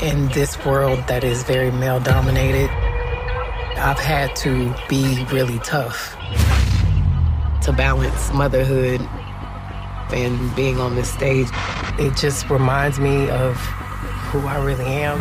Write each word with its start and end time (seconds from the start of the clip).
in 0.00 0.28
this 0.28 0.64
world 0.64 0.98
that 1.08 1.24
is 1.24 1.42
very 1.42 1.70
male 1.70 1.98
dominated, 2.00 2.70
I've 3.78 3.98
had 3.98 4.34
to 4.36 4.74
be 4.88 5.24
really 5.32 5.58
tough 5.60 6.16
to 7.62 7.72
balance 7.72 8.32
motherhood 8.32 9.00
and 10.12 10.54
being 10.54 10.80
on 10.80 10.94
this 10.94 11.10
stage. 11.12 11.48
It 11.98 12.16
just 12.16 12.48
reminds 12.48 13.00
me 13.00 13.28
of 13.30 13.56
who 14.30 14.46
I 14.46 14.62
really 14.64 14.86
am. 14.86 15.18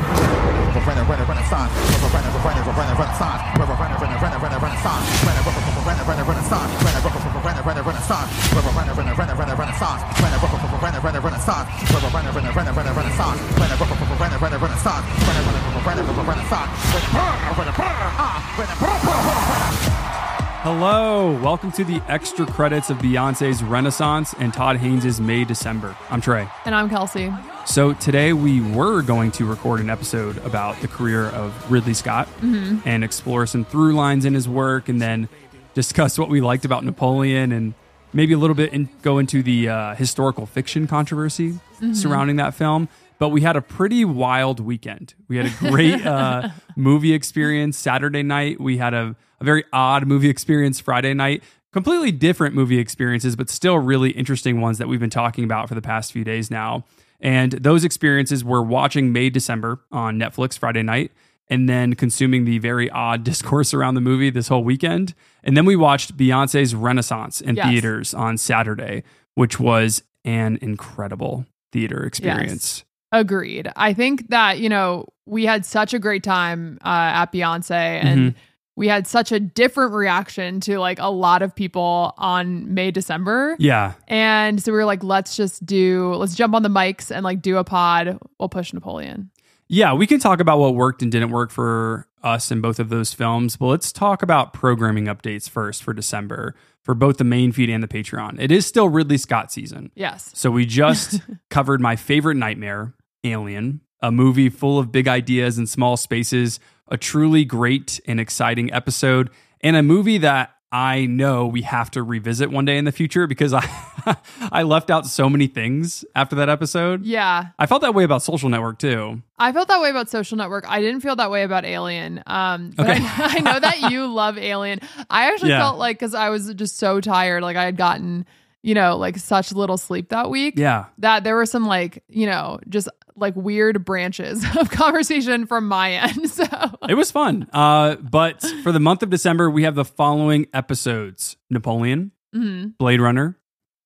Hello, 20.64 21.39
welcome 21.43 21.71
to 21.73 21.83
the 21.83 22.01
extra 22.07 22.47
credits 22.47 22.89
of 22.89 22.97
Beyonce's 22.97 23.61
Renaissance 23.61 24.33
and 24.39 24.51
Todd 24.51 24.78
Haynes' 24.78 25.21
May 25.21 25.43
December. 25.45 25.95
I'm 26.09 26.19
Trey. 26.19 26.50
And 26.65 26.73
I'm 26.73 26.89
Kelsi. 26.89 27.32
So 27.68 27.93
today 27.93 28.33
we 28.33 28.59
were 28.59 29.04
going 29.04 29.32
to 29.33 29.45
record 29.45 29.82
an 29.82 29.89
episode 29.92 30.39
about 30.39 30.81
the 30.81 30.87
career 30.87 31.25
of 31.28 31.71
Ridley 31.71 31.93
Scott 31.93 32.28
and 32.42 33.03
explore 33.03 33.45
some 33.45 33.66
through 33.66 33.94
lines 33.94 34.25
in 34.25 34.34
his 34.34 34.50
work 34.50 34.89
and 34.89 35.00
then 35.00 35.30
discuss 35.75 36.17
what 36.17 36.30
we 36.30 36.42
liked 36.42 36.66
about 36.66 36.84
Napoleon 36.84 37.52
and 37.52 37.75
maybe 38.14 38.34
a 38.34 38.38
little 38.39 38.56
bit 38.56 38.73
in, 38.73 38.89
go 39.03 39.20
into 39.20 39.44
the 39.44 39.70
uh, 39.70 39.94
historical 39.94 40.47
fiction 40.47 40.88
controversy 40.88 41.59
surrounding 41.94 42.38
that 42.38 42.56
film. 42.56 42.89
But 43.20 43.30
we 43.30 43.42
had 43.42 43.56
a 43.56 43.62
pretty 43.62 44.06
wild 44.06 44.59
weekend. 44.59 45.16
We 45.28 45.38
had 45.38 45.48
a 45.48 45.56
great 45.58 46.06
uh, 46.06 46.50
movie 46.76 47.14
experience 47.14 47.78
Saturday 47.78 48.24
night. 48.24 48.59
We 48.62 48.78
had 48.78 48.94
a, 48.94 49.16
a 49.40 49.44
very 49.44 49.64
odd 49.74 50.06
movie 50.08 50.30
experience 50.30 50.80
Friday 50.80 51.14
night. 51.14 51.44
Completely 51.74 52.12
different 52.12 52.56
movie 52.56 52.80
experiences, 52.80 53.36
but 53.36 53.50
still 53.50 53.78
really 53.80 54.12
interesting 54.12 54.62
ones 54.62 54.78
that 54.78 54.88
we've 54.88 55.00
been 55.00 55.09
talking 55.09 55.44
about 55.44 55.68
for 55.68 55.76
the 55.76 55.82
past 55.82 56.12
few 56.12 56.24
days 56.24 56.50
now. 56.52 56.86
And 57.20 57.54
those 57.54 57.84
experiences 57.84 58.44
were 58.44 58.62
watching 58.62 59.12
May 59.12 59.30
December 59.30 59.80
on 59.92 60.20
Netflix 60.20 60.58
Friday 60.58 60.84
night 60.84 61.12
and 61.50 61.68
then 61.68 61.94
consuming 61.96 62.46
the 62.46 62.59
very 62.59 62.90
odd 62.90 63.24
discourse 63.24 63.74
around 63.74 63.96
the 63.96 64.02
movie 64.02 64.30
this 64.30 64.48
whole 64.48 64.64
weekend. 64.64 65.14
And 65.44 65.58
then 65.58 65.66
we 65.66 65.76
watched 65.76 66.16
Beyonce's 66.18 66.76
Renaissance 66.76 67.42
in 67.42 67.56
Yes. 67.56 67.68
theaters 67.68 68.14
on 68.14 68.38
Saturday, 68.38 69.04
which 69.34 69.59
was 69.59 70.04
an 70.26 70.59
incredible 70.62 71.46
theater 71.72 72.04
experience. 72.04 72.84
Agreed. 73.11 73.72
I 73.75 73.94
think 73.94 74.30
that, 74.30 74.59
you 74.59 74.69
know, 74.69 75.08
we 75.25 75.45
had 75.45 75.66
such 75.66 75.94
a 75.94 76.00
great 76.00 76.23
time 76.23 76.77
uh, 76.83 76.88
at 77.23 77.31
Beyonce 77.31 77.72
and 77.72 78.19
Mm-hmm. 78.31 78.38
we 78.75 78.88
had 78.88 79.08
such 79.08 79.31
a 79.31 79.39
different 79.39 79.94
reaction 79.94 80.59
to 80.61 80.77
like 80.80 81.00
a 81.00 81.09
lot 81.09 81.41
of 81.41 81.55
people 81.55 82.13
on 82.17 82.73
May, 82.73 82.91
December. 82.91 83.55
Yeah. 83.59 83.94
And 84.08 84.61
so 84.61 84.72
we 84.72 84.78
were 84.78 84.85
like, 84.85 85.03
let's 85.03 85.35
just 85.35 85.66
do, 85.66 86.13
let's 86.16 86.35
jump 86.35 86.53
on 86.53 86.63
the 86.63 86.69
mics 86.69 87.09
and 87.16 87.23
like 87.23 87.41
do 87.41 87.58
a 87.58 87.63
pod. 87.63 88.17
We'll 88.39 88.50
push 88.50 88.73
Napoleon. 88.73 89.31
Yeah, 89.69 89.94
we 89.94 90.08
can 90.08 90.19
talk 90.19 90.39
about 90.39 90.59
what 90.59 90.75
worked 90.75 91.02
and 91.02 91.11
didn't 91.11 91.31
work 91.31 91.52
for 91.52 92.08
us 92.23 92.52
in 92.52 92.61
both 92.61 92.80
of 92.80 92.88
those 92.89 93.13
films, 93.13 93.58
but 93.58 93.66
let's 93.67 93.91
talk 93.91 94.22
about 94.23 94.53
programming 94.53 95.05
updates 95.05 95.50
first 95.50 95.83
for 95.83 95.94
December 95.94 96.55
for 96.83 96.94
both 96.94 97.17
the 97.17 97.23
main 97.25 97.52
feed 97.52 97.69
and 97.69 97.83
the 97.83 97.88
Patreon. 97.88 98.39
It 98.39 98.50
is 98.50 98.66
still 98.66 98.88
Ridley 98.88 99.17
Scott 99.17 99.52
season. 99.52 99.91
Yes. 99.94 100.31
So 100.33 100.50
we 100.50 100.66
just 100.66 101.19
covered 101.50 101.81
my 101.81 101.97
favorite 101.97 102.35
nightmare, 102.35 102.94
Alien, 103.23 103.82
a 104.02 104.12
movie 104.12 104.50
full 104.50 104.80
of 104.80 104.92
big 104.92 105.08
ideas 105.08 105.58
and 105.58 105.68
small 105.68 105.98
spaces, 105.98 106.60
a 106.88 106.98
truly 106.98 107.44
great 107.46 108.00
and 108.08 108.20
exciting 108.20 108.72
episode, 108.74 109.30
and 109.62 109.76
a 109.76 109.84
movie 109.84 110.18
that 110.20 110.53
I 110.69 111.06
know 111.06 111.47
we 111.47 111.62
have 111.62 111.90
to 111.91 112.03
revisit 112.03 112.52
one 112.52 112.66
day 112.66 112.78
in 112.78 112.84
the 112.84 112.91
future 112.91 113.25
because 113.25 113.53
I 113.53 113.66
I 114.52 114.64
left 114.64 114.90
out 114.90 115.06
so 115.06 115.30
many 115.30 115.47
things 115.47 116.03
after 116.14 116.36
that 116.38 116.50
episode. 116.50 117.06
Yeah. 117.06 117.47
I 117.58 117.66
felt 117.68 117.81
that 117.84 117.96
way 117.96 118.03
about 118.03 118.22
Social 118.22 118.50
Network 118.50 118.78
too. 118.78 119.22
I 119.40 119.53
felt 119.53 119.70
that 119.70 119.80
way 119.81 119.90
about 119.90 120.09
Social 120.09 120.38
Network. 120.38 120.66
I 120.70 120.81
didn't 120.81 121.00
feel 121.02 121.16
that 121.16 121.31
way 121.31 121.44
about 121.44 121.64
Alien. 121.64 122.22
Um, 122.28 122.72
but 122.75 122.90
Okay. 122.90 123.00
I, 123.02 123.36
I 123.38 123.40
know 123.40 123.59
that 123.59 123.91
you 123.91 124.08
love 124.14 124.38
Alien. 124.38 124.80
I 125.09 125.31
actually 125.31 125.52
Yeah. 125.52 125.59
felt 125.59 125.78
like 125.78 126.00
because 126.00 126.14
I 126.14 126.30
was 126.30 126.53
just 126.53 126.78
so 126.78 127.00
tired, 127.00 127.44
like 127.44 127.56
I 127.56 127.64
had 127.64 127.78
gotten, 127.78 128.25
you 128.62 128.74
know, 128.75 128.97
like 128.97 129.18
such 129.18 129.53
little 129.53 129.78
sleep 129.78 130.09
that 130.09 130.30
week. 130.30 130.56
Yeah. 130.58 130.86
That 130.97 131.24
there 131.24 131.36
were 131.38 131.46
some 131.46 131.66
like, 131.66 132.03
you 132.09 132.25
know, 132.25 132.59
just 132.68 132.90
like 133.17 133.35
weird 133.35 133.83
branches 133.83 134.45
of 134.57 134.69
conversation 134.69 135.45
from 135.47 135.67
my 135.67 135.91
end. 135.94 136.29
So 136.38 136.45
It 136.88 136.94
was 136.95 137.11
fun. 137.11 137.47
Uh, 137.51 137.95
but 137.95 138.41
for 138.63 138.72
the 138.72 138.79
month 138.79 139.01
of 139.03 139.09
December, 139.09 139.50
we 139.50 139.63
have 139.63 139.75
the 139.75 139.85
following 139.85 140.47
episodes 140.53 141.35
Napoleon, 141.50 142.11
mhm. 142.35 142.78
Blade 142.78 143.01
Runner, 143.01 143.38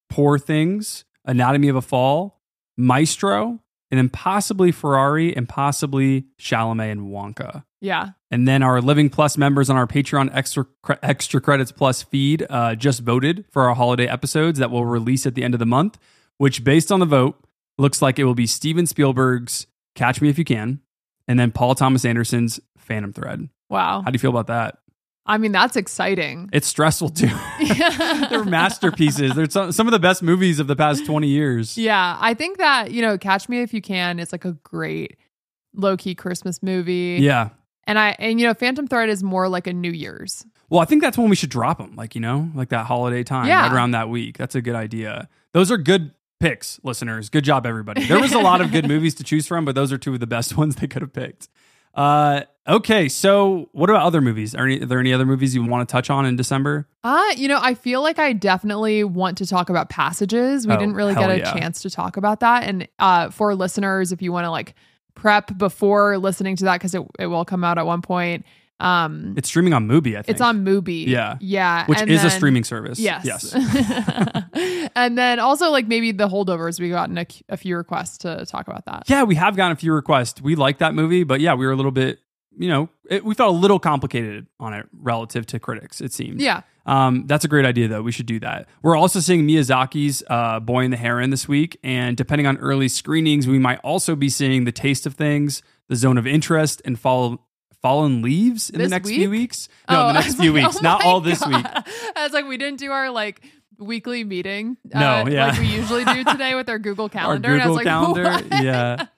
Poor 0.10 0.38
Things, 0.38 1.06
Anatomy 1.26 1.70
of 1.70 1.76
a 1.76 1.82
Fall, 1.82 2.42
Maestro, 2.78 3.60
and 3.90 3.98
then 3.98 4.10
possibly 4.10 4.72
Ferrari 4.72 5.36
and 5.36 5.48
possibly 5.48 6.26
Chalamet 6.40 6.92
and 6.92 7.02
Wonka. 7.10 7.64
yeah. 7.80 8.10
And 8.34 8.48
then 8.48 8.64
our 8.64 8.80
Living 8.82 9.10
Plus 9.10 9.38
members 9.38 9.70
on 9.70 9.76
our 9.76 9.86
Patreon 9.88 10.30
extra 10.34 10.66
extra 11.04 11.42
credits 11.42 11.72
plus 11.72 12.02
feed 12.02 12.46
uh, 12.50 12.76
just 12.76 13.02
voted 13.02 13.46
for 13.52 13.68
our 13.68 13.76
holiday 13.76 14.08
episodes 14.08 14.60
that 14.60 14.72
will 14.72 14.86
release 14.86 15.26
at 15.26 15.36
the 15.36 15.44
end 15.44 15.54
of 15.54 15.60
the 15.60 15.66
month. 15.66 15.98
Which, 16.38 16.64
based 16.64 16.92
on 16.92 17.00
the 17.02 17.06
vote, 17.06 17.44
looks 17.78 18.02
like 18.02 18.20
it 18.20 18.24
will 18.26 18.36
be 18.36 18.48
Steven 18.48 18.86
Spielberg's 18.86 19.68
Catch 19.96 20.22
Me 20.22 20.30
If 20.30 20.38
You 20.38 20.46
Can, 20.46 20.80
and 21.28 21.40
then 21.40 21.52
Paul 21.52 21.76
Thomas 21.76 22.06
Anderson's 22.06 22.60
Phantom 22.78 23.14
Thread. 23.14 23.50
Wow. 23.70 24.02
How 24.04 24.12
do 24.12 24.16
you 24.16 24.20
feel 24.20 24.32
about 24.32 24.48
that? 24.48 24.78
I 25.26 25.38
mean, 25.38 25.52
that's 25.52 25.76
exciting. 25.78 26.50
It's 26.52 26.68
stressful 26.68 27.10
too. 27.10 27.30
They're 28.30 28.44
masterpieces. 28.44 29.34
They're 29.36 29.50
some, 29.50 29.72
some 29.72 29.88
of 29.88 29.92
the 29.92 30.00
best 30.00 30.24
movies 30.24 30.60
of 30.60 30.68
the 30.68 30.76
past 30.76 31.06
20 31.06 31.28
years. 31.28 31.78
Yeah, 31.78 32.18
I 32.20 32.34
think 32.34 32.58
that, 32.58 32.92
you 32.92 33.02
know, 33.02 33.18
Catch 33.18 33.48
Me 33.48 33.62
If 33.62 33.74
You 33.74 33.82
Can 33.82 34.20
is 34.20 34.32
like 34.32 34.46
a 34.46 34.54
great 34.64 35.18
low 35.76 35.96
key 35.96 36.16
Christmas 36.16 36.62
movie. 36.64 37.18
Yeah. 37.22 37.50
And 37.86 38.00
I, 38.00 38.16
and 38.20 38.40
you 38.40 38.48
know, 38.48 38.54
Phantom 38.54 38.88
Thread 38.88 39.10
is 39.10 39.24
more 39.24 39.48
like 39.48 39.68
a 39.68 39.74
New 39.74 39.92
Year's. 39.92 40.46
Well, 40.70 40.80
I 40.82 40.86
think 40.86 41.02
that's 41.02 41.18
when 41.18 41.30
we 41.30 41.36
should 41.36 41.50
drop 41.50 41.78
them, 41.78 41.96
like, 41.96 42.16
you 42.16 42.22
know, 42.22 42.50
like 42.56 42.70
that 42.70 42.86
holiday 42.86 43.24
time, 43.24 43.48
Yeah. 43.48 43.64
right 43.68 43.72
around 43.74 43.92
that 43.92 44.10
week. 44.10 44.38
That's 44.38 44.56
a 44.56 44.62
good 44.62 44.76
idea. 44.76 45.30
Those 45.54 45.70
are 45.72 45.78
good 45.78 46.12
picks, 46.42 46.80
listeners. 46.84 47.30
Good 47.30 47.44
job, 47.46 47.66
everybody. 47.66 48.04
There 48.06 48.20
was 48.20 48.34
a 48.34 48.40
lot 48.40 48.60
of 48.62 48.72
good 48.72 48.88
movies 48.90 49.16
to 49.16 49.24
choose 49.24 49.48
from, 49.48 49.64
but 49.64 49.76
those 49.76 49.92
are 49.94 49.98
two 49.98 50.14
of 50.14 50.20
the 50.20 50.28
best 50.28 50.58
ones 50.58 50.76
they 50.76 50.88
could 50.88 51.02
have 51.02 51.14
picked. 51.14 51.48
Uh, 51.94 52.42
okay, 52.68 53.08
so 53.10 53.70
what 53.74 53.90
about 53.90 54.04
other 54.04 54.22
movies? 54.22 54.56
Are, 54.56 54.66
any, 54.66 54.82
are 54.82 54.86
there 54.86 55.00
any 55.00 55.14
other 55.14 55.26
movies 55.26 55.54
you 55.54 55.64
want 55.66 55.88
to 55.88 55.92
touch 55.92 56.10
on 56.10 56.26
in 56.26 56.36
December? 56.36 56.88
Uh, 57.04 57.22
you 57.36 57.48
know, 57.48 57.60
I 57.62 57.74
feel 57.74 58.02
like 58.02 58.18
I 58.20 58.34
definitely 58.34 59.04
want 59.04 59.38
to 59.40 59.46
talk 59.46 59.70
about 59.70 59.90
passages. 59.90 60.66
We 60.66 60.74
Oh, 60.74 60.78
didn't 60.78 60.96
really 60.96 61.14
get 61.14 61.30
a 61.30 61.38
yeah. 61.40 61.54
chance 61.54 61.82
to 61.84 61.90
talk 61.90 62.18
about 62.18 62.40
that. 62.42 62.64
And 62.64 62.88
uh, 63.00 63.30
for 63.30 63.54
listeners, 63.56 64.12
if 64.12 64.22
you 64.22 64.32
want 64.32 64.46
to 64.46 64.52
like 64.52 64.74
prep 65.16 65.58
before 65.58 66.18
listening 66.18 66.56
to 66.58 66.64
that, 66.66 66.76
because 66.80 66.96
it, 66.96 67.04
it 67.20 67.28
will 67.28 67.44
come 67.46 67.64
out 67.64 67.78
at 67.78 67.86
one 67.86 68.02
point. 68.02 68.46
Um, 68.82 69.36
It's 69.38 69.48
streaming 69.48 69.74
on 69.74 69.88
Mubi, 69.88 70.12
I 70.18 70.22
think. 70.24 70.30
it's 70.30 70.42
on 70.42 70.66
Mubi. 70.66 71.06
Yeah. 71.08 71.38
Yeah. 71.40 71.86
which 71.86 72.00
and 72.02 72.10
is 72.10 72.24
a 72.24 72.30
streaming 72.30 72.64
service. 72.64 73.00
Yes. 73.00 73.24
Yes. 73.26 73.54
and 74.96 75.18
then 75.18 75.40
also 75.40 75.70
like 75.70 75.88
maybe 75.88 76.12
the 76.12 76.28
holdovers, 76.28 76.80
we 76.80 76.90
gotten 76.90 77.18
a, 77.18 77.26
a 77.50 77.58
few 77.58 77.78
requests 77.78 78.18
to 78.20 78.46
talk 78.46 78.68
about 78.68 78.86
that. 78.86 79.04
Yeah, 79.08 79.24
we 79.24 79.36
have 79.36 79.56
gotten 79.56 79.74
a 79.74 79.76
few 79.80 79.94
requests. 79.94 80.42
We 80.42 80.56
like 80.56 80.80
that 80.80 80.94
movie, 80.94 81.24
but 81.24 81.42
yeah, 81.42 81.54
we 81.54 81.66
were 81.66 81.72
a 81.72 81.76
little 81.76 81.92
bit, 81.92 82.20
you 82.58 82.68
know, 82.68 82.90
it, 83.10 83.24
we 83.24 83.34
felt 83.36 83.56
a 83.56 83.58
little 83.58 83.80
complicated 83.80 84.48
on 84.60 84.74
it 84.74 84.86
relative 84.92 85.46
to 85.48 85.60
critics, 85.60 86.02
it 86.02 86.12
seemed. 86.12 86.42
Yeah. 86.42 86.62
Um, 86.86 87.26
that's 87.28 87.46
a 87.46 87.48
great 87.48 87.66
idea, 87.66 87.88
though. 87.88 88.02
We 88.02 88.12
should 88.12 88.26
do 88.26 88.40
that. 88.40 88.68
We're 88.82 88.98
also 88.98 89.20
seeing 89.20 89.48
Miyazaki's 89.48 90.24
uh, 90.30 90.60
Boy 90.60 90.84
and 90.84 90.92
the 90.92 90.98
Heron 90.98 91.30
this 91.30 91.48
week, 91.48 91.80
and 91.84 92.18
depending 92.18 92.48
on 92.48 92.58
early 92.58 92.88
screenings, 92.88 93.48
we 93.48 93.60
might 93.60 93.80
also 93.84 94.16
be 94.16 94.30
seeing 94.30 94.64
The 94.66 94.72
Taste 94.72 95.06
of 95.06 95.14
Things, 95.14 95.62
The 95.90 95.96
Zone 95.96 96.18
of 96.18 96.26
Interest, 96.26 96.82
and 96.84 97.00
Fall, 97.00 97.48
Fallen 97.82 98.22
Leaves 98.22 98.70
in 98.70 98.78
This 98.80 98.86
the 98.88 98.96
next 98.96 99.08
week? 99.08 99.16
few 99.18 99.30
weeks. 99.30 99.70
No, 99.90 100.04
Oh, 100.04 100.08
the 100.08 100.14
next 100.14 100.36
few 100.36 100.54
like, 100.54 100.66
weeks, 100.66 100.78
oh 100.78 100.82
not 100.82 101.04
all 101.06 101.22
this 101.22 101.40
God. 101.40 101.50
week. 101.56 101.66
I 102.16 102.24
was 102.24 102.34
like, 102.34 102.48
we 102.48 102.58
didn't 102.58 102.80
do 102.80 102.92
our 102.92 103.10
like 103.10 103.42
weekly 103.80 104.24
meeting. 104.24 104.78
No, 104.94 105.00
uh, 105.00 105.26
yeah. 105.30 105.48
like 105.48 105.60
we 105.60 105.68
usually 105.68 106.06
do 106.06 106.24
today 106.32 106.54
with 106.56 106.70
our 106.70 106.78
Google 106.80 107.06
Our 107.06 107.10
Calendar. 107.10 107.54
and 107.54 107.62
I 107.62 107.66
Google 107.66 107.76
like, 107.76 107.86
Calendar, 107.86 108.24
what? 108.24 108.64
yeah. 108.64 109.06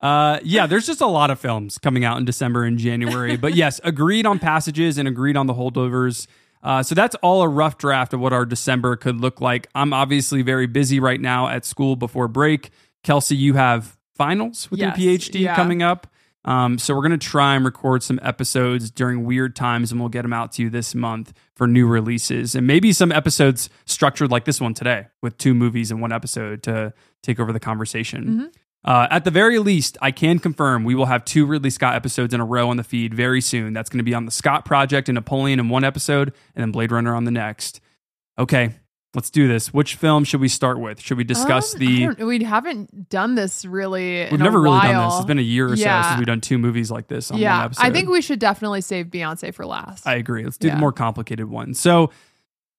Uh, 0.00 0.38
yeah, 0.42 0.66
there's 0.66 0.86
just 0.86 1.02
a 1.02 1.06
lot 1.06 1.30
of 1.30 1.38
films 1.38 1.76
coming 1.76 2.06
out 2.06 2.16
in 2.16 2.24
December 2.24 2.64
and 2.64 2.78
January. 2.78 3.36
But 3.36 3.54
yes, 3.54 3.82
agreed 3.84 4.24
on 4.24 4.38
passages 4.38 4.96
and 4.96 5.06
agreed 5.06 5.36
on 5.36 5.46
the 5.46 5.52
holdovers. 5.52 6.26
Uh, 6.62 6.82
so 6.82 6.94
that's 6.94 7.14
all 7.16 7.42
a 7.42 7.48
rough 7.48 7.76
draft 7.76 8.14
of 8.14 8.20
what 8.20 8.32
our 8.32 8.46
December 8.46 8.96
could 8.96 9.20
look 9.20 9.42
like. 9.42 9.68
I'm 9.74 9.92
obviously 9.92 10.40
very 10.40 10.66
busy 10.66 11.00
right 11.00 11.20
now 11.20 11.48
at 11.48 11.66
school 11.66 11.96
before 11.96 12.28
break. 12.28 12.70
Kelsi, 13.04 13.36
you 13.36 13.52
have 13.54 13.98
finals 14.14 14.70
with 14.70 14.80
Yes, 14.80 14.98
your 14.98 15.18
PhD 15.18 15.40
yeah. 15.40 15.54
coming 15.54 15.82
up. 15.82 16.06
Um, 16.44 16.78
so 16.78 16.94
we're 16.94 17.02
going 17.02 17.18
to 17.18 17.18
try 17.18 17.54
and 17.54 17.64
record 17.64 18.02
some 18.02 18.18
episodes 18.22 18.90
during 18.90 19.24
weird 19.24 19.54
times 19.54 19.92
and 19.92 20.00
we'll 20.00 20.08
get 20.08 20.22
them 20.22 20.32
out 20.32 20.52
to 20.52 20.62
you 20.62 20.70
this 20.70 20.94
month 20.94 21.34
for 21.54 21.66
new 21.66 21.86
releases 21.86 22.54
and 22.54 22.66
maybe 22.66 22.92
some 22.94 23.12
episodes 23.12 23.68
structured 23.84 24.30
like 24.30 24.46
this 24.46 24.58
one 24.58 24.72
today 24.72 25.08
with 25.20 25.36
two 25.36 25.52
movies 25.52 25.90
in 25.90 26.00
one 26.00 26.12
episode 26.12 26.62
to 26.62 26.94
take 27.22 27.38
over 27.38 27.52
the 27.52 27.60
conversation. 27.60 28.24
Uh, 28.82 29.06
at 29.10 29.24
the 29.24 29.30
very 29.30 29.58
least, 29.58 29.98
I 30.00 30.10
can 30.10 30.38
confirm 30.38 30.84
we 30.84 30.94
will 30.94 31.06
have 31.06 31.24
two 31.26 31.44
Ridley 31.44 31.68
Scott 31.68 31.94
episodes 31.94 32.32
in 32.32 32.40
a 32.40 32.46
row 32.46 32.70
on 32.70 32.78
the 32.78 32.84
feed 32.84 33.12
very 33.12 33.42
soon. 33.42 33.74
That's 33.74 33.90
going 33.90 33.98
to 33.98 34.04
be 34.04 34.14
on 34.14 34.24
the 34.24 34.30
Scott 34.30 34.64
Project 34.64 35.10
and 35.10 35.16
Napoleon 35.16 35.60
in 35.60 35.68
one 35.68 35.84
episode, 35.84 36.32
and 36.54 36.62
then 36.62 36.72
Blade 36.72 36.90
Runner 36.90 37.14
on 37.14 37.24
the 37.24 37.30
next. 37.30 37.82
Okay, 38.38 38.70
let's 39.14 39.30
do 39.30 39.48
this. 39.48 39.72
Which 39.74 39.94
film 39.96 40.24
should 40.24 40.40
we 40.40 40.48
start 40.48 40.78
with? 40.78 41.00
Should 41.00 41.18
we 41.18 41.24
discuss 41.24 41.74
Um, 41.74 41.80
the? 41.80 42.08
We 42.24 42.42
haven't 42.44 43.08
done 43.08 43.34
this 43.34 43.64
really. 43.64 44.20
We've 44.24 44.32
in 44.34 44.40
a 44.40 44.44
never 44.44 44.60
really 44.60 44.80
done 44.80 45.04
this. 45.08 45.16
It's 45.18 45.26
been 45.26 45.38
a 45.38 45.42
year 45.42 45.66
or 45.72 45.76
so 45.76 46.02
since 46.02 46.18
we've 46.18 46.26
done 46.26 46.40
two 46.40 46.58
movies 46.58 46.90
like 46.90 47.08
this 47.08 47.30
on 47.30 47.36
one 47.36 47.42
yeah, 47.42 47.64
episode. 47.64 47.82
I 47.84 47.90
think 47.90 48.08
we 48.08 48.22
should 48.22 48.38
definitely 48.38 48.80
save 48.80 49.06
Beyonce 49.06 49.52
for 49.54 49.66
last. 49.66 50.06
I 50.06 50.14
agree. 50.14 50.44
Let's 50.44 50.58
do 50.58 50.68
Yeah. 50.68 50.74
the 50.74 50.80
more 50.80 50.92
complicated 50.92 51.48
one. 51.50 51.74
So, 51.74 52.10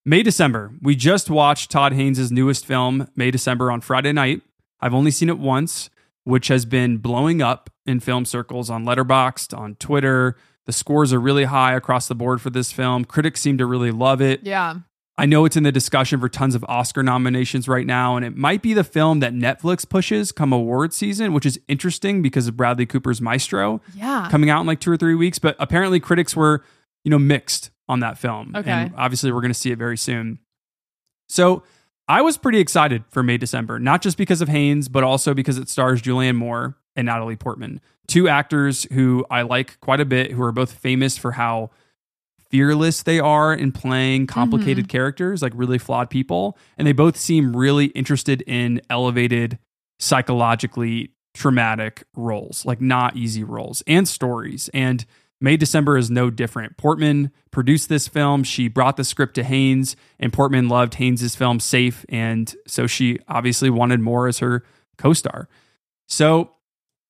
May 0.05 0.23
December. 0.23 0.71
We 0.81 0.95
just 0.95 1.29
watched 1.29 1.69
Todd 1.69 1.93
Haynes' 1.93 2.31
newest 2.31 2.65
film, 2.65 3.07
May 3.15 3.29
December, 3.29 3.71
on 3.71 3.81
Friday 3.81 4.11
night. 4.11 4.41
I've 4.79 4.95
only 4.95 5.11
seen 5.11 5.29
it 5.29 5.37
once, 5.37 5.91
which 6.23 6.47
has 6.47 6.65
been 6.65 6.97
blowing 6.97 7.41
up 7.41 7.69
in 7.85 7.99
film 7.99 8.25
circles 8.25 8.69
on 8.69 8.83
Letterboxd, 8.83 9.55
on 9.55 9.75
Twitter. 9.75 10.35
The 10.65 10.71
scores 10.73 11.13
are 11.13 11.19
really 11.19 11.43
high 11.43 11.75
across 11.75 12.07
the 12.07 12.15
board 12.15 12.41
for 12.41 12.49
this 12.49 12.71
film. 12.71 13.05
Critics 13.05 13.41
seem 13.41 13.57
to 13.59 13.65
really 13.65 13.91
love 13.91 14.21
it. 14.21 14.41
yeah, 14.43 14.75
I 15.17 15.25
know 15.25 15.45
it's 15.45 15.57
in 15.57 15.63
the 15.63 15.71
discussion 15.71 16.19
for 16.19 16.29
tons 16.29 16.55
of 16.55 16.63
Oscar 16.67 17.03
nominations 17.03 17.67
right 17.67 17.85
now, 17.85 18.15
and 18.15 18.25
it 18.25 18.35
might 18.35 18.61
be 18.61 18.73
the 18.73 18.83
film 18.83 19.19
that 19.19 19.33
Netflix 19.33 19.87
pushes 19.87 20.31
come 20.31 20.53
award 20.53 20.93
season, 20.93 21.33
which 21.33 21.45
is 21.45 21.59
interesting 21.67 22.21
because 22.21 22.47
of 22.47 22.57
Bradley 22.57 22.85
Cooper's 22.85 23.21
Maestro 23.21 23.81
yeah. 23.93 24.27
coming 24.31 24.49
out 24.49 24.61
in 24.61 24.67
like 24.67 24.79
two 24.79 24.91
or 24.91 24.97
three 24.97 25.15
weeks. 25.15 25.37
But 25.37 25.55
apparently, 25.59 25.99
critics 25.99 26.35
were, 26.35 26.63
you 27.03 27.11
know, 27.11 27.19
mixed 27.19 27.71
on 27.89 27.99
that 27.99 28.17
film. 28.17 28.53
Okay. 28.55 28.71
And 28.71 28.93
obviously, 28.97 29.31
we're 29.31 29.41
going 29.41 29.53
to 29.53 29.59
see 29.59 29.71
it 29.71 29.77
very 29.77 29.97
soon. 29.97 30.39
So 31.27 31.63
I 32.07 32.21
was 32.21 32.37
pretty 32.37 32.59
excited 32.59 33.03
for 33.09 33.21
May 33.21 33.37
December, 33.37 33.79
not 33.79 34.01
just 34.01 34.17
because 34.17 34.41
of 34.41 34.49
Haynes, 34.49 34.87
but 34.87 35.03
also 35.03 35.33
because 35.33 35.57
it 35.57 35.69
stars 35.69 36.01
Julianne 36.01 36.35
Moore 36.35 36.77
and 36.95 37.05
Natalie 37.05 37.35
Portman, 37.35 37.79
two 38.07 38.27
actors 38.27 38.85
who 38.91 39.25
I 39.29 39.43
like 39.43 39.79
quite 39.81 39.99
a 39.99 40.05
bit, 40.05 40.31
who 40.31 40.41
are 40.41 40.51
both 40.51 40.73
famous 40.73 41.17
for 41.17 41.33
how 41.33 41.69
fearless 42.51 43.03
they 43.03 43.19
are 43.19 43.53
in 43.53 43.71
playing 43.71 44.27
complicated 44.27 44.85
mm-hmm. 44.85 44.91
characters, 44.91 45.41
like 45.41 45.53
really 45.55 45.77
flawed 45.77 46.09
people. 46.09 46.57
And 46.77 46.85
they 46.85 46.91
both 46.91 47.17
seem 47.17 47.55
really 47.55 47.85
interested 47.87 48.41
in 48.43 48.81
elevated, 48.89 49.57
psychologically 49.99 51.11
traumatic 51.33 52.03
roles, 52.15 52.65
like 52.65 52.81
not 52.81 53.15
easy 53.15 53.43
roles 53.43 53.81
and 53.87 54.07
stories. 54.07 54.69
And 54.73 55.05
May 55.39 55.57
December 55.57 55.97
is 55.97 56.11
no 56.11 56.29
different. 56.29 56.77
Portman 56.77 57.31
produced 57.49 57.89
this 57.89 58.07
film. 58.07 58.43
She 58.43 58.67
brought 58.67 58.95
the 58.95 59.03
script 59.03 59.33
to 59.35 59.43
Haynes, 59.43 59.95
and 60.19 60.31
Portman 60.31 60.69
loved 60.69 60.93
Haynes' 60.95 61.35
film 61.35 61.59
Safe. 61.59 62.05
And 62.09 62.53
so 62.67 62.85
she 62.85 63.17
obviously 63.27 63.71
wanted 63.71 64.01
more 64.01 64.27
as 64.27 64.37
her 64.39 64.63
co 64.99 65.13
star. 65.13 65.49
So 66.07 66.51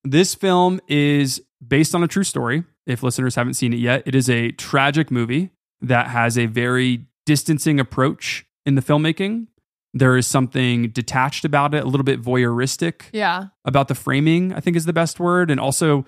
this 0.02 0.34
film 0.34 0.80
is 0.88 1.42
based 1.66 1.94
on 1.94 2.02
a 2.02 2.08
true 2.08 2.24
story. 2.24 2.64
If 2.86 3.02
listeners 3.02 3.34
haven't 3.34 3.54
seen 3.54 3.72
it 3.72 3.78
yet, 3.78 4.02
it 4.06 4.14
is 4.14 4.28
a 4.28 4.50
tragic 4.52 5.10
movie 5.10 5.50
that 5.80 6.08
has 6.08 6.36
a 6.36 6.46
very 6.46 7.06
distancing 7.26 7.78
approach 7.78 8.44
in 8.66 8.74
the 8.74 8.82
filmmaking. 8.82 9.46
There 9.94 10.16
is 10.16 10.26
something 10.26 10.88
detached 10.88 11.44
about 11.44 11.74
it, 11.74 11.84
a 11.84 11.86
little 11.86 12.04
bit 12.04 12.22
voyeuristic 12.22 13.02
yeah, 13.12 13.46
about 13.64 13.88
the 13.88 13.94
framing, 13.94 14.52
I 14.54 14.60
think 14.60 14.76
is 14.76 14.86
the 14.86 14.92
best 14.92 15.20
word. 15.20 15.50
And 15.50 15.60
also, 15.60 16.06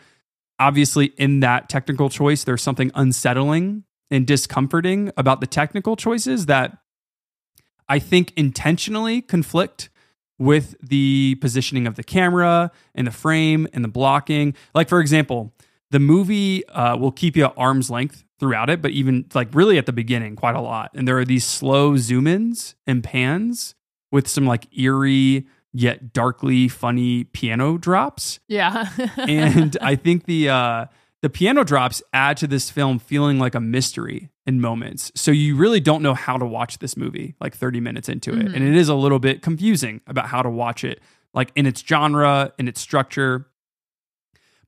obviously, 0.58 1.06
in 1.18 1.40
that 1.40 1.68
technical 1.68 2.08
choice, 2.08 2.44
there's 2.44 2.62
something 2.62 2.90
unsettling 2.94 3.84
and 4.10 4.26
discomforting 4.26 5.12
about 5.16 5.40
the 5.40 5.46
technical 5.46 5.96
choices 5.96 6.46
that 6.46 6.78
I 7.88 7.98
think 7.98 8.32
intentionally 8.36 9.20
conflict 9.20 9.90
with 10.38 10.74
the 10.80 11.36
positioning 11.36 11.86
of 11.86 11.96
the 11.96 12.02
camera 12.02 12.70
and 12.94 13.06
the 13.06 13.12
frame 13.12 13.68
and 13.72 13.84
the 13.84 13.88
blocking. 13.88 14.54
Like, 14.74 14.88
for 14.88 15.00
example, 15.00 15.52
the 15.90 16.00
movie 16.00 16.66
uh, 16.68 16.96
will 16.96 17.12
keep 17.12 17.36
you 17.36 17.44
at 17.44 17.54
arm's 17.56 17.90
length 17.90 18.24
throughout 18.40 18.68
it, 18.70 18.82
but 18.82 18.90
even 18.90 19.26
like 19.34 19.48
really 19.54 19.78
at 19.78 19.86
the 19.86 19.92
beginning, 19.92 20.34
quite 20.36 20.56
a 20.56 20.60
lot. 20.60 20.90
And 20.94 21.06
there 21.06 21.18
are 21.18 21.24
these 21.24 21.44
slow 21.44 21.96
zoom 21.96 22.26
ins 22.26 22.74
and 22.86 23.02
pans 23.04 23.74
with 24.10 24.26
some 24.28 24.46
like 24.46 24.66
eerie 24.76 25.46
yet 25.72 26.12
darkly 26.12 26.68
funny 26.68 27.24
piano 27.24 27.78
drops. 27.78 28.38
yeah. 28.48 28.88
And 29.16 29.76
I 29.80 29.96
think 29.96 30.24
the 30.26 30.48
uh, 30.48 30.86
the 31.22 31.30
piano 31.30 31.64
drops 31.64 32.02
add 32.12 32.36
to 32.38 32.46
this 32.46 32.70
film 32.70 32.98
feeling 32.98 33.38
like 33.38 33.54
a 33.54 33.60
mystery 33.60 34.30
in 34.46 34.60
moments. 34.60 35.10
So 35.14 35.30
you 35.30 35.56
really 35.56 35.80
don't 35.80 36.02
know 36.02 36.14
how 36.14 36.36
to 36.36 36.44
watch 36.44 36.78
this 36.78 36.96
movie 36.96 37.34
like 37.40 37.54
30 37.56 37.80
minutes 37.80 38.08
into 38.08 38.32
it. 38.34 38.46
Mhm. 38.46 38.54
And 38.54 38.64
it 38.64 38.76
is 38.76 38.88
a 38.88 38.94
little 38.94 39.18
bit 39.18 39.42
confusing 39.42 40.00
about 40.06 40.26
how 40.26 40.42
to 40.42 40.50
watch 40.50 40.84
it, 40.84 41.00
like 41.32 41.50
in 41.56 41.66
its 41.66 41.80
genre, 41.84 42.52
in 42.58 42.68
its 42.68 42.80
structure. 42.80 43.46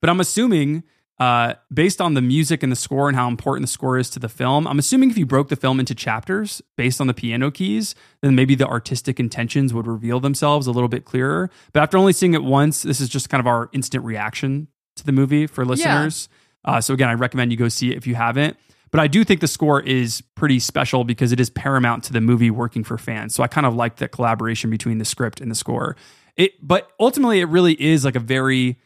But 0.00 0.10
I'm 0.10 0.20
assuming, 0.20 0.82
uh, 1.18 1.54
based 1.72 2.00
on 2.00 2.14
the 2.14 2.20
music 2.20 2.62
and 2.62 2.70
the 2.70 2.76
score 2.76 3.08
and 3.08 3.16
how 3.16 3.26
important 3.28 3.62
the 3.62 3.72
score 3.72 3.96
is 3.96 4.10
to 4.10 4.18
the 4.18 4.28
film, 4.28 4.66
I'm 4.66 4.78
assuming 4.78 5.10
if 5.10 5.16
you 5.16 5.24
broke 5.24 5.48
the 5.48 5.56
film 5.56 5.80
into 5.80 5.94
chapters 5.94 6.60
based 6.76 7.00
on 7.00 7.06
the 7.06 7.14
piano 7.14 7.50
keys, 7.50 7.94
then 8.20 8.34
maybe 8.34 8.54
the 8.54 8.66
artistic 8.66 9.18
intentions 9.18 9.72
would 9.72 9.86
reveal 9.86 10.20
themselves 10.20 10.66
a 10.66 10.72
little 10.72 10.88
bit 10.88 11.04
clearer. 11.04 11.50
But 11.72 11.82
after 11.82 11.96
only 11.96 12.12
seeing 12.12 12.34
it 12.34 12.42
once, 12.44 12.82
this 12.82 13.00
is 13.00 13.08
just 13.08 13.30
kind 13.30 13.40
of 13.40 13.46
our 13.46 13.70
instant 13.72 14.04
reaction 14.04 14.68
to 14.96 15.04
the 15.04 15.12
movie 15.12 15.46
for 15.46 15.64
listeners. 15.64 16.28
Uh, 16.64 16.80
so 16.80 16.92
again, 16.92 17.08
I 17.08 17.14
recommend 17.14 17.50
you 17.50 17.56
go 17.56 17.68
see 17.68 17.92
it 17.92 17.96
if 17.96 18.06
you 18.06 18.14
haven't. 18.14 18.56
But 18.90 19.00
I 19.00 19.08
do 19.08 19.24
think 19.24 19.40
the 19.40 19.48
score 19.48 19.80
is 19.80 20.20
pretty 20.36 20.58
special 20.58 21.04
because 21.04 21.32
it 21.32 21.40
is 21.40 21.50
paramount 21.50 22.04
to 22.04 22.12
the 22.12 22.20
movie 22.20 22.50
working 22.50 22.84
for 22.84 22.98
fans. 22.98 23.34
So 23.34 23.42
I 23.42 23.46
kind 23.46 23.66
of 23.66 23.74
like 23.74 23.96
the 23.96 24.08
collaboration 24.08 24.70
between 24.70 24.98
the 24.98 25.04
script 25.04 25.40
and 25.40 25.50
the 25.50 25.54
score. 25.54 25.96
It, 26.36 26.52
but 26.62 26.90
ultimately, 27.00 27.40
it 27.40 27.46
really 27.46 27.80
is 27.80 28.04
like 28.04 28.16
a 28.16 28.20
very 28.20 28.78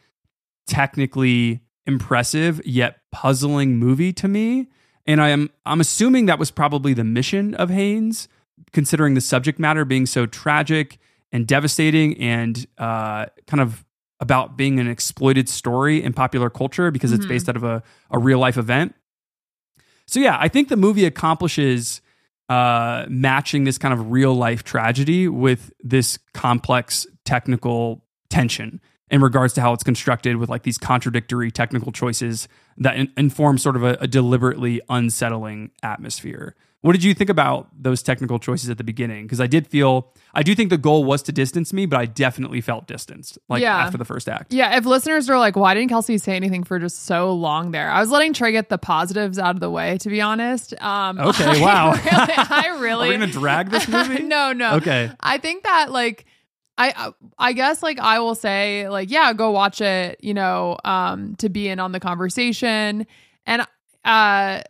technically 0.65 1.61
impressive 1.85 2.61
yet 2.65 2.97
puzzling 3.11 3.77
movie 3.77 4.13
to 4.13 4.27
me. 4.27 4.67
And 5.05 5.21
I 5.21 5.29
am 5.29 5.49
I'm 5.65 5.81
assuming 5.81 6.27
that 6.27 6.39
was 6.39 6.51
probably 6.51 6.93
the 6.93 7.03
mission 7.03 7.55
of 7.55 7.69
Haynes, 7.69 8.27
considering 8.71 9.13
the 9.15 9.21
subject 9.21 9.59
matter 9.59 9.83
being 9.85 10.05
so 10.05 10.25
tragic 10.25 10.99
and 11.31 11.47
devastating 11.47 12.17
and 12.17 12.65
uh, 12.77 13.25
kind 13.47 13.61
of 13.61 13.83
about 14.19 14.55
being 14.57 14.79
an 14.79 14.87
exploited 14.87 15.49
story 15.49 16.03
in 16.03 16.13
popular 16.13 16.49
culture 16.49 16.91
because 16.91 17.11
it's 17.11 17.25
Mhm. 17.25 17.29
based 17.29 17.49
out 17.49 17.55
of 17.55 17.63
a, 17.63 17.81
a 18.11 18.19
real 18.19 18.37
life 18.37 18.57
event. 18.57 18.93
So 20.05 20.19
yeah, 20.19 20.37
I 20.39 20.47
think 20.47 20.67
the 20.69 20.77
movie 20.77 21.05
accomplishes 21.05 22.01
uh, 22.49 23.05
matching 23.09 23.63
this 23.63 23.77
kind 23.77 23.93
of 23.93 24.11
real 24.11 24.33
life 24.35 24.63
tragedy 24.63 25.27
with 25.27 25.71
this 25.79 26.19
complex 26.33 27.07
technical 27.25 28.03
tension 28.29 28.81
in 29.11 29.21
regards 29.21 29.53
to 29.53 29.61
how 29.61 29.73
it's 29.73 29.83
constructed 29.83 30.37
with 30.37 30.49
like 30.49 30.63
these 30.63 30.77
contradictory 30.79 31.51
technical 31.51 31.91
choices 31.91 32.47
that 32.77 32.95
in- 32.95 33.11
inform 33.17 33.57
sort 33.57 33.75
of 33.75 33.83
a, 33.83 33.97
a 34.01 34.07
deliberately 34.07 34.81
unsettling 34.89 35.69
atmosphere. 35.83 36.55
What 36.79 36.93
did 36.93 37.03
you 37.03 37.13
think 37.13 37.29
about 37.29 37.67
those 37.79 38.01
technical 38.01 38.39
choices 38.39 38.71
at 38.71 38.79
the 38.79 38.83
beginning? 38.83 39.25
Because 39.25 39.39
I 39.39 39.45
did 39.45 39.67
feel, 39.67 40.11
I 40.33 40.41
do 40.41 40.55
think 40.55 40.71
the 40.71 40.79
goal 40.79 41.03
was 41.03 41.21
to 41.23 41.31
distance 41.31 41.71
me, 41.73 41.85
but 41.85 41.99
I 41.99 42.05
definitely 42.07 42.59
felt 42.59 42.87
distanced 42.87 43.37
like 43.49 43.61
Yeah. 43.61 43.77
after 43.77 43.99
the 43.99 44.05
first 44.05 44.27
act. 44.27 44.51
Yeah, 44.51 44.75
if 44.77 44.85
listeners 44.85 45.29
are 45.29 45.37
like, 45.37 45.55
why 45.55 45.75
didn't 45.75 45.91
Kelsi 45.91 46.19
say 46.19 46.35
anything 46.35 46.63
for 46.63 46.79
just 46.79 47.03
so 47.05 47.33
long 47.33 47.69
there? 47.69 47.91
I 47.91 47.99
was 47.99 48.09
letting 48.09 48.33
Trey 48.33 48.51
get 48.51 48.69
the 48.69 48.79
positives 48.79 49.37
out 49.37 49.53
of 49.53 49.59
the 49.59 49.69
way, 49.69 49.99
to 49.99 50.09
be 50.09 50.21
honest. 50.21 50.73
Um, 50.81 51.19
Okay, 51.19 51.43
I 51.45 51.61
wow. 51.61 51.91
really, 51.91 52.03
I 52.09 52.77
really. 52.79 53.09
we 53.09 53.17
going 53.17 53.29
to 53.29 53.37
drag 53.39 53.69
this 53.69 53.87
movie? 53.89 54.23
no, 54.23 54.51
no. 54.51 54.77
Okay. 54.77 55.11
I 55.19 55.37
think 55.37 55.61
that 55.65 55.91
like 55.91 56.25
I 56.77 57.11
I 57.37 57.53
guess 57.53 57.83
like 57.83 57.99
I 57.99 58.19
will 58.19 58.35
say 58.35 58.89
like 58.89 59.11
yeah, 59.11 59.33
go 59.33 59.51
watch 59.51 59.81
it, 59.81 60.17
you 60.23 60.33
know, 60.33 60.77
um 60.85 61.35
to 61.35 61.49
be 61.49 61.67
in 61.67 61.79
on 61.79 61.91
the 61.91 61.99
conversation. 61.99 63.05
And 63.45 63.65
uh 64.05 64.61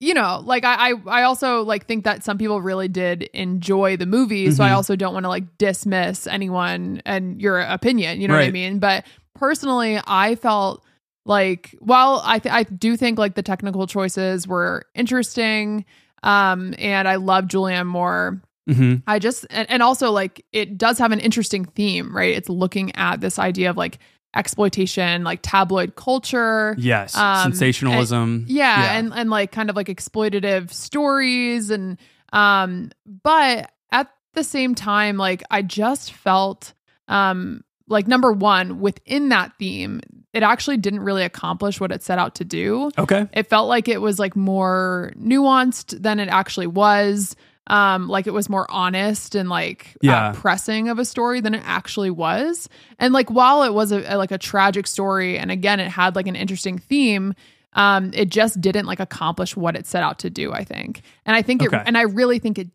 you 0.00 0.12
know, 0.12 0.42
like 0.44 0.64
I, 0.64 0.90
I 0.90 0.94
I 1.06 1.22
also 1.22 1.62
like 1.62 1.86
think 1.86 2.04
that 2.04 2.24
some 2.24 2.36
people 2.36 2.60
really 2.60 2.88
did 2.88 3.22
enjoy 3.32 3.96
the 3.96 4.04
movie, 4.06 4.50
so 4.50 4.62
I 4.62 4.70
Mhm. 4.70 4.74
also 4.74 4.96
don't 4.96 5.14
want 5.14 5.24
to 5.24 5.30
like 5.30 5.56
dismiss 5.56 6.26
anyone 6.26 7.00
and 7.06 7.40
your 7.40 7.60
opinion, 7.60 8.20
you 8.20 8.28
know 8.28 8.34
what 8.34 8.42
I 8.48 8.50
mean? 8.50 8.78
But 8.80 9.06
personally, 9.34 9.98
I 10.06 10.34
felt 10.34 10.84
like 11.24 11.74
while 11.78 12.20
I 12.24 12.38
th- 12.40 12.52
I 12.52 12.64
do 12.64 12.96
think 12.98 13.18
like 13.18 13.34
the 13.34 13.42
technical 13.42 13.86
choices 13.86 14.46
were 14.46 14.84
interesting 14.94 15.86
um 16.22 16.74
and 16.78 17.08
I 17.08 17.16
love 17.16 17.46
Julianne 17.46 17.86
Moore 17.86 18.42
hmm 18.66 18.96
I 19.06 19.18
just 19.18 19.46
and, 19.50 19.70
and 19.70 19.82
also 19.82 20.10
like 20.10 20.44
it 20.52 20.78
does 20.78 20.98
have 20.98 21.12
an 21.12 21.20
interesting 21.20 21.64
theme, 21.64 22.14
right? 22.14 22.34
It's 22.34 22.48
looking 22.48 22.94
at 22.96 23.20
this 23.20 23.38
idea 23.38 23.70
of 23.70 23.76
like 23.76 23.98
exploitation, 24.34 25.24
like 25.24 25.40
tabloid 25.42 25.96
culture. 25.96 26.74
Yes. 26.78 27.16
Um, 27.16 27.52
Sensationalism. 27.52 28.44
Yeah, 28.48 28.98
and 28.98 29.12
and 29.14 29.30
like 29.30 29.52
kind 29.52 29.70
of 29.70 29.76
like 29.76 29.88
exploitative 29.88 30.72
stories 30.72 31.70
and 31.70 31.98
um 32.32 32.90
but 33.22 33.70
at 33.92 34.10
the 34.32 34.44
same 34.44 34.74
time 34.74 35.16
like 35.16 35.42
I 35.50 35.62
just 35.62 36.12
felt 36.12 36.72
um 37.08 37.62
like 37.86 38.08
number 38.08 38.32
1 38.32 38.80
within 38.80 39.28
that 39.28 39.52
theme 39.58 40.00
it 40.34 40.42
actually 40.42 40.76
didn't 40.76 41.00
really 41.00 41.22
accomplish 41.22 41.80
what 41.80 41.92
it 41.92 42.02
set 42.02 42.18
out 42.18 42.34
to 42.34 42.44
do. 42.44 42.90
okay. 42.98 43.28
It 43.32 43.46
felt 43.46 43.68
like 43.68 43.88
it 43.88 44.00
was 44.00 44.18
like 44.18 44.34
more 44.34 45.12
nuanced 45.16 46.02
than 46.02 46.18
it 46.18 46.28
actually 46.28 46.66
was. 46.66 47.36
Um 47.68 48.08
like 48.08 48.26
it 48.26 48.32
was 48.32 48.48
more 48.48 48.70
honest 48.70 49.34
and 49.34 49.48
like 49.48 49.96
Yeah. 50.02 50.28
uh, 50.28 50.32
pressing 50.34 50.88
of 50.88 50.98
a 50.98 51.04
story 51.04 51.40
than 51.40 51.54
it 51.54 51.62
actually 51.64 52.10
was 52.10 52.68
and 52.98 53.14
like 53.14 53.30
while 53.30 53.62
it 53.62 53.72
was 53.72 53.90
a, 53.92 54.02
a- 54.14 54.18
like 54.18 54.30
a 54.32 54.38
tragic 54.38 54.86
story 54.86 55.38
and 55.38 55.50
again 55.50 55.80
it 55.80 55.88
had 55.88 56.14
like 56.16 56.26
an 56.26 56.36
interesting 56.36 56.78
theme 56.78 57.34
um 57.72 58.10
it 58.14 58.28
just 58.28 58.60
didn't 58.60 58.86
like 58.86 59.00
accomplish 59.00 59.56
what 59.56 59.76
it 59.76 59.86
set 59.86 60.02
out 60.02 60.18
to 60.20 60.28
do 60.30 60.52
i 60.52 60.62
think 60.62 61.02
and 61.24 61.34
i 61.34 61.42
think 61.42 61.62
it 61.62 61.72
and 61.72 61.96
i 61.96 62.02
really 62.02 62.38
think 62.38 62.58
it 62.58 62.68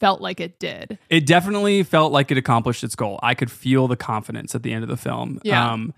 felt 0.00 0.20
like 0.20 0.40
it 0.40 0.58
did 0.58 0.96
It 1.10 1.26
definitely 1.26 1.82
felt 1.82 2.10
like 2.12 2.30
it 2.30 2.38
accomplished 2.38 2.82
its 2.82 2.94
goal. 2.94 3.20
I 3.22 3.34
could 3.34 3.50
feel 3.50 3.88
the 3.88 3.96
confidence 3.96 4.54
at 4.54 4.62
the 4.62 4.72
end 4.72 4.82
of 4.82 4.88
the 4.88 4.96
film. 4.96 5.38
Yeah. 5.44 5.70
Um, 5.72 5.92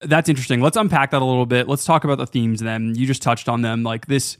that's 0.00 0.28
interesting. 0.28 0.60
Let's 0.60 0.76
unpack 0.76 1.10
that 1.10 1.20
a 1.20 1.24
little 1.24 1.44
bit. 1.44 1.66
Let's 1.68 1.84
talk 1.84 2.04
about 2.04 2.18
the 2.18 2.26
themes 2.26 2.60
then. 2.60 2.94
You 2.94 3.08
just 3.08 3.20
touched 3.20 3.48
on 3.48 3.62
them. 3.62 3.82
Like 3.82 4.06
this 4.06 4.38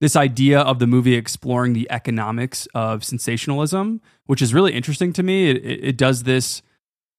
this 0.00 0.16
idea 0.16 0.60
of 0.60 0.78
the 0.78 0.86
movie 0.86 1.14
exploring 1.14 1.72
the 1.72 1.90
economics 1.90 2.66
of 2.74 3.02
sensationalism, 3.02 4.00
which 4.26 4.42
is 4.42 4.52
really 4.52 4.72
interesting 4.72 5.12
to 5.14 5.22
me. 5.22 5.50
It, 5.50 5.84
it, 5.84 5.96
does 5.96 6.24
this 6.24 6.62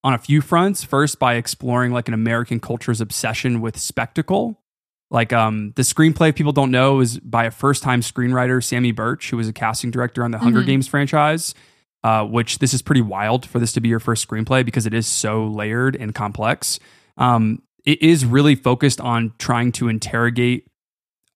on 0.04 0.14
a 0.14 0.18
few 0.18 0.42
fronts. 0.42 0.84
First, 0.84 1.18
by 1.18 1.36
exploring 1.36 1.92
like 1.92 2.08
an 2.08 2.14
American 2.14 2.60
culture's 2.60 3.02
obsession 3.02 3.62
with 3.62 3.78
spectacle. 3.80 4.62
Like 5.10 5.34
um, 5.34 5.74
the 5.76 5.82
screenplay, 5.82 6.30
if 6.30 6.36
people 6.36 6.52
don't 6.52 6.70
know, 6.70 7.00
is 7.00 7.20
by 7.20 7.46
a 7.46 7.52
first 7.52 7.82
time 7.82 8.02
screenwriter, 8.02 8.58
Samy 8.62 8.94
Burch, 8.94 9.30
who 9.32 9.38
was 9.38 9.48
a 9.48 9.54
casting 9.54 9.90
director 9.90 10.24
on 10.24 10.32
the 10.32 10.38
Hunger 10.38 10.62
Mhm. 10.62 10.66
Games 10.68 10.88
franchise. 10.88 11.56
Uh, 12.04 12.24
which 12.24 12.60
this 12.60 12.76
is 12.76 12.82
pretty 12.82 13.02
wild 13.02 13.46
for 13.46 13.58
this 13.60 13.74
to 13.74 13.82
be 13.82 13.90
your 13.90 14.00
first 14.00 14.26
screenplay 14.26 14.64
because 14.64 14.86
it 14.86 14.94
is 14.94 15.08
so 15.08 15.46
layered 15.48 15.96
and 15.96 16.14
complex. 16.14 16.80
Um, 17.18 17.64
it 17.84 18.02
is 18.02 18.24
really 18.24 18.54
focused 18.56 19.02
on 19.02 19.34
trying 19.40 19.72
to 19.74 19.90
interrogate 19.90 20.68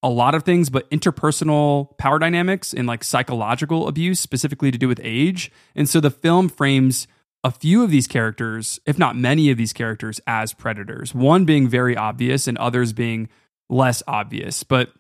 a 0.04 0.10
lot 0.10 0.34
of 0.34 0.44
things, 0.44 0.70
but 0.70 0.90
interpersonal 0.90 1.96
power 1.98 2.18
dynamics 2.20 2.74
and 2.74 2.88
like 2.88 3.04
psychological 3.04 3.88
abuse, 3.88 4.20
specifically 4.20 4.72
to 4.72 4.78
do 4.78 4.88
with 4.88 5.00
age. 5.04 5.52
And 5.76 5.88
so 5.88 6.00
the 6.00 6.10
film 6.10 6.50
frames 6.50 7.08
a 7.44 7.52
few 7.52 7.84
of 7.84 7.90
these 7.92 8.08
characters, 8.08 8.80
if 8.86 8.98
not 8.98 9.16
many 9.16 9.50
of 9.52 9.58
these 9.58 9.74
characters, 9.74 10.20
as 10.28 10.54
predators, 10.54 11.14
one 11.14 11.46
being 11.46 11.68
very 11.68 11.96
obvious 11.98 12.48
and 12.48 12.58
others 12.58 12.94
being 12.94 13.30
less 13.70 14.04
obvious. 14.08 14.64
But 14.64 14.92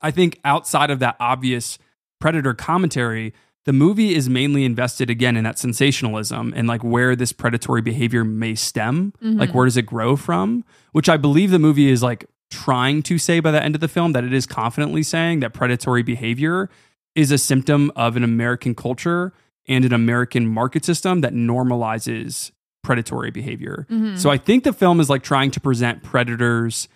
I 0.00 0.10
think 0.10 0.40
outside 0.44 0.90
of 0.90 0.98
that 1.00 1.16
obvious 1.20 1.78
predator 2.20 2.54
commentary, 2.54 3.34
the 3.64 3.72
movie 3.72 4.14
is 4.14 4.28
mainly 4.28 4.64
invested 4.64 5.08
again 5.08 5.36
in 5.36 5.44
that 5.44 5.58
sensationalism 5.58 6.52
and 6.56 6.66
like 6.66 6.82
where 6.82 7.14
this 7.14 7.32
predatory 7.32 7.80
behavior 7.80 8.24
may 8.24 8.54
stem. 8.54 9.12
Like 9.20 9.48
mm-hmm. 9.48 9.56
where 9.56 9.66
does 9.66 9.76
it 9.76 9.86
grow 9.86 10.16
from? 10.16 10.64
Which 10.92 11.08
I 11.08 11.16
believe 11.16 11.50
the 11.50 11.58
movie 11.58 11.90
is 11.90 12.02
like 12.02 12.26
trying 12.52 13.02
to 13.02 13.16
say 13.18 13.40
by 13.40 13.50
the 13.50 13.62
end 13.62 13.74
of 13.74 13.80
the 13.80 13.88
film 13.88 14.12
that 14.12 14.24
it 14.24 14.32
is 14.32 14.46
confidently 14.46 15.02
saying 15.02 15.40
that 15.40 15.54
predatory 15.54 16.02
behavior 16.02 16.68
is 17.14 17.30
a 17.30 17.38
symptom 17.38 17.90
of 17.96 18.16
an 18.16 18.22
American 18.22 18.74
culture 18.74 19.32
and 19.66 19.84
an 19.84 19.92
American 19.92 20.46
market 20.46 20.84
system 20.84 21.22
that 21.22 21.32
normalizes 21.32 22.50
predatory 22.82 23.30
behavior. 23.30 23.86
Mhm. 23.90 24.18
So 24.18 24.28
I 24.30 24.36
think 24.36 24.64
the 24.64 24.72
film 24.72 25.00
is 25.00 25.08
like 25.08 25.22
trying 25.22 25.50
to 25.52 25.60
present 25.60 26.02
predators 26.02 26.88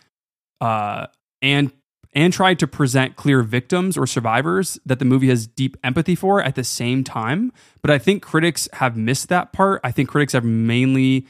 uh 0.60 1.06
and 1.42 1.70
and 2.14 2.32
try 2.32 2.54
to 2.54 2.66
present 2.66 3.16
clear 3.16 3.42
victims 3.42 3.96
or 3.98 4.06
survivors 4.06 4.78
that 4.86 4.98
the 4.98 5.04
movie 5.04 5.28
has 5.28 5.46
deep 5.46 5.76
empathy 5.84 6.14
for 6.14 6.42
at 6.42 6.54
the 6.54 6.64
same 6.64 7.04
time. 7.04 7.52
But 7.82 7.90
I 7.90 7.98
think 7.98 8.22
critics 8.22 8.68
have 8.74 8.96
missed 8.96 9.28
that 9.28 9.52
part. 9.52 9.80
I 9.84 9.90
think 9.92 10.08
critics 10.08 10.32
have 10.32 10.44
mainly 10.44 11.26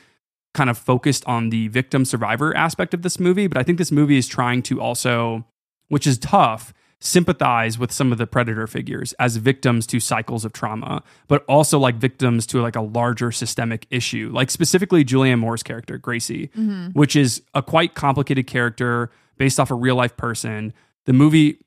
kind 0.56 0.70
of 0.70 0.78
focused 0.78 1.22
on 1.26 1.50
the 1.50 1.68
victim 1.68 2.04
survivor 2.04 2.56
aspect 2.56 2.94
of 2.94 3.02
this 3.02 3.20
movie. 3.20 3.46
But 3.46 3.58
I 3.58 3.62
think 3.62 3.76
this 3.76 3.92
movie 3.92 4.16
is 4.16 4.26
trying 4.26 4.62
to 4.62 4.80
also, 4.80 5.44
which 5.88 6.06
is 6.06 6.16
tough, 6.16 6.72
sympathize 6.98 7.78
with 7.78 7.92
some 7.92 8.10
of 8.10 8.16
the 8.16 8.26
predator 8.26 8.66
figures 8.66 9.12
as 9.18 9.36
victims 9.36 9.86
to 9.88 10.00
cycles 10.00 10.46
of 10.46 10.54
trauma, 10.54 11.02
but 11.28 11.44
also 11.46 11.78
like 11.78 11.96
victims 11.96 12.46
to 12.46 12.62
like 12.62 12.74
a 12.74 12.80
larger 12.80 13.30
systemic 13.30 13.86
issue, 13.90 14.30
like 14.32 14.50
specifically 14.50 15.04
Julianne 15.04 15.38
Moore's 15.38 15.62
character, 15.62 15.98
Gracie, 15.98 16.46
which 16.94 17.14
is 17.14 17.42
a 17.52 17.62
quite 17.62 17.94
complicated 17.94 18.46
character 18.46 19.10
based 19.36 19.60
off 19.60 19.70
a 19.70 19.74
real 19.74 19.94
life 19.94 20.16
person. 20.16 20.72
The 21.04 21.12
movie 21.12 21.58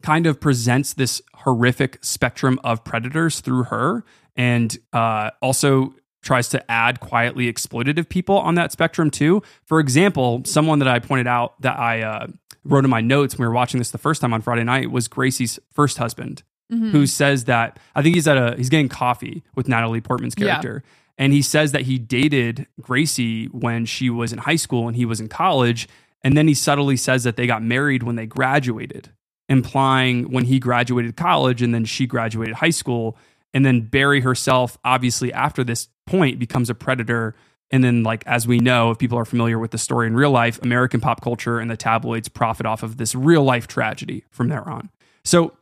kind 0.00 0.26
of 0.26 0.40
presents 0.40 0.94
this 0.94 1.20
horrific 1.34 1.98
spectrum 2.02 2.60
of 2.62 2.84
predators 2.84 3.40
through 3.40 3.64
her 3.64 4.04
and 4.36 4.78
uh, 4.92 5.30
also 5.42 5.92
tries 6.22 6.48
to 6.50 6.70
add 6.70 7.00
quietly 7.00 7.52
exploitative 7.52 8.08
people 8.08 8.38
on 8.38 8.54
that 8.56 8.72
spectrum 8.72 9.10
too. 9.10 9.42
For 9.64 9.80
example, 9.80 10.42
someone 10.44 10.78
that 10.80 10.88
I 10.88 10.98
pointed 10.98 11.26
out 11.26 11.60
that 11.62 11.78
I 11.78 12.02
uh, 12.02 12.26
wrote 12.64 12.84
in 12.84 12.90
my 12.90 13.00
notes 13.00 13.34
when 13.38 13.44
we 13.44 13.48
were 13.48 13.54
watching 13.54 13.78
this 13.78 13.90
the 13.90 13.98
first 13.98 14.20
time 14.20 14.34
on 14.34 14.42
Friday 14.42 14.64
night 14.64 14.90
was 14.90 15.08
Gracie's 15.08 15.58
first 15.72 15.98
husband, 15.98 16.42
Mm-hmm. 16.72 16.90
who 16.90 17.04
says 17.04 17.46
that 17.46 17.80
I 17.96 18.02
think 18.02 18.14
he's 18.14 18.28
at 18.28 18.36
a 18.36 18.54
he's 18.56 18.68
getting 18.68 18.88
coffee 18.88 19.42
with 19.56 19.66
Natalie 19.66 20.00
Portman's 20.00 20.34
Yeah. 20.38 20.46
character. 20.60 20.84
And 21.18 21.32
he 21.32 21.42
says 21.42 21.72
that 21.72 21.82
he 21.82 21.98
dated 21.98 22.68
Gracie 22.80 23.46
when 23.46 23.86
she 23.86 24.08
was 24.08 24.32
in 24.32 24.38
high 24.38 24.54
school 24.54 24.86
and 24.86 24.96
he 24.96 25.04
was 25.04 25.18
in 25.20 25.28
college. 25.28 25.88
And 26.22 26.36
then 26.36 26.46
he 26.46 26.54
subtly 26.54 26.96
says 26.96 27.24
that 27.24 27.34
they 27.34 27.48
got 27.48 27.62
married 27.64 28.04
when 28.04 28.14
they 28.14 28.24
graduated, 28.26 29.08
implying 29.48 30.30
when 30.30 30.44
he 30.44 30.58
graduated 30.58 31.16
college 31.16 31.60
and 31.60 31.74
then 31.74 31.84
she 31.84 32.06
graduated 32.06 32.54
high 32.54 32.70
school. 32.70 33.16
And 33.52 33.64
then 33.64 33.80
Barry 33.80 34.20
herself, 34.20 34.78
obviously, 34.84 35.32
after 35.32 35.64
this 35.64 35.88
point, 36.06 36.38
becomes 36.38 36.70
a 36.70 36.74
predator. 36.74 37.34
And 37.70 37.82
then, 37.82 38.02
like, 38.02 38.24
as 38.26 38.46
we 38.46 38.58
know, 38.58 38.90
if 38.90 38.98
people 38.98 39.18
are 39.18 39.24
familiar 39.24 39.58
with 39.58 39.70
the 39.70 39.78
story 39.78 40.06
in 40.06 40.14
real 40.14 40.30
life, 40.30 40.60
American 40.62 41.00
pop 41.00 41.20
culture 41.20 41.58
and 41.58 41.70
the 41.70 41.76
tabloids 41.76 42.28
profit 42.28 42.66
off 42.66 42.82
of 42.82 42.96
this 42.96 43.14
real 43.14 43.42
life 43.42 43.66
tragedy 43.66 44.24
from 44.30 44.48
there 44.48 44.68
on. 44.68 44.90
So 45.24 45.56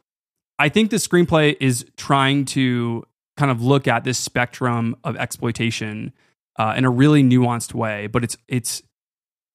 I 0.59 0.69
think 0.69 0.91
the 0.91 0.97
screenplay 0.97 1.57
is 1.61 1.85
trying 1.97 2.45
to 2.47 3.05
kind 3.37 3.51
of 3.51 3.63
look 3.63 3.87
at 3.87 4.05
this 4.05 4.19
spectrum 4.19 4.97
of 5.05 5.17
exploitation 5.17 6.13
uh, 6.59 6.75
in 6.77 6.85
a 6.85 6.91
really 6.91 7.23
nuanced 7.23 7.73
way, 7.73 8.09
but 8.09 8.25
it's 8.25 8.37
it's 8.49 8.83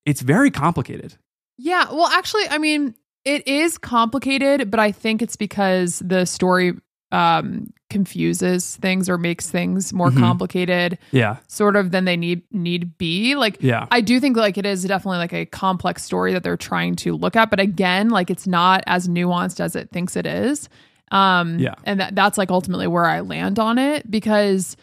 it's 0.05 0.21
very 0.21 0.49
complicated. 0.49 1.15
Yeah. 1.57 1.91
Well, 1.91 2.07
actually, 2.07 2.47
I 2.49 2.57
mean, 2.57 2.95
it 3.25 3.47
is 3.47 3.77
complicated, 3.77 4.71
but 4.71 4.79
I 4.79 4.91
think 4.91 5.21
it's 5.21 5.35
because 5.35 5.99
the 5.99 6.25
story 6.25 6.73
um 7.13 7.72
confuses 7.89 8.75
things 8.77 9.08
or 9.08 9.17
makes 9.20 9.50
things 9.50 9.93
more 9.93 10.10
Mhm. 10.10 10.17
complicated 10.20 10.98
Yeah, 11.12 11.38
sort 11.48 11.75
of 11.75 11.91
than 11.91 12.05
they 12.05 12.17
need 12.17 12.41
need 12.51 12.98
be. 12.98 13.36
Like 13.36 13.58
yeah, 13.62 13.86
I 13.91 14.01
do 14.01 14.20
think 14.20 14.36
like 14.36 14.58
it 14.58 14.65
is 14.65 14.84
definitely 14.84 15.20
like 15.20 15.34
a 15.34 15.46
complex 15.46 16.03
story 16.03 16.34
that 16.34 16.41
they're 16.43 16.58
trying 16.58 16.96
to 16.98 17.15
look 17.15 17.36
at, 17.36 17.50
but 17.51 17.60
again, 17.60 18.10
like 18.10 18.29
it's 18.32 18.48
not 18.48 18.84
as 18.88 19.08
nuanced 19.08 19.60
as 19.60 19.75
it 19.75 19.91
thinks 19.91 20.15
it 20.15 20.25
is. 20.25 20.67
Um 21.12 21.60
Yeah. 21.60 21.75
and 21.86 22.00
that, 22.00 22.15
that's 22.15 22.38
like 22.39 22.50
ultimately 22.50 22.88
where 22.88 23.05
I 23.05 23.20
land 23.22 23.60
on 23.60 23.77
it 23.77 24.10
because 24.10 24.75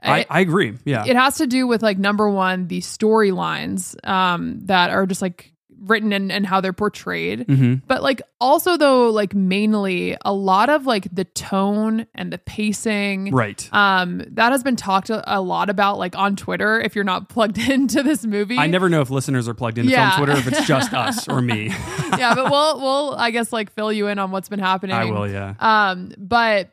I, 0.00 0.20
it- 0.20 0.26
I 0.30 0.40
agree. 0.40 0.74
Yeah, 0.84 1.04
it 1.06 1.16
has 1.16 1.36
to 1.38 1.46
do 1.48 1.66
with 1.66 1.82
like 1.82 1.98
number 1.98 2.28
one 2.30 2.68
the 2.68 2.80
storylines 2.82 3.96
um 4.08 4.60
that 4.66 4.90
are 4.90 5.06
just 5.06 5.22
like 5.22 5.50
written 5.84 6.12
and, 6.12 6.32
and 6.32 6.46
how 6.46 6.60
they're 6.60 6.72
portrayed 6.72 7.46
hmm 7.46 7.74
but 7.86 8.02
like 8.02 8.22
also 8.40 8.76
though 8.76 9.10
like 9.10 9.34
mainly 9.34 10.16
a 10.24 10.32
lot 10.32 10.68
of 10.70 10.86
like 10.86 11.12
the 11.14 11.24
tone 11.24 12.06
and 12.14 12.32
the 12.32 12.38
pacing 12.38 13.30
right. 13.32 13.68
um 13.72 14.22
that 14.32 14.52
has 14.52 14.62
been 14.62 14.76
talked 14.76 15.10
a, 15.10 15.38
a 15.38 15.40
lot 15.40 15.70
about 15.70 15.98
like 15.98 16.16
on 16.16 16.36
twitter 16.36 16.80
if 16.80 16.94
you're 16.94 17.04
not 17.04 17.28
plugged 17.34 17.58
into 17.58 18.02
this 18.02 18.24
movie 18.24 18.58
I 18.58 18.66
never 18.66 18.88
know 18.88 19.00
if 19.00 19.10
listeners 19.10 19.48
are 19.48 19.54
plugged 19.54 19.78
into 19.78 19.90
Yeah. 19.90 20.16
Twitter 20.16 20.32
if 20.32 20.46
it's 20.46 20.66
just 20.66 20.92
us 20.94 21.28
or 21.28 21.40
me. 21.40 21.66
yeah 22.18 22.34
but 22.34 22.50
we'll 22.50 22.80
we'll 22.80 23.14
i 23.16 23.30
guess 23.30 23.52
like 23.52 23.72
fill 23.72 23.92
you 23.92 24.08
in 24.08 24.18
on 24.18 24.30
what's 24.30 24.48
been 24.48 24.60
happening 24.60 24.94
I 24.96 25.04
will. 25.06 25.28
Yeah. 25.28 25.54
um, 25.58 26.12
but 26.18 26.70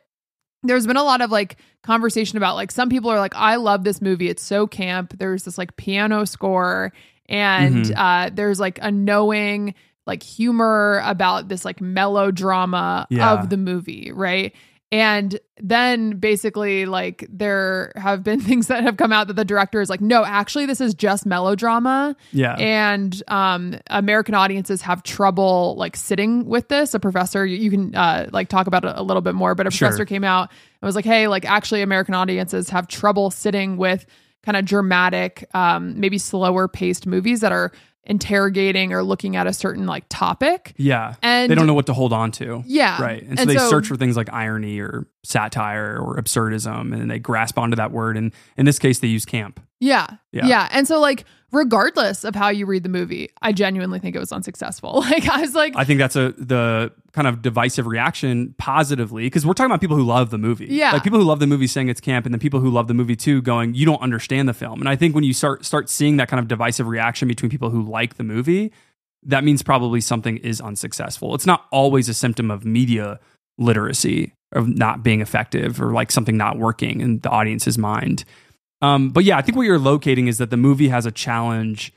there's 0.62 0.86
been 0.86 0.96
a 0.96 1.02
lot 1.02 1.20
of 1.20 1.30
like 1.30 1.56
conversation 1.82 2.36
about 2.36 2.54
like 2.54 2.70
some 2.70 2.88
people 2.88 3.10
are 3.10 3.18
like, 3.18 3.34
I 3.34 3.56
love 3.56 3.82
this 3.82 4.00
movie. 4.00 4.28
It's 4.28 4.42
so 4.42 4.68
camp. 4.68 5.18
There's 5.18 5.42
this 5.42 5.58
like 5.58 5.76
piano 5.76 6.24
score 6.24 6.92
and 7.32 7.86
Mhm. 7.86 7.94
uh 7.96 8.30
there's 8.32 8.60
like 8.60 8.78
a 8.82 8.90
knowing 8.92 9.74
like 10.06 10.22
humor 10.22 11.00
about 11.04 11.48
this 11.48 11.64
like 11.64 11.80
melodrama 11.80 13.06
Yeah. 13.10 13.32
of 13.32 13.50
the 13.50 13.56
movie, 13.56 14.12
right? 14.12 14.52
And 14.90 15.40
then 15.58 16.18
basically, 16.18 16.84
like, 16.84 17.26
there 17.30 17.92
have 17.96 18.22
been 18.22 18.40
things 18.48 18.66
that 18.66 18.82
have 18.82 18.98
come 18.98 19.10
out 19.10 19.28
that 19.28 19.36
the 19.36 19.44
director 19.44 19.80
is 19.80 19.88
like, 19.88 20.02
no, 20.02 20.22
actually, 20.22 20.66
this 20.66 20.82
is 20.82 20.92
just 20.92 21.24
melodrama 21.24 22.14
Yeah. 22.32 22.54
and 22.56 23.22
um 23.28 23.76
american 23.88 24.34
audiences 24.34 24.82
have 24.82 25.02
trouble 25.02 25.76
like 25.78 25.96
sitting 25.96 26.44
with 26.46 26.68
this 26.68 26.92
a 26.94 27.00
professor 27.00 27.46
you, 27.46 27.56
you 27.56 27.70
can 27.70 27.94
uh 27.94 28.28
like 28.32 28.48
talk 28.48 28.66
about 28.66 28.84
it 28.84 28.92
a 28.96 29.02
little 29.02 29.22
bit 29.22 29.34
more 29.34 29.54
but 29.54 29.66
a 29.66 29.70
Sure. 29.70 29.88
professor 29.88 30.04
came 30.04 30.24
out 30.24 30.50
and 30.80 30.86
was 30.86 30.94
like 30.96 31.04
hey 31.04 31.26
like 31.28 31.44
actually 31.44 31.80
american 31.82 32.14
audiences 32.14 32.68
have 32.70 32.86
trouble 32.88 33.30
sitting 33.30 33.76
with 33.76 34.04
kind 34.44 34.56
of 34.56 34.64
dramatic 34.64 35.48
um 35.54 35.98
maybe 36.00 36.18
slower 36.18 36.68
paced 36.68 37.06
movies 37.06 37.40
that 37.40 37.52
are 37.52 37.72
interrogating 38.04 38.92
or 38.92 39.02
looking 39.02 39.36
at 39.36 39.46
a 39.46 39.52
certain 39.52 39.86
like 39.86 40.04
topic. 40.08 40.74
Yeah. 40.76 41.14
And 41.22 41.50
they 41.50 41.54
don't 41.54 41.66
know 41.66 41.74
what 41.74 41.86
to 41.86 41.92
hold 41.94 42.12
on 42.12 42.32
to. 42.32 42.62
Yeah. 42.66 43.00
Right. 43.00 43.22
And 43.22 43.38
so 43.38 43.42
And 43.42 43.50
they 43.50 43.56
so- 43.56 43.70
search 43.70 43.86
for 43.86 43.96
things 43.96 44.16
like 44.16 44.32
irony 44.32 44.80
or 44.80 45.06
satire 45.24 45.98
or 46.00 46.16
absurdism 46.16 46.92
and 46.92 47.10
they 47.10 47.18
grasp 47.20 47.58
onto 47.58 47.76
that 47.76 47.92
word. 47.92 48.16
And 48.16 48.32
in 48.56 48.66
this 48.66 48.78
case, 48.78 48.98
they 48.98 49.08
use 49.08 49.24
camp. 49.24 49.60
Yeah, 49.80 50.06
Yeah. 50.32 50.46
yeah. 50.46 50.68
And 50.72 50.86
so 50.88 51.00
like 51.00 51.24
regardless 51.52 52.24
of 52.24 52.34
how 52.34 52.48
you 52.48 52.66
read 52.66 52.82
the 52.82 52.88
movie, 52.88 53.28
I 53.42 53.52
genuinely 53.52 53.98
think 53.98 54.16
it 54.16 54.18
was 54.18 54.32
unsuccessful. 54.32 55.04
Like 55.12 55.28
I 55.28 55.42
was 55.42 55.54
like 55.54 55.74
I 55.76 55.84
think 55.84 55.98
that's 55.98 56.16
a 56.16 56.32
the 56.38 56.90
kind 57.12 57.28
of 57.28 57.42
divisive 57.42 57.86
reaction 57.86 58.54
positively 58.56 59.24
because 59.24 59.44
we're 59.44 59.52
talking 59.52 59.70
about 59.70 59.80
people 59.80 59.96
who 59.96 60.04
love 60.04 60.30
the 60.30 60.38
movie. 60.38 60.68
Yeah. 60.70 60.92
Like 60.92 61.02
people 61.02 61.18
who 61.18 61.24
love 61.24 61.38
the 61.38 61.46
movie 61.46 61.66
saying 61.66 61.88
it's 61.88 62.00
camp 62.00 62.24
and 62.24 62.32
then 62.32 62.40
people 62.40 62.60
who 62.60 62.70
love 62.70 62.88
the 62.88 62.94
movie 62.94 63.16
too 63.16 63.42
going, 63.42 63.74
you 63.74 63.84
don't 63.84 64.00
understand 64.00 64.48
the 64.48 64.54
film. 64.54 64.80
And 64.80 64.88
I 64.88 64.96
think 64.96 65.14
when 65.14 65.24
you 65.24 65.34
start 65.34 65.66
start 65.66 65.90
seeing 65.90 66.16
that 66.16 66.28
kind 66.28 66.40
of 66.40 66.48
divisive 66.48 66.86
reaction 66.86 67.28
between 67.28 67.50
people 67.50 67.68
who 67.68 67.82
like 67.82 68.16
the 68.16 68.22
movie, 68.22 68.72
that 69.24 69.44
means 69.44 69.62
probably 69.62 70.00
something 70.00 70.38
is 70.38 70.60
unsuccessful. 70.60 71.34
It's 71.34 71.46
not 71.46 71.66
always 71.70 72.08
a 72.08 72.14
symptom 72.14 72.50
of 72.50 72.64
media 72.64 73.20
literacy 73.58 74.32
of 74.52 74.68
not 74.68 75.02
being 75.02 75.20
effective 75.20 75.80
or 75.80 75.92
like 75.92 76.10
something 76.10 76.36
not 76.36 76.58
working 76.58 77.00
in 77.00 77.18
the 77.20 77.28
audience's 77.28 77.76
mind. 77.76 78.24
Um, 78.82 79.10
but 79.10 79.24
yeah, 79.24 79.38
I 79.38 79.42
think 79.42 79.56
what 79.56 79.62
you're 79.64 79.78
locating 79.78 80.26
is 80.26 80.38
that 80.38 80.50
the 80.50 80.56
movie 80.56 80.88
has 80.88 81.06
a 81.06 81.10
challenge 81.12 81.92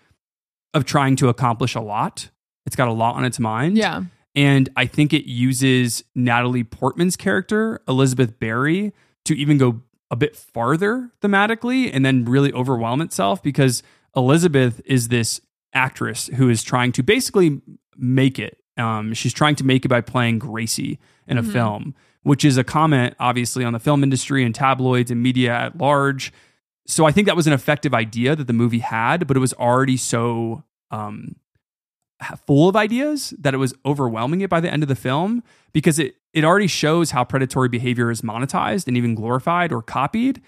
of 0.73 0.85
trying 0.85 1.15
to 1.17 1.27
accomplish 1.29 1.75
a 1.75 1.81
lot. 1.81 2.29
It's 2.65 2.75
got 2.75 2.87
a 2.87 2.93
lot 2.93 3.15
on 3.15 3.25
its 3.25 3.39
mind. 3.39 3.77
yeah. 3.77 4.03
And 4.37 4.67
I 4.75 4.85
think 4.85 5.13
it 5.13 5.25
uses 5.29 6.03
Natalie 6.13 6.65
Portman's 6.65 7.15
character, 7.15 7.81
Elizabeth 7.87 8.37
Berry, 8.37 8.91
to 9.23 9.33
even 9.35 9.57
go 9.57 9.81
a 10.11 10.15
bit 10.17 10.35
farther 10.35 11.09
thematically 11.21 11.89
and 11.91 12.05
then 12.05 12.25
really 12.25 12.51
overwhelm 12.51 12.99
itself 13.01 13.41
because 13.41 13.81
Elizabeth 14.15 14.81
is 14.85 15.07
this 15.07 15.39
actress 15.73 16.27
who 16.35 16.49
is 16.49 16.63
trying 16.63 16.91
to 16.91 17.01
basically 17.03 17.61
make 17.95 18.37
it. 18.37 18.57
Um, 18.77 19.13
she's 19.13 19.33
trying 19.33 19.55
to 19.55 19.63
make 19.63 19.85
it 19.85 19.87
by 19.89 20.01
playing 20.01 20.39
Gracie 20.39 20.99
in 21.27 21.37
a 21.37 21.43
Mhm. 21.43 21.51
film, 21.53 21.95
which 22.23 22.43
is 22.43 22.57
a 22.57 22.63
comment, 22.65 23.15
obviously, 23.21 23.63
on 23.63 23.71
the 23.71 23.79
film 23.79 24.03
industry 24.03 24.43
and 24.43 24.53
tabloids 24.53 25.11
and 25.11 25.23
media 25.23 25.53
at 25.55 25.77
large. 25.77 26.33
So 26.87 27.05
I 27.05 27.11
think 27.11 27.27
that 27.27 27.35
was 27.35 27.47
an 27.47 27.53
effective 27.53 27.93
idea 27.93 28.35
that 28.35 28.47
the 28.47 28.53
movie 28.53 28.79
had, 28.79 29.27
but 29.27 29.35
it 29.35 29.39
was 29.39 29.53
already 29.53 29.97
so 29.97 30.63
um, 30.91 31.35
full 32.45 32.69
of 32.69 32.75
ideas 32.75 33.33
that 33.39 33.53
it 33.53 33.57
was 33.57 33.73
overwhelming 33.85 34.41
it 34.41 34.49
by 34.49 34.59
the 34.59 34.71
end 34.71 34.83
of 34.83 34.89
the 34.89 34.95
film 34.95 35.43
because 35.73 35.99
it 35.99 36.15
it 36.33 36.43
already 36.43 36.67
shows 36.67 37.11
how 37.11 37.23
predatory 37.23 37.69
behavior 37.69 38.11
is 38.11 38.21
monetized 38.21 38.87
and 38.87 38.97
even 38.97 39.15
glorified 39.15 39.71
or 39.71 39.81
copied. 39.81 40.41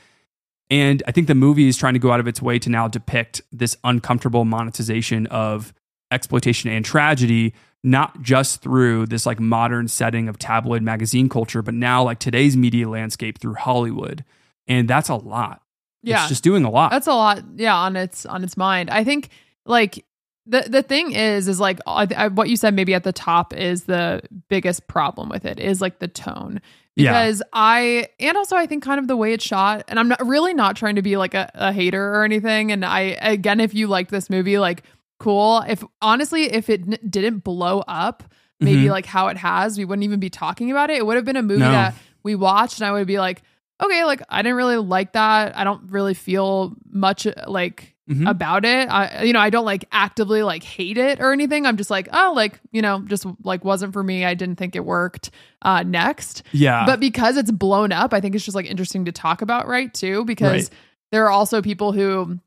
And 0.69 1.01
I 1.07 1.13
think 1.13 1.27
the 1.27 1.35
movie 1.35 1.69
is 1.69 1.77
trying 1.77 1.93
to 1.93 1.99
go 1.99 2.11
out 2.11 2.19
of 2.19 2.27
its 2.27 2.41
way 2.41 2.59
to 2.59 2.69
now 2.69 2.89
depict 2.89 3.41
this 3.53 3.77
uncomfortable 3.85 4.43
monetization 4.43 5.27
of 5.27 5.73
exploitation 6.11 6.69
and 6.69 6.83
tragedy, 6.83 7.53
not 7.85 8.21
just 8.21 8.61
through 8.61 9.05
this 9.05 9.25
like 9.25 9.39
modern 9.39 9.87
setting 9.87 10.27
of 10.27 10.37
tabloid 10.37 10.81
magazine 10.81 11.29
culture, 11.29 11.61
but 11.61 11.73
now 11.73 12.03
like 12.03 12.19
today's 12.19 12.57
media 12.57 12.89
landscape 12.89 13.39
through 13.39 13.53
Hollywood. 13.53 14.25
And 14.67 14.89
that's 14.89 15.07
a 15.07 15.15
lot. 15.15 15.61
Yeah. 16.03 16.19
It's 16.21 16.29
just 16.29 16.43
doing 16.43 16.63
a 16.63 16.69
lot. 16.69 16.91
That's 16.91 17.07
a 17.07 17.13
lot, 17.13 17.41
yeah, 17.55 17.75
on 17.75 17.95
its 17.95 18.25
on 18.25 18.43
its 18.43 18.55
mind. 18.57 18.89
I 18.89 19.03
think 19.03 19.29
like 19.65 20.05
the 20.45 20.61
the 20.67 20.81
thing 20.81 21.11
is 21.11 21.47
is 21.47 21.59
like 21.59 21.79
I, 21.85 22.07
I, 22.15 22.27
what 22.29 22.49
you 22.49 22.55
said 22.55 22.73
maybe 22.73 22.93
at 22.93 23.03
the 23.03 23.11
top 23.11 23.53
is 23.53 23.83
the 23.83 24.21
biggest 24.49 24.87
problem 24.87 25.27
with 25.29 25.43
it 25.45 25.59
is 25.59 25.81
like 25.81 25.99
the 25.99 26.07
tone 26.07 26.61
Yeah. 26.95 27.11
because 27.11 27.43
I 27.51 28.07
and 28.19 28.37
also 28.37 28.55
I 28.55 28.65
think 28.65 28.81
kind 28.83 28.99
of 28.99 29.07
the 29.09 29.17
way 29.17 29.33
it's 29.33 29.43
shot 29.43 29.83
and 29.89 29.99
I'm 29.99 30.07
not 30.07 30.25
really 30.25 30.53
not 30.53 30.77
trying 30.77 30.95
to 30.95 31.01
be 31.01 31.17
like 31.17 31.33
a, 31.33 31.51
a 31.53 31.73
hater 31.73 32.13
or 32.15 32.23
anything 32.23 32.71
and 32.71 32.85
I 32.85 33.17
again 33.19 33.59
if 33.59 33.73
you 33.73 33.87
liked 33.87 34.09
this 34.09 34.29
movie 34.29 34.57
like 34.57 34.83
cool 35.19 35.63
if 35.67 35.83
honestly 36.01 36.43
if 36.53 36.69
it 36.69 36.81
n- 36.87 36.97
didn't 37.09 37.39
blow 37.39 37.79
up 37.87 38.23
maybe 38.61 38.83
Mhm. 38.85 38.91
like 38.91 39.05
how 39.05 39.27
it 39.27 39.35
has 39.37 39.77
we 39.77 39.83
wouldn't 39.83 40.05
even 40.05 40.19
be 40.21 40.29
talking 40.29 40.71
about 40.71 40.89
it 40.89 40.95
it 40.97 41.05
would 41.05 41.17
have 41.17 41.25
been 41.25 41.35
a 41.35 41.43
movie 41.43 41.59
No. 41.59 41.71
that 41.71 41.93
we 42.23 42.35
watched 42.35 42.79
and 42.79 42.87
I 42.87 42.93
would 42.93 43.07
be 43.07 43.19
like 43.19 43.41
okay 43.81 44.03
like 44.05 44.21
I 44.29 44.41
didn't 44.41 44.57
really 44.57 44.77
like 44.77 45.13
that 45.13 45.55
I 45.57 45.63
don't 45.63 45.91
really 45.91 46.13
feel 46.13 46.75
much 46.89 47.27
like 47.47 47.93
Mhm. 48.09 48.25
about 48.29 48.63
it. 48.63 48.87
I 48.89 49.23
you 49.23 49.33
know, 49.33 49.39
I 49.41 49.49
don't 49.49 49.65
like 49.65 49.83
actively 49.91 50.41
like 50.41 50.63
hate 50.63 50.97
it 50.97 51.19
or 51.19 51.33
anything. 51.33 51.65
I'm 51.65 51.75
just 51.75 51.89
like, 51.89 52.07
oh, 52.13 52.31
like, 52.33 52.57
you 52.71 52.81
know, 52.81 53.01
just 53.01 53.25
like 53.43 53.65
wasn't 53.65 53.91
for 53.91 54.01
me. 54.01 54.23
I 54.23 54.33
didn't 54.33 54.55
think 54.55 54.77
it 54.77 54.85
worked 54.85 55.29
uh 55.61 55.83
next. 55.83 56.43
yeah. 56.53 56.85
But 56.85 57.01
because 57.01 57.35
it's 57.35 57.51
blown 57.51 57.91
up, 57.91 58.13
I 58.13 58.21
think 58.21 58.33
it's 58.33 58.45
just 58.45 58.55
like 58.55 58.65
interesting 58.65 59.03
to 59.05 59.11
talk 59.11 59.41
about, 59.41 59.67
right? 59.67 59.93
Too, 59.93 60.23
because 60.23 60.69
Right. 60.69 60.79
there 61.11 61.25
are 61.25 61.29
also 61.31 61.61
people 61.61 61.91
who 61.91 62.39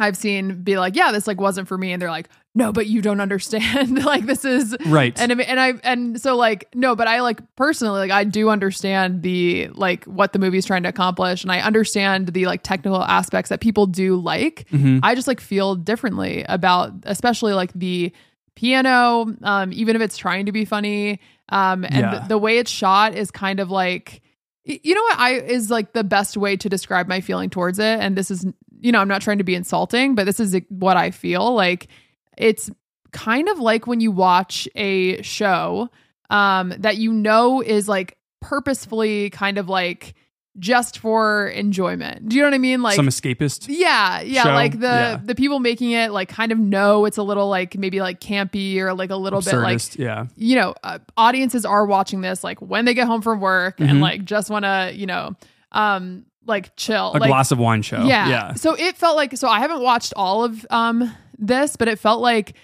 I've 0.00 0.16
seen 0.16 0.62
be 0.62 0.78
like, 0.78 0.96
yeah, 0.96 1.12
this 1.12 1.26
like 1.26 1.40
wasn't 1.40 1.68
for 1.68 1.76
me. 1.78 1.92
And 1.92 2.00
they're 2.00 2.10
like, 2.10 2.28
no, 2.54 2.72
but 2.72 2.86
you 2.88 3.00
don't 3.00 3.20
understand. 3.20 4.04
like 4.04 4.26
this 4.26 4.44
is 4.44 4.76
right. 4.86 5.18
and 5.20 5.32
I 5.32 5.44
and 5.44 5.60
I 5.60 5.74
and 5.84 6.20
so 6.20 6.36
like 6.36 6.68
no, 6.74 6.96
but 6.96 7.06
I 7.06 7.20
like 7.20 7.40
personally 7.54 8.00
like 8.00 8.10
I 8.10 8.24
do 8.24 8.48
understand 8.50 9.22
the 9.22 9.68
like 9.74 10.04
what 10.04 10.32
the 10.32 10.38
movie's 10.40 10.66
trying 10.66 10.82
to 10.82 10.88
accomplish, 10.88 11.42
and 11.44 11.52
I 11.52 11.60
understand 11.60 12.28
the 12.28 12.46
like 12.46 12.62
technical 12.64 13.02
aspects 13.02 13.50
that 13.50 13.60
people 13.60 13.86
do 13.86 14.16
like. 14.16 14.66
Mhm. 14.72 15.00
I 15.04 15.14
just 15.14 15.28
like 15.28 15.40
feel 15.40 15.76
differently 15.76 16.44
about 16.48 16.92
especially 17.04 17.52
like 17.52 17.72
the 17.74 18.12
piano, 18.56 19.34
um, 19.42 19.72
even 19.72 19.96
if 19.96 20.02
it's 20.02 20.16
trying 20.16 20.46
to 20.46 20.52
be 20.52 20.64
funny, 20.64 21.20
um, 21.50 21.84
and 21.84 21.94
Yeah. 21.94 22.18
the, 22.20 22.28
the 22.30 22.38
way 22.38 22.58
it's 22.58 22.70
shot 22.70 23.14
is 23.14 23.30
kind 23.30 23.60
of 23.60 23.70
like 23.70 24.22
you 24.64 24.94
know 24.94 25.02
what 25.02 25.18
I 25.18 25.32
is 25.34 25.70
like 25.70 25.94
the 25.94 26.04
best 26.04 26.36
way 26.36 26.56
to 26.56 26.68
describe 26.68 27.08
my 27.08 27.20
feeling 27.20 27.48
towards 27.48 27.78
it, 27.78 27.98
and 28.00 28.16
this 28.16 28.30
is 28.30 28.44
you 28.80 28.92
know 28.92 29.00
I'm 29.00 29.08
not 29.08 29.22
trying 29.22 29.38
to 29.38 29.44
be 29.44 29.54
insulting, 29.54 30.14
but 30.14 30.24
this 30.24 30.40
is 30.40 30.56
what 30.68 30.96
I 30.96 31.10
feel 31.10 31.54
like. 31.54 31.88
It's 32.36 32.70
kind 33.12 33.48
of 33.48 33.58
like 33.58 33.86
when 33.86 34.00
you 34.00 34.10
watch 34.10 34.68
a 34.76 35.20
show 35.22 35.90
um, 36.30 36.72
that 36.78 36.96
you 36.96 37.12
know 37.12 37.60
is 37.60 37.88
like 37.88 38.16
purposefully 38.40 39.30
kind 39.30 39.58
of 39.58 39.68
like 39.68 40.14
just 40.58 40.98
for 40.98 41.46
enjoyment. 41.48 42.28
Do 42.28 42.36
you 42.36 42.42
know 42.42 42.48
what 42.48 42.54
I 42.54 42.58
mean? 42.58 42.82
Like 42.82 42.96
Some 42.96 43.06
escapist. 43.06 43.66
yeah, 43.68 44.20
yeah, 44.20 44.42
show. 44.42 44.48
like 44.50 44.72
the 44.72 44.86
Yeah. 44.86 45.20
the 45.24 45.34
people 45.34 45.60
making 45.60 45.92
it 45.92 46.10
like 46.10 46.28
kind 46.28 46.50
of 46.52 46.58
know 46.58 47.04
it's 47.04 47.16
a 47.18 47.22
little 47.22 47.48
like 47.48 47.76
maybe 47.78 48.00
like 48.00 48.20
campy 48.20 48.78
or 48.78 48.92
like 48.92 49.10
a 49.10 49.16
little 49.16 49.40
bit 49.40 49.54
like 49.54 49.98
yeah. 49.98 50.26
you 50.36 50.56
know, 50.56 50.74
uh, 50.82 50.98
audiences 51.16 51.64
are 51.64 51.86
watching 51.86 52.20
this 52.20 52.42
like 52.42 52.60
when 52.60 52.84
they 52.84 52.94
get 52.94 53.06
home 53.06 53.22
from 53.22 53.40
work 53.40 53.78
Mhm. 53.78 53.88
and 53.90 54.00
like 54.00 54.24
just 54.24 54.50
want 54.50 54.64
to, 54.64 54.92
you 54.94 55.06
know, 55.06 55.36
um 55.72 56.26
like 56.46 56.74
chill. 56.76 57.12
A 57.14 57.18
like, 57.18 57.28
glass 57.28 57.50
of 57.52 57.58
wine 57.58 57.82
show. 57.82 58.04
yeah. 58.04 58.28
Yeah. 58.28 58.54
So 58.54 58.74
it 58.74 58.96
felt 58.96 59.16
like 59.16 59.36
so 59.36 59.48
I 59.48 59.60
haven't 59.60 59.82
watched 59.82 60.12
all 60.16 60.44
of 60.44 60.66
um 60.70 61.14
this, 61.38 61.76
but 61.76 61.88
it 61.88 61.98
felt 61.98 62.20
like 62.20 62.56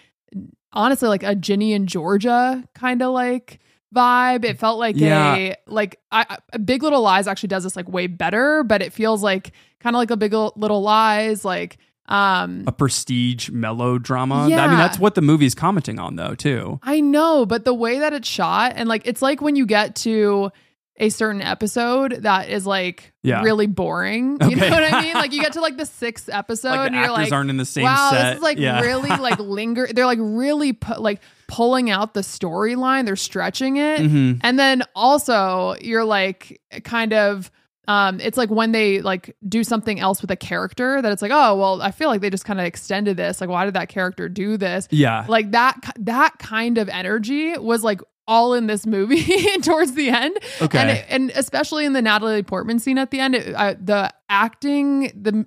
honestly 0.72 1.08
like 1.08 1.22
a 1.22 1.34
Ginny 1.34 1.72
and 1.72 1.88
Georgia 1.88 2.62
kind 2.74 3.02
of 3.02 3.12
like 3.12 3.60
vibe. 3.94 4.44
It 4.44 4.58
felt 4.58 4.78
like 4.78 4.96
Yeah. 4.96 5.34
a 5.36 5.56
like 5.66 6.00
I, 6.10 6.38
I 6.52 6.58
Big 6.58 6.82
Little 6.82 7.02
Lies 7.02 7.26
actually 7.26 7.48
does 7.48 7.64
this 7.64 7.76
like 7.76 7.88
way 7.88 8.06
better, 8.06 8.62
but 8.64 8.82
it 8.82 8.92
feels 8.92 9.22
like 9.22 9.52
kind 9.80 9.94
of 9.94 9.98
like 9.98 10.10
a 10.10 10.16
Big 10.16 10.32
Little 10.32 10.82
Lies 10.82 11.44
like 11.44 11.78
um 12.08 12.64
a 12.66 12.72
prestige 12.72 13.50
melodrama. 13.50 14.44
I 14.44 14.48
Yeah. 14.48 14.68
mean, 14.68 14.78
that's 14.78 14.98
what 14.98 15.14
the 15.16 15.22
movie's 15.22 15.54
commenting 15.56 15.98
on, 15.98 16.14
though, 16.16 16.34
too. 16.34 16.78
I 16.82 17.00
know, 17.00 17.46
but 17.46 17.64
the 17.64 17.74
way 17.74 17.98
that 17.98 18.12
it's 18.12 18.28
shot 18.28 18.74
and 18.76 18.88
like 18.88 19.02
it's 19.06 19.22
like 19.22 19.40
when 19.40 19.56
you 19.56 19.66
get 19.66 19.96
to 19.96 20.50
a 20.98 21.08
certain 21.10 21.42
episode 21.42 22.22
that 22.22 22.48
is 22.48 22.66
like 22.66 23.12
Yeah. 23.22 23.42
really 23.42 23.66
boring. 23.66 24.38
You 24.48 24.56
know 24.56 24.70
what 24.70 24.92
I 24.92 25.02
mean? 25.02 25.14
Like 25.14 25.32
you 25.32 25.42
get 25.42 25.52
to 25.54 25.60
like 25.60 25.76
the 25.76 25.86
sixth 25.86 26.28
episode 26.32 26.70
like 26.70 26.86
and 26.88 26.94
you're 26.96 27.10
like, 27.10 27.32
aren't 27.32 27.50
in 27.50 27.56
the 27.58 27.64
same 27.64 27.84
wow, 27.84 28.10
set. 28.10 28.22
this 28.30 28.36
is 28.36 28.42
like 28.42 28.58
Yeah. 28.58 28.80
really 28.80 29.08
like 29.10 29.38
linger. 29.38 29.86
They're 29.92 30.06
like 30.06 30.18
really 30.20 30.72
pu- 30.72 31.00
like 31.00 31.20
pulling 31.48 31.90
out 31.90 32.14
the 32.14 32.20
storyline. 32.22 33.04
They're 33.06 33.16
stretching 33.16 33.76
it, 33.76 34.00
Mhm. 34.00 34.40
and 34.42 34.58
then 34.58 34.82
also 34.94 35.74
you're 35.80 36.04
like 36.04 36.60
kind 36.84 37.12
of. 37.12 37.50
Um, 37.88 38.18
it's 38.18 38.36
like 38.36 38.50
when 38.50 38.72
they 38.72 39.00
like 39.00 39.36
do 39.48 39.62
something 39.62 40.00
else 40.00 40.20
with 40.20 40.32
a 40.32 40.36
character 40.36 41.00
that 41.00 41.12
it's 41.12 41.22
like, 41.22 41.30
oh 41.32 41.54
well, 41.56 41.80
I 41.80 41.92
feel 41.92 42.08
like 42.08 42.20
they 42.20 42.30
just 42.30 42.44
kind 42.44 42.58
of 42.58 42.66
extended 42.66 43.16
this. 43.16 43.40
Like, 43.40 43.48
why 43.48 43.64
did 43.64 43.74
that 43.74 43.88
character 43.88 44.28
do 44.28 44.56
this? 44.56 44.88
Yeah. 44.90 45.24
like 45.28 45.52
that 45.52 45.78
that 46.00 46.36
kind 46.40 46.78
of 46.78 46.88
energy 46.88 47.56
was 47.56 47.84
like 47.84 48.00
all 48.28 48.54
in 48.54 48.66
this 48.66 48.86
movie 48.86 49.24
towards 49.62 49.92
the 49.94 50.08
end 50.10 50.36
Okay. 50.60 50.78
and 50.78 50.90
it, 50.90 51.04
and 51.08 51.30
especially 51.34 51.84
in 51.84 51.92
the 51.92 52.02
Natalie 52.02 52.42
Portman 52.42 52.78
scene 52.78 52.98
at 52.98 53.10
the 53.10 53.20
end 53.20 53.34
it, 53.34 53.54
I, 53.54 53.74
the 53.74 54.12
acting 54.28 55.12
the 55.14 55.46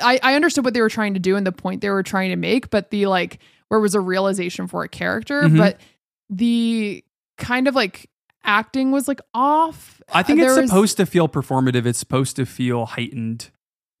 I, 0.00 0.18
I 0.22 0.34
understood 0.34 0.64
what 0.64 0.74
they 0.74 0.80
were 0.80 0.88
trying 0.88 1.14
to 1.14 1.20
do 1.20 1.36
and 1.36 1.46
the 1.46 1.52
point 1.52 1.80
they 1.80 1.90
were 1.90 2.02
trying 2.02 2.30
to 2.30 2.36
make 2.36 2.70
but 2.70 2.90
the 2.90 3.06
like 3.06 3.38
where 3.68 3.80
was 3.80 3.94
a 3.94 4.00
realization 4.00 4.66
for 4.66 4.82
a 4.84 4.88
character 4.88 5.42
Mhm. 5.42 5.58
but 5.58 5.80
the 6.30 7.04
kind 7.38 7.68
of 7.68 7.74
like 7.74 8.08
acting 8.44 8.90
was 8.92 9.08
like 9.08 9.20
off 9.34 10.00
I 10.12 10.22
think 10.22 10.38
There 10.40 10.50
it's 10.52 10.60
was- 10.62 10.70
supposed 10.70 10.96
to 10.98 11.06
feel 11.06 11.28
performative. 11.28 11.84
It's 11.86 11.98
supposed 11.98 12.36
to 12.36 12.46
feel 12.46 12.86
heightened, 12.86 13.50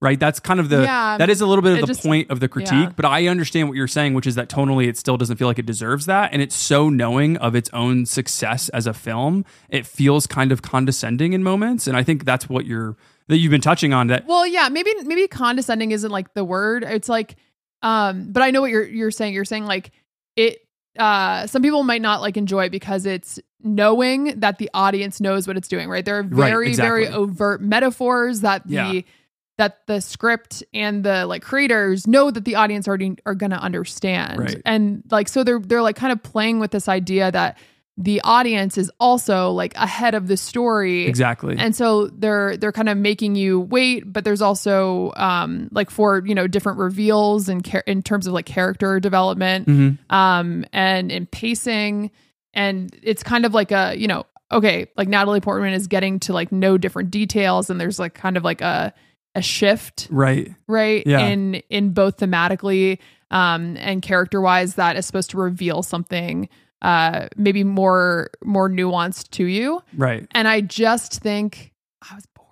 right? 0.02 0.20
That's 0.20 0.40
kind 0.40 0.60
of 0.60 0.68
the 0.68 0.82
Yeah, 0.82 1.16
that 1.18 1.30
is 1.30 1.40
a 1.40 1.46
little 1.46 1.62
bit 1.62 1.74
of 1.74 1.80
the 1.80 1.86
just- 1.86 2.02
point 2.02 2.30
of 2.30 2.40
the 2.40 2.48
critique. 2.48 2.72
yeah. 2.72 2.92
But 2.94 3.04
I 3.06 3.26
understand 3.28 3.68
what 3.68 3.76
you're 3.76 3.88
saying, 3.88 4.14
which 4.14 4.26
is 4.26 4.34
that 4.34 4.48
tonally 4.48 4.88
it 4.88 4.96
still 4.98 5.16
doesn't 5.16 5.36
feel 5.36 5.48
like 5.48 5.58
it 5.58 5.66
deserves 5.66 6.06
that, 6.06 6.32
and 6.32 6.42
it's 6.42 6.54
so 6.54 6.88
knowing 6.88 7.36
of 7.38 7.54
its 7.54 7.70
own 7.72 8.06
success 8.06 8.68
as 8.70 8.86
a 8.86 8.92
film, 8.94 9.44
it 9.68 9.86
feels 9.86 10.26
kind 10.26 10.52
of 10.52 10.62
condescending 10.62 11.32
in 11.32 11.42
moments. 11.42 11.86
And 11.86 11.96
I 11.96 12.02
think 12.02 12.24
that's 12.24 12.48
what 12.48 12.66
you're 12.66 12.96
that 13.28 13.38
you've 13.38 13.50
been 13.50 13.60
touching 13.60 13.92
on. 13.92 14.06
That 14.08 14.26
Well, 14.26 14.46
yeah, 14.46 14.68
maybe 14.68 14.92
maybe 15.04 15.26
condescending 15.28 15.90
isn't 15.92 16.10
like 16.10 16.34
the 16.34 16.44
word. 16.44 16.84
It's 16.84 17.08
like 17.08 17.36
Um, 17.82 18.32
but 18.32 18.42
I 18.42 18.50
know 18.50 18.60
what 18.62 18.70
you're 18.70 18.86
you're 18.86 19.10
saying. 19.10 19.34
You're 19.34 19.44
saying 19.44 19.66
like 19.66 19.90
it. 20.36 20.58
Uh, 20.98 21.46
some 21.46 21.60
people 21.60 21.82
might 21.82 22.00
not 22.00 22.22
like 22.22 22.38
enjoy 22.38 22.64
it 22.64 22.70
because 22.70 23.04
it's 23.04 23.38
knowing 23.62 24.40
that 24.40 24.56
the 24.58 24.70
audience 24.72 25.20
knows 25.20 25.46
what 25.46 25.56
it's 25.58 25.68
doing. 25.68 25.88
Right? 25.90 26.04
There 26.04 26.18
are 26.18 26.22
Right, 26.22 26.48
very 26.50 26.74
very 26.74 27.06
overt 27.08 27.60
metaphors 27.60 28.40
that 28.40 28.66
the 28.66 28.72
Yeah. 28.74 29.00
That 29.58 29.86
the 29.86 30.00
script 30.00 30.62
and 30.74 31.02
the 31.04 31.26
like 31.26 31.42
creators 31.42 32.06
know 32.06 32.30
that 32.30 32.44
the 32.44 32.56
audience 32.56 32.86
already 32.86 33.16
are 33.24 33.34
going 33.34 33.50
to 33.50 33.58
understand. 33.58 34.38
Right. 34.38 34.62
And 34.64 35.02
like 35.10 35.28
so 35.28 35.44
they're 35.44 35.58
they're 35.60 35.82
like 35.82 35.96
kind 35.96 36.12
of 36.12 36.22
playing 36.22 36.58
with 36.60 36.70
this 36.72 36.88
idea 36.88 37.30
that 37.32 37.58
the 37.98 38.20
audience 38.24 38.76
is 38.76 38.90
also 39.00 39.52
like 39.52 39.74
ahead 39.74 40.14
of 40.14 40.28
the 40.28 40.36
story. 40.36 41.06
Exactly. 41.06 41.56
And 41.58 41.74
so 41.74 42.08
they're 42.08 42.58
they're 42.58 42.70
kind 42.72 42.90
of 42.90 42.98
making 42.98 43.36
you 43.36 43.60
wait, 43.60 44.04
but 44.12 44.24
there's 44.24 44.42
also 44.42 45.12
um 45.16 45.68
like 45.72 45.88
for 45.88 46.22
you 46.26 46.34
know 46.34 46.46
different 46.46 46.78
reveals 46.78 47.48
and 47.48 47.64
char- 47.64 47.84
in 47.86 48.02
terms 48.02 48.26
of 48.26 48.34
like 48.34 48.44
character 48.44 49.00
development 49.00 49.66
Mhm. 49.66 49.98
um 50.12 50.66
and 50.74 51.10
in 51.10 51.24
pacing 51.24 52.10
and 52.52 52.94
it's 53.02 53.22
kind 53.22 53.46
of 53.46 53.54
like 53.54 53.72
a 53.72 53.94
you 53.96 54.06
know 54.08 54.26
okay 54.52 54.88
like 54.98 55.08
Natalie 55.08 55.40
Portman 55.40 55.72
is 55.72 55.86
getting 55.86 56.20
to 56.20 56.34
like 56.34 56.52
know 56.52 56.76
different 56.76 57.10
details 57.10 57.70
and 57.70 57.80
there's 57.80 57.98
like 57.98 58.12
kind 58.12 58.36
of 58.36 58.44
like 58.44 58.60
a 58.60 58.92
a 59.36 59.42
shift 59.42 60.08
Right. 60.10 60.52
right 60.66 61.06
Yeah. 61.06 61.26
in 61.26 61.56
in 61.70 61.90
both 61.92 62.16
thematically 62.16 62.98
um 63.30 63.76
and 63.76 64.00
character 64.02 64.40
wise 64.40 64.74
that 64.76 64.96
is 64.96 65.04
supposed 65.06 65.30
to 65.30 65.36
reveal 65.38 65.82
something 65.82 66.48
uh 66.82 67.28
maybe 67.36 67.62
more 67.64 68.30
more 68.44 68.68
nuanced 68.70 69.30
to 69.32 69.44
you 69.44 69.82
Right. 69.96 70.26
and 70.32 70.48
I 70.48 70.60
just 70.62 71.20
think 71.20 71.72
I 72.08 72.14
was 72.14 72.24
bored. 72.34 72.46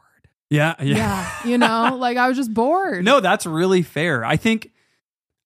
Yeah. 0.50 0.74
Yeah. 0.82 0.96
Yeah, 0.96 1.30
you 1.50 1.58
know, 1.58 1.96
like 2.00 2.16
I 2.16 2.28
was 2.28 2.36
just 2.36 2.52
bored. 2.52 3.04
No, 3.04 3.20
that's 3.20 3.46
really 3.46 3.82
fair. 3.82 4.24
I 4.24 4.36
think 4.36 4.70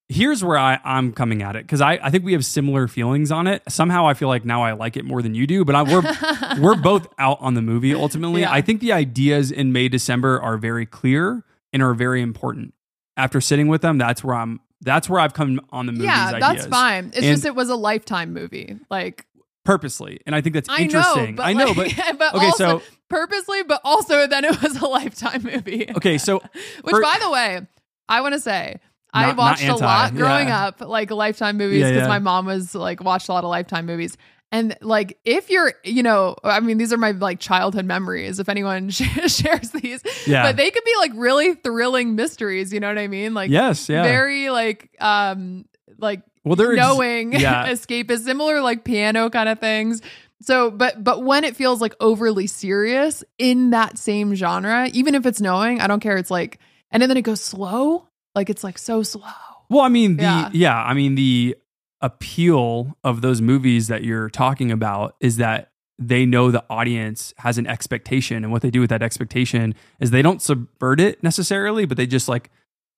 here's 0.09 0.43
where 0.43 0.57
I, 0.57 0.79
I'm 0.83 1.13
coming 1.13 1.41
at 1.43 1.55
it 1.55 1.63
because 1.63 1.81
I, 1.81 1.93
I 2.01 2.09
think 2.09 2.25
we 2.25 2.33
have 2.33 2.43
similar 2.43 2.87
feelings 2.87 3.31
on 3.31 3.45
it. 3.47 3.61
Somehow 3.69 4.07
I 4.07 4.13
feel 4.15 4.27
like 4.27 4.43
now 4.43 4.63
I 4.63 4.71
like 4.73 4.97
it 4.97 5.05
more 5.05 5.21
than 5.21 5.35
you 5.35 5.45
do, 5.47 5.63
but 5.63 5.75
I, 5.75 5.83
we're 5.83 6.61
we're 6.61 6.75
both 6.75 7.07
out 7.17 7.37
on 7.41 7.53
the 7.53 7.61
movie 7.61 7.93
ultimately. 7.93 8.41
Yeah. 8.41 8.51
I 8.51 8.61
think 8.61 8.81
the 8.81 8.91
ideas 8.91 9.51
in 9.51 9.71
May 9.71 9.87
December 9.87 10.41
are 10.41 10.57
very 10.57 10.85
clear 10.85 11.43
and 11.71 11.83
are 11.83 11.93
very 11.93 12.21
important. 12.21 12.73
After 13.15 13.39
sitting 13.41 13.67
with 13.67 13.81
them, 13.81 13.97
that's 13.97 14.23
where 14.23 14.35
I'm. 14.35 14.59
That's 14.81 15.09
where 15.09 15.19
I've 15.19 15.33
come 15.33 15.59
on 15.71 15.87
the 15.87 15.91
movie. 15.91 16.05
yeah, 16.05 16.27
ideas. 16.33 16.39
that's 16.39 16.65
fine. 16.67 17.07
It's 17.07 17.17
And- 17.17 17.25
just 17.35 17.45
it 17.45 17.53
was 17.53 17.67
a 17.69 17.75
lifetime 17.75 18.31
movie. 18.33 18.77
Like 18.89 19.25
purposely, 19.65 20.21
and 20.25 20.33
I 20.33 20.39
think 20.41 20.53
that's 20.53 20.69
I 20.69 20.77
interesting. 20.83 21.35
know, 21.35 21.43
I 21.43 21.51
know, 21.53 21.71
like- 21.71 21.95
but 22.17 22.17
but 22.17 22.35
okay, 22.35 22.45
also 22.45 22.79
so 22.79 22.85
purposely, 23.09 23.63
but 23.63 23.81
also 23.83 24.25
then 24.25 24.45
it 24.45 24.61
was 24.61 24.81
a 24.81 24.87
lifetime 24.87 25.43
movie. 25.43 25.91
okay, 25.97 26.17
so 26.17 26.39
Which, 26.39 26.91
for- 26.91 27.01
by 27.01 27.17
the 27.21 27.29
way, 27.29 27.67
I 28.07 28.21
want 28.21 28.33
to 28.35 28.39
say. 28.39 28.79
I 29.13 29.27
Not- 29.27 29.27
not 29.27 29.37
watched 29.37 29.63
a 29.67 29.75
lot 29.75 30.15
growing 30.15 30.49
yeah. 30.49 30.67
up, 30.67 30.81
like 30.81 31.09
Lifetime 31.11 31.57
movies, 31.57 31.83
because 31.83 32.03
yeah. 32.03 32.07
my 32.07 32.19
mom 32.19 32.45
was 32.45 32.75
like 32.75 33.03
watched 33.03 33.29
a 33.29 33.33
lot 33.33 33.43
of 33.43 33.49
Lifetime 33.49 33.85
movies. 33.85 34.17
And 34.51 34.75
like, 34.81 35.19
if 35.25 35.49
you're, 35.51 35.73
you 35.83 36.01
know, 36.01 36.35
I 36.43 36.59
mean, 36.59 36.79
these 36.79 36.91
are 36.91 36.97
my 36.97 37.11
like 37.11 37.39
childhood 37.39 37.85
memories. 37.85 38.39
If 38.39 38.49
anyone 38.49 38.89
shares 38.91 39.69
these, 39.71 40.01
Yeah. 40.25 40.43
but 40.43 40.57
they 40.57 40.71
could 40.71 40.83
be 40.83 40.93
like 40.99 41.11
really 41.15 41.53
thrilling 41.53 42.15
mysteries. 42.15 42.73
You 42.73 42.79
know 42.79 42.87
what 42.87 42.97
I 42.97 43.07
mean? 43.07 43.33
Like, 43.35 43.51
yes, 43.51 43.89
yeah. 43.89 44.01
very 44.03 44.49
like, 44.49 44.89
um, 44.99 45.65
like 45.99 46.21
well, 46.43 46.55
they're 46.55 46.73
ex- 46.73 46.77
knowing 46.81 47.33
yeah. 47.33 47.67
escapist, 47.71 48.23
similar 48.23 48.61
like 48.61 48.83
piano 48.83 49.29
kind 49.29 49.49
of 49.49 49.59
things. 49.59 50.01
So, 50.41 50.71
but 50.71 51.03
but 51.03 51.23
when 51.23 51.43
it 51.43 51.55
feels 51.55 51.79
like 51.81 51.93
overly 51.99 52.47
serious 52.47 53.23
in 53.37 53.69
that 53.71 53.97
same 53.99 54.33
genre, 54.33 54.87
even 54.93 55.13
if 55.13 55.25
it's 55.27 55.41
knowing, 55.41 55.79
I 55.81 55.85
don't 55.87 55.99
care. 55.99 56.17
It's 56.17 56.31
like, 56.31 56.59
and 56.91 57.03
then 57.03 57.15
it 57.15 57.21
goes 57.21 57.41
slow, 57.41 58.07
like 58.35 58.49
it's 58.49 58.63
like 58.63 58.77
so 58.77 59.03
slow. 59.03 59.23
Well, 59.69 59.81
I 59.81 59.89
mean, 59.89 60.17
the 60.17 60.23
yeah. 60.23 60.49
Yeah. 60.53 60.77
I 60.77 60.93
mean 60.93 61.15
the 61.15 61.55
appeal 62.01 62.97
of 63.03 63.21
those 63.21 63.41
movies 63.41 63.87
that 63.87 64.03
you're 64.03 64.29
talking 64.29 64.71
about 64.71 65.15
is 65.19 65.37
that 65.37 65.71
they 65.97 66.25
know 66.25 66.49
the 66.49 66.63
audience 66.69 67.33
has 67.37 67.57
an 67.57 67.67
expectation, 67.67 68.43
and 68.43 68.51
what 68.51 68.61
they 68.61 68.71
do 68.71 68.79
with 68.79 68.89
that 68.89 69.03
expectation 69.03 69.75
is 69.99 70.11
they 70.11 70.21
don't 70.21 70.41
subvert 70.41 70.99
it 70.99 71.21
necessarily, 71.21 71.85
but 71.85 71.97
they 71.97 72.07
just 72.07 72.29
like 72.29 72.49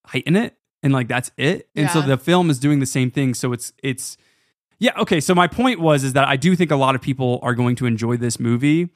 heighten 0.05 0.35
it, 0.35 0.55
and 0.83 0.93
like 0.93 1.07
that's 1.07 1.31
it. 1.37 1.67
And 1.75 1.89
so 1.89 2.01
the 2.01 2.17
film 2.17 2.49
is 2.49 2.59
doing 2.59 2.79
the 2.79 2.85
same 2.85 3.09
thing. 3.09 3.33
So 3.33 3.53
it's 3.53 3.73
it's 3.81 4.17
yeah 4.79 4.91
okay. 4.99 5.19
So 5.19 5.33
my 5.33 5.47
point 5.47 5.79
was 5.79 6.03
is 6.03 6.13
that 6.13 6.27
I 6.27 6.37
do 6.37 6.55
think 6.55 6.69
a 6.69 6.75
lot 6.75 6.93
of 6.93 7.01
people 7.01 7.39
are 7.41 7.55
going 7.55 7.75
to 7.77 7.87
enjoy 7.87 8.17
this 8.17 8.39
movie 8.39 8.89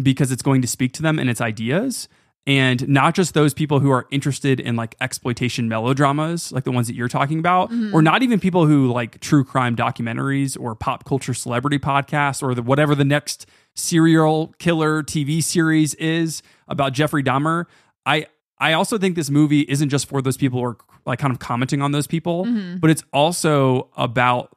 because 0.00 0.30
it's 0.30 0.42
going 0.42 0.62
to 0.62 0.68
speak 0.68 0.92
to 0.94 1.02
them 1.02 1.18
and 1.18 1.30
its 1.30 1.40
ideas 1.40 2.08
and 2.46 2.88
not 2.88 3.14
just 3.14 3.34
those 3.34 3.52
people 3.52 3.80
who 3.80 3.90
are 3.90 4.06
interested 4.10 4.60
in 4.60 4.74
like 4.74 4.96
exploitation 5.00 5.68
melodramas 5.68 6.50
like 6.52 6.64
the 6.64 6.72
ones 6.72 6.86
that 6.86 6.94
you're 6.94 7.08
talking 7.08 7.38
about 7.38 7.70
mm-hmm. 7.70 7.94
or 7.94 8.02
not 8.02 8.22
even 8.22 8.40
people 8.40 8.66
who 8.66 8.90
like 8.90 9.20
true 9.20 9.44
crime 9.44 9.76
documentaries 9.76 10.58
or 10.58 10.74
pop 10.74 11.04
culture 11.04 11.34
celebrity 11.34 11.78
podcasts 11.78 12.42
or 12.42 12.54
the 12.54 12.62
whatever 12.62 12.94
the 12.94 13.04
next 13.04 13.46
serial 13.74 14.54
killer 14.58 15.02
TV 15.02 15.42
series 15.42 15.94
is 15.94 16.42
about 16.68 16.92
Jeffrey 16.92 17.22
Dahmer. 17.22 17.66
I 18.06 18.26
I 18.58 18.72
also 18.72 18.98
think 18.98 19.16
this 19.16 19.30
movie 19.30 19.62
isn't 19.62 19.88
just 19.88 20.08
for 20.08 20.20
those 20.20 20.36
people 20.36 20.60
who 20.60 20.66
are 20.66 20.76
like 21.06 21.18
kind 21.18 21.32
of 21.32 21.38
commenting 21.38 21.82
on 21.82 21.92
those 21.92 22.06
people 22.06 22.44
mm-hmm. 22.44 22.78
but 22.78 22.90
it's 22.90 23.04
also 23.12 23.90
about 23.96 24.56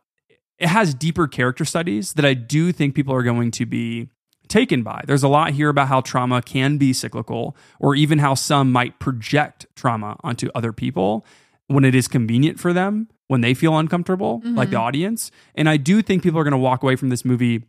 it 0.58 0.68
has 0.68 0.94
deeper 0.94 1.28
character 1.28 1.66
studies 1.66 2.14
that 2.14 2.26
I 2.26 2.34
do 2.34 2.72
think 2.72 2.96
people 2.96 3.14
are 3.14 3.24
going 3.24 3.52
to 3.52 3.66
be 3.66 4.10
taken 4.48 4.84
by. 4.84 5.04
There's 5.06 5.24
a 5.24 5.28
lot 5.28 5.52
here 5.52 5.70
about 5.70 5.88
how 5.88 6.02
trauma 6.02 6.42
can 6.42 6.78
be 6.78 6.94
cyclical, 6.94 7.56
or 7.80 7.96
even 7.96 8.20
how 8.20 8.34
some 8.36 8.72
might 8.72 9.00
project 9.00 9.66
trauma 9.76 10.18
onto 10.24 10.50
other 10.54 10.74
people 10.74 11.26
when 11.68 11.86
it 11.86 11.96
is 11.96 12.08
convenient 12.08 12.60
for 12.60 12.74
them, 12.74 13.08
when 13.28 13.42
they 13.42 13.54
feel 13.54 13.78
uncomfortable, 13.78 14.42
like 14.44 14.68
mm-hmm. 14.68 14.72
the 14.72 14.78
audience. 14.78 15.32
And 15.56 15.70
I 15.70 15.78
do 15.78 16.02
think 16.02 16.24
people 16.24 16.40
are 16.40 16.44
going 16.44 16.52
to 16.52 16.58
walk 16.58 16.84
away 16.84 16.96
from 16.96 17.10
this 17.10 17.24
movie 17.24 17.64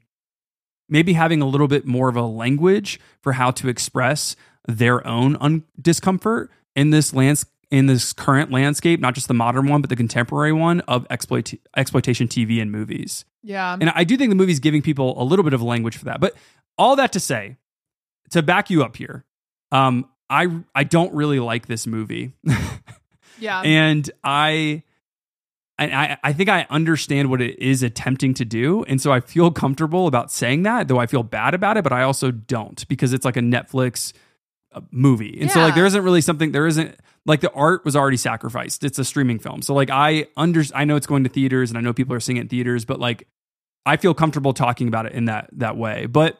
maybe 0.89 1.15
having 1.15 1.41
a 1.41 1.47
little 1.47 1.69
bit 1.69 1.87
more 1.87 2.09
of 2.09 2.17
a 2.17 2.23
language 2.23 3.01
for 3.23 3.33
how 3.33 3.51
to 3.51 3.69
express 3.69 4.37
their 4.69 5.07
own 5.07 5.37
un- 5.41 5.65
discomfort 5.81 6.51
in 6.77 6.91
this 6.91 7.15
landscape 7.15 7.51
in 7.71 7.87
this 7.87 8.13
current 8.13 8.53
landscape, 8.53 9.01
not 9.01 9.15
just 9.15 9.27
the 9.27 9.35
modern 9.35 9.67
one, 9.67 9.81
but 9.81 9.91
the 9.91 9.97
contemporary 9.97 10.53
one 10.53 10.79
of 10.83 11.05
exploit- 11.11 11.59
exploitation 11.77 12.29
TV 12.29 12.63
and 12.63 12.71
movies. 12.71 13.25
Yeah, 13.43 13.77
And 13.81 13.91
I 13.91 14.05
do 14.05 14.17
think 14.17 14.31
the 14.31 14.37
movie's 14.37 14.61
giving 14.61 14.81
people 14.81 15.21
a 15.21 15.25
little 15.25 15.43
bit 15.43 15.55
of 15.55 15.61
language 15.61 15.97
for 15.97 16.05
that. 16.05 16.21
But 16.21 16.35
all 16.79 16.97
that 16.97 17.13
to 17.13 17.21
say, 17.21 17.57
to 18.31 18.43
back 18.43 18.71
you 18.71 18.83
up 18.83 18.97
here, 18.97 19.25
um, 19.73 20.09
I 20.29 20.49
I 20.75 20.85
don't 20.85 21.15
really 21.15 21.41
like 21.41 21.67
this 21.67 21.87
movie, 21.87 22.33
yeah, 23.39 23.61
and 23.61 24.11
I. 24.23 24.83
And 25.77 25.93
I, 25.93 26.19
I 26.23 26.33
think 26.33 26.49
I 26.49 26.69
understand 26.71 27.31
what 27.31 27.43
it 27.43 27.59
is 27.59 27.83
attempting 27.83 28.33
to 28.35 28.45
do. 28.45 28.85
And 28.85 29.03
so 29.03 29.11
I 29.11 29.19
feel 29.19 29.51
comfortable 29.51 30.07
about 30.07 30.31
saying 30.31 30.63
that, 30.63 30.87
though 30.87 31.01
I 31.01 31.07
feel 31.07 31.25
bad 31.25 31.53
about 31.53 31.77
it, 31.77 31.83
but 31.83 31.93
I 31.93 32.05
also 32.05 32.31
don't 32.31 32.87
because 32.87 33.13
it's 33.13 33.25
like 33.25 33.37
a 33.37 33.41
Netflix 33.41 34.13
uh, 34.75 34.83
movie. 34.93 35.37
And 35.41 35.51
so 35.51 35.61
like 35.61 35.75
there 35.75 35.87
isn't 35.87 36.03
really 36.03 36.21
something 36.21 36.53
there 36.53 36.69
isn't 36.69 36.97
like 37.27 37.41
the 37.41 37.51
art 37.53 37.85
was 37.85 37.97
already 37.97 38.17
sacrificed. 38.17 38.85
It's 38.85 38.99
a 38.99 39.05
streaming 39.05 39.39
film. 39.39 39.63
So 39.63 39.75
like 39.75 39.91
I 39.91 40.27
under 40.37 40.63
I 40.75 40.85
know 40.85 40.97
it's 40.97 41.07
going 41.07 41.25
to 41.25 41.31
theaters 41.31 41.71
and 41.71 41.79
I 41.79 41.81
know 41.81 41.93
people 41.93 42.15
are 42.15 42.21
seeing 42.21 42.37
it 42.37 42.43
in 42.43 42.49
theaters, 42.49 42.85
but 42.85 43.01
like 43.01 43.27
I 43.87 43.97
feel 43.97 44.15
comfortable 44.15 44.53
talking 44.53 44.89
about 44.89 45.07
it 45.07 45.13
in 45.13 45.27
that 45.27 45.49
that 45.53 45.77
way. 45.77 46.07
But 46.07 46.39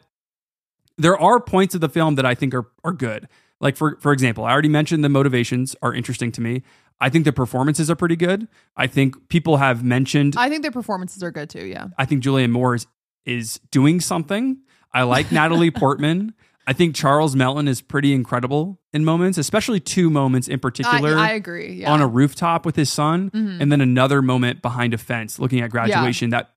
there 0.97 1.17
are 1.19 1.39
points 1.39 1.75
of 1.75 1.81
the 1.81 1.89
film 1.89 2.15
that 2.15 2.25
I 2.25 2.35
think 2.35 2.53
are 2.53 2.67
are 2.83 2.93
good. 2.93 3.27
Like 3.59 3.75
for 3.77 3.97
for 4.01 4.11
example, 4.11 4.43
I 4.45 4.51
already 4.51 4.69
mentioned 4.69 5.03
the 5.03 5.09
motivations 5.09 5.75
are 5.81 5.93
interesting 5.93 6.31
to 6.33 6.41
me. 6.41 6.63
I 7.01 7.09
think 7.09 7.25
the 7.25 7.33
performances 7.33 7.89
are 7.91 7.95
pretty 7.95 8.15
good. 8.15 8.47
I 8.77 8.87
think 8.87 9.27
people 9.29 9.57
have 9.57 9.83
mentioned 9.83 10.35
I 10.37 10.49
think 10.49 10.61
their 10.61 10.71
performances 10.71 11.23
are 11.23 11.31
good 11.31 11.49
too. 11.49 11.65
Yeah, 11.65 11.87
I 11.97 12.05
think 12.05 12.23
Julianne 12.23 12.51
Moore 12.51 12.75
is, 12.75 12.87
is 13.25 13.59
doing 13.71 13.99
something. 13.99 14.57
I 14.93 15.03
like 15.03 15.31
Natalie 15.31 15.71
Portman. 15.83 16.33
I 16.67 16.73
think 16.73 16.95
Charles 16.95 17.35
Melton 17.35 17.67
is 17.67 17.81
pretty 17.81 18.11
incredible 18.13 18.79
in 18.91 19.05
moments, 19.05 19.37
especially 19.37 19.79
two 19.79 20.09
moments 20.09 20.47
in 20.47 20.59
particular 20.59 21.15
I 21.15 21.31
agree. 21.33 21.73
Yeah, 21.81 21.91
on 21.91 22.01
a 22.01 22.07
rooftop 22.07 22.65
with 22.65 22.75
his 22.75 22.91
son, 22.91 23.29
Mhm. 23.29 23.61
and 23.61 23.71
then 23.71 23.81
another 23.81 24.21
moment 24.21 24.61
behind 24.63 24.93
a 24.93 24.97
fence 24.97 25.37
looking 25.37 25.59
at 25.61 25.69
graduation. 25.69 26.31
That 26.31 26.51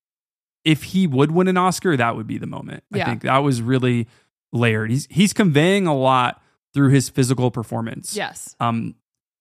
if 0.64 0.82
he 0.84 1.06
would 1.06 1.30
win 1.32 1.46
an 1.48 1.56
Oscar, 1.56 1.96
that 1.96 2.16
would 2.16 2.26
be 2.26 2.38
the 2.38 2.46
moment. 2.46 2.84
I 2.92 3.04
think 3.04 3.22
that 3.22 3.38
was 3.38 3.60
really 3.60 4.06
layered. 4.52 4.90
He's 4.90 5.06
he's 5.10 5.32
conveying 5.32 5.86
a 5.86 5.94
lot 5.96 6.42
through 6.74 6.90
his 6.90 7.08
physical 7.08 7.50
performance. 7.50 8.14
yes, 8.16 8.54
Um, 8.60 8.94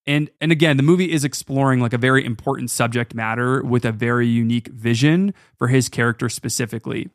and 0.05 0.29
and 0.39 0.51
again, 0.51 0.77
the 0.77 0.83
movie 0.83 1.11
is 1.11 1.23
exploring 1.25 1.81
like 1.81 1.93
a 1.93 1.97
very 1.97 2.25
important 2.25 2.71
subject 2.71 3.13
matter 3.13 3.61
with 3.63 3.83
a 3.85 3.91
very 3.91 4.27
unique 4.27 4.67
vision 4.69 5.33
for 5.57 5.67
his 5.67 5.89
character 5.89 6.29
specifically. 6.29 7.09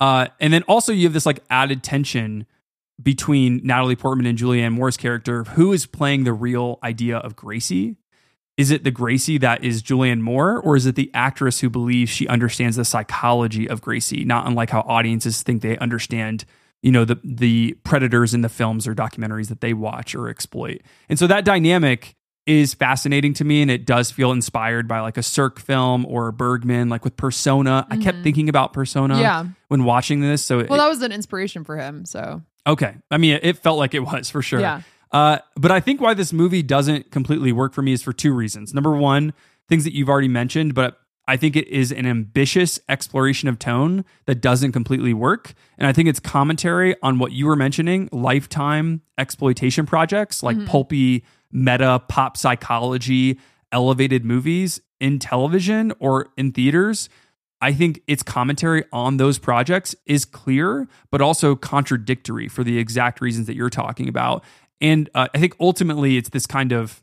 Uh, 0.00 0.28
and 0.40 0.52
then 0.52 0.62
also 0.64 0.92
you 0.92 1.04
have 1.04 1.12
this 1.12 1.26
like 1.26 1.40
added 1.50 1.82
tension 1.82 2.46
between 3.02 3.60
Natalie 3.64 3.96
Portman 3.96 4.26
and 4.26 4.38
Julianne 4.38 4.72
Moore's 4.72 4.96
character. 4.96 5.44
Who 5.44 5.72
is 5.72 5.86
playing 5.86 6.24
the 6.24 6.32
real 6.32 6.78
idea 6.82 7.18
of 7.18 7.36
Gracie? 7.36 7.96
Is 8.58 8.70
it 8.70 8.84
the 8.84 8.90
Gracie 8.90 9.38
that 9.38 9.64
is 9.64 9.82
Julianne 9.82 10.20
Moore, 10.20 10.58
or 10.60 10.76
is 10.76 10.84
it 10.84 10.96
the 10.96 11.10
actress 11.14 11.60
who 11.60 11.70
believes 11.70 12.10
she 12.10 12.26
understands 12.28 12.76
the 12.76 12.84
psychology 12.84 13.68
of 13.68 13.80
Gracie? 13.80 14.24
Not 14.24 14.46
unlike 14.46 14.68
how 14.70 14.80
audiences 14.80 15.42
think 15.42 15.62
they 15.62 15.78
understand, 15.78 16.44
you 16.82 16.92
know, 16.92 17.04
the 17.06 17.18
the 17.24 17.78
predators 17.84 18.34
in 18.34 18.42
the 18.42 18.48
films 18.48 18.86
or 18.86 18.94
documentaries 18.94 19.48
that 19.48 19.60
they 19.60 19.72
watch 19.72 20.14
or 20.14 20.28
exploit. 20.28 20.82
And 21.08 21.18
so 21.18 21.26
that 21.28 21.44
dynamic 21.44 22.16
is 22.46 22.72
fascinating 22.74 23.34
to 23.34 23.44
me 23.44 23.60
and 23.62 23.70
it 23.70 23.84
does 23.84 24.10
feel 24.10 24.32
inspired 24.32 24.88
by 24.88 25.00
like 25.00 25.18
a 25.18 25.22
Sirk 25.22 25.60
film 25.60 26.06
or 26.06 26.32
Bergman, 26.32 26.88
like 26.88 27.04
with 27.04 27.14
Persona. 27.16 27.86
I 27.90 27.98
kept 27.98 28.22
thinking 28.22 28.48
about 28.48 28.72
Persona 28.72 29.14
Mm-hmm. 29.14 29.22
Yeah. 29.22 29.44
when 29.68 29.84
watching 29.84 30.20
this. 30.20 30.42
So 30.44 30.56
Well, 30.56 30.64
it- 30.64 30.78
that 30.78 30.88
was 30.88 31.02
an 31.02 31.12
inspiration 31.12 31.62
for 31.62 31.76
him. 31.76 32.06
So 32.06 32.42
Okay. 32.66 32.94
I 33.10 33.18
mean, 33.18 33.38
it 33.42 33.58
felt 33.58 33.78
like 33.78 33.94
it 33.94 34.00
was 34.00 34.30
for 34.30 34.40
sure. 34.42 34.60
Yeah. 34.60 34.80
Uh, 35.12 35.38
but 35.56 35.70
I 35.70 35.80
think 35.80 36.00
why 36.00 36.14
this 36.14 36.32
movie 36.32 36.62
doesn't 36.62 37.10
completely 37.10 37.52
work 37.52 37.72
for 37.72 37.82
me 37.82 37.92
is 37.92 38.02
for 38.02 38.12
two 38.12 38.32
reasons. 38.32 38.74
Number 38.74 38.96
one, 38.96 39.32
things 39.68 39.84
that 39.84 39.94
you've 39.94 40.08
already 40.08 40.28
mentioned, 40.28 40.74
but 40.74 41.00
I 41.26 41.36
think 41.36 41.56
it 41.56 41.68
is 41.68 41.92
an 41.92 42.06
ambitious 42.06 42.80
exploration 42.88 43.48
of 43.48 43.58
tone 43.58 44.04
that 44.26 44.36
doesn't 44.36 44.72
completely 44.72 45.12
work. 45.12 45.52
And 45.76 45.86
I 45.86 45.92
think 45.92 46.08
it's 46.08 46.20
commentary 46.20 46.96
on 47.02 47.18
what 47.18 47.32
you 47.32 47.46
were 47.46 47.56
mentioning 47.56 48.08
lifetime 48.12 49.02
exploitation 49.18 49.84
projects 49.84 50.42
like 50.42 50.64
pulpy 50.66 51.24
meta 51.52 52.02
pop 52.08 52.36
psychology 52.36 53.38
elevated 53.72 54.24
movies 54.24 54.80
in 55.00 55.18
television 55.18 55.92
or 56.00 56.28
in 56.38 56.52
theaters 56.52 57.08
I 57.60 57.72
think 57.72 58.02
its 58.06 58.22
commentary 58.22 58.84
on 58.92 59.16
those 59.16 59.38
projects 59.38 59.94
is 60.06 60.24
clear, 60.24 60.88
but 61.10 61.20
also 61.20 61.56
contradictory 61.56 62.48
for 62.48 62.62
the 62.62 62.78
exact 62.78 63.20
reasons 63.20 63.46
that 63.46 63.56
you're 63.56 63.70
talking 63.70 64.08
about. 64.08 64.44
And 64.80 65.10
uh, 65.14 65.28
I 65.34 65.38
think 65.38 65.54
ultimately 65.60 66.16
it's 66.16 66.28
this 66.28 66.46
kind 66.46 66.72
of 66.72 67.02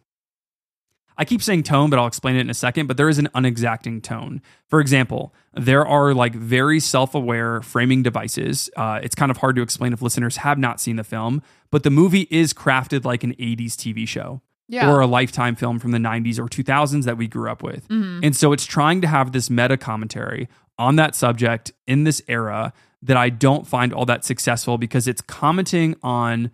I 1.17 1.23
keep 1.23 1.41
saying 1.41 1.63
tone, 1.63 1.89
but 1.89 1.97
I'll 1.97 2.07
explain 2.07 2.35
it 2.35 2.41
in 2.41 2.49
a 2.49 2.53
second. 2.53 2.87
But 2.87 2.97
there 2.97 3.07
is 3.07 3.17
an 3.19 3.29
unexacting 3.33 4.03
tone. 4.03 4.41
For 4.67 4.81
example, 4.81 5.33
there 5.53 5.85
are 5.87 6.13
like 6.13 6.35
very 6.35 6.79
self 6.81 7.15
aware 7.15 7.61
framing 7.61 8.03
devices. 8.03 8.69
Uh, 8.75 8.99
it's 9.01 9.15
kind 9.15 9.31
of 9.31 9.37
hard 9.37 9.55
to 9.55 9.61
explain 9.61 9.93
if 9.93 10.01
listeners 10.01 10.37
have 10.37 10.57
not 10.57 10.81
seen 10.81 10.97
the 10.97 11.05
film, 11.05 11.41
but 11.71 11.83
the 11.83 11.89
movie 11.89 12.27
is 12.29 12.53
crafted 12.53 13.05
like 13.05 13.23
an 13.23 13.33
80s 13.35 13.75
TV 13.75 14.05
show 14.05 14.41
Yeah. 14.67 14.91
or 14.91 14.99
a 14.99 15.07
lifetime 15.07 15.55
film 15.55 15.79
from 15.79 15.91
the 15.91 15.99
90s 15.99 16.37
or 16.37 16.47
2000s 16.49 17.05
that 17.05 17.17
we 17.17 17.27
grew 17.27 17.49
up 17.49 17.63
with. 17.63 17.85
And 17.89 18.35
so 18.35 18.51
it's 18.51 18.65
trying 18.65 18.99
to 19.01 19.07
have 19.07 19.31
this 19.31 19.49
meta 19.49 19.77
commentary 19.77 20.49
on 20.77 20.97
that 20.97 21.15
subject 21.15 21.71
in 21.87 22.03
this 22.03 22.21
era 22.27 22.73
that 23.01 23.15
I 23.15 23.29
don't 23.29 23.65
find 23.65 23.93
all 23.93 24.05
that 24.07 24.25
successful 24.25 24.77
because 24.77 25.07
it's 25.07 25.21
commenting 25.21 25.95
on 26.03 26.51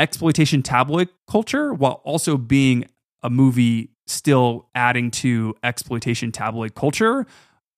exploitation 0.00 0.62
tabloid 0.62 1.08
culture 1.28 1.72
while 1.74 2.00
also 2.04 2.36
being 2.36 2.86
a 3.22 3.30
movie 3.30 3.90
still 4.06 4.68
adding 4.74 5.10
to 5.10 5.54
exploitation 5.62 6.32
tabloid 6.32 6.74
culture. 6.74 7.26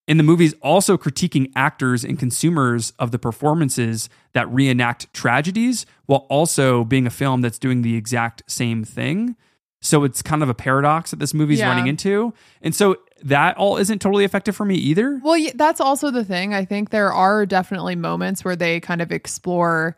And 0.09 0.19
the 0.19 0.25
movie's 0.25 0.55
also 0.63 0.97
critiquing 0.97 1.51
actors 1.55 2.05
and 2.05 2.19
consumers 2.19 2.93
of 2.99 3.11
the 3.11 3.19
performances 3.19 4.09
that 4.33 4.49
reenact 4.53 5.13
tragedies 5.13 5.85
while 6.07 6.27
also 6.31 6.85
being 6.85 7.07
a 7.07 7.11
film 7.11 7.41
that's 7.41 7.59
doing 7.59 7.83
the 7.83 7.97
exact 7.97 8.43
same 8.47 8.83
thing. 8.85 9.37
So 9.81 10.05
it's 10.05 10.23
kind 10.23 10.43
of 10.43 10.49
a 10.49 10.55
paradox 10.55 11.11
that 11.11 11.19
this 11.19 11.35
movie's 11.35 11.59
Yeah. 11.59 11.69
running 11.69 11.87
into. 11.89 12.33
And 12.63 12.75
so 12.75 12.97
that 13.25 13.57
all 13.57 13.77
isn't 13.77 14.01
totally 14.01 14.25
effective 14.25 14.57
for 14.57 14.65
me 14.65 14.75
either. 14.77 15.21
Well, 15.23 15.41
that's 15.55 15.81
also 15.81 16.11
the 16.11 16.25
thing. 16.25 16.55
I 16.55 16.65
think 16.65 16.91
there 16.91 17.13
are 17.13 17.47
definitely 17.47 17.97
moments 17.97 18.45
where 18.45 18.57
they 18.57 18.81
kind 18.81 19.03
of 19.03 19.11
explore 19.13 19.97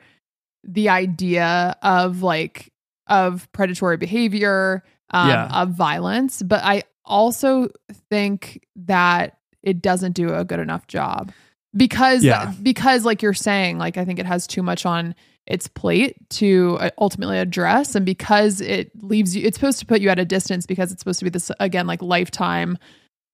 the 0.66 0.88
idea 0.88 1.77
of 1.83 2.22
like 2.22 2.72
of 3.07 3.50
predatory 3.53 3.96
behavior, 3.96 4.83
um, 5.11 5.29
Yeah. 5.29 5.48
of 5.62 5.70
violence, 5.70 6.42
but 6.42 6.62
I 6.64 6.83
also 7.05 7.68
think 8.11 8.64
that 8.77 9.37
it 9.62 9.83
doesn't 9.83 10.12
do 10.12 10.35
a 10.35 10.44
good 10.44 10.59
enough 10.61 10.87
job 10.87 11.31
because 11.77 12.24
Yeah. 12.24 12.53
because 12.62 13.05
like 13.05 13.20
you're 13.22 13.35
saying, 13.35 13.79
like 13.79 13.96
I 13.98 14.05
think 14.05 14.18
it 14.18 14.27
has 14.27 14.46
too 14.46 14.62
much 14.62 14.87
on 14.87 15.14
its 15.46 15.68
plate 15.68 16.16
to 16.31 16.79
uh, 16.81 16.88
ultimately 16.98 17.38
address, 17.38 17.94
and 17.94 18.07
because 18.07 18.62
it 18.62 18.90
leaves 19.03 19.37
you, 19.37 19.46
it's 19.46 19.59
supposed 19.59 19.79
to 19.81 19.85
put 19.87 20.00
you 20.00 20.09
at 20.09 20.18
a 20.18 20.24
distance 20.24 20.64
because 20.64 20.90
it's 20.90 21.00
supposed 21.03 21.18
to 21.18 21.24
be 21.27 21.31
this 21.31 21.50
again 21.61 21.87
like 21.87 22.00
lifetime 22.00 22.79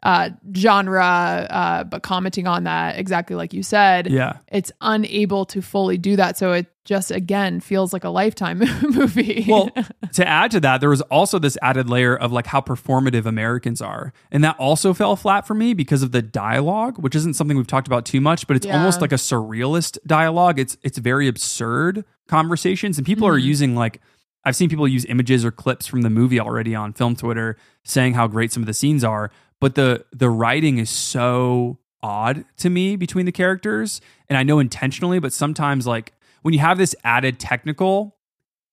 uh 0.02 0.30
genre 0.56 1.46
uh 1.50 1.84
but 1.84 2.02
commenting 2.02 2.46
on 2.46 2.64
that 2.64 2.98
exactly 2.98 3.36
like 3.36 3.52
you 3.52 3.62
said 3.62 4.06
Yeah. 4.10 4.38
it's 4.50 4.72
unable 4.80 5.44
to 5.44 5.60
fully 5.60 5.98
do 5.98 6.16
that 6.16 6.38
so 6.38 6.52
it 6.52 6.66
just 6.90 7.12
again 7.12 7.61
feels 7.61 7.92
like 7.92 8.03
a 8.03 8.09
lifetime 8.09 8.59
movie 8.83 9.46
Well, 9.48 9.70
to 10.12 10.26
add 10.26 10.50
to 10.50 10.61
that, 10.61 10.81
there 10.81 10.90
was 10.90 11.00
also 11.03 11.38
this 11.38 11.57
added 11.62 11.88
layer 11.88 12.16
of 12.16 12.33
like 12.33 12.46
how 12.46 12.61
performative 12.61 13.26
Americans 13.26 13.81
are. 13.81 14.12
And 14.33 14.42
that 14.42 14.57
also 14.59 14.92
fell 14.92 15.14
flat 15.14 15.46
for 15.46 15.55
me 15.55 15.72
because 15.72 16.03
of 16.03 16.11
the 16.11 16.20
dialogue, 16.20 16.98
which 16.98 17.14
isn't 17.14 17.35
something 17.37 17.57
we've 17.57 17.68
talked 17.68 17.87
about 17.87 18.05
too 18.05 18.20
much, 18.20 18.48
but 18.48 18.57
it's 18.57 18.66
Yeah. 18.66 18.76
almost 18.76 19.00
like 19.00 19.12
a 19.12 19.16
surrealist 19.16 19.98
dialogue. 20.05 20.59
It's 20.59 20.76
it's 20.83 20.98
very 20.98 21.29
absurd 21.29 22.05
conversations 22.26 22.98
and 22.98 23.07
people 23.07 23.26
are 23.29 23.38
Mhm. 23.38 23.44
using 23.44 23.74
like 23.76 24.00
I've 24.44 24.57
seen 24.57 24.68
people 24.68 24.88
use 24.88 25.05
images 25.05 25.44
or 25.44 25.50
clips 25.53 25.87
from 25.87 26.00
the 26.03 26.11
movie 26.11 26.40
already 26.40 26.74
on 26.74 26.92
film 26.92 27.14
Twitter 27.14 27.57
saying 27.85 28.14
how 28.14 28.26
great 28.26 28.50
some 28.53 28.62
of 28.64 28.66
the 28.66 28.74
scenes 28.74 29.05
are, 29.05 29.31
but 29.61 29.76
the 29.76 30.05
the 30.12 30.29
writing 30.29 30.79
is 30.79 30.90
so 30.90 31.79
odd 32.03 32.44
to 32.57 32.68
me 32.70 32.96
between 32.96 33.26
the 33.26 33.33
characters 33.33 34.00
and 34.29 34.37
I 34.37 34.42
know 34.42 34.59
intentionally, 34.59 35.20
but 35.20 35.33
sometimes 35.33 35.87
like 35.87 36.14
when 36.42 36.55
you 36.55 36.61
have 36.61 36.79
this 36.79 36.94
added 37.05 37.38
technical 37.38 38.16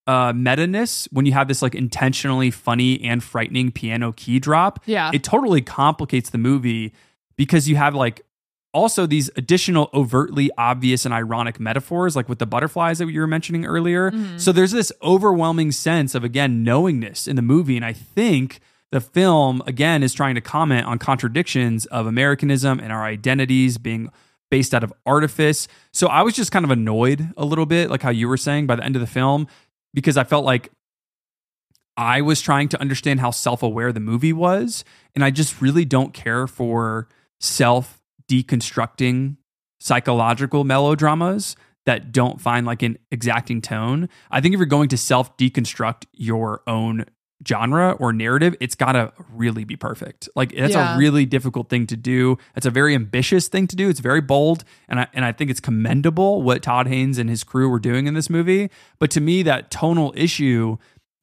uh 0.07 0.31
meta-ness, 0.33 1.07
when 1.11 1.25
you 1.25 1.33
have 1.33 1.47
this 1.49 1.61
like 1.61 1.75
intentionally 1.75 2.49
funny 2.49 3.01
and 3.03 3.21
frightening 3.23 3.71
piano 3.71 4.13
key 4.13 4.39
drop, 4.39 4.79
yeah 4.85 5.11
it 5.13 5.23
totally 5.23 5.61
complicates 5.61 6.29
the 6.29 6.37
movie 6.37 6.93
because 7.35 7.67
you 7.67 7.75
have 7.75 7.93
like 7.93 8.23
also 8.73 9.05
these 9.05 9.29
additional 9.35 9.89
overtly 9.93 10.49
obvious 10.57 11.03
and 11.05 11.13
ironic 11.13 11.59
metaphors 11.59 12.15
like 12.15 12.29
with 12.29 12.37
the 12.39 12.45
butterflies 12.45 12.99
that 12.99 13.09
you 13.09 13.19
were 13.19 13.27
mentioning 13.27 13.65
earlier 13.65 14.11
Mhm. 14.11 14.39
so 14.39 14.51
there's 14.51 14.71
this 14.71 14.91
overwhelming 15.01 15.71
sense 15.71 16.13
of 16.15 16.23
again 16.23 16.63
knowingness 16.63 17.27
in 17.27 17.35
the 17.37 17.41
movie 17.41 17.75
and 17.77 17.85
i 17.85 17.93
think 17.93 18.59
the 18.91 18.99
film 19.01 19.63
again 19.65 20.03
is 20.03 20.13
trying 20.13 20.35
to 20.35 20.41
comment 20.41 20.85
on 20.85 20.99
contradictions 20.99 21.85
of 21.87 22.05
americanism 22.07 22.79
and 22.79 22.91
our 22.91 23.03
identities 23.05 23.77
being 23.77 24.09
based 24.49 24.73
out 24.73 24.83
of 24.83 24.93
artifice 25.05 25.67
so 25.93 26.07
i 26.07 26.21
was 26.21 26.33
just 26.33 26.51
kind 26.51 26.65
of 26.65 26.71
annoyed 26.71 27.31
a 27.37 27.45
little 27.45 27.65
bit 27.65 27.89
like 27.89 28.01
how 28.01 28.09
you 28.09 28.27
were 28.27 28.37
saying 28.37 28.65
by 28.65 28.75
the 28.75 28.83
end 28.83 28.95
of 28.95 28.99
the 28.99 29.07
film 29.07 29.47
because 29.93 30.17
i 30.17 30.23
felt 30.23 30.45
like 30.45 30.71
I 31.97 32.21
was 32.21 32.41
trying 32.41 32.69
to 32.69 32.79
understand 32.79 33.19
how 33.19 33.31
self 33.31 33.63
aware 33.63 33.91
the 33.91 33.99
movie 33.99 34.33
was. 34.33 34.85
And 35.15 35.25
I 35.25 35.31
just 35.31 35.61
really 35.61 35.83
don't 35.83 36.13
care 36.13 36.45
for 36.45 37.09
self 37.39 37.99
deconstructing 38.29 39.37
psychological 39.79 40.63
melodramas 40.63 41.55
that 41.85 42.11
don't 42.11 42.39
find 42.39 42.65
like 42.65 42.83
an 42.83 42.97
exacting 43.11 43.61
tone. 43.61 44.09
I 44.29 44.41
think 44.41 44.53
if 44.53 44.59
you're 44.59 44.67
going 44.67 44.89
to 44.89 44.97
self 44.97 45.35
deconstruct 45.37 46.05
your 46.13 46.61
own 46.67 47.05
genre 47.47 47.91
or 47.99 48.13
narrative, 48.13 48.55
it's 48.59 48.75
got 48.75 48.93
to 48.93 49.11
really 49.33 49.63
be 49.63 49.75
perfect. 49.75 50.27
Like 50.35 50.55
that's 50.55 50.73
Yeah. 50.73 50.95
a 50.95 50.97
really 50.97 51.25
difficult 51.25 51.69
thing 51.69 51.85
to 51.87 51.97
do. 51.97 52.37
It's 52.55 52.65
a 52.65 52.71
very 52.71 52.95
ambitious 52.95 53.47
thing 53.47 53.67
to 53.67 53.75
do. 53.75 53.89
It's 53.89 53.99
very 53.99 54.21
bold 54.21 54.63
and 54.89 54.99
I 55.01 55.07
and 55.13 55.23
I 55.23 55.31
think 55.31 55.51
it's 55.51 55.59
commendable 55.59 56.41
what 56.41 56.63
Todd 56.63 56.87
Haynes 56.87 57.17
and 57.17 57.29
his 57.29 57.43
crew 57.43 57.69
were 57.69 57.79
doing 57.79 58.07
in 58.07 58.13
this 58.15 58.29
movie. 58.29 58.69
But 58.99 59.11
to 59.11 59.21
me 59.21 59.43
that 59.43 59.69
tonal 59.69 60.13
issue 60.15 60.77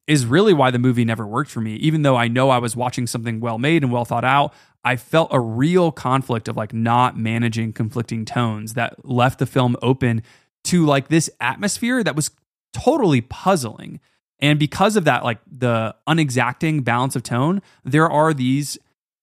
is 0.07 0.27
really 0.27 0.53
why 0.53 0.71
the 0.71 0.79
movie 0.79 1.05
never 1.05 1.27
worked 1.27 1.51
for 1.51 1.61
me. 1.61 1.75
Even 1.77 2.03
though 2.03 2.17
I 2.17 2.29
know 2.29 2.51
I 2.51 2.59
was 2.59 2.77
watching 2.77 3.07
something 3.07 3.41
well 3.41 3.59
made 3.59 3.83
and 3.83 3.91
well 3.91 4.05
thought 4.05 4.25
out, 4.25 4.53
I 4.85 4.97
felt 4.97 5.29
a 5.33 5.41
real 5.41 5.91
conflict 5.91 6.47
of 6.47 6.57
like 6.57 6.75
not 6.75 7.17
managing 7.19 7.73
conflicting 7.73 8.25
tones 8.27 8.75
that 8.75 9.05
left 9.05 9.39
the 9.39 9.47
film 9.47 9.77
open 9.83 10.23
to 10.65 10.85
like 10.85 11.09
this 11.09 11.29
atmosphere 11.41 12.05
that 12.05 12.15
was 12.15 12.31
totally 12.73 13.23
puzzling. 13.23 13.99
And 14.41 14.59
because 14.59 14.97
of 14.97 15.05
that, 15.05 15.25
like 15.25 15.39
the 15.51 15.95
unexacting 16.09 16.85
balance 16.85 17.17
of 17.17 17.23
tone, 17.23 17.63
there 17.85 18.09
are 18.11 18.35
these 18.35 18.79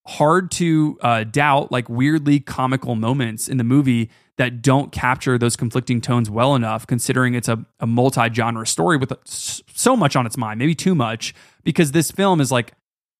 hard 0.08 0.50
to 0.52 0.98
uh, 1.02 1.24
doubt, 1.26 1.72
like 1.72 1.88
weirdly 1.90 2.40
comical 2.40 2.96
moments 2.96 3.48
in 3.48 3.58
the 3.58 3.64
movie 3.64 4.10
that 4.38 4.62
don't 4.62 4.92
capture 4.92 5.38
those 5.38 5.56
conflicting 5.56 6.02
tones 6.02 6.30
well 6.30 6.56
enough, 6.56 6.88
considering 6.88 7.36
it's 7.36 7.48
a, 7.48 7.64
a 7.80 7.86
multi 7.86 8.34
genre 8.34 8.66
story 8.66 8.98
with 8.98 9.12
s- 9.28 9.62
so 9.76 9.96
much 9.96 10.16
on 10.16 10.26
its 10.26 10.38
mind, 10.38 10.58
maybe 10.58 10.74
too 10.74 10.96
much, 10.96 11.36
because 11.64 11.92
this 11.92 12.10
film 12.10 12.42
is 12.42 12.52
like, 12.52 12.74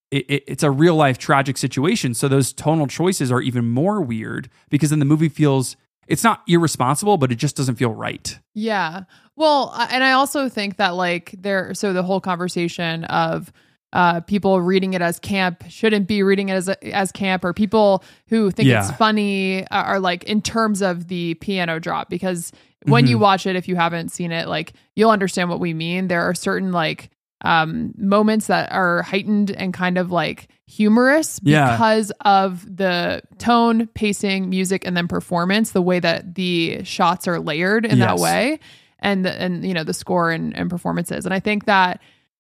it, 0.10 0.26
it- 0.28 0.44
it's 0.48 0.64
a 0.64 0.72
real 0.72 0.96
life 0.96 1.20
tragic 1.20 1.58
situation. 1.58 2.16
So 2.16 2.28
those 2.28 2.52
tonal 2.52 2.88
choices 2.88 3.32
are 3.32 3.42
even 3.42 3.70
more 3.70 4.02
weird 4.02 4.50
because 4.70 4.90
then 4.90 5.00
the 5.00 5.06
movie 5.06 5.30
feels, 5.30 5.76
it's 6.08 6.24
not 6.24 6.42
irresponsible, 6.48 7.18
but 7.18 7.32
it 7.32 7.36
just 7.36 7.56
doesn't 7.56 7.76
feel 7.76 7.94
right. 7.94 8.38
Yeah. 8.54 9.04
Well, 9.36 9.74
and 9.90 10.04
I 10.04 10.12
also 10.12 10.50
think 10.50 10.78
that 10.78 10.90
like 10.96 11.34
there, 11.38 11.74
so 11.74 11.94
the 11.94 12.04
whole 12.04 12.20
conversation 12.22 13.06
of 13.06 13.52
uh, 13.94 14.22
people 14.22 14.62
reading 14.62 14.94
it 14.94 15.02
as 15.02 15.20
camp 15.20 15.64
shouldn't 15.68 16.08
be 16.08 16.24
reading 16.24 16.50
it 16.50 16.54
as 16.54 16.70
as 16.70 17.12
camp, 17.12 17.44
or 17.44 17.54
people 17.54 18.04
who 18.28 18.50
think 18.52 18.68
it's 18.70 18.92
funny 18.98 19.68
are, 19.70 19.84
are 19.84 20.00
like 20.00 20.24
in 20.26 20.42
terms 20.42 20.82
of 20.82 21.08
the 21.10 21.34
piano 21.36 21.80
drop 21.80 22.10
because 22.10 22.52
when 22.86 23.06
you 23.06 23.18
Mhm. 23.18 23.22
watch 23.22 23.46
it, 23.46 23.56
if 23.58 23.68
you 23.68 23.76
haven't 23.76 24.10
seen 24.10 24.32
it, 24.32 24.48
like 24.48 24.74
you'll 24.96 25.12
understand 25.12 25.50
what 25.50 25.60
we 25.60 25.74
mean. 25.74 26.08
There 26.08 26.22
are 26.22 26.34
certain 26.34 26.72
like 26.72 27.10
um 27.44 27.94
moments 27.98 28.48
that 28.48 28.72
are 28.72 29.02
heightened 29.02 29.52
and 29.52 29.74
kind 29.74 29.98
of 29.98 30.12
like 30.12 30.48
humorous 30.68 31.40
Yeah. 31.44 31.72
because 31.74 32.12
of 32.22 32.64
the 32.78 33.22
tone 33.40 33.88
pacing 33.88 34.50
music 34.50 34.86
and 34.86 34.96
then 34.96 35.08
performance 35.08 35.72
the 35.72 35.82
way 35.82 36.00
that 36.00 36.36
the 36.36 36.84
shots 36.84 37.28
are 37.28 37.40
layered 37.40 37.86
in 37.86 38.00
that 38.00 38.18
way 38.18 38.60
and 39.00 39.26
the, 39.26 39.42
and 39.42 39.66
you 39.66 39.74
know 39.74 39.84
the 39.84 39.94
score 39.94 40.32
and, 40.32 40.56
and 40.56 40.70
performances 40.70 41.26
and 41.26 41.34
i 41.34 41.40
think 41.40 41.66
that 41.66 42.00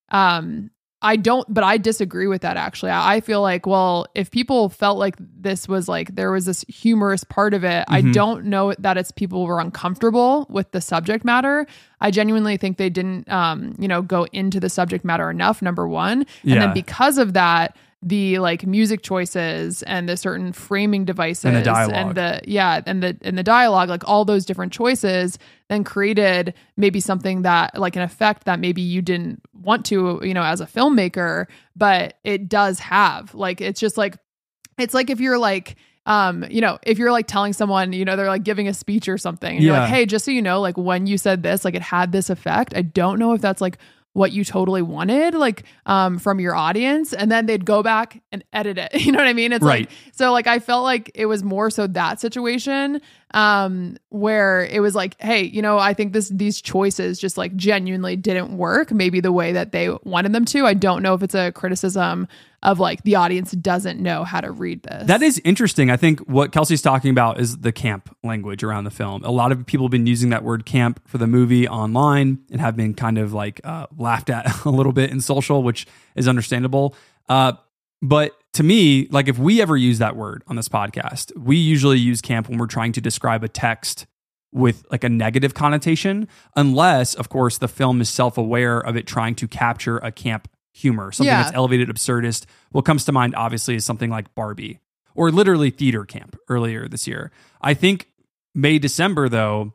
um 0.10 0.70
I 1.04 1.16
don't, 1.16 1.52
but 1.52 1.64
I 1.64 1.78
disagree 1.78 2.28
with 2.28 2.42
that 2.44 2.58
actually. 2.58 2.92
I 2.92 3.16
I 3.16 3.20
feel 3.22 3.42
like, 3.42 3.66
well, 3.66 4.06
if 4.16 4.30
people 4.32 4.70
felt 4.70 4.98
like 5.00 5.16
this 5.20 5.68
was 5.68 5.88
like 5.88 6.16
there 6.16 6.32
was 6.32 6.46
this 6.46 6.64
humorous 6.68 7.24
part 7.24 7.54
of 7.54 7.64
it, 7.64 7.86
I 7.88 8.02
Mhm. 8.02 8.14
don't 8.14 8.46
know 8.46 8.74
that 8.80 8.98
it's 8.98 9.12
people 9.12 9.46
were 9.46 9.60
uncomfortable 9.60 10.46
with 10.50 10.72
the 10.72 10.82
subject 10.82 11.26
matter. 11.26 11.66
I 12.00 12.12
genuinely 12.12 12.56
think 12.58 12.78
they 12.78 12.90
didn't, 12.90 13.30
um, 13.32 13.76
you 13.80 13.88
know, 13.88 14.02
go 14.02 14.26
into 14.32 14.60
the 14.60 14.70
subject 14.70 15.04
matter 15.04 15.30
enough. 15.30 15.62
Number 15.62 15.88
one, 15.88 16.20
and 16.22 16.28
Yeah. 16.44 16.60
then 16.60 16.74
because 16.74 17.18
of 17.18 17.34
that, 17.34 17.76
the 18.04 18.40
like 18.40 18.66
music 18.66 19.04
choices 19.04 19.84
and 19.84 20.10
the 20.10 20.18
certain 20.18 20.54
framing 20.54 21.06
devices 21.06 21.46
And 21.46 21.56
the 21.56 21.62
dialogue. 21.62 21.94
and 21.96 22.16
the 22.16 22.42
yeah 22.46 22.82
and 22.88 23.04
the 23.04 23.16
and 23.22 23.38
the 23.38 23.44
dialogue 23.44 23.90
like 23.90 24.08
all 24.08 24.26
those 24.26 24.44
different 24.44 24.74
choices 24.74 25.38
then 25.70 25.84
created 25.84 26.56
maybe 26.78 27.00
something 27.00 27.44
that 27.44 27.78
like 27.78 27.96
an 27.96 28.02
effect 28.02 28.46
that 28.46 28.60
maybe 28.60 28.82
you 28.82 29.04
didn't 29.04 29.42
want 29.54 29.86
to 29.86 30.20
you 30.24 30.34
know 30.34 30.42
as 30.42 30.62
a 30.62 30.66
filmmaker 30.66 31.46
but 31.76 32.18
it 32.24 32.50
does 32.50 32.80
have 32.80 33.36
like 33.36 33.62
it's 33.62 33.80
just 33.80 33.98
like 33.98 34.18
it's 34.80 34.96
like 34.96 35.12
if 35.12 35.20
you're 35.20 35.38
like 35.38 35.76
um 36.08 36.44
you 36.50 36.60
know 36.62 36.80
if 36.82 36.98
you're 36.98 37.12
like 37.12 37.28
telling 37.28 37.54
someone 37.54 37.94
you 37.94 38.04
know 38.04 38.16
they're 38.16 38.28
like 38.30 38.42
giving 38.44 38.68
a 38.68 38.74
speech 38.74 39.08
or 39.08 39.20
something 39.20 39.58
and 39.58 39.64
you're 39.64 39.76
Yeah. 39.76 39.82
like 39.82 39.90
hey 39.92 40.06
just 40.08 40.26
so 40.26 40.32
you 40.32 40.42
know 40.42 40.60
like 40.60 40.76
when 40.76 41.06
you 41.06 41.20
said 41.20 41.44
this 41.44 41.64
like 41.64 41.76
it 41.76 41.84
had 41.84 42.12
this 42.12 42.32
effect 42.32 42.74
i 42.76 42.82
don't 42.82 43.20
know 43.20 43.34
if 43.34 43.42
that's 43.42 43.62
like 43.62 43.78
what 44.14 44.34
you 44.34 44.44
totally 44.44 44.82
wanted 44.82 45.34
like 45.34 45.64
um 45.86 46.20
from 46.20 46.40
your 46.42 46.54
audience 46.54 47.14
and 47.14 47.32
then 47.32 47.46
they'd 47.46 47.66
go 47.66 47.82
back 47.82 48.22
and 48.32 48.44
edit 48.52 48.78
it. 48.78 48.92
You 49.02 49.12
know 49.14 49.20
what 49.20 49.28
i 49.28 49.34
mean? 49.34 49.54
It's 49.54 49.64
Right. 49.64 49.82
like 49.90 49.90
so 50.12 50.32
like 50.34 50.48
i 50.48 50.60
felt 50.60 50.84
like 50.84 51.10
it 51.16 51.28
was 51.28 51.44
more 51.44 51.70
so 51.70 51.88
that 51.88 52.20
situation 52.20 53.02
um 53.34 53.96
where 54.10 54.66
it 54.66 54.82
was 54.82 54.94
like 54.96 55.16
hey 55.22 55.44
you 55.44 55.62
know 55.62 55.78
i 55.80 55.94
think 55.94 56.12
this 56.12 56.28
these 56.30 56.62
choices 56.62 57.18
just 57.20 57.38
like 57.38 57.56
genuinely 57.56 58.18
didn't 58.18 58.58
work 58.58 58.92
maybe 58.92 59.22
the 59.22 59.32
way 59.32 59.54
that 59.54 59.72
they 59.72 59.90
wanted 60.04 60.34
them 60.34 60.44
to. 60.46 60.66
I 60.66 60.74
don't 60.74 61.02
know 61.02 61.14
if 61.14 61.24
it's 61.24 61.36
a 61.36 61.52
criticism 61.54 62.28
of 62.64 62.80
like 62.80 63.04
the 63.04 63.16
audience 63.16 63.52
doesn't 63.52 64.00
know 64.00 64.24
how 64.24 64.42
to 64.42 64.52
read 64.52 64.84
this 64.84 65.08
That 65.08 65.22
is 65.22 65.42
interesting. 65.44 65.90
I 65.90 65.98
think 65.98 66.20
what 66.22 66.52
Kelsi's 66.52 66.82
talking 66.82 67.12
about 67.12 67.40
is 67.40 67.58
the 67.58 67.72
camp 67.72 68.16
language 68.24 68.64
around 68.64 68.84
the 68.84 68.92
film. 68.92 69.24
A 69.24 69.32
lot 69.32 69.52
of 69.52 69.66
people 69.66 69.86
have 69.86 69.92
been 69.92 70.08
using 70.08 70.30
that 70.30 70.44
word 70.44 70.66
camp 70.66 71.02
for 71.08 71.18
the 71.18 71.28
movie 71.28 71.68
online 71.68 72.40
and 72.52 72.62
have 72.62 72.76
been 72.76 72.94
kind 72.94 73.18
of 73.18 73.34
like 73.34 73.62
uh, 73.64 73.88
laughed 73.98 74.30
at 74.30 74.48
a 74.66 74.70
little 74.70 74.94
bit 74.94 75.10
in 75.10 75.22
social, 75.22 75.64
which 75.64 75.88
is 76.16 76.28
understandable. 76.28 76.96
Uh, 77.28 77.54
but 78.02 78.38
to 78.54 78.64
me, 78.64 79.08
like 79.12 79.28
if 79.28 79.38
we 79.38 79.62
ever 79.62 79.78
use 79.78 80.00
that 80.00 80.16
word 80.16 80.44
on 80.48 80.56
this 80.56 80.68
podcast, 80.68 81.36
we 81.38 81.56
usually 81.58 82.00
use 82.00 82.22
camp 82.22 82.50
when 82.50 82.58
we're 82.58 82.68
trying 82.68 82.92
to 82.94 83.02
describe 83.02 83.44
a 83.44 83.48
text 83.48 84.06
with 84.52 84.86
like 84.92 85.04
a 85.04 85.10
negative 85.10 85.54
connotation, 85.54 86.28
unless, 86.56 87.14
of 87.14 87.30
course, 87.30 87.58
the 87.58 87.68
film 87.68 88.02
is 88.02 88.10
self 88.10 88.38
aware 88.38 88.80
of 88.80 88.96
it 88.98 89.08
trying 89.08 89.36
to 89.36 89.48
capture 89.48 89.98
a 90.00 90.12
camp 90.12 90.50
humor, 90.74 91.12
something 91.12 91.32
Yeah. 91.32 91.44
that's 91.44 91.56
elevated 91.56 91.90
absurdist. 91.90 92.46
What 92.72 92.86
comes 92.86 93.06
to 93.06 93.12
mind, 93.12 93.36
obviously, 93.36 93.76
is 93.76 93.86
something 93.86 94.10
like 94.10 94.34
Barbie 94.36 94.80
or 95.16 95.32
literally 95.32 95.70
theater 95.70 96.06
camp 96.06 96.38
earlier 96.50 96.88
this 96.88 97.08
year. 97.08 97.32
I 97.62 97.74
think 97.74 98.08
May 98.56 98.80
December, 98.80 99.30
though, 99.30 99.74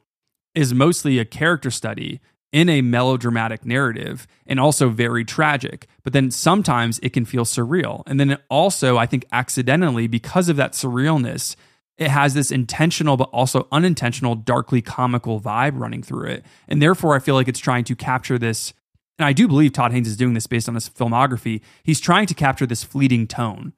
is 0.55 0.73
mostly 0.73 1.19
a 1.19 1.25
character 1.25 1.71
study 1.71 2.21
in 2.53 2.69
a 2.71 2.81
melodramatic 2.81 3.67
narrative 3.67 4.27
and 4.47 4.59
also 4.59 4.89
very 4.89 5.25
tragic. 5.25 5.87
But 6.05 6.13
then 6.15 6.31
sometimes 6.31 6.99
it 7.01 7.13
can 7.13 7.25
feel 7.27 7.45
surreal. 7.45 8.03
And 8.07 8.19
then 8.19 8.31
it 8.31 8.43
also, 8.49 8.97
I 8.97 9.05
think, 9.05 9.27
accidentally, 9.33 10.07
because 10.07 10.49
of 10.49 10.57
that 10.57 10.73
surrealness, 10.73 11.57
it 11.99 12.09
has 12.09 12.35
this 12.35 12.51
intentional 12.51 13.17
but 13.17 13.29
also 13.33 13.67
unintentional, 13.73 14.35
darkly 14.35 14.81
comical 14.81 15.41
vibe 15.41 15.79
running 15.79 16.03
through 16.03 16.29
it. 16.29 16.45
And 16.69 16.81
therefore, 16.81 17.15
I 17.17 17.19
feel 17.19 17.35
like 17.35 17.49
it's 17.49 17.59
trying 17.59 17.85
to 17.85 17.97
capture 17.97 18.39
this. 18.39 18.73
And 19.19 19.27
I 19.27 19.33
do 19.33 19.49
believe 19.49 19.73
Todd 19.73 19.93
Haynes 19.93 20.09
is 20.09 20.17
doing 20.17 20.35
this 20.35 20.47
based 20.47 20.69
on 20.69 20.75
his 20.75 20.89
filmography. 20.89 21.61
He's 21.83 22.01
trying 22.01 22.27
to 22.27 22.35
capture 22.35 22.67
this 22.67 22.85
fleeting 22.85 23.27
tone. 23.27 23.73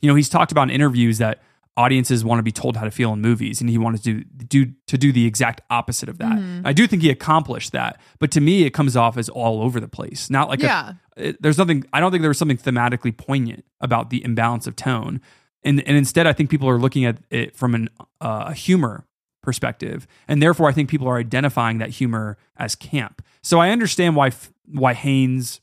You 0.00 0.08
know, 0.08 0.14
he's 0.14 0.28
talked 0.28 0.52
about 0.52 0.64
in 0.64 0.70
interviews 0.70 1.18
that 1.18 1.42
audiences 1.76 2.24
want 2.24 2.38
to 2.40 2.42
be 2.42 2.50
told 2.50 2.76
how 2.76 2.84
to 2.84 2.90
feel 2.90 3.12
in 3.12 3.20
movies, 3.20 3.60
and 3.60 3.68
he 3.70 3.78
wanted 3.78 4.02
to 4.04 4.24
do 4.24 4.72
to 4.86 4.98
do 4.98 5.12
the 5.12 5.26
exact 5.26 5.60
opposite 5.70 6.08
of 6.08 6.18
that. 6.18 6.36
I 6.64 6.72
do 6.72 6.86
think 6.86 7.02
he 7.02 7.10
accomplished 7.10 7.72
that, 7.72 8.00
but 8.18 8.30
to 8.32 8.40
me, 8.40 8.64
it 8.64 8.70
comes 8.70 8.96
off 8.96 9.16
as 9.16 9.28
all 9.28 9.62
over 9.62 9.78
the 9.78 9.86
place. 9.88 10.28
Not 10.30 10.48
like 10.48 10.60
a- 10.60 10.66
Yeah. 10.66 10.92
it- 11.16 11.40
there's 11.42 11.58
nothing. 11.58 11.84
I 11.92 12.00
don't 12.00 12.10
think 12.10 12.22
there 12.22 12.30
was 12.30 12.38
something 12.38 12.56
thematically 12.56 13.16
poignant 13.16 13.64
about 13.80 14.10
the 14.10 14.24
imbalance 14.24 14.66
of 14.66 14.74
tone, 14.74 15.20
and 15.62 15.80
and 15.86 15.96
instead, 15.96 16.26
I 16.26 16.32
think 16.32 16.50
people 16.50 16.68
are 16.68 16.78
looking 16.80 17.04
at 17.04 17.18
it 17.30 17.54
from 17.54 17.74
an 17.76 17.88
uh, 18.20 18.44
a 18.48 18.54
humor 18.54 19.04
perspective, 19.42 20.06
and 20.26 20.42
therefore, 20.42 20.68
I 20.68 20.72
think 20.72 20.88
people 20.88 21.08
are 21.08 21.18
identifying 21.18 21.78
that 21.78 21.90
humor 21.90 22.36
as 22.56 22.74
camp. 22.74 23.22
So 23.42 23.58
I 23.60 23.70
understand 23.70 24.16
why 24.16 24.32
why 24.70 24.94
Haynes 24.94 25.60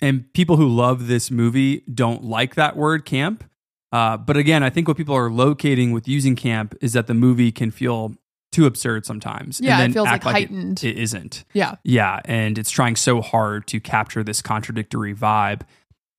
and 0.00 0.32
people 0.34 0.56
who 0.56 0.68
love 0.68 1.06
this 1.06 1.30
movie 1.30 1.82
don't 1.92 2.24
like 2.24 2.54
that 2.56 2.76
word 2.76 3.04
camp. 3.04 3.44
Uh, 3.92 4.16
but 4.16 4.36
again, 4.36 4.62
I 4.62 4.70
think 4.70 4.88
what 4.88 4.96
people 4.96 5.14
are 5.14 5.30
locating 5.30 5.92
with 5.92 6.08
using 6.08 6.34
camp 6.36 6.74
is 6.80 6.92
that 6.94 7.06
the 7.06 7.14
movie 7.14 7.52
can 7.52 7.70
feel 7.70 8.14
too 8.50 8.66
absurd 8.66 9.04
sometimes. 9.06 9.60
Yeah, 9.60 9.76
it 9.76 9.78
then 9.80 9.92
feels, 9.92 10.06
like, 10.06 10.20
it- 10.20 10.24
heightened. 10.24 10.84
it 10.84 10.96
isn't. 10.98 11.44
yeah 11.54 11.76
Yeah, 11.84 12.20
and 12.24 12.56
it's 12.58 12.70
trying 12.70 12.94
so 12.96 13.20
hard 13.20 13.66
to 13.68 13.80
capture 13.80 14.22
this 14.22 14.42
contradictory 14.42 15.14
vibe. 15.14 15.62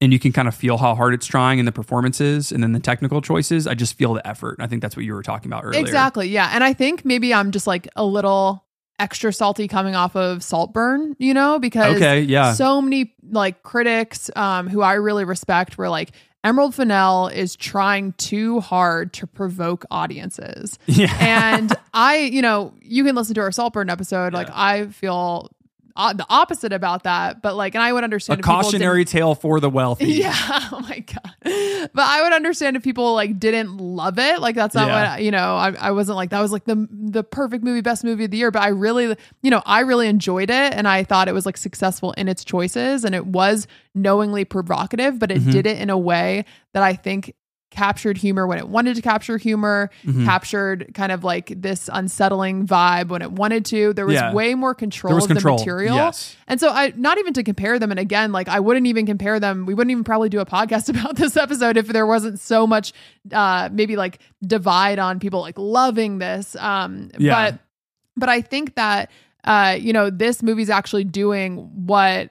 And 0.01 0.11
you 0.11 0.19
can 0.19 0.33
kind 0.33 0.47
of 0.47 0.53
feel 0.53 0.77
how 0.77 0.93
hard 0.93 1.13
it's 1.13 1.25
trying 1.25 1.57
and 1.57 1.67
the 1.67 1.71
performances 1.71 2.51
and 2.51 2.61
then 2.61 2.73
the 2.73 2.79
technical 2.81 3.21
choices. 3.21 3.65
I 3.65 3.75
just 3.75 3.97
feel 3.97 4.13
the 4.13 4.27
effort. 4.27 4.57
I 4.59 4.67
think 4.67 4.81
that's 4.81 4.95
what 4.95 5.05
you 5.05 5.13
were 5.13 5.23
talking 5.23 5.49
about 5.49 5.63
earlier. 5.63 5.79
Exactly. 5.79 6.27
Yeah. 6.27 6.49
And 6.53 6.63
I 6.63 6.73
think 6.73 7.05
maybe 7.05 7.33
I'm 7.33 7.51
just 7.51 7.65
like 7.65 7.87
a 7.95 8.03
little 8.03 8.65
extra 8.99 9.31
salty 9.31 9.67
coming 9.69 9.95
off 9.95 10.15
of 10.15 10.43
Saltburn, 10.43 11.15
you 11.17 11.33
know, 11.33 11.59
because 11.59 11.95
Okay, 11.95 12.21
yeah. 12.21 12.53
so 12.53 12.81
many 12.81 13.13
like 13.29 13.63
critics 13.63 14.29
um, 14.35 14.67
who 14.67 14.81
I 14.81 14.93
really 14.93 15.23
respect 15.23 15.77
were 15.77 15.89
like, 15.89 16.11
Emerald 16.43 16.75
Fennell 16.75 17.27
is 17.27 17.55
trying 17.55 18.13
too 18.13 18.59
hard 18.59 19.13
to 19.13 19.25
provoke 19.27 19.83
audiences. 19.89 20.77
Yeah. 20.87 21.15
and 21.19 21.73
I, 21.93 22.17
you 22.17 22.41
know, 22.41 22.73
you 22.81 23.03
can 23.03 23.15
listen 23.15 23.33
to 23.35 23.41
our 23.41 23.51
Saltburn 23.51 23.89
episode. 23.89 24.33
Like, 24.33 24.49
I 24.53 24.87
feel 24.87 25.49
uh, 25.95 26.13
the 26.13 26.25
opposite 26.29 26.73
about 26.73 27.03
that. 27.03 27.41
But 27.41 27.55
like, 27.55 27.73
and 27.75 27.83
I 27.83 27.93
would 27.93 28.03
understand 28.03 28.39
if 28.39 28.45
cautionary 28.45 29.05
tale 29.05 29.33
for 29.35 29.59
the 29.59 29.69
wealthy. 29.79 30.07
yeah. 30.13 30.33
Oh 30.71 30.79
my 30.81 30.99
god. 30.99 31.31
But 31.93 32.03
I 32.07 32.21
would 32.23 32.33
understand 32.33 32.75
if 32.75 32.83
people 32.83 33.13
like 33.13 33.39
didn't 33.39 33.77
love 33.77 34.19
it. 34.19 34.39
Like 34.41 34.55
that's 34.55 34.75
not 34.75 34.87
Yeah. 34.87 35.11
what 35.13 35.23
you 35.23 35.31
know. 35.31 35.55
I, 35.55 35.73
I 35.79 35.91
wasn't 35.91 36.15
like 36.17 36.31
that 36.31 36.41
was 36.41 36.51
like 36.51 36.65
the 36.65 36.87
the 36.91 37.23
perfect 37.23 37.63
movie, 37.63 37.81
best 37.81 38.03
movie 38.03 38.25
of 38.25 38.31
the 38.31 38.37
year. 38.37 38.51
But 38.51 38.63
I 38.63 38.69
really, 38.69 39.15
you 39.41 39.51
know, 39.51 39.61
I 39.65 39.81
really 39.81 40.07
enjoyed 40.07 40.49
it, 40.49 40.73
and 40.73 40.87
I 40.87 41.03
thought 41.03 41.27
it 41.27 41.33
was 41.33 41.45
like 41.45 41.57
successful 41.57 42.11
in 42.13 42.27
its 42.27 42.43
choices, 42.43 43.03
and 43.05 43.13
it 43.15 43.25
was 43.27 43.67
knowingly 43.93 44.43
provocative, 44.45 45.19
but 45.19 45.31
it 45.31 45.41
Mhm. 45.41 45.51
did 45.51 45.65
it 45.67 45.79
in 45.79 45.89
a 45.89 45.97
way 45.97 46.45
that 46.73 46.83
I 46.83 46.93
think 46.93 47.33
captured 47.71 48.17
humor 48.17 48.47
when 48.47 48.57
it 48.57 48.69
wanted 48.69 48.95
to 48.95 49.01
capture 49.01 49.37
humor, 49.37 49.89
Mhm. 50.05 50.23
captured 50.23 50.91
kind 50.93 51.11
of 51.11 51.23
like 51.25 51.51
this 51.61 51.89
unsettling 51.91 52.65
vibe 52.65 53.09
when 53.09 53.21
it 53.21 53.31
wanted 53.33 53.65
to. 53.65 53.91
There 53.93 54.05
was 54.05 54.13
Yeah. 54.15 54.31
way 54.33 54.55
more 54.55 54.73
control 54.73 55.17
of 55.17 55.27
control. 55.27 55.57
the 55.57 55.61
material. 55.63 55.95
Yes. 55.95 56.37
And 56.47 56.59
so 56.59 56.69
I 56.71 56.93
not 56.95 57.17
even 57.17 57.33
to 57.33 57.43
compare 57.43 57.77
them 57.77 57.91
and 57.91 57.99
again 57.99 58.31
like 58.31 58.47
I 58.47 58.59
wouldn't 58.61 58.87
even 58.87 59.05
compare 59.05 59.39
them 59.41 59.65
we 59.65 59.73
wouldn't 59.73 59.91
even 59.91 60.03
probably 60.05 60.29
do 60.29 60.39
a 60.39 60.45
podcast 60.45 60.87
about 60.95 61.17
this 61.17 61.35
episode 61.35 61.75
if 61.75 61.87
there 61.87 62.05
wasn't 62.05 62.39
so 62.39 62.65
much 62.65 62.93
uh 63.33 63.67
maybe 63.71 63.95
like 63.97 64.19
divide 64.45 64.97
on 64.99 65.19
people 65.19 65.41
like 65.41 65.57
loving 65.57 66.19
this 66.19 66.55
um 66.57 67.09
Yeah. 67.17 67.51
but 67.51 67.59
but 68.15 68.29
I 68.29 68.39
think 68.41 68.75
that 68.75 69.09
uh 69.43 69.75
you 69.77 69.91
know 69.91 70.09
this 70.09 70.41
movie's 70.41 70.69
actually 70.69 71.03
doing 71.03 71.57
what 71.85 72.29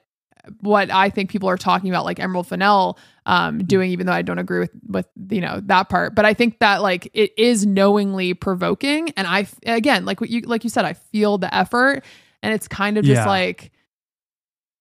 what 0.60 0.90
I 0.90 1.08
think 1.10 1.30
people 1.30 1.48
are 1.48 1.56
talking 1.56 1.88
about 1.90 2.04
like 2.04 2.20
Emerald 2.20 2.46
Fennell 2.46 2.98
um 3.26 3.58
doing 3.64 3.90
even 3.90 4.06
though 4.06 4.12
I 4.12 4.22
don't 4.22 4.38
agree 4.38 4.60
with 4.60 4.70
with 4.86 5.06
you 5.30 5.40
know 5.40 5.60
that 5.64 5.88
part 5.88 6.14
but 6.14 6.24
I 6.24 6.34
think 6.34 6.58
that 6.58 6.82
like 6.82 7.08
it 7.14 7.32
is 7.38 7.64
knowingly 7.66 8.34
provoking 8.34 9.10
and 9.16 9.26
I 9.26 9.46
again 9.64 10.04
like 10.04 10.20
what 10.20 10.30
you 10.30 10.42
like 10.42 10.64
you 10.64 10.70
said 10.70 10.84
I 10.84 10.92
feel 10.92 11.38
the 11.38 11.52
effort 11.54 12.04
and 12.42 12.52
it's 12.52 12.68
kind 12.68 12.98
of 12.98 13.04
just 13.04 13.20
Yeah. 13.22 13.26
like 13.26 13.70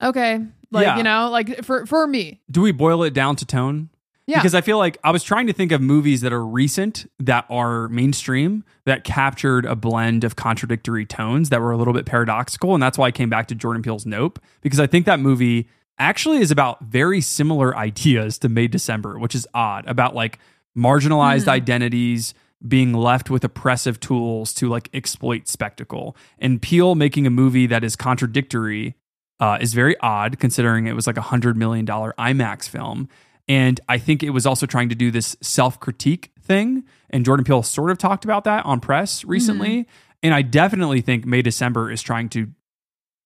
okay 0.02 0.40
like 0.72 0.86
Yeah. 0.86 0.98
you 0.98 1.04
know 1.04 1.30
like 1.30 1.64
for 1.64 1.86
for 1.86 2.06
me 2.08 2.42
Do 2.52 2.62
we 2.62 2.72
boil 2.72 3.04
it 3.04 3.14
down 3.14 3.36
to 3.38 3.46
tone? 3.46 3.90
Yeah. 4.26 4.38
Because 4.40 4.56
I 4.56 4.62
feel 4.62 4.78
like 4.78 4.98
I 5.04 5.12
was 5.12 5.22
trying 5.22 5.48
to 5.48 5.54
think 5.54 5.74
of 5.74 5.82
movies 5.82 6.22
that 6.22 6.32
are 6.32 6.46
recent, 6.46 7.06
that 7.20 7.46
are 7.50 7.90
mainstream, 7.90 8.64
that 8.86 9.04
captured 9.04 9.66
a 9.66 9.76
blend 9.76 10.24
of 10.24 10.38
contradictory 10.38 11.06
tones 11.06 11.50
that 11.50 11.60
were 11.60 11.74
a 11.74 11.78
little 11.78 11.92
bit 11.94 12.06
paradoxical. 12.06 12.74
And 12.74 12.82
that's 12.82 12.98
why 12.98 13.08
I 13.08 13.12
came 13.12 13.30
back 13.30 13.48
to 13.50 13.56
Jordan 13.56 13.82
Peele's 13.84 14.06
Nope, 14.06 14.40
because 14.62 14.80
I 14.80 14.88
think 14.88 15.06
that 15.08 15.20
movie 15.20 15.68
actually 16.00 16.40
is 16.40 16.52
about 16.52 16.82
very 16.84 17.22
similar 17.22 17.76
ideas 17.78 18.38
to 18.40 18.50
May 18.50 18.68
December, 18.68 19.18
which 19.20 19.36
is 19.36 19.48
odd 19.54 19.86
about 19.88 20.16
like 20.16 20.40
marginalized 20.78 21.44
Hmm. 21.44 21.50
identities 21.52 22.34
being 22.66 22.94
left 22.94 23.30
with 23.30 23.44
oppressive 23.44 24.00
tools 24.00 24.54
to 24.54 24.70
like 24.70 24.90
exploit 24.94 25.48
spectacle. 25.48 26.16
And 26.40 26.62
Peele 26.62 26.96
making 26.96 27.28
a 27.28 27.30
movie 27.30 27.68
that 27.68 27.84
is 27.84 27.96
contradictory 27.96 28.96
uh, 29.40 29.58
is 29.60 29.74
very 29.74 29.98
odd 30.00 30.40
considering 30.40 30.88
it 30.88 30.94
was 30.94 31.06
like 31.06 31.18
a 31.18 31.22
hundred 31.22 31.58
million 31.58 31.84
dollar 31.86 32.14
IMAX 32.18 32.70
film. 32.70 33.10
And 33.50 33.82
I 33.90 33.98
think 33.98 34.24
it 34.24 34.30
was 34.30 34.46
also 34.46 34.66
trying 34.66 34.88
to 34.90 34.96
do 34.96 35.12
this 35.12 35.36
self 35.42 35.80
critique 35.80 36.32
thing. 36.42 36.84
And 37.10 37.26
Jordan 37.26 37.44
Peele 37.44 37.64
sort 37.64 37.92
of 37.92 37.98
talked 37.98 38.24
about 38.24 38.46
that 38.46 38.66
on 38.66 38.80
press 38.80 39.26
recently. 39.26 39.86
And 40.22 40.34
I 40.34 40.42
definitely 40.42 41.02
think 41.02 41.26
May 41.26 41.42
December 41.42 41.92
is 41.92 42.02
trying 42.02 42.30
to 42.30 42.48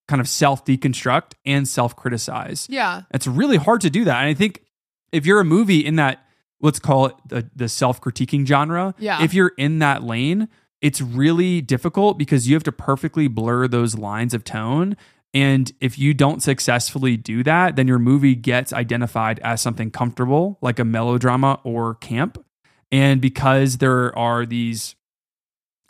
kind 0.07 0.19
of 0.21 0.27
self 0.27 0.63
deconstruct 0.65 1.33
and 1.45 1.67
self 1.67 1.95
criticize. 1.95 2.67
Yeah. 2.69 3.03
It's 3.13 3.27
really 3.27 3.57
hard 3.57 3.81
to 3.81 3.89
do 3.89 4.05
that. 4.05 4.17
And 4.19 4.29
I 4.29 4.33
think 4.33 4.63
if 5.11 5.25
you're 5.25 5.39
a 5.39 5.45
movie 5.45 5.85
in 5.85 5.95
that, 5.97 6.23
let's 6.61 6.79
call 6.79 7.07
it 7.07 7.15
the, 7.27 7.49
the 7.55 7.69
self 7.69 8.01
critiquing 8.01 8.45
genre, 8.45 8.95
Yeah. 8.97 9.23
if 9.23 9.33
you're 9.33 9.53
in 9.57 9.79
that 9.79 10.03
lane, 10.03 10.47
it's 10.81 11.01
really 11.01 11.61
difficult 11.61 12.17
because 12.17 12.47
you 12.47 12.55
have 12.55 12.63
to 12.63 12.71
perfectly 12.71 13.27
blur 13.27 13.67
those 13.67 13.97
lines 13.97 14.33
of 14.33 14.43
tone. 14.43 14.95
And 15.33 15.71
if 15.81 15.99
you 15.99 16.13
don't 16.13 16.41
successfully 16.41 17.17
do 17.17 17.43
that, 17.43 17.75
then 17.75 17.87
your 17.87 17.99
movie 17.99 18.33
gets 18.35 18.71
identified 18.73 19.39
as 19.43 19.61
something 19.61 19.91
comfortable, 19.91 20.57
like 20.61 20.79
a 20.79 20.85
melodrama 20.85 21.59
or 21.63 21.95
camp. 21.95 22.43
And 22.91 23.19
because 23.19 23.77
there 23.79 24.17
are 24.17 24.45
these, 24.45 24.95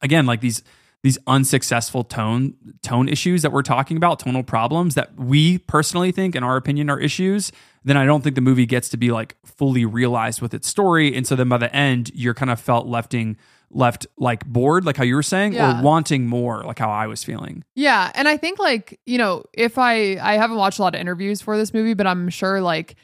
again, 0.02 0.26
like 0.26 0.42
these 0.42 0.64
these 1.04 1.18
unsuccessful 1.28 2.04
tone 2.04 2.54
tone 2.82 3.08
issues 3.08 3.42
that 3.44 3.52
we're 3.52 3.62
talking 3.62 3.98
about, 3.98 4.20
tonal 4.20 4.44
problems 4.44 4.96
that 4.96 5.16
we 5.16 5.58
personally 5.60 6.12
think, 6.12 6.36
in 6.36 6.44
our 6.44 6.58
opinion, 6.58 6.90
are 6.90 7.00
issues, 7.00 7.52
then 7.84 7.96
I 7.98 8.06
don't 8.06 8.24
think 8.24 8.36
the 8.36 8.42
movie 8.42 8.66
gets 8.66 8.90
to 8.90 8.98
be 8.98 9.12
like 9.12 9.36
fully 9.46 9.86
realized 9.86 10.42
with 10.42 10.54
its 10.54 10.68
story. 10.68 11.16
And 11.16 11.26
so 11.26 11.36
then 11.36 11.50
by 11.50 11.58
the 11.58 11.74
end, 11.76 12.12
you're 12.14 12.34
kind 12.34 12.50
of 12.52 12.60
felt 12.60 12.88
lefting 12.88 13.38
left 13.70 14.08
like 14.18 14.46
bored, 14.46 14.86
like 14.86 14.98
how 14.98 15.04
you 15.04 15.16
were 15.16 15.24
saying, 15.24 15.54
Yeah. 15.54 15.80
or 15.80 15.84
wanting 15.84 16.26
more, 16.26 16.64
like 16.64 16.80
how 16.80 16.90
I 16.90 17.06
was 17.08 17.24
feeling. 17.24 17.64
Yeah, 17.76 18.12
and 18.16 18.28
I 18.28 18.38
think 18.38 18.60
like, 18.60 19.00
you 19.06 19.18
know, 19.18 19.44
if 19.54 19.78
I 19.78 20.18
I 20.22 20.34
haven't 20.38 20.58
watched 20.58 20.80
a 20.80 20.82
lot 20.82 20.96
of 20.96 21.02
interviews 21.02 21.42
for 21.42 21.58
this 21.58 21.74
movie, 21.74 21.94
but 21.94 22.08
I'm 22.08 22.30
sure 22.30 22.60
like 22.62 22.96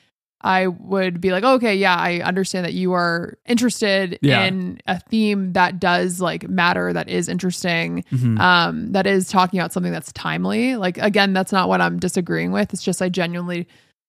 I 0.43 0.67
would 0.67 1.21
be 1.21 1.31
like, 1.31 1.43
okay, 1.43 1.73
yeah, 1.75 1.95
I 1.95 2.19
understand 2.19 2.65
that 2.65 2.73
you 2.73 2.91
are 2.93 3.37
interested 3.45 4.19
Yeah. 4.21 4.43
in 4.43 4.79
a 4.87 4.99
theme 4.99 5.53
that 5.53 5.79
does 5.79 6.19
like 6.19 6.49
matter, 6.49 6.91
that 6.91 7.07
is 7.09 7.29
interesting, 7.29 8.03
Mhm. 8.11 8.39
um, 8.39 8.91
that 8.91 9.07
is 9.07 9.29
talking 9.29 9.59
about 9.59 9.71
something 9.71 9.91
that's 9.93 10.11
timely. 10.11 10.75
Like 10.75 10.97
again, 10.97 11.31
that's 11.33 11.51
not 11.53 11.69
what 11.69 11.79
I'm 11.81 11.97
disagreeing 11.99 12.51
with. 12.51 12.73
It's 12.73 12.83
just 12.83 13.01
I 13.01 13.07
genuinely, 13.09 13.67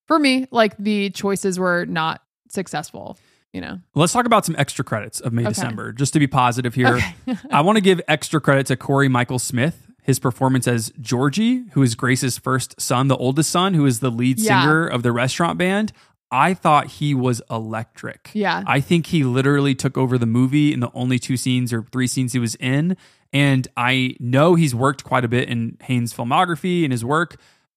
for 0.08 0.18
me, 0.18 0.46
like 0.50 0.76
the 0.78 1.10
choices 1.10 1.58
were 1.58 1.86
not 1.86 2.20
successful. 2.48 3.16
You 3.52 3.60
know. 3.60 3.78
Let's 3.94 4.12
talk 4.12 4.26
about 4.26 4.44
some 4.44 4.56
extra 4.58 4.84
credits 4.84 5.20
of 5.20 5.32
May 5.32 5.42
Okay. 5.42 5.50
December, 5.50 5.92
just 5.92 6.12
to 6.14 6.18
be 6.18 6.26
positive 6.26 6.74
here. 6.74 6.96
Okay. 6.96 7.14
I 7.52 7.60
want 7.60 7.76
to 7.76 7.80
give 7.80 8.00
extra 8.08 8.40
credit 8.40 8.66
to 8.66 8.76
Cory 8.76 9.08
Michael 9.08 9.38
Smith. 9.38 9.80
His 10.02 10.18
performance 10.18 10.66
as 10.66 10.92
Georgie, 11.00 11.62
who 11.72 11.82
is 11.82 11.94
Grace's 11.94 12.36
first 12.36 12.78
son, 12.80 13.06
the 13.06 13.16
oldest 13.16 13.50
son, 13.50 13.72
who 13.74 13.86
is 13.86 14.00
the 14.00 14.10
lead 14.10 14.40
Yeah. 14.40 14.60
singer 14.60 14.86
of 14.86 15.04
the 15.04 15.12
restaurant 15.12 15.56
band. 15.56 15.92
I 16.34 16.52
thought 16.52 16.88
he 16.88 17.14
was 17.14 17.40
electric. 17.48 18.30
Yeah. 18.32 18.64
I 18.66 18.80
think 18.80 19.06
he 19.06 19.22
literally 19.22 19.72
took 19.76 19.96
over 19.96 20.18
the 20.18 20.26
movie 20.26 20.72
in 20.72 20.80
the 20.80 20.90
only 20.92 21.20
two 21.20 21.36
scenes 21.36 21.72
or 21.72 21.84
three 21.92 22.08
scenes 22.08 22.32
he 22.32 22.40
was 22.40 22.56
in. 22.56 22.96
And 23.32 23.68
I 23.76 24.16
know 24.18 24.56
he's 24.56 24.74
worked 24.74 25.04
quite 25.04 25.24
a 25.24 25.28
bit 25.28 25.48
in 25.48 25.78
Haynes' 25.82 26.12
filmography 26.12 26.82
and 26.82 26.90
his 26.90 27.04
work, 27.04 27.36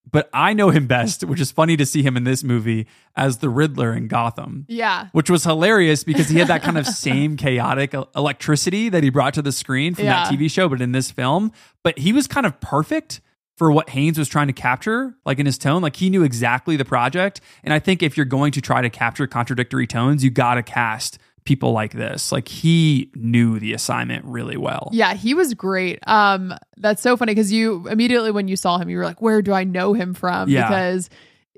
but 0.10 0.28
I 0.34 0.54
know 0.54 0.72
him 0.72 0.88
best, 0.88 1.24
which 1.24 1.40
is 1.40 1.52
funny 1.52 1.78
to 1.78 1.86
see 1.86 2.02
him 2.02 2.18
in 2.18 2.24
this 2.24 2.44
movie 2.44 2.88
as 3.16 3.38
the 3.38 3.50
Riddler 3.50 3.94
in 3.94 4.08
Gotham 4.08 4.66
yeah. 4.68 5.10
which 5.12 5.30
was 5.30 5.44
hilarious 5.44 6.04
because 6.04 6.28
he 6.28 6.40
had 6.40 6.48
that 6.48 6.64
kind 6.64 6.80
of 6.80 6.88
same 6.88 7.38
chaotic 7.38 7.94
electricity 8.16 8.90
that 8.90 9.04
he 9.04 9.12
brought 9.12 9.36
to 9.36 9.44
the 9.44 9.52
screen 9.52 9.94
from 9.94 10.06
that 10.06 10.32
TV 10.32 10.50
show, 10.50 10.68
but 10.68 10.82
in 10.82 10.94
this 10.94 11.12
film. 11.12 11.52
But 11.84 12.00
he 12.00 12.12
was 12.12 12.26
kind 12.26 12.48
of 12.48 12.60
perfect 12.60 13.22
for 13.58 13.72
what 13.72 13.90
Haynes 13.90 14.18
was 14.18 14.30
trying 14.30 14.48
to 14.48 14.54
capture, 14.54 15.16
like 15.26 15.40
in 15.40 15.46
his 15.46 15.58
tone. 15.58 15.82
Like 15.82 15.96
he 15.96 16.10
knew 16.10 16.24
exactly 16.24 16.78
the 16.78 16.86
project. 16.86 17.42
And 17.64 17.74
I 17.74 17.80
think 17.80 18.04
if 18.04 18.16
you're 18.16 18.26
going 18.26 18.52
to 18.54 18.62
try 18.62 18.82
to 18.82 18.90
capture 18.90 19.28
contradictory 19.28 19.88
tones, 19.88 20.24
you 20.24 20.30
got 20.30 20.56
to 20.56 20.64
cast 20.64 21.18
people 21.44 21.72
like 21.72 21.94
this. 21.94 22.32
Like 22.32 22.48
he 22.48 23.10
knew 23.16 23.60
the 23.60 23.74
assignment 23.74 24.26
really 24.26 24.58
well. 24.58 24.90
Yeah, 24.94 25.16
he 25.16 25.34
was 25.34 25.56
great. 25.56 26.00
Um, 26.08 26.54
that's 26.78 27.02
so 27.02 27.18
funny 27.18 27.34
because 27.34 27.52
you 27.52 27.88
immediately 27.88 28.30
when 28.32 28.48
you 28.48 28.56
saw 28.56 28.78
him, 28.78 28.90
you 28.90 28.98
were 28.98 29.04
like, 29.06 29.22
"Where 29.22 29.42
do 29.42 29.54
I 29.54 29.64
know 29.64 29.94
him 29.94 30.14
from?" 30.14 30.50
Yeah. 30.50 30.68
Because 30.68 31.10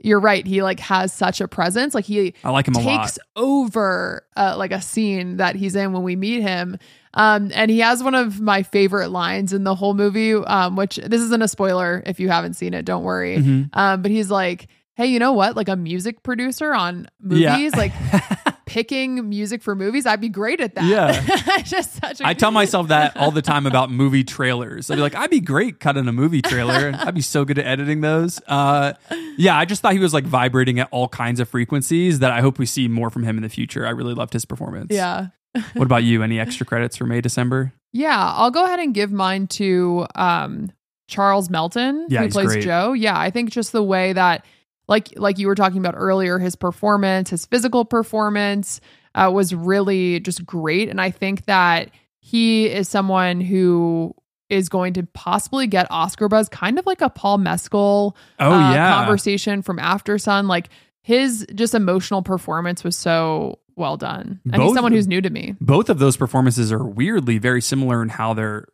you're 0.02 0.20
right, 0.22 0.48
he 0.48 0.64
like 0.64 0.80
has 0.80 1.12
such 1.12 1.42
a 1.42 1.48
presence. 1.48 1.94
Like 1.94 2.06
he 2.06 2.34
I 2.44 2.52
like 2.52 2.68
him 2.68 2.76
a 2.76 2.80
lot. 2.80 3.02
takes 3.04 3.20
over 3.36 4.26
uh, 4.38 4.56
like 4.58 4.72
a 4.72 4.82
scene 4.82 5.38
that 5.38 5.56
he's 5.56 5.76
in 5.76 5.92
when 5.92 6.04
we 6.04 6.16
meet 6.16 6.42
him. 6.42 6.78
Um, 7.14 7.52
and 7.56 7.72
he 7.72 7.80
has 7.80 8.04
one 8.04 8.16
of 8.16 8.40
my 8.40 8.64
favorite 8.64 9.10
lines 9.10 9.52
in 9.54 9.64
the 9.64 9.76
whole 9.76 9.94
movie. 9.94 10.34
Um, 10.34 10.76
which 10.76 10.98
this 10.98 11.22
isn't 11.22 11.42
a 11.42 11.48
spoiler 11.48 12.04
if 12.06 12.20
you 12.20 12.30
haven't 12.30 12.54
seen 12.54 12.74
it, 12.74 12.86
don't 12.86 13.04
worry. 13.04 13.38
Mhm. 13.38 13.70
Um, 13.74 14.02
but 14.02 14.12
he's 14.12 14.30
like, 14.30 14.68
"Hey, 14.96 15.08
you 15.08 15.18
know 15.20 15.34
what? 15.34 15.56
Like 15.56 15.70
a 15.70 15.76
music 15.76 16.22
producer 16.24 16.74
on 16.74 17.08
Yeah. 17.28 17.56
movies, 17.56 17.76
like." 17.76 17.92
Picking 18.66 19.28
music 19.28 19.64
for 19.64 19.74
movies, 19.74 20.06
I'd 20.06 20.22
be 20.22 20.30
great 20.30 20.62
at 20.62 20.76
that. 20.76 20.84
Yeah. 20.86 21.62
just 21.64 21.96
such 22.00 22.22
a 22.22 22.28
I 22.28 22.36
tell 22.36 22.52
myself 22.52 22.90
that 22.90 23.18
all 23.18 23.32
the 23.32 23.42
time 23.42 23.66
about 23.66 23.90
movie 23.90 24.24
trailers. 24.24 24.92
I'd 24.92 24.98
be 24.98 25.02
like, 25.02 25.16
I'd 25.16 25.32
be 25.32 25.40
great 25.40 25.80
cutting 25.80 26.08
a 26.08 26.12
movie 26.14 26.44
trailer. 26.44 26.94
I'd 26.96 27.16
be 27.16 27.22
so 27.22 27.46
good 27.46 27.58
at 27.58 27.66
editing 27.66 28.02
those. 28.02 28.40
Uh, 28.48 28.94
yeah, 29.38 29.58
I 29.58 29.66
just 29.66 29.82
thought 29.82 29.94
he 29.94 30.00
was 30.00 30.14
like 30.14 30.24
vibrating 30.26 30.80
at 30.80 30.88
all 30.92 31.08
kinds 31.08 31.40
of 31.40 31.50
frequencies 31.50 32.20
that 32.20 32.30
I 32.32 32.42
hope 32.42 32.60
we 32.60 32.68
see 32.68 32.88
more 32.88 33.10
from 33.10 33.24
him 33.24 33.38
in 33.38 33.42
the 33.42 33.50
future. 33.50 33.88
I 33.88 33.90
really 33.90 34.14
loved 34.14 34.34
his 34.34 34.46
performance. 34.46 34.90
yeah. 34.94 35.30
What 35.74 35.86
about 35.86 36.04
you? 36.04 36.22
Any 36.24 36.40
extra 36.40 36.66
credits 36.66 36.96
for 36.98 37.06
May, 37.06 37.22
December? 37.22 37.74
Yeah, 37.92 38.34
I'll 38.36 38.52
go 38.52 38.66
ahead 38.66 38.80
and 38.80 38.94
give 38.94 39.12
mine 39.12 39.48
to 39.48 40.06
um, 40.16 40.72
Charles 41.08 41.50
Melton, 41.50 42.06
Yeah, 42.10 42.22
who 42.24 42.30
plays 42.30 42.48
great. 42.48 42.64
Joe. 42.64 42.94
Yeah, 42.94 43.18
I 43.20 43.32
think 43.32 43.50
just 43.50 43.72
the 43.72 43.82
way 43.84 44.14
that, 44.14 44.46
like, 44.88 45.10
like 45.18 45.40
you 45.40 45.48
were 45.48 45.56
talking 45.56 45.80
about 45.80 45.96
earlier, 45.98 46.38
his 46.38 46.56
performance, 46.56 47.30
his 47.32 47.46
physical 47.48 47.84
performance, 47.86 48.80
uh, 49.16 49.32
was 49.34 49.56
really 49.56 50.20
just 50.20 50.46
great, 50.46 50.88
and 50.88 51.02
I 51.02 51.10
think 51.10 51.46
that 51.46 51.90
he 52.22 52.68
is 52.68 52.88
someone 52.88 53.42
who 53.42 54.14
is 54.50 54.70
going 54.70 54.94
to 54.94 55.04
possibly 55.14 55.66
get 55.68 55.88
Oscar 55.90 56.28
buzz, 56.28 56.48
kind 56.50 56.78
of 56.78 56.86
like 56.86 57.02
a 57.02 57.10
Paul 57.10 57.38
Mescal 57.40 58.16
Oh, 58.40 58.52
uh, 58.52 58.74
yeah. 58.74 58.94
conversation 58.94 59.62
from 59.64 59.78
Aftersun. 59.78 60.48
Like 60.48 60.70
his 61.02 61.46
just 61.56 61.74
emotional 61.76 62.22
performance 62.24 62.84
was 62.84 62.96
so 62.96 63.60
well 63.80 63.98
done, 63.98 64.40
and 64.46 64.56
he's 64.62 64.68
Both- 64.70 64.76
someone 64.76 64.92
who's 64.92 65.08
new 65.08 65.22
to 65.22 65.30
me. 65.30 65.56
Both 65.60 65.90
of 65.90 65.98
those 66.00 66.18
performances 66.18 66.72
are 66.72 66.84
weirdly 66.84 67.38
very 67.40 67.62
similar 67.62 68.04
in 68.04 68.10
how 68.10 68.34
they're 68.34 68.68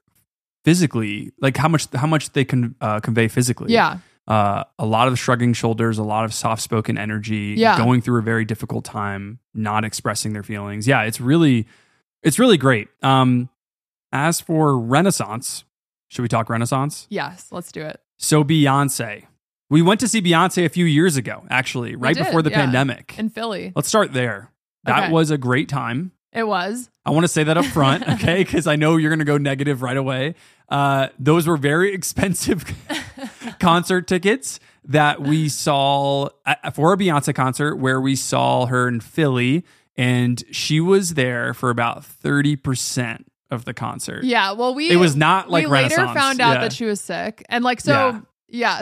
physically, 0.63 1.31
like 1.39 1.57
how 1.57 1.67
much 1.67 1.87
how 1.93 2.07
much 2.07 2.31
they 2.33 2.43
can 2.45 2.75
uh, 2.81 2.99
convey 2.99 3.27
physically. 3.27 3.71
Yeah, 3.71 3.99
uh, 4.27 4.63
a 4.79 4.85
lot 4.85 5.07
of 5.07 5.19
shrugging 5.19 5.53
shoulders, 5.53 5.97
a 5.97 6.03
lot 6.03 6.25
of 6.25 6.33
soft 6.33 6.61
spoken 6.61 6.97
energy, 6.97 7.53
Yeah. 7.57 7.77
going 7.77 8.01
through 8.01 8.19
a 8.19 8.23
very 8.23 8.43
difficult 8.45 8.83
time, 8.83 9.39
not 9.53 9.85
expressing 9.85 10.33
their 10.33 10.43
feelings. 10.43 10.87
Yeah, 10.87 11.03
it's 11.03 11.21
really, 11.21 11.67
it's 12.23 12.39
really 12.39 12.57
great. 12.57 12.87
Um, 13.03 13.49
as 14.11 14.41
for 14.41 14.79
Renaissance, 14.79 15.63
should 16.07 16.23
we 16.23 16.27
talk 16.27 16.49
Renaissance? 16.49 17.05
yes, 17.09 17.49
let's 17.51 17.71
do 17.71 17.81
it. 17.83 18.01
So 18.17 18.43
Beyonce, 18.43 19.25
we 19.69 19.81
went 19.81 19.99
to 19.99 20.07
see 20.07 20.21
Beyonce 20.21 20.65
a 20.65 20.69
few 20.69 20.85
years 20.85 21.17
ago, 21.17 21.43
actually, 21.49 21.95
right 21.95 22.15
did, 22.15 22.25
before 22.25 22.41
the 22.41 22.49
yeah. 22.49 22.61
pandemic. 22.63 23.13
in 23.19 23.29
Philly. 23.29 23.73
Let's 23.75 23.87
start 23.89 24.13
there. 24.13 24.51
That 24.85 25.03
Okay. 25.05 25.11
was 25.11 25.31
a 25.31 25.37
great 25.37 25.69
time. 25.69 26.11
It 26.31 26.47
was. 26.47 26.89
I 27.05 27.11
want 27.11 27.23
to 27.23 27.27
say 27.29 27.43
that 27.45 27.57
up 27.57 27.65
front, 27.65 28.07
okay? 28.15 28.43
Because 28.43 28.67
I 28.67 28.75
know 28.75 28.97
you're 28.97 29.09
going 29.09 29.19
to 29.19 29.25
go 29.25 29.37
negative 29.37 29.81
right 29.81 29.95
away. 29.97 30.35
Uh, 30.69 31.07
those 31.19 31.47
were 31.47 31.57
very 31.57 31.93
expensive 31.99 32.65
concert 33.59 34.07
tickets 34.07 34.59
that 34.85 35.21
we 35.21 35.49
saw 35.49 36.29
at, 36.45 36.75
for 36.75 36.93
a 36.93 36.97
Beyonce 36.97 37.33
concert 37.33 37.75
where 37.77 37.99
we 38.01 38.15
saw 38.15 38.65
her 38.65 38.87
in 38.87 38.99
Philly, 38.99 39.63
and 39.97 40.43
she 40.51 40.79
was 40.79 41.13
there 41.13 41.53
for 41.53 41.69
about 41.69 42.03
30% 42.03 43.23
of 43.51 43.65
the 43.65 43.73
concert. 43.73 44.23
Yeah. 44.23 44.51
Well, 44.53 44.75
we 44.75 44.89
It 44.89 44.97
was 44.97 45.15
not 45.15 45.49
like 45.49 45.65
we 45.65 45.71
later 45.71 45.95
found 45.95 46.41
out 46.41 46.55
Yeah. 46.55 46.61
that 46.61 46.73
she 46.73 46.85
was 46.85 46.99
sick, 47.01 47.43
and 47.49 47.63
like 47.63 47.79
so. 47.81 47.93
Yeah. 47.93 48.19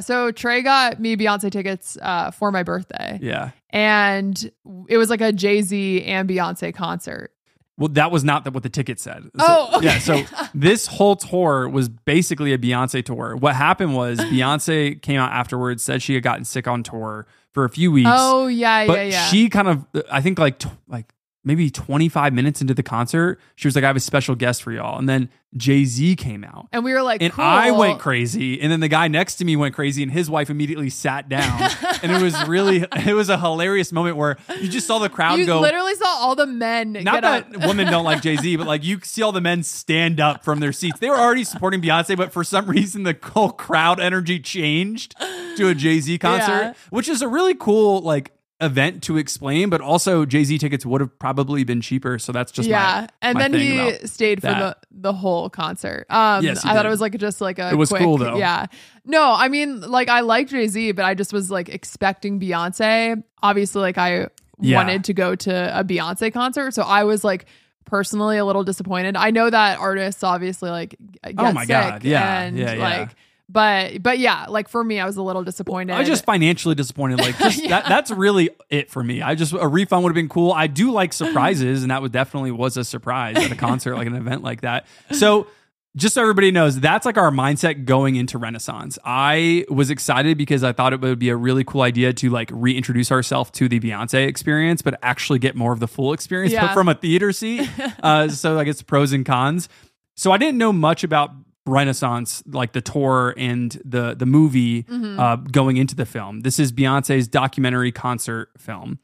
So 0.02 0.32
Trey 0.32 0.62
got 0.62 1.00
me 1.00 1.16
Beyonce 1.16 1.52
tickets 1.52 1.98
uh, 2.02 2.32
for 2.32 2.52
my 2.52 2.64
birthday, 2.64 3.20
Yeah. 3.22 3.52
and 3.70 4.52
it 4.88 4.98
was 4.98 5.10
like 5.10 5.22
a 5.22 5.32
Jay 5.32 5.62
Z 5.62 6.04
and 6.04 6.30
Beyonce 6.30 6.74
concert. 6.74 7.32
Well, 7.76 7.90
that 7.90 8.12
was 8.12 8.24
not 8.24 8.44
the, 8.44 8.52
what 8.52 8.62
the 8.62 8.70
ticket 8.70 9.00
said. 9.00 9.24
So- 9.24 9.30
Oh, 9.40 9.78
okay. 9.78 9.86
yeah. 9.88 9.98
So 10.00 10.22
this 10.54 10.86
whole 10.86 11.16
tour 11.16 11.68
was 11.68 11.90
basically 11.90 12.54
a 12.54 12.58
Beyonce 12.60 13.04
tour. 13.04 13.36
What 13.36 13.56
happened 13.56 13.96
was 13.96 14.20
Beyonce 14.20 15.02
came 15.02 15.20
out 15.20 15.32
afterwards, 15.32 15.82
said 15.84 16.02
she 16.04 16.14
had 16.14 16.22
gotten 16.24 16.46
sick 16.46 16.68
on 16.68 16.84
tour 16.84 17.26
for 17.52 17.66
a 17.66 17.70
few 17.70 17.92
weeks. 17.92 18.10
Oh 18.12 18.46
yeah, 18.48 18.86
but 18.86 18.98
yeah, 19.00 19.04
yeah. 19.12 19.26
she 19.28 19.50
kind 19.50 19.68
of, 19.68 19.86
I 20.12 20.22
think 20.22 20.38
like 20.40 20.62
like 20.88 21.13
maybe 21.44 21.70
25 21.70 22.34
minutes 22.34 22.62
into 22.62 22.74
the 22.74 22.84
concert, 22.84 23.40
she 23.56 23.68
was 23.68 23.76
like, 23.76 23.84
"I 23.84 23.88
have 23.88 23.96
a 23.96 24.00
special 24.02 24.36
guest 24.36 24.64
for 24.64 24.72
y'all," 24.72 24.98
and 24.98 25.08
then 25.10 25.30
Jay 25.56 25.86
Z 25.86 26.16
came 26.16 26.44
out. 26.44 26.68
and 26.72 26.84
we 26.84 26.94
were 26.94 27.04
like, 27.04 27.22
And 27.22 27.32
cool. 27.32 27.46
I 27.46 27.70
went 27.70 28.00
crazy, 28.00 28.60
and 28.60 28.72
then 28.72 28.80
the 28.80 28.88
guy 28.88 29.08
next 29.08 29.36
to 29.36 29.46
me 29.46 29.56
went 29.56 29.76
crazy, 29.76 30.02
and 30.02 30.12
his 30.12 30.28
wife 30.28 30.50
immediately 30.50 30.90
sat 30.90 31.30
down, 31.30 31.70
and 32.02 32.12
it 32.12 32.20
was 32.24 32.36
really, 32.48 32.86
it 33.06 33.14
was 33.14 33.30
a 33.30 33.38
hilarious 33.38 33.92
moment 33.92 34.18
where 34.18 34.38
you 34.60 34.68
just 34.68 34.88
saw 34.88 34.98
the 34.98 35.10
crowd 35.10 35.38
You 35.38 35.46
go, 35.46 35.60
literally 35.62 35.94
saw 35.94 36.08
all 36.08 36.36
the 36.36 36.48
men 36.48 36.94
not 36.94 37.22
that 37.22 37.52
women 37.68 37.86
don't 37.92 38.04
like 38.04 38.22
Jay 38.24 38.36
Z, 38.38 38.56
but 38.56 38.66
like 38.66 38.84
you 38.84 39.00
see 39.04 39.22
all 39.22 39.32
the 39.32 39.42
men 39.42 39.62
stand 39.62 40.20
up 40.20 40.44
from 40.44 40.60
their 40.60 40.72
seats. 40.74 40.98
They 41.00 41.10
were 41.10 41.18
already 41.20 41.44
supporting 41.44 41.82
Beyonce, 41.82 42.18
but 42.18 42.32
for 42.34 42.44
some 42.44 42.66
reason 42.66 43.04
the 43.04 43.16
whole 43.22 43.52
crowd 43.52 44.00
energy 44.00 44.40
changed 44.40 45.16
to 45.58 45.68
a 45.70 45.76
Jay 45.76 46.00
Z 46.00 46.18
concert, 46.18 46.48
Yeah. 46.48 46.74
which 46.90 47.08
is 47.08 47.22
a 47.22 47.28
really 47.28 47.54
cool 47.54 48.02
like 48.02 48.33
event 48.62 49.04
to 49.04 49.18
explain, 49.18 49.70
but 49.70 49.82
also 49.82 50.26
Jay 50.26 50.44
Z 50.44 50.58
tickets 50.58 50.86
would 50.86 51.02
have 51.02 51.18
probably 51.20 51.64
been 51.64 51.82
cheaper. 51.82 52.18
So 52.20 52.32
that's 52.32 52.52
just 52.52 52.70
yeah. 52.70 53.02
my, 53.02 53.10
and 53.22 53.36
my 53.36 53.42
then 53.48 53.54
he 53.54 54.08
stayed 54.08 54.42
for 54.42 54.48
the 54.48 54.54
that. 54.54 54.86
the 54.92 55.14
whole 55.14 55.50
concert. 55.50 56.06
Um, 56.10 56.44
Yes, 56.44 56.64
I 56.66 56.74
thought 56.74 56.86
it 56.86 56.90
was 56.90 57.02
like 57.02 57.18
just 57.18 57.42
like 57.42 57.60
a. 57.60 57.72
It 57.72 57.76
was 57.76 57.90
quick- 57.90 58.02
cool, 58.04 58.18
though. 58.18 58.38
Yeah. 58.38 58.68
No, 59.06 59.34
I 59.38 59.50
mean, 59.50 59.82
like 59.82 60.08
I 60.08 60.22
like 60.22 60.48
Jay 60.48 60.68
Z, 60.68 60.94
but 60.94 61.04
I 61.04 61.14
just 61.14 61.34
was 61.34 61.52
like 61.52 61.68
expecting 61.70 62.40
Beyonce. 62.40 63.22
Obviously, 63.42 63.82
like 63.82 63.98
I 63.98 64.28
Yeah. 64.62 64.78
wanted 64.78 65.04
to 65.06 65.14
go 65.14 65.36
to 65.36 65.80
a 65.80 65.84
Beyonce 65.84 66.32
concert, 66.32 66.74
so 66.74 66.84
I 66.84 67.04
was 67.04 67.24
like 67.24 67.46
personally 67.86 68.38
a 68.38 68.46
little 68.46 68.64
disappointed. 68.64 69.18
I 69.18 69.32
know 69.32 69.50
that 69.50 69.80
artists 69.80 70.24
obviously 70.24 70.70
like 70.70 70.96
get 71.22 71.34
Oh 71.38 71.52
my 71.52 71.64
sick 71.64 71.70
God. 71.70 72.04
Yeah. 72.06 72.42
and 72.44 72.58
Yeah, 72.58 72.74
yeah. 72.74 72.98
like. 73.00 73.10
But 73.50 74.02
but 74.02 74.20
yeah, 74.20 74.46
like 74.48 74.68
for 74.70 74.84
me, 74.84 75.00
I 75.00 75.06
was 75.06 75.18
a 75.18 75.22
little 75.22 75.44
disappointed. 75.44 75.94
I 75.94 76.00
was 76.00 76.08
just 76.08 76.26
financially 76.26 76.76
disappointed. 76.76 77.20
Like 77.20 77.38
just 77.40 77.62
Yeah. 77.62 77.70
that 77.70 77.86
that's 77.88 78.10
really 78.12 78.50
it 78.70 78.90
for 78.90 79.04
me. 79.04 79.22
I 79.22 79.36
just 79.36 79.54
a 79.54 79.68
refund 79.68 80.04
would 80.04 80.10
have 80.10 80.16
been 80.16 80.30
cool. 80.30 80.52
I 80.54 80.68
do 80.68 80.92
like 80.92 81.14
surprises, 81.14 81.84
and 81.84 81.92
that 81.92 82.02
would 82.02 82.12
definitely 82.12 82.52
was 82.52 82.78
a 82.78 82.84
surprise 82.84 83.38
at 83.38 83.52
a 83.52 83.56
concert, 83.56 83.96
like 83.96 84.08
an 84.08 84.16
event 84.16 84.44
like 84.44 84.62
that. 84.62 84.88
So 85.12 85.48
just 85.96 86.16
so 86.16 86.22
everybody 86.22 86.50
knows, 86.50 86.80
that's 86.80 87.06
like 87.06 87.18
our 87.18 87.30
mindset 87.30 87.86
going 87.86 88.16
into 88.16 88.40
Renaissance. 88.40 88.98
I 89.06 89.66
was 89.70 89.92
excited 89.92 90.40
because 90.40 90.64
I 90.64 90.72
thought 90.72 90.92
it 90.92 91.02
would 91.02 91.20
be 91.20 91.30
a 91.30 91.36
really 91.36 91.64
cool 91.64 91.82
idea 91.84 92.14
to 92.14 92.30
like 92.32 92.50
reintroduce 92.52 93.12
ourselves 93.12 93.52
to 93.52 93.70
the 93.70 93.80
Beyonce 93.80 94.26
experience, 94.28 94.82
but 94.82 94.98
actually 95.04 95.38
get 95.38 95.56
more 95.56 95.72
of 95.72 95.80
the 95.80 95.88
full 95.88 96.14
experience, 96.14 96.56
but 96.56 96.74
from 96.74 96.90
a 96.90 96.96
theater 96.96 97.32
seat. 97.32 97.70
uh, 98.02 98.28
so 98.30 98.58
I 98.58 98.64
guess 98.64 98.82
pros 98.82 99.14
and 99.14 99.24
cons. 99.24 99.70
So 100.16 100.32
I 100.32 100.38
didn't 100.40 100.58
know 100.58 100.74
much 100.74 101.04
about 101.04 101.30
Renaissance, 101.66 102.44
like 102.46 102.74
the 102.74 102.82
tour 102.82 103.34
and 103.38 103.80
the 103.86 104.14
the 104.16 104.26
movie 104.26 104.86
uh, 104.90 105.38
going 105.38 105.78
into 105.78 105.96
the 105.96 106.06
film. 106.06 106.42
This 106.42 106.60
is 106.60 106.72
Beyonce's 106.72 107.28
documentary 107.28 107.92
concert 107.92 108.50
film. 108.58 109.00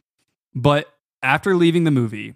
But 0.53 0.88
after 1.24 1.55
leaving 1.55 1.84
the 1.86 1.91
movie, 1.91 2.34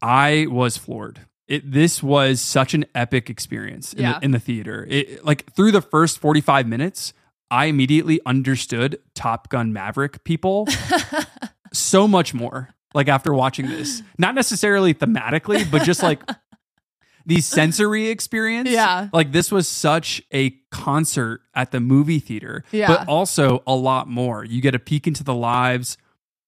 I 0.00 0.46
was 0.48 0.76
floored. 0.76 1.20
It 1.46 1.70
this 1.70 2.02
was 2.02 2.40
such 2.40 2.72
an 2.72 2.86
epic 2.94 3.28
experience 3.28 3.92
in, 3.92 4.02
Yeah. 4.02 4.18
the, 4.18 4.24
in 4.24 4.30
the 4.30 4.38
theater. 4.38 4.86
It 4.88 5.24
like 5.24 5.52
through 5.54 5.72
the 5.72 5.82
first 5.82 6.18
45 6.18 6.66
minutes, 6.66 7.12
I 7.50 7.66
immediately 7.66 8.20
understood 8.24 8.98
Top 9.14 9.50
Gun 9.50 9.72
Maverick 9.72 10.24
people 10.24 10.66
so 11.72 12.08
much 12.08 12.32
more. 12.34 12.70
Like 12.94 13.08
after 13.08 13.34
watching 13.34 13.66
this, 13.68 14.02
not 14.18 14.36
necessarily 14.36 14.94
thematically, 14.94 15.68
but 15.68 15.82
just 15.82 16.00
like 16.02 16.22
the 17.26 17.40
sensory 17.40 18.08
experience. 18.08 18.68
Yeah. 18.68 19.08
Like 19.12 19.32
this 19.32 19.50
was 19.50 19.66
such 19.68 20.22
a 20.32 20.50
concert 20.70 21.40
at 21.54 21.70
the 21.70 21.80
movie 21.80 22.18
theater, 22.18 22.64
Yeah. 22.72 22.88
but 22.88 23.08
also 23.08 23.62
a 23.66 23.74
lot 23.74 24.08
more. 24.08 24.44
You 24.44 24.60
get 24.60 24.74
a 24.74 24.78
peek 24.78 25.06
into 25.06 25.24
the 25.24 25.34
lives 25.34 25.96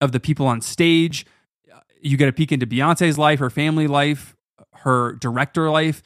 of 0.00 0.12
the 0.12 0.20
people 0.20 0.46
on 0.46 0.60
stage. 0.60 1.24
You 2.02 2.16
get 2.16 2.28
a 2.28 2.32
peek 2.32 2.52
into 2.52 2.66
Beyonce's 2.66 3.16
life, 3.18 3.38
her 3.38 3.50
family 3.50 3.86
life, 3.86 4.36
her 4.74 5.14
director 5.14 5.70
life. 5.70 6.02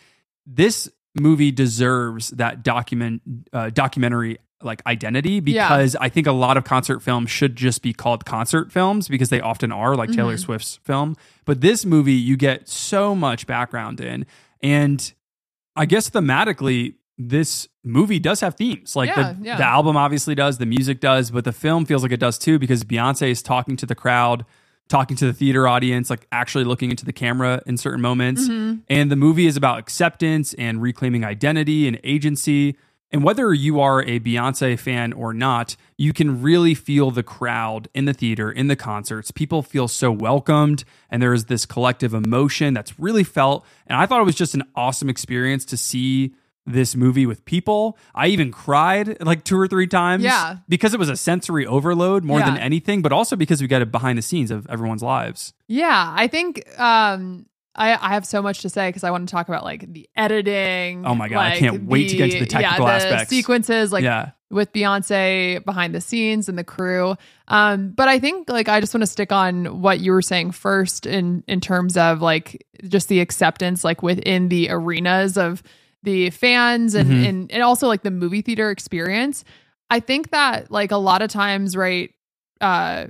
This 0.47 0.89
movie 1.18 1.51
deserves 1.51 2.31
that 2.31 2.62
document 2.62 3.21
uh, 3.53 3.71
documentary 3.71 4.39
like 4.62 4.83
identity 4.87 5.43
Yeah. 5.45 5.68
because 5.68 5.97
I 5.97 6.09
think 6.11 6.27
a 6.27 6.33
lot 6.33 6.57
of 6.59 6.64
concert 6.64 7.01
films 7.01 7.31
should 7.31 7.57
just 7.57 7.83
be 7.83 7.93
called 7.95 8.25
concert 8.27 8.71
films 8.71 9.09
because 9.09 9.31
they 9.31 9.41
often 9.41 9.73
are 9.73 9.97
like 9.97 10.12
Taylor 10.12 10.35
Mm-hmm. 10.35 10.45
Swift's 10.45 10.77
film. 10.85 11.16
But 11.47 11.62
this 11.62 11.85
movie 11.87 12.12
you 12.12 12.37
get 12.37 12.68
so 12.68 13.14
much 13.14 13.47
background 13.47 14.01
in 14.01 14.27
and 14.63 15.13
I 15.77 15.87
guess 15.87 16.11
thematically 16.11 16.95
this 17.19 17.69
movie 17.85 18.19
does 18.19 18.41
have 18.41 18.55
themes. 18.55 18.97
Like 18.97 19.09
Yeah, 19.09 19.33
the, 19.33 19.45
yeah. 19.45 19.57
the 19.57 19.67
album 19.67 19.97
obviously 19.97 20.35
does, 20.35 20.59
the 20.59 20.67
music 20.67 21.01
does, 21.01 21.31
but 21.31 21.45
the 21.45 21.53
film 21.53 21.85
feels 21.85 22.03
like 22.03 22.13
it 22.13 22.21
does 22.21 22.39
too 22.39 22.59
because 22.59 22.83
Beyonce 22.83 23.31
is 23.31 23.43
talking 23.43 23.77
to 23.77 23.87
the 23.87 23.95
crowd, 23.95 24.47
talking 24.89 25.17
to 25.19 25.27
the 25.27 25.33
theater 25.33 25.69
audience, 25.69 26.09
like 26.09 26.27
actually 26.33 26.65
looking 26.65 26.91
into 26.91 27.05
the 27.05 27.13
camera 27.13 27.63
in 27.67 27.77
certain 27.77 28.01
moments. 28.01 28.49
Mm-hmm. 28.49 28.81
And 28.89 29.11
the 29.11 29.17
movie 29.17 29.47
is 29.47 29.57
about 29.57 29.79
acceptance 29.79 30.55
and 30.55 30.81
reclaiming 30.81 31.25
identity 31.25 31.87
and 31.87 32.01
agency. 32.05 32.77
And 33.13 33.25
whether 33.25 33.53
you 33.53 33.81
are 33.81 34.03
a 34.03 34.21
Beyonce 34.21 34.79
fan 34.79 35.13
or 35.13 35.35
not, 35.35 35.77
you 35.97 36.13
can 36.13 36.43
really 36.43 36.75
feel 36.75 37.11
the 37.11 37.25
crowd 37.25 37.89
in 37.93 38.05
the 38.05 38.13
theater, 38.13 38.53
in 38.53 38.69
the 38.69 38.77
concerts. 38.77 39.31
People 39.33 39.63
feel 39.63 39.89
so 39.89 40.13
welcomed, 40.13 40.85
and 41.11 41.21
there 41.21 41.35
is 41.35 41.47
this 41.47 41.67
collective 41.67 42.15
emotion 42.15 42.73
that's 42.73 43.01
really 43.01 43.25
felt. 43.25 43.67
And 43.87 43.99
I 43.99 44.07
thought 44.07 44.21
it 44.21 44.27
was 44.27 44.37
just 44.37 44.55
an 44.55 44.63
awesome 44.77 45.09
experience 45.09 45.65
to 45.67 45.77
see 45.77 46.35
this 46.67 46.95
movie 46.95 47.27
with 47.27 47.45
people. 47.45 47.99
I 48.15 48.29
even 48.29 48.53
cried 48.53 49.21
like 49.21 49.45
two 49.45 49.59
or 49.59 49.67
three 49.67 49.87
times. 49.87 50.23
Yeah. 50.23 50.59
Because 50.69 50.95
it 50.95 51.01
was 51.01 51.09
a 51.09 51.17
sensory 51.17 51.67
overload 51.67 52.23
more 52.23 52.39
than 52.39 52.57
anything, 52.59 53.03
but 53.03 53.13
also 53.13 53.35
because 53.35 53.61
we 53.61 53.67
got 53.67 53.83
it 53.83 53.91
behind 53.91 54.19
the 54.19 54.23
scenes 54.23 54.51
of 54.51 54.69
everyone's 54.69 55.03
lives. 55.03 55.53
Yeah, 55.67 56.13
I 56.15 56.29
think 56.29 56.63
um 56.79 57.47
I, 57.75 57.93
I 57.93 58.09
have 58.14 58.27
so 58.27 58.43
much 58.43 58.62
to 58.62 58.68
say 58.68 58.89
because 58.89 59.05
I 59.05 59.11
want 59.12 59.29
to 59.29 59.33
talk 59.33 59.49
about 59.49 59.62
like 59.64 59.93
the 59.93 60.09
editing. 60.16 61.07
Oh 61.07 61.14
my 61.14 61.29
God, 61.29 61.39
I 61.39 61.57
can't 61.59 61.85
wait 61.85 62.09
to 62.11 62.16
get 62.16 62.33
to 62.33 62.41
the 62.41 62.47
technical 62.47 62.87
yeah, 62.87 62.99
the 62.99 63.05
aspects. 63.07 63.31
sequences, 63.31 63.93
like 63.93 64.03
yeah. 64.03 64.31
with 64.51 64.73
Beyonce 64.73 65.64
behind 65.64 65.95
the 65.95 66.01
scenes 66.01 66.49
and 66.49 66.59
the 66.59 66.64
crew. 66.64 67.14
Um, 67.47 67.91
but 67.93 68.09
I 68.09 68.18
think 68.18 68.49
like 68.49 68.68
I 68.68 68.81
just 68.81 68.93
want 68.93 69.03
to 69.03 69.07
stick 69.07 69.31
on 69.31 69.81
what 69.81 70.01
you 70.01 70.11
were 70.12 70.23
saying 70.23 70.51
first 70.51 71.07
in 71.07 71.45
in 71.47 71.61
terms 71.61 71.97
of 71.97 72.21
like 72.21 72.66
just 72.89 73.09
the 73.09 73.21
acceptance 73.21 73.85
like 73.85 74.03
within 74.03 74.49
the 74.49 74.68
arenas 74.71 75.37
of 75.39 75.62
the 76.03 76.31
fans 76.31 76.95
and 76.95 77.11
Mhm. 77.11 77.29
and, 77.29 77.53
and 77.53 77.62
also 77.62 77.87
like 77.87 78.03
the 78.03 78.11
movie 78.11 78.43
theater 78.43 78.71
experience. 78.71 79.45
I 79.91 80.01
think 80.01 80.31
that 80.31 80.71
like 80.71 80.91
a 80.91 80.97
lot 80.97 81.23
of 81.23 81.31
times, 81.31 81.77
right, 81.77 82.11
uh 82.61 83.07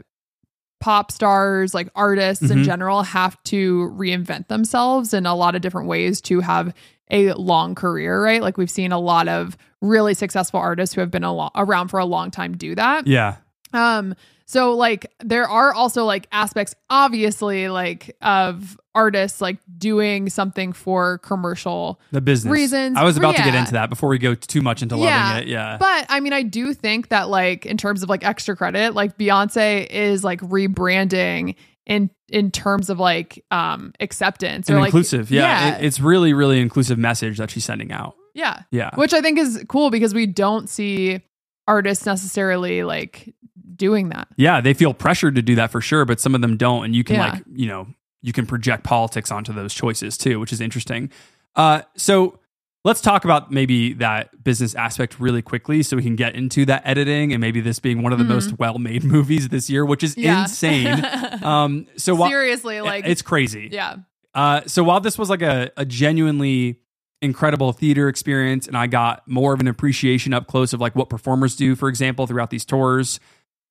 pop 0.80 1.12
stars, 1.12 1.74
like 1.74 1.88
artists 1.94 2.50
in 2.50 2.58
Mhm. 2.60 2.64
general, 2.64 3.02
have 3.02 3.36
to 3.44 3.92
reinvent 3.96 4.48
themselves 4.48 5.12
in 5.14 5.26
a 5.26 5.34
lot 5.34 5.54
of 5.54 5.60
different 5.60 5.88
ways 5.88 6.20
to 6.22 6.40
have 6.40 6.72
a 7.10 7.32
long 7.34 7.74
career, 7.74 8.22
right? 8.22 8.40
Like 8.42 8.56
we've 8.56 8.70
seen 8.70 8.92
a 8.92 8.98
lot 8.98 9.28
of 9.28 9.56
really 9.82 10.14
successful 10.14 10.60
artists 10.60 10.94
who 10.94 11.00
have 11.00 11.10
been 11.10 11.24
a 11.24 11.32
lo- 11.34 11.50
around 11.56 11.88
for 11.88 11.98
a 12.00 12.04
long 12.04 12.30
time 12.30 12.56
do 12.56 12.74
that. 12.74 13.06
Yeah. 13.06 13.36
Um, 13.72 14.14
so 14.50 14.74
like 14.74 15.06
there 15.20 15.48
are 15.48 15.72
also 15.72 16.04
like 16.04 16.26
aspects, 16.32 16.74
obviously, 16.90 17.68
like 17.68 18.16
of 18.20 18.76
artists 18.96 19.40
like 19.40 19.58
doing 19.78 20.28
something 20.28 20.72
for 20.72 21.18
commercial 21.18 22.00
The 22.10 22.20
business 22.20 22.50
Reasons 22.50 22.96
I 22.98 23.04
was 23.04 23.16
about 23.16 23.36
to 23.36 23.42
get 23.44 23.54
into 23.54 23.72
that 23.74 23.88
before 23.90 24.08
we 24.08 24.18
go 24.18 24.34
too 24.34 24.60
much 24.60 24.82
into 24.82 24.96
Yeah, 24.96 25.28
loving 25.34 25.42
it. 25.44 25.48
Yeah. 25.48 25.76
But 25.78 26.06
I 26.08 26.18
mean, 26.18 26.32
I 26.32 26.42
do 26.42 26.74
think 26.74 27.10
that 27.10 27.28
like 27.28 27.64
in 27.64 27.76
terms 27.76 28.02
of 28.02 28.08
like 28.08 28.24
extra 28.24 28.56
credit, 28.56 28.94
like 28.94 29.16
Beyonce 29.16 29.86
is 29.88 30.24
like 30.24 30.40
rebranding 30.40 31.54
in 31.86 32.10
in 32.28 32.50
terms 32.50 32.90
of 32.90 32.98
like 32.98 33.44
um 33.52 33.92
acceptance 34.00 34.68
and 34.68 34.76
or 34.76 34.80
like 34.80 34.88
inclusive. 34.88 35.30
Yeah. 35.30 35.42
yeah, 35.42 35.76
It- 35.78 35.84
it's 35.84 36.00
really, 36.00 36.32
really 36.32 36.60
inclusive 36.60 36.98
message 36.98 37.38
that 37.38 37.50
she's 37.52 37.64
sending 37.64 37.92
out. 37.92 38.14
yeah, 38.34 38.62
Yeah. 38.72 38.90
which 38.96 39.12
I 39.14 39.20
think 39.20 39.38
is 39.38 39.64
cool 39.68 39.90
because 39.90 40.12
we 40.14 40.26
don't 40.26 40.68
see 40.68 41.20
artists 41.68 42.04
necessarily 42.06 42.82
like 42.82 43.32
doing 43.80 44.10
that. 44.10 44.28
Yeah. 44.36 44.60
They 44.60 44.74
feel 44.74 44.94
pressured 44.94 45.34
to 45.34 45.42
do 45.42 45.56
that 45.56 45.72
for 45.72 45.80
sure, 45.80 46.04
but 46.04 46.20
some 46.20 46.36
of 46.36 46.40
them 46.42 46.56
don't. 46.56 46.84
And 46.84 46.94
you 46.94 47.02
can 47.02 47.16
Yeah. 47.16 47.30
like, 47.32 47.42
you 47.52 47.66
know, 47.66 47.88
you 48.22 48.32
can 48.32 48.46
project 48.46 48.84
politics 48.84 49.32
onto 49.32 49.52
those 49.52 49.74
choices 49.74 50.16
too, 50.16 50.38
which 50.38 50.52
is 50.52 50.60
interesting. 50.60 51.10
Uh, 51.56 51.82
so 51.96 52.38
let's 52.84 53.00
talk 53.00 53.24
about 53.24 53.50
maybe 53.50 53.92
that 53.94 54.44
business 54.44 54.74
aspect 54.74 55.18
really 55.18 55.42
quickly 55.42 55.82
so 55.82 55.96
we 55.96 56.02
can 56.02 56.16
get 56.16 56.34
into 56.34 56.64
that 56.66 56.82
editing 56.86 57.32
and 57.32 57.40
maybe 57.40 57.60
this 57.60 57.78
being 57.78 58.02
one 58.02 58.12
of 58.12 58.18
the 58.18 58.24
most 58.24 58.58
well-made 58.58 59.02
movies 59.16 59.48
this 59.48 59.68
year, 59.68 59.84
which 59.84 60.02
is 60.04 60.12
Mm-hmm. 60.14 60.22
Yeah. 60.24 60.42
insane. 60.42 61.04
um, 61.42 61.86
so 61.96 62.14
while 62.14 62.30
Seriously, 62.30 62.80
like 62.80 63.04
it's 63.06 63.22
crazy. 63.22 63.68
yeah, 63.72 63.96
Uh, 64.34 64.60
so 64.66 64.84
while 64.84 65.00
this 65.00 65.18
was 65.18 65.28
like 65.30 65.42
a, 65.42 65.70
a 65.76 65.84
genuinely 65.84 66.78
incredible 67.22 67.72
theater 67.72 68.08
experience, 68.08 68.66
and 68.66 68.76
I 68.76 68.86
got 68.86 69.26
more 69.28 69.52
of 69.52 69.60
an 69.60 69.68
appreciation 69.68 70.32
up 70.32 70.46
close 70.46 70.72
of 70.72 70.80
like 70.80 70.94
what 70.96 71.10
performers 71.10 71.54
do, 71.56 71.76
for 71.76 71.88
example, 71.88 72.26
throughout 72.26 72.48
these 72.50 72.64
tours. 72.64 73.20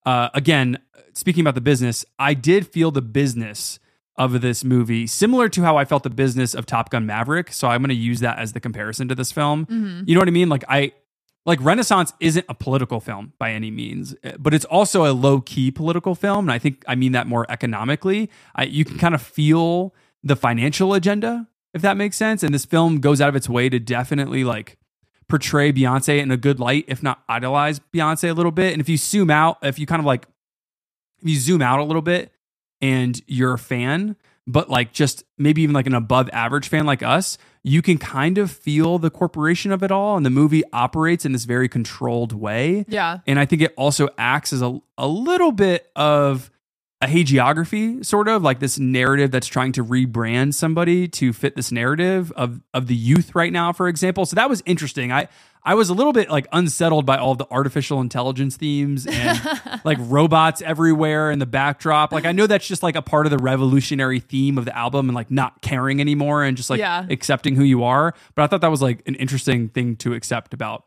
Uh, 0.05 0.29
again, 0.33 0.79
speaking 1.13 1.41
about 1.41 1.55
the 1.55 1.61
business, 1.61 2.05
I 2.17 2.33
did 2.33 2.67
feel 2.67 2.91
the 2.91 3.01
business 3.01 3.79
of 4.15 4.41
this 4.41 4.63
movie 4.65 5.07
similar 5.07 5.47
to 5.49 5.61
how 5.61 5.77
I 5.77 5.85
felt 5.85 6.03
the 6.03 6.09
business 6.09 6.53
of 6.53 6.65
Top 6.65 6.89
Gun 6.89 7.05
Maverick. 7.05 7.53
So 7.53 7.69
I'm 7.69 7.81
going 7.81 7.89
to 7.89 7.95
use 7.95 8.19
that 8.19 8.37
as 8.37 8.51
the 8.53 8.59
comparison 8.59 9.07
to 9.07 9.15
this 9.15 9.31
film. 9.31 9.65
Mhm. 9.65 10.07
You 10.07 10.15
know 10.15 10.19
what 10.21 10.27
I 10.27 10.31
mean? 10.31 10.49
Like 10.49 10.65
I 10.67 10.91
like 11.45 11.59
Renaissance 11.61 12.11
isn't 12.19 12.45
a 12.49 12.53
political 12.53 12.99
film 12.99 13.31
by 13.39 13.51
any 13.53 13.71
means, 13.71 14.13
eh, 14.23 14.33
but 14.37 14.53
it's 14.53 14.65
also 14.65 15.05
a 15.09 15.13
low 15.13 15.39
key 15.39 15.71
political 15.71 16.15
film, 16.15 16.45
and 16.45 16.51
I 16.51 16.59
think 16.59 16.83
I 16.87 16.95
mean 16.95 17.13
that 17.13 17.27
more 17.27 17.45
economically. 17.49 18.29
I, 18.55 18.63
you 18.63 18.83
can 18.83 18.97
kind 18.97 19.15
of 19.15 19.21
feel 19.21 19.95
the 20.21 20.35
financial 20.35 20.93
agenda, 20.93 21.47
if 21.73 21.81
that 21.81 21.95
makes 21.95 22.17
sense. 22.17 22.43
And 22.43 22.53
this 22.53 22.65
film 22.65 22.99
goes 22.99 23.21
out 23.21 23.29
of 23.29 23.35
its 23.37 23.47
way 23.47 23.69
to 23.69 23.79
definitely 23.79 24.43
like 24.43 24.77
portray 25.29 25.71
Beyonce 25.71 26.19
in 26.19 26.31
a 26.31 26.37
good 26.37 26.59
light, 26.59 26.85
if 26.87 27.01
not 27.01 27.23
idolize 27.29 27.79
Beyonce 27.93 28.29
a 28.29 28.33
little 28.33 28.51
bit. 28.51 28.73
And 28.73 28.81
if 28.81 28.89
you 28.89 28.97
zoom 28.97 29.29
out, 29.29 29.59
if 29.61 29.79
you 29.79 29.85
kind 29.85 29.99
of 30.01 30.05
like 30.05 30.27
if 31.21 31.29
you 31.29 31.37
zoom 31.37 31.61
out 31.61 31.79
a 31.79 31.83
little 31.83 32.01
bit 32.01 32.31
and 32.81 33.21
you're 33.27 33.53
a 33.53 33.57
fan, 33.59 34.15
but 34.47 34.69
like 34.69 34.91
just 34.91 35.23
maybe 35.37 35.61
even 35.61 35.73
like 35.73 35.87
an 35.87 35.93
above 35.93 36.29
average 36.33 36.67
fan 36.67 36.85
like 36.85 37.03
us, 37.03 37.37
you 37.61 37.81
can 37.81 37.97
kind 37.97 38.37
of 38.37 38.49
feel 38.49 38.97
the 38.97 39.09
corporation 39.09 39.71
of 39.71 39.83
it 39.83 39.91
all. 39.91 40.17
And 40.17 40.25
the 40.25 40.29
movie 40.29 40.63
operates 40.73 41.25
in 41.25 41.33
this 41.33 41.45
very 41.45 41.69
controlled 41.69 42.33
way. 42.33 42.85
yeah, 42.87 43.19
And 43.27 43.39
I 43.39 43.45
think 43.45 43.61
it 43.61 43.73
also 43.77 44.09
acts 44.17 44.53
as 44.53 44.61
a, 44.61 44.79
a 44.97 45.07
little 45.07 45.51
bit 45.51 45.91
of 45.95 46.49
a 47.01 47.07
hagiography, 47.07 48.05
sort 48.05 48.27
of 48.27 48.43
like 48.43 48.59
this 48.59 48.77
narrative 48.77 49.31
that's 49.31 49.47
trying 49.47 49.71
to 49.71 49.85
rebrand 49.85 50.53
somebody 50.53 51.07
to 51.07 51.31
fit 51.31 51.55
this 51.55 51.71
narrative 51.71 52.31
of 52.33 52.61
of 52.73 52.87
the 52.87 52.95
youth 52.95 53.33
right 53.35 53.53
now, 53.53 53.71
for 53.71 53.87
example. 53.87 54.25
So 54.25 54.35
that 54.35 54.49
was 54.49 54.61
interesting. 54.65 55.11
I 55.11 55.29
I 55.63 55.75
was 55.75 55.89
a 55.89 55.93
little 55.93 56.11
bit 56.13 56.29
like 56.29 56.45
unsettled 56.51 57.05
by 57.05 57.17
all 57.17 57.35
the 57.35 57.47
artificial 57.51 58.01
intelligence 58.01 58.57
themes 58.57 59.05
and 59.07 59.39
like 59.85 59.97
robots 60.01 60.61
everywhere 60.61 61.31
in 61.31 61.39
the 61.39 61.45
backdrop. 61.45 62.11
Like 62.11 62.25
I 62.25 62.33
know 62.33 62.47
that's 62.47 62.67
just 62.67 62.83
like 62.83 62.95
a 62.97 63.01
part 63.01 63.25
of 63.25 63.29
the 63.31 63.37
revolutionary 63.37 64.19
theme 64.19 64.57
of 64.57 64.65
the 64.65 64.75
album 64.77 65.07
and 65.07 65.15
like 65.15 65.31
not 65.31 65.61
caring 65.61 66.01
anymore 66.01 66.43
and 66.43 66.57
just 66.57 66.69
like 66.69 66.79
Yeah. 66.79 67.05
accepting 67.09 67.55
who 67.55 67.63
you 67.63 67.83
are. 67.85 68.13
But 68.35 68.43
I 68.43 68.47
thought 68.47 68.61
that 68.61 68.71
was 68.71 68.81
like 68.81 69.03
an 69.07 69.15
interesting 69.15 69.69
thing 69.69 69.95
to 69.97 70.13
accept 70.13 70.53
about 70.53 70.83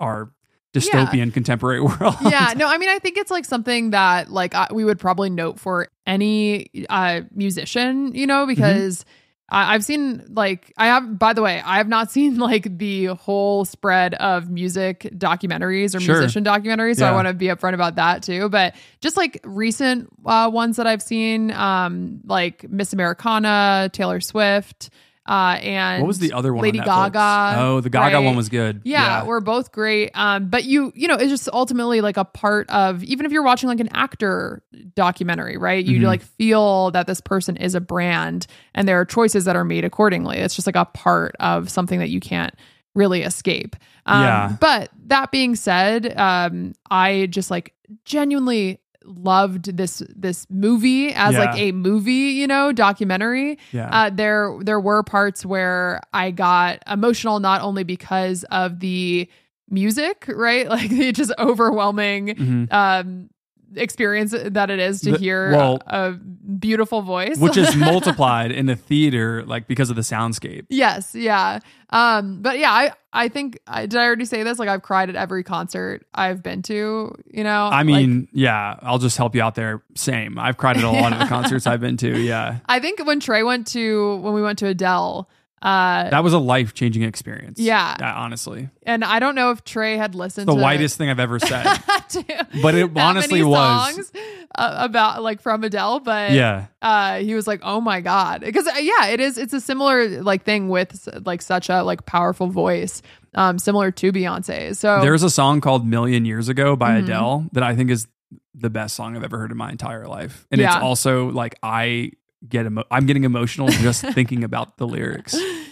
our 0.00 0.32
dystopian 0.76 1.32
contemporary 1.32 1.80
world. 2.00 2.14
yeah 2.22 2.52
no 2.56 2.66
i 2.68 2.78
mean 2.78 2.88
i 2.88 2.98
think 2.98 3.16
it's 3.16 3.30
like 3.30 3.44
something 3.44 3.90
that 3.90 4.30
like 4.30 4.54
I, 4.54 4.68
we 4.72 4.84
would 4.84 4.98
probably 4.98 5.30
note 5.30 5.58
for 5.58 5.88
any 6.06 6.68
uh 6.88 7.22
musician 7.34 8.14
you 8.14 8.26
know 8.26 8.46
because 8.46 9.04
I, 9.48 9.74
i've 9.74 9.84
seen 9.84 10.24
like 10.30 10.72
i 10.76 10.86
have 10.86 11.18
by 11.18 11.32
the 11.32 11.42
way 11.42 11.60
i 11.64 11.76
have 11.78 11.88
not 11.88 12.10
seen 12.16 12.38
like 12.38 12.78
the 12.78 13.06
whole 13.06 13.64
spread 13.64 14.14
of 14.14 14.50
music 14.50 15.08
documentaries 15.16 15.94
or 15.94 16.00
Sure. 16.00 16.18
musician 16.18 16.44
documentaries 16.44 16.96
so 16.96 17.06
i 17.06 17.12
want 17.12 17.28
to 17.28 17.34
be 17.34 17.46
upfront 17.46 17.74
about 17.74 17.94
that 17.96 18.22
too 18.22 18.48
but 18.48 18.74
just 19.00 19.16
like 19.16 19.40
recent 19.44 20.08
uh, 20.24 20.50
ones 20.52 20.76
that 20.76 20.86
i've 20.86 21.02
seen 21.02 21.50
um 21.52 22.20
like 22.24 22.68
miss 22.70 22.92
americana 22.92 23.88
taylor 23.92 24.20
swift 24.20 24.90
uh 25.28 25.58
and 25.62 26.02
What 26.02 26.08
was 26.08 26.18
the 26.18 26.32
other 26.32 26.52
one? 26.54 26.62
lady 26.62 26.78
Netflix? 26.78 27.12
gaga 27.12 27.54
Oh, 27.60 27.80
the 27.80 27.90
Gaga 27.90 28.16
right? 28.16 28.24
one 28.24 28.36
was 28.36 28.48
good. 28.48 28.80
yeah, 28.84 29.24
we're 29.24 29.40
both 29.40 29.72
great. 29.72 30.10
Um, 30.14 30.48
but 30.48 30.64
you, 30.64 30.92
you 30.94 31.08
know, 31.08 31.14
it's 31.16 31.30
just 31.30 31.48
ultimately 31.52 32.00
like 32.00 32.16
a 32.16 32.24
part 32.24 32.68
of 32.70 33.02
even 33.04 33.26
if 33.26 33.32
you're 33.32 33.42
watching 33.42 33.68
like 33.68 33.80
an 33.80 33.88
actor 33.92 34.62
documentary, 34.94 35.56
right? 35.56 35.84
You 35.84 36.00
Mhm. 36.00 36.04
like 36.06 36.22
feel 36.22 36.90
that 36.92 37.06
this 37.06 37.20
person 37.20 37.56
is 37.56 37.74
a 37.74 37.80
brand 37.80 38.46
and 38.74 38.86
there 38.88 39.00
are 39.00 39.04
choices 39.04 39.44
that 39.46 39.56
are 39.56 39.64
made 39.64 39.84
accordingly. 39.84 40.38
It's 40.38 40.54
just 40.54 40.66
like 40.66 40.76
a 40.76 40.84
part 40.84 41.34
of 41.40 41.68
something 41.70 41.98
that 41.98 42.08
you 42.10 42.20
can't 42.20 42.54
really 42.94 43.22
escape. 43.22 43.76
Um, 44.06 44.22
Yeah. 44.22 44.56
But 44.60 44.90
that 45.06 45.30
being 45.32 45.54
said, 45.56 46.16
um, 46.18 46.72
I 46.90 47.26
just 47.26 47.50
like 47.50 47.74
genuinely 48.04 48.80
loved 49.06 49.76
this 49.76 50.02
this 50.14 50.46
movie 50.50 51.12
as 51.14 51.32
Yeah. 51.34 51.40
like 51.44 51.58
a 51.58 51.72
movie, 51.72 52.12
you 52.34 52.46
know, 52.46 52.72
documentary 52.72 53.58
yeah. 53.72 53.88
uh, 53.90 54.10
there 54.10 54.56
there 54.62 54.80
were 54.80 55.02
parts 55.02 55.46
where 55.46 56.00
I 56.12 56.30
got 56.32 56.82
emotional 56.86 57.40
not 57.40 57.62
only 57.62 57.84
because 57.84 58.44
of 58.50 58.80
the 58.80 59.28
music, 59.70 60.26
right? 60.28 60.68
Like 60.76 60.90
the 60.90 61.12
just 61.12 61.32
overwhelming 61.38 62.28
Mhm. 62.28 62.72
um 62.72 63.30
experience 63.74 64.32
that 64.32 64.70
it 64.70 64.78
is 64.78 65.00
to 65.02 65.12
The- 65.12 65.18
hear 65.18 65.50
well- 65.52 65.82
a, 65.86 66.10
a 66.10 66.12
beautiful 66.12 67.02
voice. 67.02 67.38
Which 67.38 67.56
is 67.56 67.74
multiplied 67.92 68.52
in 68.52 68.66
the 68.66 68.76
theater, 68.76 69.42
like 69.44 69.66
because 69.66 69.90
of 69.90 69.96
the 69.96 70.02
soundscape. 70.02 70.66
yes, 70.70 71.14
yeah. 71.14 71.58
Um 71.90 72.42
but 72.42 72.58
yeah, 72.58 72.70
I 72.72 72.92
I 73.12 73.28
think 73.28 73.58
I 73.66 73.86
did 73.86 73.98
I 73.98 74.04
already 74.04 74.24
say 74.24 74.42
this 74.42 74.58
like 74.58 74.68
I've 74.68 74.82
cried 74.82 75.08
at 75.08 75.16
every 75.16 75.42
concert 75.44 76.04
I've 76.14 76.42
been 76.42 76.62
to, 76.62 77.14
you 77.30 77.44
know. 77.44 77.66
I 77.66 77.78
Like, 77.78 77.86
mean, 77.86 78.28
yeah, 78.32 78.76
I'll 78.82 78.98
just 78.98 79.16
help 79.16 79.34
you 79.34 79.42
out 79.42 79.54
there. 79.54 79.82
Same. 79.94 80.38
I've 80.38 80.56
cried 80.56 80.76
at 80.76 80.84
a 80.84 80.90
lot 80.90 81.12
of 81.12 81.18
the 81.20 81.26
concerts 81.36 81.66
I've 81.66 81.80
been 81.80 81.96
to. 81.98 82.18
Yeah. 82.20 82.58
I 82.66 82.80
think 82.80 83.04
when 83.06 83.20
Trey 83.20 83.42
went 83.42 83.66
to 83.68 84.16
when 84.16 84.32
we 84.34 84.42
went 84.42 84.58
to 84.60 84.66
Adele, 84.66 85.28
uh 85.66 86.10
That 86.10 86.22
was 86.22 86.32
a 86.32 86.38
life 86.38 86.72
changing 86.74 87.02
experience. 87.02 87.58
Yeah. 87.58 87.96
honestly. 88.16 88.68
and 88.84 89.02
I 89.04 89.18
don't 89.18 89.34
know 89.34 89.50
if 89.50 89.64
Trey 89.64 89.96
had 89.96 90.14
listened 90.14 90.46
to 90.46 90.52
The 90.52 90.56
to 90.58 90.62
whitest 90.62 90.96
thing 90.96 91.10
I've 91.10 91.18
ever 91.20 91.38
said. 91.40 91.66
But 92.62 92.74
it 92.74 92.96
honestly 92.96 93.40
many 93.40 93.50
was. 93.50 93.94
songs 93.96 94.12
uh, 94.54 94.76
about 94.78 95.22
like 95.22 95.40
from 95.42 95.64
Adele, 95.64 96.00
but 96.00 96.30
yeah. 96.32 96.66
uh, 96.80 97.18
he 97.18 97.34
was 97.34 97.46
like, 97.46 97.60
"Oh 97.62 97.80
my 97.80 98.00
god," 98.00 98.40
because 98.42 98.66
uh, 98.66 98.78
yeah, 98.78 99.08
it 99.08 99.20
is. 99.20 99.36
It's 99.36 99.52
a 99.52 99.60
similar 99.60 100.22
like 100.22 100.44
thing 100.44 100.68
with 100.68 101.08
like 101.26 101.42
such 101.42 101.68
a 101.68 101.82
like 101.82 102.06
powerful 102.06 102.46
voice, 102.46 103.02
um, 103.34 103.58
similar 103.58 103.90
to 103.90 104.12
Beyonce. 104.12 104.74
So 104.76 105.00
There's 105.00 105.22
a 105.24 105.30
song 105.30 105.60
called 105.60 105.86
Million 105.86 106.24
Years 106.24 106.48
Ago 106.48 106.76
by 106.76 106.92
Mhm. 106.92 107.04
Adele 107.04 107.46
that 107.52 107.62
I 107.64 107.74
think 107.76 107.90
is 107.90 108.06
the 108.54 108.70
best 108.70 108.94
song 108.96 109.16
I've 109.16 109.24
ever 109.24 109.36
heard 109.38 109.50
in 109.50 109.56
my 109.58 109.70
entire 109.70 110.06
life. 110.06 110.46
And 110.50 110.60
it's 110.60 110.74
also 110.76 111.28
like 111.30 111.58
I 111.62 112.12
get 112.48 112.66
emo- 112.66 112.84
I'm 112.90 113.06
getting 113.06 113.24
emotional 113.24 113.68
just 113.68 114.02
thinking 114.14 114.44
about 114.44 114.76
the 114.78 114.86
lyrics. 114.86 115.34
it's 115.34 115.68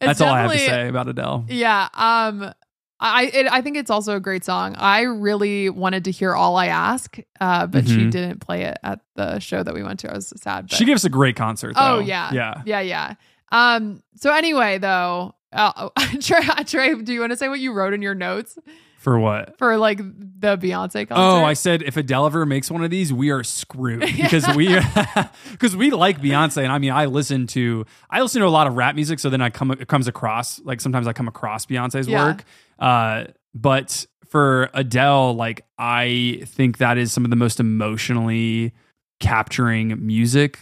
That's 0.00 0.20
all 0.20 0.28
I 0.28 0.42
have 0.42 0.50
to 0.52 0.56
definitely- 0.58 0.84
say 0.84 0.88
about 0.88 1.08
Adele. 1.08 1.46
Yeah. 1.48 1.88
Um. 1.94 2.52
I 3.00 3.26
it, 3.32 3.46
I 3.52 3.60
think 3.60 3.76
it's 3.76 3.90
also 3.90 4.16
a 4.16 4.20
great 4.20 4.44
song. 4.44 4.74
I 4.76 5.02
really 5.02 5.70
wanted 5.70 6.02
to 6.06 6.10
hear 6.10 6.34
"All 6.34 6.56
I 6.56 6.66
Ask," 6.66 7.16
uh, 7.40 7.68
but 7.68 7.86
she 7.86 7.96
Mhm. 7.98 8.10
didn't 8.10 8.40
play 8.40 8.64
it 8.64 8.76
at 8.82 8.98
the 9.14 9.38
show 9.38 9.62
that 9.62 9.72
we 9.72 9.84
went 9.84 10.00
to. 10.00 10.10
I 10.10 10.14
was 10.14 10.32
sad. 10.36 10.66
But. 10.68 10.76
She 10.76 10.84
gives 10.84 11.04
a 11.04 11.08
great 11.08 11.36
concert. 11.36 11.74
Oh 11.76 11.98
though. 11.98 12.00
yeah, 12.00 12.32
Yeah. 12.32 12.62
yeah, 12.66 12.80
yeah. 12.80 13.14
Um. 13.52 14.02
So 14.16 14.32
anyway, 14.34 14.78
though, 14.78 15.36
uh, 15.52 15.90
Trey, 16.20 16.42
Trey, 16.66 16.94
do 16.96 17.12
you 17.12 17.20
want 17.20 17.30
to 17.30 17.36
say 17.36 17.48
what 17.48 17.60
you 17.60 17.72
wrote 17.72 17.94
in 17.94 18.02
your 18.02 18.16
notes 18.16 18.58
For 19.08 19.18
what? 19.18 19.56
for 19.58 19.76
like 19.78 19.98
the 19.98 20.58
Beyonce 20.58 21.08
concert? 21.08 21.14
Oh, 21.16 21.42
I 21.44 21.54
said 21.54 21.82
if 21.82 21.96
Adele 21.96 22.26
ever 22.26 22.44
makes 22.44 22.70
one 22.70 22.84
of 22.84 22.90
these, 22.90 23.10
we 23.12 23.30
are 23.30 23.42
screwed 23.42 24.00
because 24.16 24.46
we 24.54 24.78
because 25.50 25.74
we 25.74 25.90
like 25.90 26.20
Beyonce, 26.20 26.62
and 26.62 26.70
I 26.70 26.78
mean, 26.78 26.92
I 26.92 27.06
listen 27.06 27.46
to 27.48 27.86
I 28.10 28.20
listen 28.20 28.42
to 28.42 28.46
a 28.46 28.50
lot 28.50 28.66
of 28.66 28.76
rap 28.76 28.94
music, 28.94 29.18
so 29.18 29.30
then 29.30 29.40
I 29.40 29.48
come 29.50 29.70
it 29.70 29.88
comes 29.88 30.08
across 30.08 30.60
like 30.60 30.80
sometimes 30.82 31.06
I 31.06 31.12
come 31.14 31.26
across 31.26 31.64
Beyonce's 31.64 32.06
Yeah. 32.06 32.26
work, 32.26 32.44
uh, 32.78 33.24
but 33.54 34.06
for 34.28 34.68
Adele, 34.74 35.34
like 35.34 35.64
I 35.78 36.42
think 36.44 36.78
that 36.78 36.98
is 36.98 37.10
some 37.10 37.24
of 37.24 37.30
the 37.30 37.36
most 37.36 37.60
emotionally 37.60 38.74
capturing 39.20 40.06
music 40.06 40.58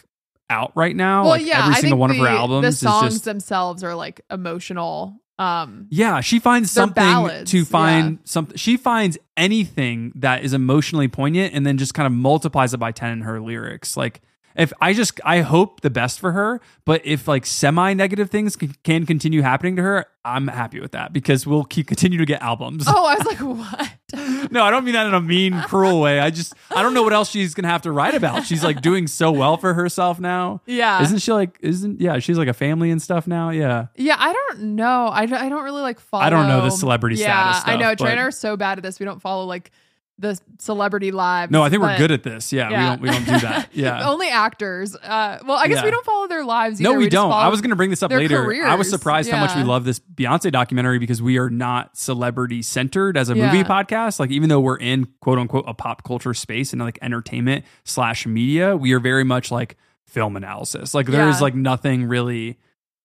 out 0.48 0.70
right 0.76 0.94
now. 0.94 1.22
well, 1.22 1.30
like 1.30 1.44
yeah. 1.46 1.64
every 1.64 1.74
single 1.74 1.98
one 1.98 2.10
of 2.12 2.16
her 2.18 2.28
albums 2.28 2.80
the 2.80 2.86
songs 2.86 3.14
just 3.14 3.24
themselves 3.24 3.82
are 3.82 3.94
like 3.94 4.20
emotional. 4.30 5.20
Um. 5.38 5.86
Yeah, 5.90 6.20
she 6.20 6.38
finds 6.38 6.70
something 6.70 6.94
ballads, 7.02 7.50
to 7.50 7.64
find 7.64 8.18
something. 8.24 8.56
She 8.56 8.76
finds 8.76 9.18
anything 9.36 10.12
that 10.16 10.44
is 10.44 10.54
emotionally 10.54 11.08
poignant 11.08 11.54
and 11.54 11.66
then 11.66 11.76
just 11.76 11.94
kind 11.94 12.06
of 12.06 12.12
multiplies 12.12 12.72
it 12.72 12.78
by 12.78 12.92
10 12.92 13.12
in 13.12 13.20
her 13.22 13.40
lyrics. 13.40 13.96
Like 13.96 14.22
if 14.56 14.72
I 14.80 14.92
just 14.92 15.20
I 15.24 15.40
hope 15.40 15.80
the 15.82 15.90
best 15.90 16.18
for 16.20 16.32
her, 16.32 16.60
but 16.84 17.02
if 17.04 17.28
like 17.28 17.44
semi 17.46 17.92
negative 17.94 18.30
things 18.30 18.56
can, 18.56 18.74
can 18.84 19.06
continue 19.06 19.42
happening 19.42 19.76
to 19.76 19.82
her, 19.82 20.06
I'm 20.24 20.48
happy 20.48 20.80
with 20.80 20.92
that 20.92 21.12
because 21.12 21.46
we'll 21.46 21.64
keep 21.64 21.86
continue 21.86 22.18
to 22.18 22.24
get 22.26 22.42
albums. 22.42 22.84
Oh, 22.88 23.06
I 23.06 23.14
was 23.18 23.26
like, 23.26 23.38
what? 23.38 24.50
no, 24.50 24.62
I 24.64 24.70
don't 24.70 24.84
mean 24.84 24.94
that 24.94 25.06
in 25.06 25.14
a 25.14 25.20
mean, 25.20 25.60
cruel 25.62 26.00
way. 26.00 26.20
I 26.20 26.30
just 26.30 26.54
I 26.74 26.82
don't 26.82 26.94
know 26.94 27.02
what 27.02 27.12
else 27.12 27.30
she's 27.30 27.54
gonna 27.54 27.68
have 27.68 27.82
to 27.82 27.92
write 27.92 28.14
about. 28.14 28.44
She's 28.46 28.64
like 28.64 28.80
doing 28.82 29.06
so 29.06 29.30
well 29.32 29.56
for 29.56 29.74
herself 29.74 30.18
now. 30.20 30.62
Yeah. 30.66 31.02
Isn't 31.02 31.18
she 31.18 31.32
like 31.32 31.56
isn't 31.60 32.00
yeah, 32.00 32.18
she's 32.18 32.38
like 32.38 32.48
a 32.48 32.54
family 32.54 32.90
and 32.90 33.00
stuff 33.02 33.26
now. 33.26 33.50
Yeah. 33.50 33.86
Yeah, 33.96 34.16
I 34.18 34.32
don't 34.32 34.62
know. 34.76 35.08
I, 35.12 35.26
don't- 35.26 35.40
I 35.42 35.48
don't 35.48 35.64
really 35.64 35.82
like 35.82 36.00
follow. 36.00 36.22
I 36.24 36.30
don't 36.30 36.48
know 36.48 36.62
the 36.62 36.70
celebrity 36.70 37.16
yeah, 37.16 37.52
status 37.52 37.68
I 37.68 37.76
know. 37.76 37.88
stuff, 37.88 37.98
Trey 37.98 38.10
and 38.12 38.16
but- 38.18 38.22
I 38.22 38.26
are 38.26 38.30
so 38.30 38.56
bad 38.56 38.78
at 38.78 38.82
this. 38.82 38.98
We 39.00 39.06
don't 39.06 39.20
follow 39.20 39.44
like 39.44 39.70
the 40.18 40.40
celebrity 40.58 41.10
lives. 41.12 41.52
No, 41.52 41.62
I 41.62 41.68
think 41.68 41.82
we're 41.82 41.98
good 41.98 42.10
at 42.10 42.22
this. 42.22 42.50
Yeah, 42.52 42.70
Yeah. 42.70 42.80
we 42.80 42.86
don't 42.88 43.02
we 43.02 43.08
don't 43.10 43.24
do 43.40 43.46
that. 43.46 43.68
Yeah. 43.74 44.08
Only 44.08 44.28
actors. 44.28 44.96
Uh, 44.96 45.38
well, 45.44 45.58
I 45.58 45.68
guess 45.68 45.78
Yeah. 45.78 45.84
we 45.84 45.90
don't 45.90 46.06
follow 46.06 46.26
their 46.26 46.42
lives. 46.44 46.80
Either. 46.80 46.90
No, 46.90 46.96
we, 46.98 47.04
just 47.04 47.12
don't. 47.12 47.30
I 47.32 47.48
was 47.48 47.60
going 47.60 47.68
to 47.70 47.76
bring 47.76 47.90
this 47.90 48.02
up 48.02 48.10
later. 48.10 48.38
I 48.38 48.74
was 48.76 48.86
careers. 48.86 48.90
surprised 48.90 49.30
how 49.30 49.38
much 49.44 49.54
we 49.54 49.62
love 49.62 49.84
this 49.84 50.00
Beyonce 50.00 50.50
documentary 50.50 50.98
because 50.98 51.20
we 51.20 51.38
are 51.38 51.50
not 51.50 51.96
celebrity 51.98 52.62
centered 52.62 53.18
as 53.18 53.28
a 53.28 53.34
movie 53.34 53.58
Yeah. 53.58 53.64
podcast. 53.64 54.18
Like 54.18 54.30
even 54.30 54.48
though 54.48 54.60
we're 54.60 54.78
in 54.78 55.06
quote 55.20 55.38
unquote 55.38 55.64
a 55.68 55.74
pop 55.74 56.02
culture 56.02 56.32
space 56.32 56.72
and 56.72 56.80
like 56.80 56.98
entertainment 57.02 57.66
slash 57.84 58.26
media, 58.26 58.74
we 58.74 58.92
are 58.94 59.00
very 59.00 59.24
much 59.24 59.50
like 59.50 59.76
film 60.06 60.34
analysis. 60.36 60.94
Like 60.94 61.06
there 61.08 61.28
is 61.28 61.36
Yeah. 61.36 61.42
like 61.42 61.54
nothing 61.54 62.04
really 62.04 62.58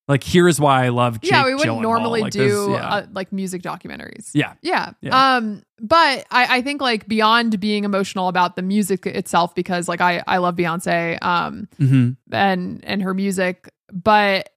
like 0.08 0.22
here 0.24 0.48
is 0.48 0.60
why 0.60 0.84
I 0.84 0.88
love. 0.88 1.20
Jake 1.20 1.30
yeah, 1.30 1.44
we 1.46 1.54
wouldn't 1.54 1.78
Gyllenhaal. 1.78 1.82
normally 1.82 2.20
Like, 2.22 2.32
do 2.32 2.70
yeah. 2.72 2.88
uh, 2.88 3.06
like 3.12 3.32
music 3.32 3.62
documentaries. 3.62 4.30
Yeah. 4.34 4.54
Yeah. 4.62 4.92
Yeah. 5.00 5.36
Um, 5.36 5.62
but 5.80 6.26
I, 6.30 6.58
I 6.58 6.62
think 6.62 6.80
like 6.80 7.06
beyond 7.08 7.58
being 7.60 7.84
emotional 7.84 8.28
about 8.28 8.56
the 8.56 8.62
music 8.62 9.06
itself, 9.06 9.54
because 9.54 9.88
like 9.88 10.00
I, 10.00 10.22
I 10.26 10.38
love 10.38 10.56
Beyonce, 10.56 11.22
um, 11.22 11.68
Mhm. 11.78 12.16
and, 12.30 12.84
and 12.84 13.02
her 13.02 13.14
music, 13.14 13.68
but 13.92 14.48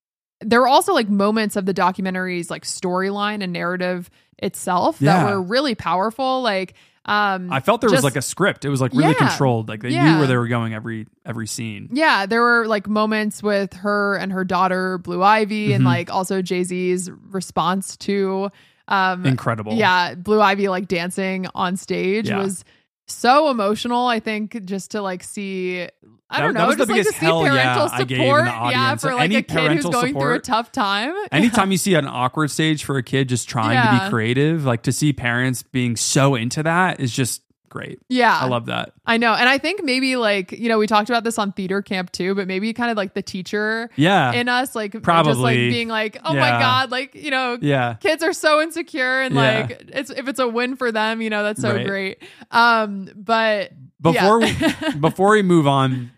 there 0.42 0.60
were 0.62 0.68
also 0.68 0.94
like 0.94 1.10
moments 1.10 1.56
of 1.56 1.66
the 1.66 1.74
documentary's 1.74 2.50
like 2.50 2.64
storyline 2.64 3.42
and 3.44 3.54
narrative 3.54 4.10
itself 4.40 5.00
that 5.00 5.30
were 5.30 5.42
really 5.42 5.76
powerful. 5.76 6.42
Like, 6.42 6.74
um, 7.06 7.52
I 7.52 7.60
felt 7.60 7.82
there 7.82 7.90
was 7.92 8.04
like 8.04 8.16
a 8.16 8.22
script. 8.22 8.66
It 8.66 8.70
was 8.70 8.82
like 8.82 8.92
really 8.94 9.10
Yeah. 9.20 9.28
controlled. 9.30 9.70
Like 9.70 9.82
they 9.84 9.90
knew 9.90 10.18
where 10.18 10.28
they 10.28 10.38
were 10.38 10.48
going 10.48 10.74
every 10.74 11.08
every 11.26 11.48
scene. 11.48 11.90
Yeah, 11.92 12.26
there 12.26 12.42
were 12.42 12.66
like 12.68 12.88
moments 12.88 13.44
with 13.44 13.74
her 13.74 14.16
and 14.16 14.32
her 14.32 14.44
daughter 14.44 14.98
Blue 14.98 15.22
Ivy, 15.22 15.74
and 15.74 15.84
Mhm. 15.84 15.88
like 15.88 16.12
also 16.14 16.42
Jay 16.42 16.64
Z's 16.64 17.12
response 17.30 17.96
to, 17.98 18.50
um, 18.88 19.26
Incredible. 19.26 19.74
yeah, 19.74 20.16
Blue 20.16 20.42
Ivy 20.42 20.68
like 20.70 20.88
dancing 20.88 21.48
on 21.54 21.78
stage 21.78 22.30
Yeah. 22.30 22.38
was 22.40 22.64
so 23.08 23.50
emotional. 23.50 24.08
I 24.08 24.20
think 24.20 24.66
just 24.66 24.92
to 24.92 25.02
like 25.02 25.24
see, 25.24 25.88
I 26.30 26.42
don't 26.42 26.54
that 26.54 26.60
know, 26.60 26.72
the 26.72 26.86
just 26.86 26.90
like 26.90 27.04
to 27.04 27.14
see 27.14 27.26
yeah 27.26 27.50
parental 27.50 27.90
I 27.92 28.04
gave 28.04 28.12
in 28.12 28.18
the 28.18 28.24
support, 28.24 28.46
yeah, 28.72 28.96
for 28.96 29.14
like 29.14 29.26
Any 29.26 29.36
a 29.36 29.42
kid 29.44 29.72
who's 29.74 29.86
going 29.86 30.14
through 30.14 30.36
a 30.36 30.40
tough 30.40 30.72
time. 30.72 31.14
Anytime 31.32 31.72
you 31.72 31.78
see 31.86 31.96
an 31.96 32.08
awkward 32.08 32.52
stage 32.52 32.84
for 32.84 32.98
a 32.98 33.04
kid 33.04 33.30
just 33.30 33.48
trying 33.48 33.82
to 34.00 34.06
be 34.06 34.10
creative, 34.10 34.66
like 34.66 34.84
to 34.84 34.92
see 34.92 35.14
parents 35.14 35.64
being 35.64 35.96
so 35.96 36.36
into 36.36 36.64
that 36.64 37.00
is 37.00 37.12
just 37.12 37.42
great. 37.76 38.00
Yeah. 38.08 38.40
I 38.40 38.48
love 38.48 38.68
that. 38.68 38.94
I 39.06 39.18
know. 39.18 39.34
And 39.34 39.50
I 39.50 39.58
think 39.58 39.84
maybe 39.84 40.16
like, 40.16 40.54
you 40.54 40.70
know, 40.70 40.78
we 40.78 40.88
talked 40.88 41.10
about 41.10 41.24
this 41.26 41.38
on 41.38 41.52
theater 41.52 41.82
camp 41.82 42.12
too, 42.12 42.34
but 42.36 42.48
maybe 42.48 42.72
kind 42.74 42.90
of 42.90 42.96
like 42.96 43.14
the 43.14 43.22
teacher 43.22 43.90
Yeah. 43.98 44.32
in 44.32 44.48
us, 44.48 44.76
like 44.76 45.02
probably 45.04 45.32
just 45.34 45.42
like 45.42 45.56
being 45.58 45.90
like, 45.90 46.18
oh 46.24 46.34
Yeah. 46.34 46.40
my 46.40 46.50
God, 46.52 46.92
like, 46.92 47.16
you 47.16 47.32
know, 47.32 47.58
yeah. 47.62 47.96
kids 48.00 48.24
are 48.24 48.32
so 48.34 48.62
insecure 48.62 49.22
and 49.22 49.36
Yeah. 49.36 49.68
like 49.70 49.84
it's 49.90 50.10
if 50.10 50.28
it's 50.30 50.40
a 50.40 50.48
win 50.48 50.78
for 50.78 50.92
them, 50.92 51.22
you 51.22 51.30
know, 51.30 51.44
that's 51.44 51.62
so 51.62 51.74
Right. 51.74 51.86
great. 51.86 52.24
Um, 52.52 53.10
but 53.16 53.72
Before 54.02 54.42
yeah. 54.42 54.74
we 54.94 55.00
before 55.00 55.32
we 55.32 55.42
move 55.42 55.68
on 55.68 56.12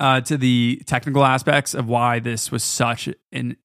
uh, 0.00 0.20
to 0.22 0.36
the 0.36 0.82
technical 0.86 1.24
aspects 1.24 1.72
of 1.74 1.88
why 1.88 2.18
this 2.18 2.50
was 2.50 2.64
such 2.64 3.08
an 3.30 3.56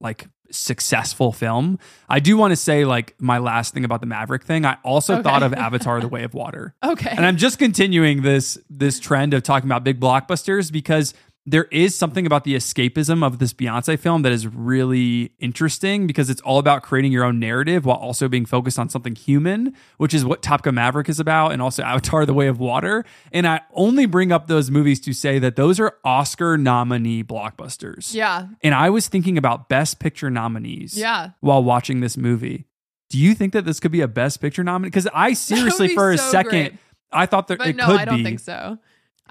like 0.00 0.28
successful 0.52 1.32
film, 1.32 1.78
I 2.08 2.20
do 2.20 2.36
want 2.36 2.52
to 2.52 2.56
say 2.56 2.84
like 2.84 3.14
my 3.18 3.38
last 3.38 3.74
thing 3.74 3.84
about 3.84 4.00
the 4.00 4.06
Maverick 4.06 4.44
thing. 4.44 4.64
I 4.64 4.76
also 4.84 5.14
Okay. 5.14 5.22
thought 5.22 5.42
of 5.42 5.52
Avatar: 5.66 6.00
The 6.00 6.08
Way 6.08 6.22
of 6.24 6.34
Water. 6.34 6.74
okay. 6.82 7.10
And 7.10 7.24
I'm 7.26 7.36
just 7.36 7.58
continuing 7.58 8.22
this 8.22 8.58
this 8.70 9.00
trend 9.00 9.34
of 9.34 9.42
talking 9.42 9.68
about 9.68 9.84
big 9.84 9.98
blockbusters 10.00 10.70
because 10.70 11.14
there 11.44 11.64
is 11.72 11.96
something 11.96 12.24
about 12.24 12.44
the 12.44 12.54
escapism 12.54 13.24
of 13.26 13.40
this 13.40 13.52
Beyonce 13.52 13.98
film 13.98 14.22
that 14.22 14.30
is 14.30 14.46
really 14.46 15.32
interesting 15.40 16.06
because 16.06 16.30
it's 16.30 16.40
all 16.42 16.58
about 16.58 16.84
creating 16.84 17.10
your 17.10 17.24
own 17.24 17.40
narrative 17.40 17.84
while 17.84 17.96
also 17.96 18.28
being 18.28 18.46
focused 18.46 18.78
on 18.78 18.88
something 18.88 19.16
human, 19.16 19.74
which 19.96 20.14
is 20.14 20.24
what 20.24 20.40
Top 20.40 20.62
Gun 20.62 20.76
Maverick 20.76 21.08
is 21.08 21.18
about, 21.18 21.50
and 21.50 21.60
also 21.60 21.82
Avatar: 21.84 22.24
The 22.24 22.32
Way 22.32 22.46
of 22.46 22.60
Water. 22.60 23.04
And 23.32 23.46
I 23.48 23.62
only 23.74 24.06
bring 24.06 24.30
up 24.30 24.46
those 24.46 24.70
movies 24.70 25.00
to 25.00 25.12
say 25.12 25.40
that 25.40 25.56
those 25.56 25.80
are 25.80 25.96
Oscar 26.04 26.56
nominee 26.56 27.24
blockbusters. 27.24 28.14
yeah. 28.14 28.46
And 28.62 28.72
I 28.74 28.90
was 28.90 29.08
thinking 29.08 29.36
about 29.36 29.68
Best 29.68 29.98
Picture 29.98 30.30
nominees 30.30 30.96
Yeah. 30.96 31.30
while 31.40 31.64
watching 31.64 32.00
this 32.00 32.16
movie. 32.16 32.66
Do 33.10 33.18
you 33.18 33.34
think 33.34 33.52
that 33.52 33.64
this 33.64 33.80
could 33.80 33.92
be 33.92 34.00
a 34.00 34.08
Best 34.08 34.40
Picture 34.40 34.62
nominee? 34.62 34.90
Because 34.90 35.08
I 35.12 35.32
seriously, 35.34 35.88
be 35.88 35.94
for 35.94 36.12
a 36.12 36.18
so 36.18 36.30
second, 36.30 36.50
great. 36.50 36.72
I 37.10 37.26
thought 37.26 37.48
that 37.48 37.58
But 37.58 37.66
it 37.68 37.76
no, 37.76 37.86
could 37.86 37.96
be. 37.96 37.98
I 38.00 38.04
don't 38.04 38.16
be. 38.18 38.24
think 38.24 38.38
so. 38.40 38.78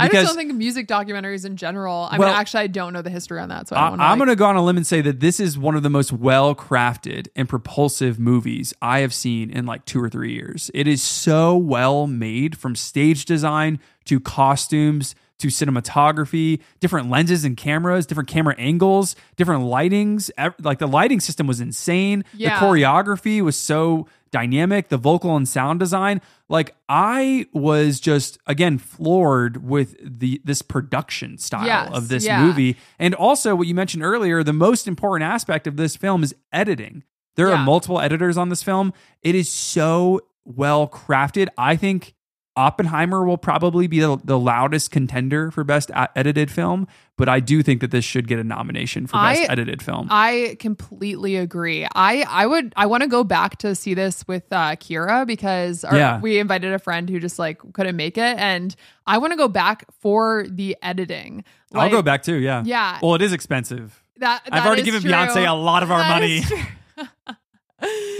I 0.02 0.08
Because- 0.08 0.24
just 0.26 0.36
don't 0.36 0.46
think 0.48 0.58
music 0.58 0.88
documentaries 0.88 1.46
in 1.46 1.56
general. 1.58 2.08
I 2.12 2.18
Well- 2.18 2.30
mean, 2.30 2.38
actually, 2.38 2.62
I 2.64 2.68
don't 2.68 2.94
know 2.94 3.02
the 3.02 3.10
history 3.10 3.40
on 3.40 3.50
that, 3.50 3.68
so 3.68 3.76
I 3.76 3.90
I, 3.90 4.12
I'm 4.12 4.18
to. 4.18 4.26
going 4.26 4.30
to 4.30 4.36
go 4.36 4.46
on 4.46 4.56
a 4.56 4.64
limb 4.64 4.78
and 4.78 4.86
say 4.88 5.02
that 5.02 5.20
this 5.20 5.40
is 5.40 5.58
one 5.58 5.76
of 5.76 5.84
the 5.84 5.90
most 5.90 6.12
well 6.14 6.54
crafted 6.56 7.28
and 7.36 7.48
propulsive 7.50 8.20
movies 8.20 8.74
I 8.82 9.00
have 9.00 9.14
seen 9.14 9.50
in 9.50 9.66
like 9.66 9.86
two 9.86 10.02
or 10.02 10.10
three 10.10 10.34
years. 10.34 10.70
It 10.74 10.88
is 10.88 11.02
so 11.02 11.56
well 11.58 12.08
made 12.08 12.58
from 12.58 12.76
stage 12.76 13.26
design 13.26 13.80
to 14.06 14.20
costumes 14.20 15.16
to 15.40 15.48
cinematography, 15.48 16.60
different 16.80 17.10
lenses 17.10 17.44
and 17.46 17.58
cameras, 17.58 18.06
different 18.06 18.30
camera 18.30 18.56
angles, 18.58 19.16
different 19.38 19.64
lightings. 19.64 20.30
Like 20.62 20.80
the 20.80 20.88
lighting 20.88 21.20
system 21.20 21.48
was 21.48 21.60
insane. 21.60 22.24
Yeah. 22.36 22.60
The 22.60 22.66
choreography 22.66 23.42
was 23.42 23.58
so 23.58 24.08
dynamic, 24.32 24.90
the 24.90 24.98
vocal 24.98 25.36
and 25.36 25.48
sound 25.48 25.80
design. 25.80 26.22
Like 26.50 26.76
I 26.90 27.46
was 27.54 28.00
just 28.00 28.38
again 28.48 28.78
floored 28.78 29.64
with 29.68 29.96
the 30.02 30.42
this 30.44 30.62
production 30.62 31.38
style 31.38 31.66
Yes, 31.66 31.90
of 31.94 32.08
this 32.08 32.26
yeah. 32.26 32.44
movie. 32.46 32.78
And 33.00 33.14
also, 33.16 33.56
what 33.56 33.68
you 33.68 33.76
mentioned 33.76 34.04
earlier, 34.04 34.44
the 34.44 34.54
most 34.54 34.88
important 34.88 35.30
aspect 35.30 35.68
of 35.68 35.78
this 35.78 35.96
film 35.96 36.24
is 36.24 36.34
editing. 36.52 37.04
There 37.36 37.48
Yeah. 37.50 37.62
are 37.62 37.66
multiple 37.66 38.00
editors 38.02 38.38
on 38.38 38.50
this 38.50 38.64
film. 38.64 38.94
It 39.22 39.36
is 39.36 39.50
so 39.52 40.22
well 40.44 40.88
crafted. 40.88 41.48
I 41.58 41.76
think 41.76 42.14
Oppenheimer 42.58 43.24
will 43.24 43.38
probably 43.38 43.88
be 43.88 44.00
the, 44.02 44.18
the 44.24 44.38
loudest 44.38 44.92
contender 44.92 45.52
for 45.52 45.64
best 45.64 45.90
a- 45.92 46.10
edited 46.18 46.52
film, 46.52 46.86
but 47.18 47.30
I 47.30 47.40
do 47.40 47.64
think 47.64 47.80
that 47.80 47.92
this 47.92 48.04
should 48.04 48.28
get 48.28 48.40
a 48.40 48.44
nomination 48.44 49.08
for 49.08 49.14
best 49.14 49.50
I- 49.50 49.52
edited 49.54 49.82
film. 49.82 50.08
I 50.12 50.58
completely 50.60 51.38
agree. 51.38 51.88
I 51.96 52.26
I 52.28 52.46
would 52.46 52.74
I 52.76 52.88
want 52.88 53.04
to 53.04 53.10
go 53.10 53.24
back 53.24 53.58
to 53.60 53.74
see 53.74 53.94
this 53.94 54.28
with 54.28 54.44
uh, 54.52 54.76
Kira 54.76 55.26
because 55.26 55.86
our, 55.86 55.96
Yeah. 55.96 56.20
we 56.20 56.40
invited 56.40 56.74
a 56.74 56.80
friend 56.80 57.10
who 57.10 57.20
just 57.20 57.40
like 57.40 57.60
couldn't 57.74 57.96
make 57.96 58.18
it, 58.18 58.38
and 58.38 58.76
I 59.08 59.18
want 59.18 59.32
to 59.32 59.38
go 59.38 59.48
back 59.48 59.86
for 60.00 60.46
the 60.50 60.76
editing. 60.84 61.46
I'll 61.74 61.90
go 61.90 62.02
back 62.02 62.22
too. 62.24 62.36
Yeah. 62.36 62.64
Yeah. 62.66 63.00
Well, 63.02 63.16
it 63.16 63.22
is 63.22 63.32
expensive. 63.32 64.04
That, 64.18 64.44
I've 64.52 64.66
already 64.66 64.84
given 64.84 65.02
true. 65.02 65.10
Beyonce 65.12 65.48
a 65.50 65.54
lot 65.54 65.84
of 65.84 65.90
our 65.92 66.00
That 66.00 66.10
money. 66.20 66.44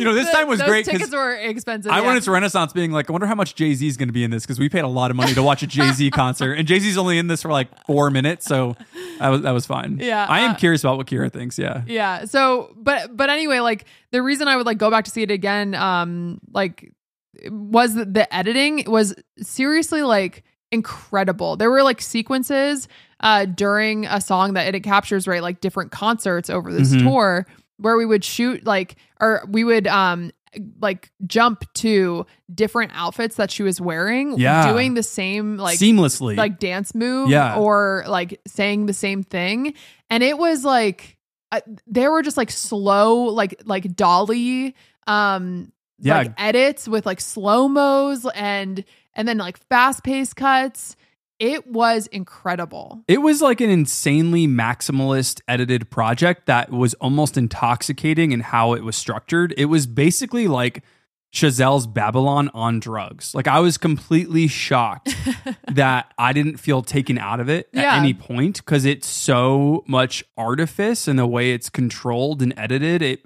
You 0.02 0.08
know, 0.08 0.14
this 0.16 0.26
The- 0.26 0.32
time 0.34 0.48
was 0.48 0.60
those 0.60 0.68
great 0.68 0.86
Tickets 0.86 1.12
were 1.12 1.36
expensive. 1.36 1.92
I 1.92 2.00
yeah. 2.00 2.06
went 2.08 2.18
into 2.18 2.32
Renaissance 2.32 2.74
being 2.74 2.92
like, 2.92 3.08
I 3.10 3.12
wonder 3.14 3.28
how 3.28 3.36
much 3.36 3.54
Jay 3.56 3.74
Z 3.76 3.86
is 3.88 3.98
going 3.98 4.10
to 4.10 4.14
be 4.14 4.24
in 4.24 4.32
this 4.32 4.44
because 4.44 4.60
we 4.60 4.68
paid 4.68 4.84
a 4.84 4.88
lot 4.88 5.12
of 5.12 5.18
money 5.18 5.34
to 5.36 5.44
watch 5.44 5.62
a 5.62 5.68
Jay 5.68 5.92
Z 5.92 6.10
concert, 6.24 6.54
and 6.54 6.68
Jay 6.68 6.80
Z's 6.80 6.98
only 6.98 7.18
in 7.20 7.28
this 7.28 7.44
for 7.44 7.52
like 7.52 7.68
four 7.86 8.10
minutes, 8.10 8.46
so 8.46 8.76
that 9.20 9.30
was 9.30 9.42
that 9.44 9.52
was 9.52 9.66
fine. 9.66 10.00
Yeah, 10.02 10.26
I 10.28 10.40
am 10.40 10.52
uh, 10.52 10.56
curious 10.56 10.84
about 10.84 10.98
what 10.98 11.06
Kira 11.08 11.32
thinks. 11.32 11.60
Yeah, 11.60 11.84
yeah 11.86 12.26
so 12.26 12.74
but 12.76 13.16
but 13.16 13.30
anyway 13.30 13.60
like 13.60 13.86
the 14.12 14.22
reason 14.24 14.48
i 14.48 14.56
would 14.58 14.66
like 14.66 14.78
go 14.78 14.90
back 14.90 15.06
to 15.06 15.12
see 15.12 15.22
it 15.22 15.32
again 15.32 15.76
um 15.76 16.40
like 16.52 16.92
was 17.50 17.94
that 17.96 18.14
the 18.14 18.34
editing 18.34 18.84
was 18.88 19.14
seriously 19.40 20.02
like 20.04 20.44
incredible 20.72 21.56
there 21.58 21.70
were 21.70 21.84
like 21.84 22.02
sequences 22.02 22.88
uh 23.22 23.46
during 23.46 24.06
a 24.06 24.20
song 24.22 24.54
that 24.54 24.74
it 24.74 24.80
captures 24.82 25.28
right 25.28 25.42
like 25.42 25.62
different 25.62 25.92
concerts 25.92 26.50
over 26.50 26.72
this 26.74 26.94
Mhm. 26.94 27.04
tour 27.04 27.46
where 27.82 27.98
we 27.98 28.06
would 28.06 28.24
shoot 28.24 28.66
like 28.66 28.96
or 29.20 29.44
we 29.50 29.64
would 29.64 29.88
um 29.88 30.32
like 30.82 31.10
jump 31.26 31.64
to 31.76 32.26
different 32.54 32.92
outfits 32.94 33.38
that 33.38 33.50
she 33.50 33.64
was 33.64 33.80
wearing 33.80 34.38
Yeah. 34.38 34.72
doing 34.72 34.96
the 34.96 35.04
same 35.04 35.56
like 35.58 35.80
seamlessly. 35.80 36.36
like 36.36 36.60
dance 36.60 36.94
move 36.94 37.30
Yeah. 37.30 37.56
or 37.58 38.04
like 38.08 38.40
saying 38.48 38.86
the 38.86 38.94
same 38.94 39.24
thing 39.24 39.74
and 40.10 40.22
it 40.24 40.38
was 40.38 40.66
like 40.66 41.18
uh, 41.54 41.62
there 41.88 42.12
were 42.12 42.22
just 42.22 42.36
like 42.38 42.52
slow 42.52 43.24
like 43.26 43.62
like 43.66 43.96
dolly 43.96 44.76
um 45.08 45.72
Yeah. 46.00 46.18
like 46.18 46.34
edits 46.38 46.88
with 46.88 47.06
like 47.06 47.22
slow 47.22 47.68
mos 47.70 48.26
and 48.36 48.84
and 49.14 49.28
then 49.28 49.38
like 49.38 49.58
fast 49.70 50.04
paced 50.04 50.36
cuts 50.36 50.96
it 51.42 51.66
was 51.68 52.06
incredible 52.08 53.04
it 53.08 53.18
was 53.18 53.42
like 53.42 53.60
an 53.62 53.70
insanely 53.72 54.48
maximalist 54.48 55.42
edited 55.48 55.90
project 55.90 56.46
that 56.46 56.70
was 56.72 56.94
almost 56.96 57.36
intoxicating 57.36 58.32
in 58.32 58.40
how 58.42 58.74
it 58.74 58.84
was 58.84 58.96
structured. 58.96 59.54
It 59.58 59.66
was 59.66 59.88
basically 59.88 60.48
like 60.48 60.84
Chazelle's 61.34 61.88
Babylon 61.88 62.50
on 62.54 62.80
drugs. 62.80 63.34
Like 63.34 63.48
I 63.48 63.60
was 63.62 63.78
completely 63.78 64.48
shocked 64.48 65.16
that 65.72 66.14
I 66.18 66.34
didn't 66.34 66.58
feel 66.58 66.82
taken 66.82 67.18
out 67.18 67.40
of 67.40 67.50
it 67.50 67.70
at 67.74 67.82
Yeah. 67.84 67.96
any 67.96 68.14
point 68.14 68.58
because 68.58 68.86
it's 68.86 69.08
so 69.08 69.84
much 69.88 70.24
artifice 70.38 71.08
in 71.08 71.16
the 71.16 71.26
way 71.26 71.54
it's 71.54 71.70
controlled 71.70 72.42
and 72.42 72.54
edited. 72.58 73.02
It 73.02 73.26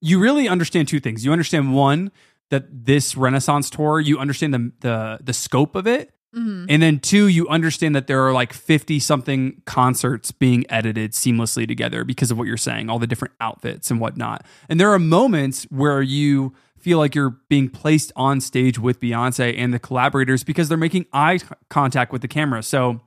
you 0.00 0.18
really 0.20 0.48
understand 0.48 0.88
two 0.88 1.00
things. 1.00 1.24
You 1.24 1.32
understand 1.32 1.74
one 1.74 2.12
that 2.50 2.86
this 2.86 3.16
Renaissance 3.16 3.70
tour, 3.70 3.98
you 4.00 4.18
understand 4.18 4.54
the 4.54 4.72
the 4.80 5.18
the 5.24 5.32
scope 5.32 5.74
of 5.74 5.86
it, 5.86 6.12
Mhm. 6.36 6.66
and 6.68 6.82
then 6.82 6.98
two, 6.98 7.28
you 7.28 7.48
understand 7.48 7.94
that 7.96 8.06
there 8.06 8.22
are 8.26 8.32
like 8.32 8.52
50 8.52 8.98
something 8.98 9.62
concerts 9.64 10.32
being 10.32 10.64
edited 10.68 11.12
seamlessly 11.12 11.66
together 11.66 12.04
because 12.04 12.30
of 12.30 12.36
what 12.38 12.46
you're 12.46 12.56
saying, 12.56 12.90
all 12.90 12.98
the 12.98 13.06
different 13.06 13.34
outfits 13.40 13.90
and 13.90 14.00
whatnot. 14.00 14.44
And 14.68 14.78
there 14.78 14.92
are 14.92 14.98
moments 14.98 15.64
where 15.70 16.02
you 16.02 16.52
feel 16.78 16.98
like 16.98 17.14
you're 17.14 17.36
being 17.48 17.68
placed 17.68 18.12
on 18.16 18.40
stage 18.40 18.78
with 18.78 19.00
Beyonce 19.00 19.54
and 19.58 19.72
the 19.74 19.78
collaborators 19.78 20.44
because 20.44 20.68
they're 20.68 20.76
making 20.78 21.06
eye 21.12 21.40
contact 21.70 22.12
with 22.12 22.22
the 22.22 22.28
camera. 22.28 22.62
So 22.62 23.00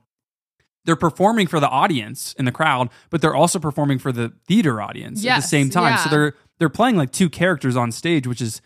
they're 0.84 0.96
performing 0.96 1.46
for 1.46 1.60
the 1.60 1.68
audience 1.68 2.34
in 2.38 2.46
the 2.46 2.52
crowd, 2.52 2.88
but 3.10 3.20
they're 3.20 3.34
also 3.34 3.58
performing 3.58 3.98
for 3.98 4.12
the 4.12 4.32
theater 4.48 4.80
audience 4.82 5.20
at 5.36 5.42
the 5.42 5.46
same 5.48 5.70
time. 5.70 5.92
So 5.98 6.10
they're 6.10 6.34
they're 6.58 6.68
playing 6.68 6.96
like 6.96 7.10
two 7.12 7.30
characters 7.30 7.76
on 7.76 7.90
stage, 7.92 8.26
which 8.26 8.40
is 8.42 8.60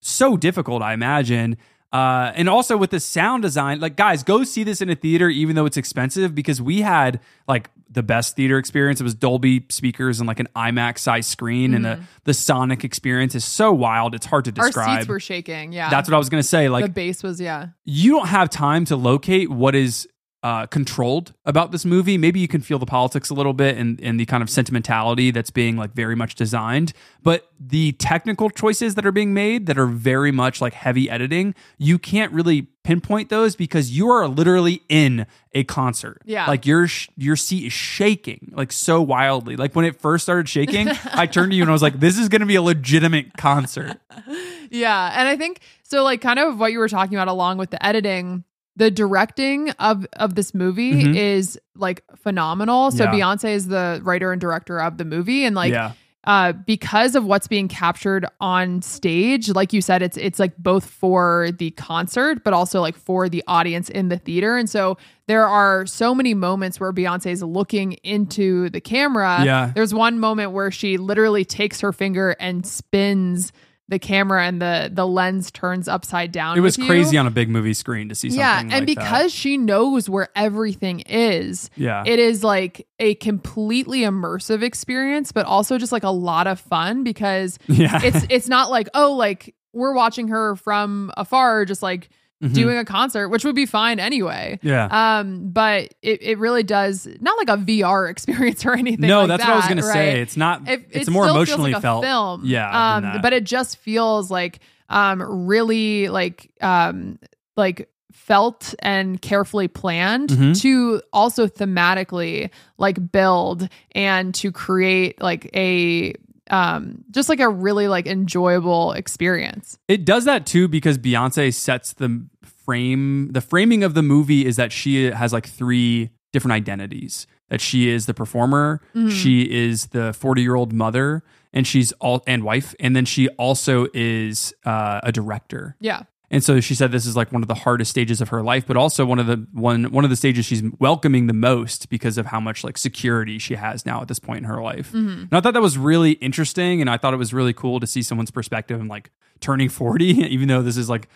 so 0.00 0.36
difficult, 0.36 0.82
I 0.82 0.94
imagine. 0.94 1.56
Uh, 1.92 2.32
and 2.34 2.48
also 2.48 2.76
with 2.76 2.90
the 2.90 3.00
sound 3.00 3.42
design, 3.42 3.80
like 3.80 3.96
guys, 3.96 4.22
go 4.22 4.44
see 4.44 4.64
this 4.64 4.80
in 4.82 4.90
a 4.90 4.94
theater, 4.94 5.28
even 5.30 5.56
though 5.56 5.66
it's 5.66 5.76
expensive, 5.76 6.34
because 6.34 6.60
we 6.60 6.82
had 6.82 7.20
like 7.48 7.70
the 7.88 8.02
best 8.02 8.36
theater 8.36 8.58
experience. 8.58 9.00
It 9.00 9.04
was 9.04 9.14
Dolby 9.14 9.64
speakers 9.70 10.18
and 10.20 10.26
like 10.26 10.40
an 10.40 10.48
IMAX 10.56 10.98
size 10.98 11.26
screen, 11.26 11.72
and 11.74 11.84
the 11.84 12.00
the 12.24 12.34
sonic 12.34 12.84
experience 12.84 13.34
is 13.34 13.44
so 13.44 13.72
wild. 13.72 14.14
It's 14.14 14.26
hard 14.26 14.44
to 14.46 14.52
Mm-hmm. 14.52 14.78
our 14.78 14.96
seats 14.98 15.08
were 15.08 15.20
shaking 15.20 15.72
yeah 15.72 15.88
That's 15.90 16.08
what 16.08 16.14
I 16.14 16.18
was 16.18 16.28
gonna 16.28 16.42
say. 16.42 16.68
Like 16.68 16.84
the 16.86 16.90
bass 16.90 17.22
was 17.22 17.40
yeah 17.40 17.68
you 17.84 18.12
don't 18.12 18.28
have 18.28 18.50
time 18.50 18.84
to 18.86 18.96
locate 18.96 19.50
what 19.50 19.74
is 19.74 20.08
uh, 20.46 20.64
controlled 20.66 21.34
about 21.44 21.72
this 21.72 21.84
movie. 21.84 22.16
Maybe 22.16 22.38
you 22.38 22.46
can 22.46 22.60
feel 22.60 22.78
the 22.78 22.86
politics 22.86 23.30
a 23.30 23.34
little 23.34 23.52
bit 23.52 23.76
and, 23.76 24.00
and 24.00 24.20
the 24.20 24.24
kind 24.26 24.44
of 24.44 24.48
sentimentality 24.48 25.32
that's 25.32 25.50
being 25.50 25.76
like 25.76 25.90
very 25.92 26.14
much 26.14 26.36
designed. 26.36 26.92
But 27.20 27.50
the 27.58 27.90
technical 27.92 28.48
choices 28.48 28.94
that 28.94 29.04
are 29.04 29.10
being 29.10 29.34
made 29.34 29.66
that 29.66 29.76
are 29.76 29.88
very 29.88 30.30
much 30.30 30.60
like 30.60 30.72
heavy 30.72 31.10
editing, 31.10 31.56
you 31.78 31.98
can't 31.98 32.32
really 32.32 32.68
pinpoint 32.84 33.28
those 33.28 33.56
because 33.56 33.90
you 33.90 34.08
are 34.08 34.28
literally 34.28 34.82
in 34.88 35.26
a 35.52 35.64
concert. 35.64 36.22
Yeah. 36.24 36.46
Like 36.46 36.64
your 36.64 36.86
sh- 36.86 37.08
your 37.16 37.34
seat 37.34 37.66
is 37.66 37.72
shaking 37.72 38.52
like 38.54 38.70
so 38.70 39.02
wildly. 39.02 39.56
Like 39.56 39.74
when 39.74 39.84
it 39.84 40.00
first 40.00 40.22
started 40.22 40.48
shaking, 40.48 40.90
I 41.06 41.26
turned 41.26 41.50
to 41.50 41.56
you 41.56 41.64
and 41.64 41.70
I 41.70 41.72
was 41.72 41.82
like, 41.82 41.98
this 41.98 42.16
is 42.16 42.28
going 42.28 42.42
to 42.42 42.46
be 42.46 42.54
a 42.54 42.62
legitimate 42.62 43.36
concert. 43.36 43.98
Yeah. 44.68 45.12
And 45.14 45.28
I 45.28 45.36
think 45.36 45.60
so 45.84 46.02
like 46.02 46.20
kind 46.20 46.40
of 46.40 46.58
what 46.58 46.72
you 46.72 46.80
were 46.80 46.88
talking 46.88 47.14
about 47.16 47.28
along 47.28 47.58
with 47.58 47.70
the 47.70 47.86
editing, 47.86 48.42
the 48.76 48.90
directing 48.90 49.70
of 49.72 50.06
of 50.14 50.34
this 50.34 50.54
movie 50.54 51.02
Mhm. 51.04 51.16
is 51.16 51.58
like 51.74 52.02
phenomenal. 52.16 52.90
So 52.90 53.04
Yeah. 53.04 53.12
Beyonce 53.12 53.50
is 53.54 53.68
the 53.68 54.00
writer 54.04 54.32
and 54.32 54.40
director 54.40 54.80
of 54.80 54.98
the 54.98 55.04
movie 55.04 55.44
and 55.44 55.56
like 55.56 55.72
yeah. 55.72 55.92
uh, 56.24 56.52
because 56.52 57.14
of 57.14 57.24
what's 57.24 57.46
being 57.46 57.68
captured 57.68 58.26
on 58.40 58.82
stage, 58.82 59.48
like 59.50 59.72
you 59.72 59.80
said, 59.80 60.02
it's 60.02 60.16
it's 60.16 60.38
like 60.38 60.56
both 60.58 60.84
for 60.84 61.50
the 61.58 61.70
concert, 61.72 62.42
but 62.44 62.52
also 62.52 62.80
like 62.80 62.96
for 62.96 63.28
the 63.28 63.42
audience 63.46 63.88
in 63.88 64.08
the 64.08 64.18
theater. 64.18 64.56
And 64.56 64.68
so 64.68 64.98
there 65.28 65.46
are 65.46 65.86
so 65.86 66.14
many 66.14 66.34
moments 66.34 66.78
where 66.80 66.92
Beyonce 66.92 67.30
is 67.30 67.42
looking 67.42 67.92
into 68.02 68.68
the 68.70 68.80
camera. 68.80 69.42
Yeah. 69.44 69.72
There's 69.74 69.94
one 69.94 70.18
moment 70.18 70.52
where 70.52 70.70
she 70.70 70.98
literally 70.98 71.44
takes 71.44 71.80
her 71.80 71.92
finger 71.92 72.34
and 72.40 72.66
spins 72.66 73.52
the 73.88 73.98
camera 73.98 74.44
and 74.44 74.60
the 74.60 74.90
the 74.92 75.06
lens 75.06 75.50
turns 75.50 75.86
upside 75.86 76.32
down. 76.32 76.58
It 76.58 76.60
was 76.60 76.76
you. 76.76 76.86
crazy 76.86 77.16
on 77.16 77.26
a 77.26 77.30
big 77.30 77.48
movie 77.48 77.74
screen 77.74 78.08
to 78.08 78.14
see 78.14 78.30
something. 78.30 78.40
Yeah, 78.40 78.60
and 78.60 78.70
like 78.70 78.86
because 78.86 79.32
she 79.32 79.56
knows 79.56 80.08
where 80.08 80.28
everything 80.34 81.00
is, 81.00 81.70
yeah, 81.76 82.02
it 82.04 82.18
is 82.18 82.42
like 82.42 82.86
a 82.98 83.14
completely 83.16 84.00
immersive 84.00 84.62
experience, 84.62 85.32
but 85.32 85.46
also 85.46 85.78
just 85.78 85.92
like 85.92 86.02
a 86.02 86.10
lot 86.10 86.46
of 86.46 86.58
fun 86.58 87.04
because 87.04 87.58
yeah, 87.68 88.00
it's 88.02 88.26
it's 88.28 88.48
not 88.48 88.70
like 88.70 88.88
oh 88.94 89.12
like 89.12 89.54
we're 89.72 89.94
watching 89.94 90.28
her 90.28 90.56
from 90.56 91.12
afar, 91.16 91.64
just 91.64 91.82
like 91.82 92.08
Mhm. 92.42 92.52
doing 92.52 92.76
a 92.76 92.84
concert, 92.84 93.28
which 93.30 93.44
would 93.46 93.54
be 93.54 93.64
fine 93.64 93.98
anyway. 93.98 94.58
yeah. 94.62 94.88
Um, 95.20 95.48
but 95.48 95.94
it, 96.02 96.22
it 96.22 96.38
really 96.38 96.62
does 96.62 97.08
not 97.20 97.38
like 97.38 97.48
a 97.48 97.56
VR 97.62 98.10
experience 98.10 98.66
or 98.66 98.74
anything. 98.74 99.06
no, 99.08 99.20
like 99.20 99.28
that's 99.28 99.44
what 99.44 99.52
I 99.52 99.56
was 99.56 99.66
gonna 99.66 99.82
right? 99.86 99.92
say. 99.92 100.20
It's 100.20 100.36
not. 100.36 100.68
It, 100.68 100.86
it's 100.90 101.08
it 101.08 101.10
more 101.10 101.26
emotionally 101.28 101.72
like 101.72 101.80
felt. 101.82 102.04
film. 102.04 102.42
Yeah, 102.44 102.96
Um, 102.96 103.20
but 103.22 103.32
it 103.32 103.44
just 103.44 103.78
feels 103.78 104.30
like 104.30 104.58
um 104.90 105.46
really 105.46 106.08
like 106.08 106.50
um 106.60 107.18
like 107.56 107.88
felt 108.12 108.74
and 108.80 109.20
carefully 109.22 109.68
planned 109.68 110.28
Mhm. 110.30 110.60
to 110.62 111.00
also 111.12 111.46
thematically 111.46 112.50
like 112.76 113.12
build 113.12 113.68
and 113.94 114.34
to 114.34 114.50
create 114.52 115.22
like 115.22 115.48
a 115.54 116.12
um 116.50 117.04
just 117.10 117.28
like 117.28 117.40
a 117.40 117.48
really 117.48 117.88
like 117.88 118.06
enjoyable 118.06 118.92
experience. 118.92 119.78
It 119.88 120.04
does 120.04 120.24
that 120.26 120.46
too 120.46 120.68
because 120.68 120.98
Beyonce 120.98 121.52
sets 121.52 121.92
the 121.94 122.26
frame. 122.64 123.28
The 123.32 123.40
framing 123.40 123.82
of 123.84 123.94
the 123.94 124.02
movie 124.02 124.44
is 124.46 124.56
that 124.56 124.72
she 124.72 125.04
has 125.10 125.32
like 125.32 125.46
three 125.48 126.10
different 126.32 126.52
identities. 126.52 127.26
That 127.48 127.60
she 127.60 127.88
is 127.88 128.06
the 128.06 128.14
performer, 128.14 128.80
Mhm. 128.94 129.10
she 129.10 129.42
is 129.42 129.86
the 129.88 130.12
forty-year-old 130.12 130.72
mother, 130.72 131.22
and 131.52 131.64
she's 131.66 131.92
all 132.00 132.22
and 132.26 132.42
wife, 132.42 132.74
and 132.80 132.96
then 132.96 133.04
she 133.04 133.28
also 133.38 133.86
is 133.94 134.52
uh, 134.64 134.98
a 135.04 135.12
director. 135.12 135.76
Yeah. 135.80 136.02
And 136.30 136.42
so 136.42 136.58
she 136.60 136.74
said 136.74 136.90
this 136.90 137.06
is 137.06 137.14
like 137.16 137.30
one 137.32 137.42
of 137.42 137.48
the 137.48 137.54
hardest 137.54 137.90
stages 137.90 138.20
of 138.20 138.30
her 138.30 138.42
life, 138.42 138.66
but 138.66 138.76
also 138.76 139.06
one 139.06 139.18
of 139.18 139.26
the 139.26 139.46
one 139.52 139.92
one 139.92 140.02
of 140.04 140.10
the 140.10 140.16
stages 140.16 140.44
she's 140.44 140.62
welcoming 140.80 141.28
the 141.28 141.32
most 141.32 141.88
because 141.88 142.18
of 142.18 142.26
how 142.26 142.40
much 142.40 142.64
like 142.64 142.76
security 142.76 143.38
she 143.38 143.54
has 143.54 143.86
now 143.86 144.02
at 144.02 144.08
this 144.08 144.18
point 144.18 144.38
in 144.38 144.44
her 144.44 144.60
life. 144.60 144.90
Mhm. 144.92 145.22
And 145.22 145.28
I 145.32 145.40
thought 145.40 145.54
that 145.54 145.62
was 145.62 145.78
really 145.78 146.12
interesting, 146.12 146.80
and 146.80 146.90
I 146.90 146.96
thought 146.96 147.14
it 147.14 147.18
was 147.18 147.32
really 147.32 147.52
cool 147.52 147.78
to 147.78 147.86
see 147.86 148.02
someone's 148.02 148.32
perspective 148.32 148.80
and 148.80 148.88
like 148.88 149.10
turning 149.40 149.68
forty, 149.68 150.06
even 150.32 150.48
though 150.48 150.62
this 150.62 150.76
is 150.76 150.88
like 150.88 151.08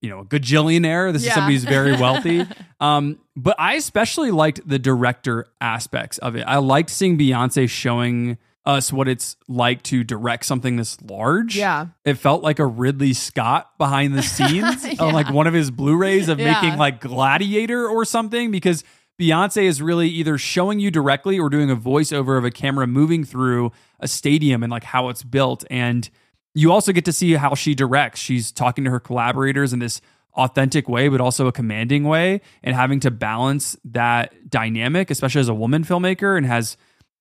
you 0.00 0.08
know 0.08 0.20
a 0.20 0.24
gajillionaire. 0.24 1.12
This 1.12 1.26
is 1.26 1.32
somebody 1.34 1.54
who's 1.54 1.64
very 1.64 1.92
wealthy. 1.92 2.44
um, 2.80 3.18
but 3.36 3.56
I 3.58 3.74
especially 3.74 4.30
liked 4.30 4.66
the 4.66 4.78
director 4.78 5.46
aspects 5.60 6.16
of 6.18 6.34
it. 6.34 6.44
I 6.46 6.56
liked 6.56 6.88
seeing 6.90 7.18
Beyonce 7.18 7.68
showing 7.68 8.38
us 8.66 8.92
what 8.92 9.06
it's 9.08 9.36
like 9.48 9.80
to 9.84 10.02
direct 10.04 10.44
something 10.44 10.76
this 10.76 11.00
large 11.00 11.56
Yeah. 11.56 11.86
it 12.04 12.14
felt 12.14 12.42
like 12.42 12.58
a 12.58 12.66
Ridley 12.66 13.12
Scott 13.12 13.70
behind 13.78 14.14
the 14.14 14.22
scenes 14.34 14.84
on 14.98 15.14
like 15.14 15.30
one 15.30 15.46
of 15.46 15.54
his 15.54 15.70
Blu-rays 15.70 16.28
of 16.28 16.40
Yeah. 16.40 16.60
making 16.60 16.76
like 16.78 17.00
Gladiator 17.00 17.88
or 17.88 18.04
something 18.04 18.50
because 18.50 18.82
Beyonce 19.20 19.62
is 19.62 19.80
really 19.80 20.08
either 20.08 20.36
showing 20.36 20.80
you 20.80 20.90
directly 20.90 21.38
or 21.38 21.48
doing 21.48 21.70
a 21.70 21.76
voiceover 21.76 22.36
of 22.36 22.44
a 22.44 22.50
camera 22.50 22.86
moving 22.86 23.24
through 23.24 23.72
a 24.00 24.08
stadium 24.08 24.62
and 24.62 24.70
like 24.70 24.84
how 24.84 25.08
it's 25.08 25.22
built 25.22 25.64
and 25.70 26.10
you 26.54 26.72
also 26.72 26.92
get 26.92 27.04
to 27.04 27.12
see 27.12 27.34
how 27.34 27.54
she 27.54 27.74
directs. 27.74 28.18
She's 28.18 28.50
talking 28.50 28.82
to 28.84 28.90
her 28.90 28.98
collaborators 29.00 29.72
in 29.72 29.78
this 29.78 30.00
authentic 30.34 30.88
way 30.88 31.08
but 31.08 31.20
also 31.20 31.46
a 31.46 31.52
commanding 31.52 32.04
way 32.04 32.40
and 32.62 32.74
having 32.76 33.00
to 33.00 33.10
balance 33.10 33.74
that 33.84 34.50
dynamic 34.50 35.10
especially 35.10 35.40
as 35.40 35.48
a 35.48 35.54
woman 35.54 35.82
filmmaker 35.82 36.36
and 36.36 36.44
has 36.44 36.76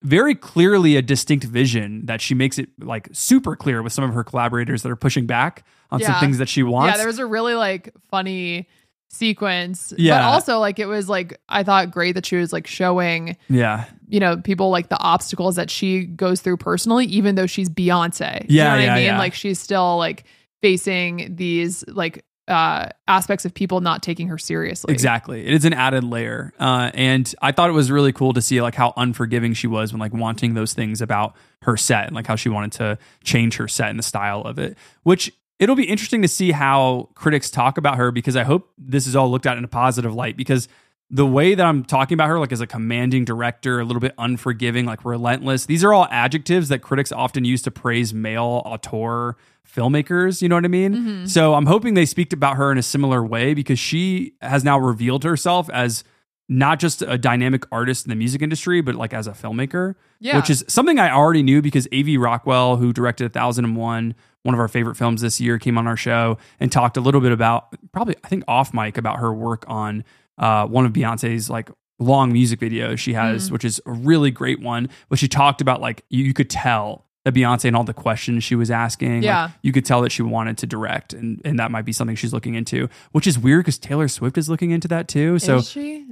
very 0.06 0.36
clearly 0.36 0.96
a 0.96 1.02
distinct 1.02 1.46
vision 1.46 2.06
that 2.06 2.22
she 2.22 2.36
makes 2.36 2.60
it 2.60 2.70
like 2.80 3.10
super 3.12 3.56
clear 3.56 3.82
with 3.82 3.92
some 3.92 4.04
of 4.04 4.14
her 4.14 4.24
collaborators 4.24 4.84
that 4.84 4.92
are 4.92 4.96
pushing 4.96 5.26
back 5.26 5.66
on 5.92 6.00
some 6.00 6.20
things 6.20 6.38
that 6.38 6.48
she 6.48 6.62
wants. 6.64 6.94
Yeah, 6.94 6.98
there 6.98 7.08
was 7.08 7.20
a 7.20 7.26
really 7.26 7.56
like 7.56 7.92
funny 8.12 8.68
sequence. 9.10 9.94
Yeah. 9.98 10.20
But 10.20 10.26
also 10.26 10.60
like 10.60 10.78
it 10.78 10.86
was 10.86 11.10
like 11.10 11.40
I 11.50 11.64
thought 11.64 11.90
great 11.90 12.14
that 12.14 12.26
she 12.26 12.36
was 12.36 12.54
like 12.54 12.68
showing, 12.68 13.36
yeah. 13.50 13.86
you 14.08 14.20
know, 14.20 14.38
people 14.38 14.70
like 14.70 14.90
the 14.90 15.00
obstacles 15.00 15.56
that 15.56 15.72
she 15.72 16.06
goes 16.06 16.42
through 16.42 16.58
personally, 16.58 17.06
even 17.08 17.36
though 17.36 17.48
she's 17.48 17.70
Beyonce. 17.70 18.46
Yeah, 18.48 18.64
You 18.64 18.64
know 18.64 18.70
what 18.70 18.84
yeah, 18.84 18.94
I 18.94 18.96
mean? 18.96 19.06
yeah. 19.06 19.18
Like 19.18 19.34
she's 19.34 19.60
still 19.60 19.98
like 19.98 20.26
facing 20.62 21.36
these 21.36 21.84
like 21.88 22.24
uh 22.48 22.90
aspects 23.08 23.46
of 23.46 23.54
people 23.54 23.82
not 23.82 24.04
taking 24.04 24.28
her 24.28 24.38
seriously. 24.38 24.94
Exactly. 24.94 25.46
It 25.46 25.54
is 25.54 25.66
an 25.66 25.74
added 25.74 26.04
layer. 26.04 26.54
Uh, 26.60 26.92
and 26.94 27.34
I 27.42 27.52
thought 27.52 27.70
it 27.70 27.74
was 27.74 27.92
really 27.92 28.14
cool 28.14 28.34
to 28.34 28.42
see 28.42 28.62
like 28.62 28.76
how 28.76 28.94
unforgiving 28.98 29.54
she 29.54 29.68
was 29.68 29.92
when 29.92 30.00
like 30.00 30.14
wanting 30.14 30.54
those 30.54 30.74
things 30.74 31.02
about 31.02 31.36
her 31.64 31.78
set 31.78 32.08
and 32.08 32.16
like 32.16 32.28
how 32.28 32.36
she 32.36 32.50
wanted 32.50 32.74
to 32.74 32.98
change 33.24 33.58
her 33.58 33.68
set 33.68 33.90
and 33.90 33.98
the 33.98 34.04
style 34.04 34.42
of 34.42 34.60
it, 34.60 34.78
which 35.04 35.32
it'll 35.60 35.76
be 35.76 35.86
interesting 35.86 36.22
to 36.22 36.28
see 36.28 36.52
how 36.52 37.10
critics 37.16 37.50
talk 37.50 37.78
about 37.78 37.98
her 37.98 38.12
because 38.12 38.36
I 38.36 38.44
hope 38.44 38.72
this 38.78 39.08
is 39.08 39.16
all 39.16 39.30
looked 39.30 39.46
at 39.46 39.58
in 39.58 39.64
a 39.64 39.70
positive 39.70 40.14
light 40.14 40.38
because 40.38 40.68
the 41.12 41.26
way 41.26 41.54
that 41.56 41.66
I'm 41.66 41.84
talking 41.84 42.16
about 42.16 42.30
her, 42.30 42.40
like 42.40 42.52
as 42.52 42.62
a 42.62 42.68
commanding 42.68 43.26
director, 43.26 43.80
a 43.80 43.86
little 43.86 44.00
bit 44.00 44.14
unforgiving, 44.18 44.86
like 44.86 45.06
relentless, 45.06 45.66
these 45.68 45.84
are 45.84 45.94
all 45.94 46.08
adjectives 46.10 46.70
that 46.70 46.80
critics 46.80 47.12
often 47.12 47.46
use 47.46 47.62
to 47.64 47.72
praise 47.72 48.14
male 48.14 48.64
auteur 48.66 49.36
filmmakers. 49.72 50.42
You 50.42 50.50
know 50.50 50.56
what 50.56 50.66
I 50.66 50.70
mean? 50.70 50.94
Mm-hmm. 50.96 51.26
So 51.28 51.54
I'm 51.54 51.68
hoping 51.68 51.94
they 51.94 52.06
speak 52.06 52.34
about 52.34 52.58
her 52.58 52.72
in 52.72 52.78
a 52.78 52.84
similar 52.84 53.24
way 53.24 53.54
because 53.54 53.78
she 53.80 54.34
has 54.42 54.64
now 54.64 54.80
revealed 54.80 55.24
herself 55.24 55.70
as 55.70 56.04
not 56.48 56.80
just 56.80 57.02
a 57.02 57.18
dynamic 57.18 57.66
artist 57.72 58.06
in 58.06 58.10
the 58.12 58.16
music 58.16 58.42
industry, 58.42 58.80
but 58.82 58.94
like 58.96 59.14
as 59.14 59.26
a 59.26 59.32
filmmaker, 59.32 59.96
Yeah. 60.20 60.38
which 60.38 60.50
is 60.50 60.64
something 60.68 61.00
I 61.00 61.12
already 61.12 61.42
knew 61.42 61.62
because 61.62 61.88
A.V. 61.92 62.18
Rockwell, 62.18 62.78
who 62.78 62.94
directed 62.94 63.26
1001, 63.34 64.14
one 64.44 64.54
of 64.54 64.60
our 64.60 64.68
favorite 64.68 64.96
films 64.96 65.22
this 65.22 65.42
year, 65.42 65.58
came 65.58 65.76
on 65.78 65.88
our 65.88 65.98
show 65.98 66.38
and 66.60 66.72
talked 66.72 66.98
a 66.98 67.02
little 67.02 67.20
bit 67.22 67.32
about, 67.32 67.76
probably, 67.92 68.16
I 68.24 68.28
think 68.28 68.44
off 68.48 68.76
mic, 68.76 68.96
about 68.98 69.18
her 69.18 69.34
work 69.34 69.66
on 69.68 70.04
uh, 70.38 70.66
one 70.68 70.86
of 70.86 70.94
Beyonce's 70.94 71.50
like 71.50 71.70
long 72.00 72.34
music 72.34 72.60
videos 72.60 72.98
she 72.98 73.14
has, 73.14 73.52
which 73.52 73.64
is 73.64 73.82
a 73.86 73.92
really 73.92 74.32
great 74.32 74.60
one. 74.62 74.90
But 75.10 75.18
she 75.20 75.28
talked 75.28 75.62
about 75.62 75.80
like, 75.82 76.04
you, 76.10 76.24
you 76.26 76.34
could 76.34 76.50
tell 76.50 77.06
that 77.24 77.34
Beyonce 77.34 77.66
and 77.66 77.76
all 77.76 77.84
the 77.84 77.94
questions 77.94 78.44
she 78.44 78.54
was 78.54 78.70
asking, 78.70 79.16
like, 79.16 79.24
Yeah. 79.24 79.50
you 79.64 79.72
could 79.72 79.84
tell 79.86 80.02
that 80.02 80.12
she 80.12 80.22
wanted 80.22 80.58
to 80.60 80.68
direct, 80.68 81.12
and, 81.14 81.42
and 81.44 81.58
that 81.58 81.72
might 81.72 81.84
be 81.86 81.92
something 81.92 82.16
she's 82.16 82.34
looking 82.34 82.54
into, 82.54 82.88
which 83.14 83.26
is 83.26 83.40
weird 83.40 83.64
because 83.66 83.80
Taylor 83.80 84.08
Swift 84.08 84.38
is 84.38 84.48
looking 84.48 84.70
into 84.72 84.88
that 84.90 85.08
too. 85.08 85.40
So, 85.40 85.62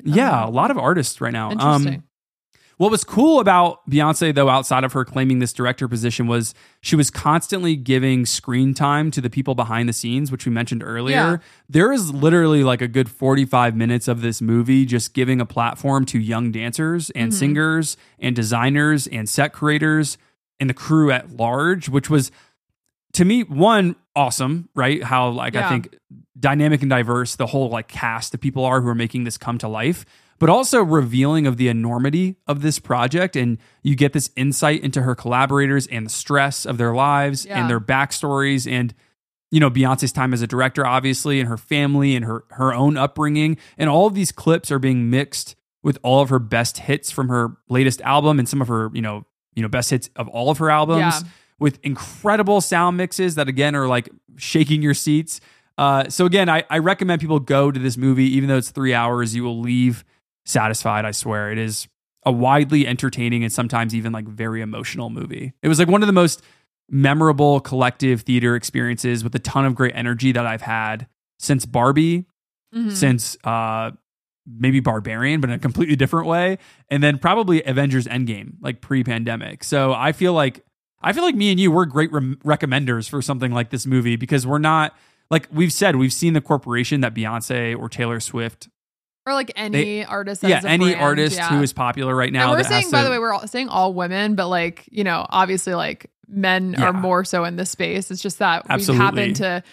yeah, 0.04 0.48
a 0.48 0.50
lot 0.50 0.72
of 0.72 0.78
artists 0.80 1.22
right 1.22 1.34
now. 1.34 1.52
Interesting. 1.52 1.94
Um, 1.96 2.04
what 2.78 2.92
was 2.92 3.04
cool 3.04 3.40
about 3.40 3.88
Beyonce, 3.90 4.34
though, 4.34 4.50
outside 4.50 4.84
of 4.84 4.94
her 4.94 5.06
claiming 5.06 5.40
this 5.40 5.54
director 5.54 5.88
position, 5.88 6.28
was 6.28 6.54
she 6.82 6.96
was 6.96 7.10
constantly 7.10 7.76
giving 7.76 8.26
screen 8.26 8.74
time 8.74 9.12
to 9.12 9.22
the 9.22 9.30
people 9.30 9.56
behind 9.56 9.88
the 9.88 9.94
scenes, 9.94 10.32
which 10.32 10.46
we 10.46 10.52
mentioned 10.52 10.84
earlier. 10.84 11.16
Yeah. 11.16 11.38
There 11.70 11.92
is 11.92 12.14
literally 12.14 12.64
like 12.64 12.82
a 12.82 12.88
good 12.88 13.10
45 13.10 13.76
minutes 13.76 14.08
of 14.08 14.22
this 14.22 14.42
movie 14.42 14.86
just 14.86 15.14
giving 15.14 15.40
a 15.40 15.46
platform 15.46 16.06
to 16.08 16.20
young 16.20 16.52
dancers 16.52 17.10
and 17.12 17.32
Mm-hmm. 17.32 17.40
singers 17.40 17.98
and 18.20 18.36
designers 18.36 19.08
and 19.08 19.30
set 19.30 19.54
creators 19.54 20.18
and 20.60 20.70
the 20.70 20.74
crew 20.74 21.12
at 21.12 21.32
large, 21.38 21.90
which 21.90 22.10
was 22.10 22.32
to 23.14 23.26
me 23.26 23.44
one 23.44 23.96
awesome 24.16 24.70
right 24.76 25.04
how 25.04 25.30
like 25.30 25.56
i 25.56 25.68
think 25.70 25.98
dynamic 26.40 26.82
and 26.82 26.90
diverse 26.92 27.36
the 27.36 27.48
whole 27.48 27.68
like 27.70 27.88
cast 27.88 28.32
of 28.36 28.40
people 28.40 28.64
are 28.64 28.80
who 28.82 28.88
are 28.88 28.94
making 28.96 29.24
this 29.24 29.40
come 29.40 29.58
to 29.58 29.68
life 29.68 30.06
but 30.44 30.50
also 30.50 30.84
revealing 30.84 31.48
of 31.48 31.58
the 31.58 31.68
enormity 31.70 32.36
of 32.48 32.62
this 32.62 32.78
project 32.80 33.36
and 33.36 33.58
you 33.82 33.96
get 33.96 34.14
this 34.14 34.30
insight 34.36 34.84
into 34.84 35.02
her 35.04 35.16
collaborators 35.16 35.88
and 35.88 36.06
the 36.06 36.10
stress 36.10 36.66
of 36.66 36.78
their 36.78 36.94
lives 36.94 37.46
Yeah. 37.46 37.60
and 37.62 37.70
their 37.70 37.80
backstories 37.80 38.70
and 38.70 38.94
you 39.52 39.60
know 39.60 39.70
beyonce's 39.70 40.12
time 40.12 40.34
as 40.34 40.42
a 40.42 40.48
director 40.48 40.86
obviously 40.86 41.40
and 41.40 41.48
her 41.48 41.58
family 41.58 42.16
and 42.16 42.26
her 42.26 42.44
her 42.52 42.74
own 42.74 42.98
upbringing 42.98 43.58
and 43.78 43.90
all 43.90 44.06
of 44.08 44.14
these 44.16 44.32
clips 44.32 44.72
are 44.72 44.80
being 44.80 45.10
mixed 45.10 45.56
with 45.84 45.98
all 46.04 46.22
of 46.22 46.30
her 46.30 46.40
best 46.40 46.78
hits 46.80 47.12
from 47.12 47.30
her 47.30 47.58
latest 47.70 48.02
album 48.02 48.40
and 48.40 48.50
some 48.50 48.62
of 48.62 48.68
her 48.68 48.90
you 48.94 49.02
know 49.02 49.26
you 49.56 49.62
know 49.62 49.68
best 49.70 49.90
hits 49.92 50.10
of 50.16 50.28
all 50.30 50.50
of 50.50 50.58
her 50.58 50.70
albums 50.72 51.00
Yeah. 51.02 51.22
with 51.60 51.80
incredible 51.84 52.62
sound 52.62 52.98
mixes 52.98 53.36
that 53.36 53.48
again 53.48 53.76
are 53.76 53.88
like 53.88 54.10
shaking 54.38 54.82
your 54.82 54.96
seats. 54.96 55.40
Uh, 55.78 56.08
so 56.10 56.26
again, 56.26 56.50
I, 56.50 56.64
I 56.70 56.80
recommend 56.80 57.20
people 57.22 57.40
go 57.40 57.72
to 57.72 57.80
this 57.80 57.98
movie, 57.98 58.26
even 58.36 58.48
though 58.50 58.58
it's 58.58 58.72
three 58.72 58.94
hours, 58.94 59.36
you 59.36 59.44
will 59.44 59.60
leave 59.60 60.04
satisfied. 60.46 61.06
I 61.06 61.12
swear 61.12 61.52
it 61.52 61.58
is 61.58 61.88
a 62.26 62.32
widely 62.32 62.88
entertaining 62.88 63.44
and 63.44 63.52
sometimes 63.52 63.94
even 63.94 64.12
like 64.14 64.28
very 64.28 64.62
emotional 64.62 65.10
movie. 65.10 65.54
It 65.62 65.68
was 65.68 65.80
like 65.80 65.88
one 65.88 66.02
of 66.04 66.08
the 66.08 66.14
most 66.14 66.42
memorable 66.90 67.60
collective 67.60 68.22
theater 68.22 68.56
experiences 68.56 69.24
with 69.24 69.34
a 69.36 69.40
ton 69.40 69.66
of 69.66 69.76
great 69.76 69.94
energy 69.96 70.32
that 70.32 70.46
I've 70.46 70.62
had 70.62 71.08
since 71.40 71.66
Barbie, 71.66 72.26
Mhm. 72.76 72.92
since 72.92 73.38
uh, 73.44 73.92
maybe 74.46 74.80
Barbarian, 74.80 75.40
but 75.42 75.50
in 75.50 75.56
a 75.56 75.60
completely 75.60 75.96
different 75.96 76.28
way, 76.28 76.58
and 76.90 77.02
then 77.04 77.18
probably 77.18 77.64
Avengers 77.66 78.06
Endgame, 78.08 78.54
like 78.62 78.82
pre-pandemic. 78.82 79.64
So 79.64 79.94
I 79.94 80.12
feel 80.12 80.34
like 80.34 80.66
I 81.02 81.12
feel 81.14 81.24
like 81.24 81.36
me 81.36 81.52
and 81.52 81.60
you 81.60 81.72
we're 81.72 81.86
great 81.86 82.12
rem- 82.14 82.38
recommenders 82.46 83.10
for 83.10 83.22
something 83.22 83.52
like 83.52 83.70
this 83.70 83.86
movie 83.86 84.16
because 84.16 84.48
we're 84.48 84.58
not 84.58 84.96
like 85.30 85.48
we've 85.52 85.74
said 85.74 85.98
we've 85.98 86.14
seen 86.14 86.34
the 86.34 86.42
corporation 86.42 87.02
that 87.02 87.14
Beyonce 87.14 87.78
or 87.78 87.90
Taylor 87.90 88.20
Swift 88.22 88.70
or 89.26 89.34
like 89.34 89.52
any 89.56 90.04
artist. 90.06 90.42
That 90.42 90.50
yeah 90.50 90.62
any 90.66 90.86
brand, 90.86 91.02
artist 91.02 91.38
yeah. 91.38 91.50
who 91.50 91.62
is 91.64 91.74
popular 91.74 92.16
right 92.16 92.32
now 92.32 92.52
and 92.52 92.58
we're 92.60 92.64
saying, 92.64 92.92
by 92.92 93.00
to- 93.00 93.06
the 93.06 93.12
way, 93.12 93.20
we're 93.20 93.34
all, 93.34 93.48
saying 93.48 93.70
all 93.70 93.94
women, 93.94 94.36
but 94.36 94.48
like 94.48 94.86
you 94.92 95.04
know, 95.04 95.26
obviously, 95.30 95.74
like 95.74 96.10
men 96.28 96.74
Yeah. 96.78 96.86
are 96.86 96.94
more 96.94 97.24
so 97.26 97.44
in 97.44 97.56
this 97.56 97.70
space. 97.70 98.10
It's 98.12 98.22
just 98.22 98.40
that 98.40 98.66
Absolutely. 98.70 99.00
we 99.00 99.06
happen 99.06 99.34
to 99.36 99.64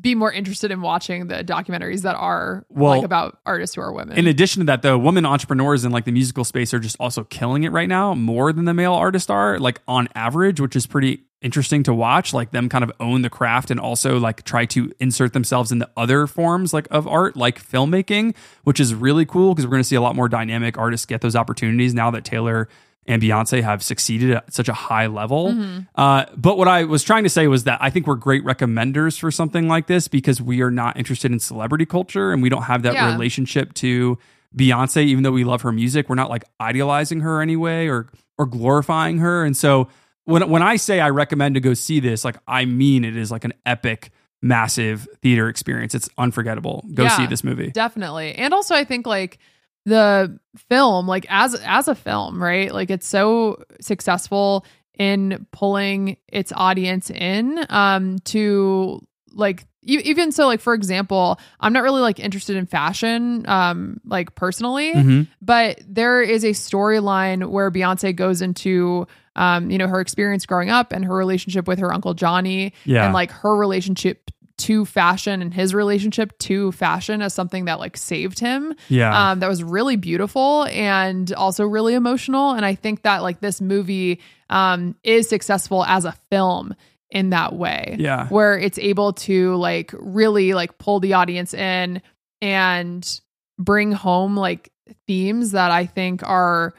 be 0.00 0.14
more 0.14 0.30
interested 0.30 0.70
in 0.70 0.82
watching 0.82 1.28
the 1.28 1.42
documentaries 1.42 2.02
that 2.02 2.14
are 2.14 2.66
Well, 2.68 2.96
like 2.96 3.04
about 3.04 3.38
artists 3.46 3.74
who 3.74 3.80
are 3.80 3.90
women. 3.90 4.18
In 4.18 4.26
addition 4.26 4.60
to 4.60 4.66
that, 4.66 4.82
though, 4.82 4.98
women 4.98 5.24
entrepreneurs 5.24 5.84
in 5.86 5.92
like 5.92 6.04
the 6.04 6.12
musical 6.12 6.44
space 6.44 6.74
are 6.74 6.78
just 6.78 6.96
also 7.00 7.24
killing 7.24 7.64
it 7.64 7.72
right 7.72 7.88
now 7.88 8.14
more 8.14 8.52
than 8.52 8.66
the 8.66 8.74
male 8.74 8.92
artists 8.92 9.30
are, 9.30 9.58
like 9.58 9.80
on 9.88 10.08
average, 10.14 10.60
which 10.60 10.76
is 10.76 10.86
pretty 10.86 11.22
interesting 11.40 11.82
to 11.84 11.94
watch. 11.94 12.32
Like 12.34 12.50
them 12.50 12.68
kind 12.68 12.82
of 12.84 12.90
own 13.00 13.22
the 13.22 13.30
craft 13.30 13.70
and 13.70 13.78
also 13.78 14.18
like 14.18 14.42
try 14.44 14.64
to 14.66 14.92
insert 14.98 15.32
themselves 15.32 15.70
into 15.72 15.88
other 15.96 16.26
forms 16.26 16.72
like 16.72 16.88
of 16.90 17.06
art, 17.06 17.36
like 17.36 17.62
filmmaking, 17.62 18.34
which 18.64 18.80
is 18.80 18.94
really 18.94 19.24
cool 19.24 19.54
because 19.54 19.66
we're 19.66 19.70
going 19.72 19.82
to 19.82 19.88
see 19.88 19.96
a 19.96 20.00
lot 20.00 20.16
more 20.16 20.28
dynamic 20.28 20.76
artists 20.78 21.06
get 21.06 21.20
those 21.20 21.36
opportunities 21.36 21.94
now 21.94 22.10
that 22.10 22.24
Taylor 22.24 22.68
and 23.06 23.22
Beyonce 23.22 23.62
have 23.62 23.82
succeeded 23.82 24.32
at 24.32 24.52
such 24.52 24.68
a 24.68 24.74
high 24.74 25.06
level. 25.06 25.48
Mm-hmm. 25.52 25.78
Uh, 25.94 26.26
but 26.36 26.58
what 26.58 26.68
I 26.68 26.84
was 26.84 27.02
trying 27.02 27.22
to 27.24 27.30
say 27.30 27.46
was 27.46 27.64
that 27.64 27.78
I 27.80 27.88
think 27.88 28.06
we're 28.06 28.16
great 28.16 28.44
recommenders 28.44 29.18
for 29.18 29.30
something 29.30 29.66
like 29.66 29.86
this 29.86 30.08
because 30.08 30.42
we 30.42 30.60
are 30.60 30.70
not 30.70 30.98
interested 30.98 31.32
in 31.32 31.38
celebrity 31.38 31.86
culture 31.86 32.32
and 32.32 32.42
we 32.42 32.50
don't 32.50 32.64
have 32.64 32.82
that 32.82 32.92
Yeah. 32.94 33.12
relationship 33.12 33.72
to 33.74 34.18
Beyonce, 34.54 35.04
even 35.04 35.22
though 35.22 35.32
we 35.32 35.44
love 35.44 35.62
her 35.62 35.72
music. 35.72 36.08
We're 36.10 36.16
not 36.16 36.28
like 36.28 36.44
idealizing 36.60 37.20
her 37.20 37.40
anyway 37.40 37.86
or 37.86 38.08
or 38.38 38.44
glorifying 38.46 39.18
her. 39.18 39.42
And 39.44 39.56
so 39.56 39.88
when 40.28 40.48
when 40.50 40.62
I 40.62 40.76
say 40.76 41.00
I 41.00 41.10
recommend 41.10 41.54
to 41.56 41.60
go 41.60 41.74
see 41.74 42.00
this, 42.00 42.24
like 42.24 42.36
I 42.46 42.64
mean 42.66 43.04
it 43.04 43.16
is 43.16 43.30
like 43.30 43.44
an 43.44 43.54
epic, 43.64 44.10
massive 44.42 45.08
theater 45.22 45.48
experience. 45.48 45.94
It's 45.94 46.08
unforgettable. 46.18 46.84
Go 46.94 47.04
Yeah. 47.04 47.16
see 47.16 47.26
this 47.26 47.42
movie. 47.42 47.70
definitely 47.70 48.34
and 48.34 48.52
also 48.54 48.74
i 48.74 48.84
think 48.84 49.06
like 49.06 49.38
the 49.86 50.38
film 50.68 51.06
like 51.06 51.24
as 51.30 51.54
as 51.64 51.88
a 51.88 51.94
film 51.94 52.42
right 52.42 52.72
like 52.72 52.90
it's 52.90 53.06
so 53.06 53.62
successful 53.80 54.64
in 54.98 55.46
pulling 55.52 56.16
its 56.28 56.52
audience 56.54 57.10
in 57.10 57.64
um 57.70 58.18
to 58.24 59.00
like 59.32 59.64
even 59.82 60.30
so 60.32 60.46
like 60.46 60.60
for 60.60 60.74
example 60.74 61.38
i'm 61.60 61.72
not 61.72 61.82
really 61.82 62.00
like 62.02 62.18
interested 62.20 62.56
in 62.56 62.66
fashion 62.66 63.48
um 63.48 63.98
like 64.04 64.34
personally 64.34 64.92
Mhm. 64.92 65.26
but 65.40 65.80
there 65.88 66.20
is 66.20 66.44
a 66.44 66.50
storyline 66.50 67.48
where 67.48 67.70
Beyonce 67.70 68.14
goes 68.14 68.42
into 68.42 69.06
um, 69.38 69.70
you 69.70 69.78
know, 69.78 69.86
her 69.86 70.00
experience 70.00 70.44
growing 70.44 70.68
up 70.68 70.92
and 70.92 71.04
her 71.04 71.14
relationship 71.14 71.66
with 71.66 71.78
her 71.78 71.94
uncle 71.94 72.12
Johnny 72.12 72.74
Yeah. 72.84 73.04
and 73.04 73.14
like 73.14 73.30
her 73.30 73.56
relationship 73.56 74.30
to 74.58 74.84
fashion 74.84 75.40
and 75.40 75.54
his 75.54 75.72
relationship 75.72 76.36
to 76.40 76.72
fashion 76.72 77.22
as 77.22 77.32
something 77.32 77.66
that 77.66 77.78
like 77.78 77.96
saved 77.96 78.40
him. 78.40 78.74
Yeah. 78.88 79.30
Um, 79.30 79.38
that 79.38 79.48
was 79.48 79.62
really 79.62 79.94
beautiful 79.94 80.64
and 80.64 81.32
also 81.32 81.64
really 81.64 81.94
emotional. 81.94 82.50
And 82.50 82.66
I 82.66 82.74
think 82.74 83.02
that 83.02 83.22
like 83.22 83.40
this 83.40 83.60
movie 83.60 84.20
um 84.50 84.96
is 85.04 85.28
successful 85.28 85.84
as 85.84 86.04
a 86.04 86.12
film 86.30 86.74
in 87.10 87.30
that 87.30 87.54
way 87.54 87.96
yeah. 87.98 88.26
where 88.28 88.58
it's 88.58 88.78
able 88.78 89.12
to 89.12 89.54
like 89.56 89.94
really 89.98 90.52
like 90.54 90.76
pull 90.78 90.98
the 91.00 91.12
audience 91.14 91.54
in 91.54 92.02
and 92.42 93.20
bring 93.58 93.92
home 93.92 94.36
like 94.36 94.72
themes 95.06 95.52
that 95.52 95.70
I 95.70 95.86
think 95.86 96.22
are 96.28 96.74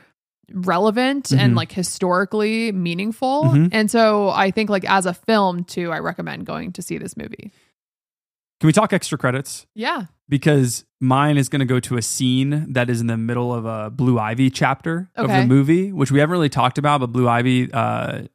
relevant 0.54 1.26
Mhm. 1.30 1.38
and 1.40 1.56
like 1.56 1.72
historically 1.72 2.72
meaningful. 2.72 3.44
Mhm. 3.46 3.70
And 3.72 3.90
so 3.92 4.30
I 4.30 4.52
think 4.52 4.70
like 4.70 4.86
as 4.86 5.06
a 5.06 5.14
film 5.14 5.64
too, 5.64 5.92
I 5.92 6.00
recommend 6.00 6.46
going 6.46 6.72
to 6.74 6.82
see 6.82 6.98
this 6.98 7.16
movie. 7.18 7.52
Can 8.60 8.68
we 8.68 8.74
talk 8.74 8.92
extra 8.94 9.18
credits? 9.18 9.66
Yeah. 9.76 10.06
because 10.28 10.86
mine 11.02 11.38
is 11.38 11.50
going 11.50 11.60
to 11.60 11.66
go 11.66 11.80
to 11.80 11.98
a 11.98 12.04
scene 12.04 12.72
that 12.74 12.88
is 12.88 13.02
in 13.02 13.08
the 13.08 13.18
middle 13.18 13.52
of 13.52 13.66
a 13.66 13.90
Blue 13.90 14.20
Ivy 14.20 14.52
chapter 14.52 15.10
of 15.16 15.28
the 15.28 15.44
movie, 15.48 15.92
which 15.92 16.12
we 16.12 16.20
haven't 16.20 16.32
really 16.34 16.50
talked 16.50 16.78
about. 16.78 17.00
But 17.00 17.08
Blue 17.08 17.28
Ivy, 17.28 17.74
uh, 17.74 18.26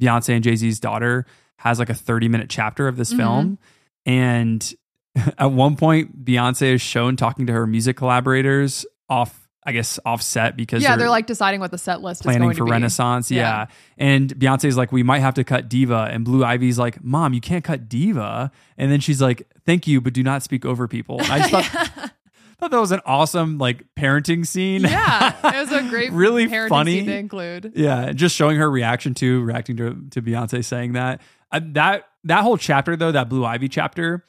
Beyonce 0.00 0.28
and 0.36 0.44
Jay 0.44 0.54
Z's 0.54 0.78
daughter, 0.78 1.26
has 1.58 1.80
like 1.80 1.90
a 1.90 1.94
30 1.94 2.28
minute 2.28 2.48
chapter 2.50 2.86
of 2.86 2.96
this 2.96 3.12
Mhm. 3.12 3.16
film. 3.16 3.58
And 4.06 4.74
at 5.38 5.50
one 5.50 5.74
point, 5.74 6.24
Beyonce 6.24 6.74
is 6.74 6.80
shown 6.80 7.16
talking 7.16 7.46
to 7.48 7.52
her 7.52 7.66
music 7.66 7.96
collaborators 7.96 8.86
off, 9.08 9.39
I 9.64 9.72
guess, 9.72 9.98
offset 10.06 10.56
because 10.56 10.82
yeah, 10.82 10.96
they're 10.96 11.10
like 11.10 11.26
deciding 11.26 11.60
what 11.60 11.70
the 11.70 11.76
set 11.78 12.00
list 12.00 12.22
is 12.22 12.24
planning 12.24 12.42
going 12.42 12.54
for 12.54 12.60
to 12.60 12.64
be. 12.64 12.70
Renaissance. 12.70 13.30
Yeah. 13.30 13.40
Yeah. 13.42 13.66
And 13.98 14.34
Beyonce's 14.34 14.76
like, 14.76 14.90
we 14.90 15.02
might 15.02 15.18
have 15.20 15.34
to 15.34 15.44
cut 15.44 15.68
Diva. 15.68 16.08
And 16.10 16.24
Blue 16.24 16.42
Ivy's 16.44 16.78
like, 16.78 17.04
Mom, 17.04 17.34
you 17.34 17.42
can't 17.42 17.62
cut 17.62 17.88
Diva. 17.88 18.50
And 18.78 18.90
then 18.90 19.00
she's 19.00 19.20
like, 19.20 19.46
Thank 19.66 19.86
you, 19.86 20.00
but 20.00 20.14
do 20.14 20.22
not 20.22 20.42
speak 20.42 20.64
over 20.64 20.88
people. 20.88 21.18
I 21.20 21.46
just 21.46 21.50
thought, 21.50 21.64
thought 22.58 22.70
that 22.70 22.80
was 22.80 22.90
an 22.92 23.00
awesome 23.04 23.58
like 23.58 23.84
parenting 23.96 24.46
scene. 24.46 24.80
yeah, 24.82 25.36
it 25.54 25.60
was 25.60 25.72
a 25.72 25.82
great 25.90 26.10
Really 26.10 26.46
parenting 26.46 26.68
funny. 26.70 26.96
scene 27.00 27.06
to 27.06 27.16
include. 27.18 27.72
yeah. 27.76 28.12
Just 28.12 28.34
showing 28.36 28.56
her 28.56 28.70
reaction 28.70 29.12
to 29.14 29.42
reacting 29.42 29.76
to, 29.76 29.94
to 30.12 30.22
Beyonce 30.22 30.64
saying 30.64 30.94
that. 30.94 31.20
Uh, 31.52 31.60
that 31.72 32.04
that 32.24 32.42
whole 32.42 32.56
chapter 32.56 32.96
though, 32.96 33.12
that 33.12 33.28
Blue 33.28 33.44
Ivy 33.44 33.68
chapter, 33.68 34.24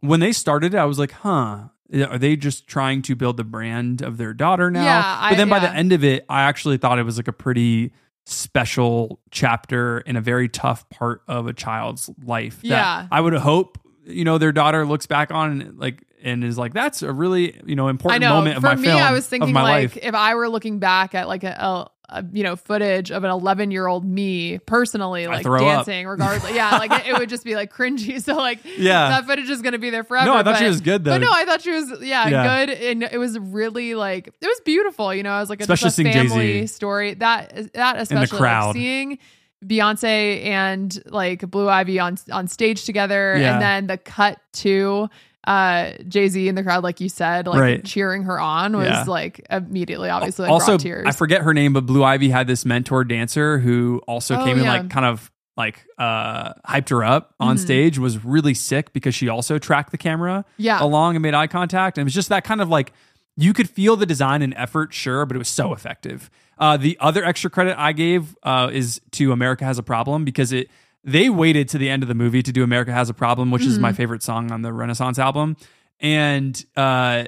when 0.00 0.20
they 0.20 0.32
started 0.32 0.74
it, 0.74 0.78
I 0.78 0.84
was 0.84 0.98
like, 0.98 1.12
huh. 1.12 1.68
Are 1.94 2.18
they 2.18 2.36
just 2.36 2.66
trying 2.66 3.00
to 3.02 3.14
build 3.16 3.36
the 3.38 3.44
brand 3.44 4.02
of 4.02 4.16
their 4.18 4.34
daughter 4.34 4.70
now? 4.70 4.84
Yeah, 4.84 5.02
but 5.20 5.32
I- 5.32 5.36
then 5.36 5.48
by 5.48 5.58
the 5.58 5.72
end 5.72 5.92
of 5.92 6.04
it, 6.04 6.24
I 6.28 6.42
actually 6.42 6.76
thought 6.76 6.98
it 6.98 7.04
was 7.04 7.16
like 7.16 7.28
a 7.28 7.32
pretty 7.32 7.92
special 8.26 9.20
chapter 9.30 9.98
in 10.00 10.16
a 10.16 10.20
very 10.20 10.48
tough 10.48 10.88
part 10.90 11.22
of 11.28 11.46
a 11.46 11.52
child's 11.52 12.10
life. 12.24 12.56
that 12.62 12.66
Yeah. 12.68 13.06
I 13.10 13.20
would 13.20 13.32
hope, 13.34 13.78
you 14.04 14.24
know, 14.24 14.38
their 14.38 14.52
daughter 14.52 14.84
looks 14.86 15.06
back 15.06 15.30
on 15.32 15.60
and 15.62 15.78
like 15.78 16.04
and 16.22 16.42
is 16.44 16.58
like, 16.58 16.74
that's 16.74 17.02
a 17.02 17.12
really, 17.12 17.58
you 17.64 17.74
know, 17.76 17.88
important 17.88 18.20
know. 18.22 18.34
moment 18.34 18.56
of 18.56 18.62
For 18.62 18.68
my 18.70 18.74
me, 18.74 18.88
film. 18.88 19.00
I 19.00 19.12
was 19.12 19.26
thinking 19.26 19.54
like 19.54 19.94
life. 19.94 19.98
if 20.02 20.14
I 20.14 20.34
were 20.34 20.48
looking 20.48 20.78
back 20.78 21.14
at 21.14 21.26
like 21.28 21.44
a, 21.44 21.50
a, 21.52 21.90
you 22.32 22.42
know 22.42 22.56
footage 22.56 23.10
of 23.10 23.22
an 23.24 23.30
11 23.30 23.70
year 23.70 23.86
old 23.86 24.04
me 24.04 24.58
personally 24.60 25.26
like 25.26 25.42
throw 25.42 25.56
up. 25.68 25.84
dancing, 25.86 26.06
regardless. 26.06 26.52
yeah, 26.54 26.78
like 26.78 26.90
it, 26.90 27.08
it 27.08 27.18
would 27.18 27.28
just 27.28 27.44
be 27.44 27.54
like 27.54 27.72
cringy. 27.72 28.22
So 28.24 28.34
like 28.36 28.60
Yeah. 28.76 29.08
that 29.10 29.26
footage 29.26 29.48
is 29.50 29.60
gonna 29.62 29.78
be 29.78 29.90
there 29.90 30.04
forever. 30.04 30.26
No, 30.26 30.32
I 30.34 30.36
thought 30.42 30.54
but, 30.54 30.58
she 30.58 30.66
was 30.66 30.80
good, 30.80 31.04
though. 31.04 31.12
But 31.12 31.20
no, 31.20 31.30
I 31.30 31.44
thought 31.44 31.60
she 31.62 31.70
was 31.72 31.92
yeah, 32.02 32.28
Yeah. 32.28 32.66
good, 32.66 32.70
and 32.78 33.02
it 33.02 33.18
was 33.18 33.38
really 33.38 33.94
like 33.94 34.28
it 34.28 34.46
was 34.46 34.60
beautiful. 34.64 35.14
You 35.14 35.22
know, 35.22 35.32
I 35.32 35.40
was 35.40 35.50
like 35.50 35.60
Especially 35.60 35.86
just 35.86 35.98
a 35.98 36.02
seeing 36.02 36.12
Jay-Z. 36.12 36.28
family 36.28 36.66
story 36.66 37.14
that 37.14 37.72
that 37.74 37.98
especially 37.98 38.38
crowd. 38.38 38.66
like 38.68 38.74
seeing. 38.76 39.18
Beyonce 39.66 40.44
and 40.44 41.02
like 41.06 41.40
Blue 41.50 41.68
Ivy 41.68 41.98
on 41.98 42.16
on 42.30 42.46
stage 42.46 42.84
together, 42.84 43.36
Yeah. 43.38 43.54
and 43.54 43.62
then 43.62 43.86
the 43.88 43.96
cut 43.98 44.38
to 44.54 45.08
uh 45.48 45.92
Jay 46.08 46.28
Z 46.28 46.46
in 46.46 46.54
the 46.54 46.62
crowd, 46.62 46.84
like 46.84 47.00
you 47.00 47.08
said, 47.08 47.46
like 47.46 47.60
Right. 47.60 47.84
cheering 47.84 48.24
her 48.24 48.38
on 48.38 48.76
was 48.76 48.86
Yeah. 48.86 49.04
like 49.08 49.44
immediately, 49.50 50.10
obviously, 50.10 50.42
like, 50.42 50.52
also, 50.52 50.76
tears. 50.76 51.06
I 51.06 51.12
forget 51.12 51.42
her 51.42 51.54
name, 51.54 51.72
but 51.72 51.86
Blue 51.86 52.04
Ivy 52.04 52.28
had 52.28 52.46
this 52.46 52.64
mentor 52.66 53.02
dancer 53.04 53.58
who 53.58 54.02
also 54.06 54.36
Oh, 54.36 54.44
came 54.44 54.56
and 54.58 54.64
yeah. 54.66 54.72
like 54.74 54.90
kind 54.90 55.06
of 55.06 55.30
like 55.56 55.84
uh 55.98 56.52
hyped 56.68 56.90
her 56.90 57.02
up 57.02 57.34
on 57.40 57.56
Mhm. 57.56 57.60
stage 57.60 57.98
was 57.98 58.24
really 58.24 58.54
sick 58.54 58.92
because 58.92 59.14
she 59.14 59.28
also 59.28 59.58
tracked 59.58 59.90
the 59.90 59.98
camera 59.98 60.44
Yeah. 60.58 60.82
along 60.82 61.16
and 61.16 61.22
made 61.22 61.34
eye 61.34 61.46
contact 61.48 61.98
and 61.98 62.02
it 62.02 62.06
was 62.06 62.14
just 62.14 62.28
that 62.28 62.44
kind 62.44 62.60
of 62.60 62.68
like 62.68 62.92
you 63.36 63.52
could 63.52 63.68
feel 63.70 63.96
the 63.96 64.06
design 64.06 64.42
and 64.42 64.52
effort 64.56 64.92
sure 64.94 65.24
but 65.26 65.34
it 65.34 65.38
was 65.38 65.48
so 65.48 65.72
effective 65.72 66.30
uh 66.60 66.76
the 66.76 66.96
other 67.00 67.24
extra 67.24 67.50
credit 67.50 67.74
i 67.76 67.92
gave 67.92 68.36
uh 68.44 68.68
is 68.72 69.00
to 69.10 69.32
america 69.32 69.64
has 69.64 69.78
a 69.78 69.82
problem 69.82 70.24
because 70.24 70.52
it 70.52 70.68
they 71.10 71.28
waited 71.30 71.68
to 71.68 71.78
the 71.78 71.88
end 71.88 72.02
of 72.02 72.08
the 72.08 72.14
movie 72.14 72.42
to 72.42 72.52
do 72.52 72.62
america 72.62 72.92
has 72.92 73.08
a 73.10 73.14
problem 73.14 73.50
which 73.50 73.64
is 73.64 73.78
my 73.78 73.92
favorite 73.92 74.22
song 74.22 74.50
on 74.52 74.62
the 74.62 74.72
renaissance 74.72 75.18
album 75.18 75.56
and 76.00 76.64
uh 76.76 77.24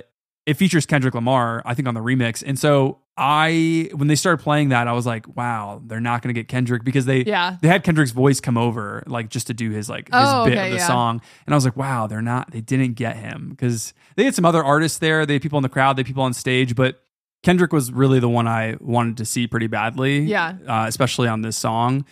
it 0.46 0.54
features 0.54 0.86
Kendrick 0.86 1.14
Lamar, 1.14 1.62
I 1.66 1.74
think, 1.74 1.86
on 1.86 1.92
the 1.94 2.00
remix. 2.00 2.42
And 2.44 2.58
so 2.58 2.98
I, 3.16 3.90
when 3.94 4.08
they 4.08 4.14
started 4.16 4.42
playing 4.42 4.70
that, 4.70 4.88
I 4.88 4.92
was 4.92 5.04
like, 5.06 5.36
wow, 5.36 5.82
they're 5.84 6.00
not 6.00 6.22
going 6.22 6.34
to 6.34 6.40
get 6.40 6.48
Kendrick 6.48 6.82
because 6.82 7.04
they, 7.04 7.22
Yeah. 7.24 7.56
they 7.60 7.68
had 7.68 7.84
Kendrick's 7.84 8.10
voice 8.10 8.40
come 8.40 8.56
over, 8.56 9.04
like 9.06 9.28
just 9.28 9.46
to 9.48 9.54
do 9.54 9.70
his 9.70 9.88
like 9.90 10.06
his 10.06 10.14
Oh, 10.16 10.46
bit 10.46 10.54
okay, 10.54 10.64
of 10.68 10.72
the 10.72 10.78
yeah. 10.78 10.86
song. 10.86 11.20
And 11.46 11.54
I 11.54 11.56
was 11.56 11.64
like, 11.66 11.76
wow, 11.76 12.06
they're 12.06 12.22
not, 12.22 12.50
they 12.52 12.62
didn't 12.62 12.94
get 12.94 13.16
him 13.16 13.50
because 13.50 13.92
they 14.16 14.24
had 14.24 14.34
some 14.34 14.46
other 14.46 14.64
artists 14.64 14.98
there. 14.98 15.24
They 15.26 15.34
had 15.34 15.42
people 15.42 15.58
in 15.58 15.62
the 15.62 15.68
crowd, 15.68 15.96
they 15.96 16.00
had 16.00 16.06
people 16.06 16.22
on 16.24 16.32
stage, 16.32 16.74
but 16.74 17.00
Kendrick 17.44 17.72
was 17.72 17.92
really 17.92 18.18
the 18.18 18.28
one 18.28 18.48
I 18.48 18.76
wanted 18.80 19.18
to 19.18 19.26
see 19.26 19.46
pretty 19.46 19.66
badly. 19.68 20.20
Yeah. 20.20 20.54
Uh, 20.66 20.86
especially 20.88 21.28
on 21.28 21.42
this 21.42 21.56
song. 21.58 22.06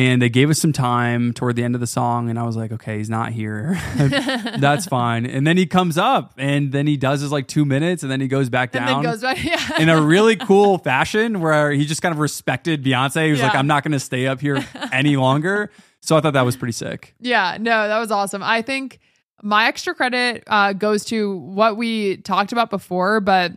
And 0.00 0.22
they 0.22 0.30
gave 0.30 0.48
us 0.48 0.58
some 0.58 0.72
time 0.72 1.34
toward 1.34 1.56
the 1.56 1.62
end 1.62 1.74
of 1.74 1.82
the 1.82 1.86
song, 1.86 2.30
and 2.30 2.38
I 2.38 2.44
was 2.44 2.56
like, 2.56 2.72
okay, 2.72 2.96
he's 2.96 3.10
not 3.10 3.32
here. 3.32 3.78
That's 3.96 4.86
fine. 4.86 5.26
And 5.26 5.46
then 5.46 5.58
he 5.58 5.66
comes 5.66 5.98
up, 5.98 6.32
and 6.38 6.72
then 6.72 6.86
he 6.86 6.96
does 6.96 7.20
his 7.20 7.30
like 7.30 7.48
two 7.48 7.66
minutes, 7.66 8.02
and 8.02 8.10
then 8.10 8.18
he 8.18 8.26
goes 8.26 8.48
back 8.48 8.74
and 8.74 8.86
down 8.86 9.02
goes 9.02 9.20
back. 9.20 9.36
Yeah. 9.44 9.78
in 9.78 9.90
a 9.90 10.00
really 10.00 10.36
cool 10.36 10.78
fashion 10.78 11.40
where 11.40 11.70
he 11.70 11.84
just 11.84 12.00
kind 12.00 12.14
of 12.14 12.18
respected 12.18 12.82
Beyonce. 12.82 13.26
He 13.26 13.30
was 13.32 13.42
like, 13.42 13.54
I'm 13.54 13.66
not 13.66 13.84
going 13.84 13.92
to 13.92 14.00
stay 14.00 14.26
up 14.26 14.40
here 14.40 14.64
any 14.90 15.16
longer. 15.18 15.70
So 16.00 16.16
I 16.16 16.22
thought 16.22 16.32
that 16.32 16.46
was 16.46 16.56
pretty 16.56 16.72
sick. 16.72 17.14
Yeah, 17.20 17.58
no, 17.60 17.86
that 17.88 17.98
was 17.98 18.10
awesome. 18.10 18.42
I 18.42 18.62
think 18.62 19.00
my 19.42 19.66
extra 19.66 19.94
credit 19.94 20.44
uh, 20.46 20.72
goes 20.72 21.04
to 21.06 21.36
what 21.36 21.76
we 21.76 22.16
talked 22.18 22.52
about 22.52 22.70
before, 22.70 23.20
but 23.20 23.52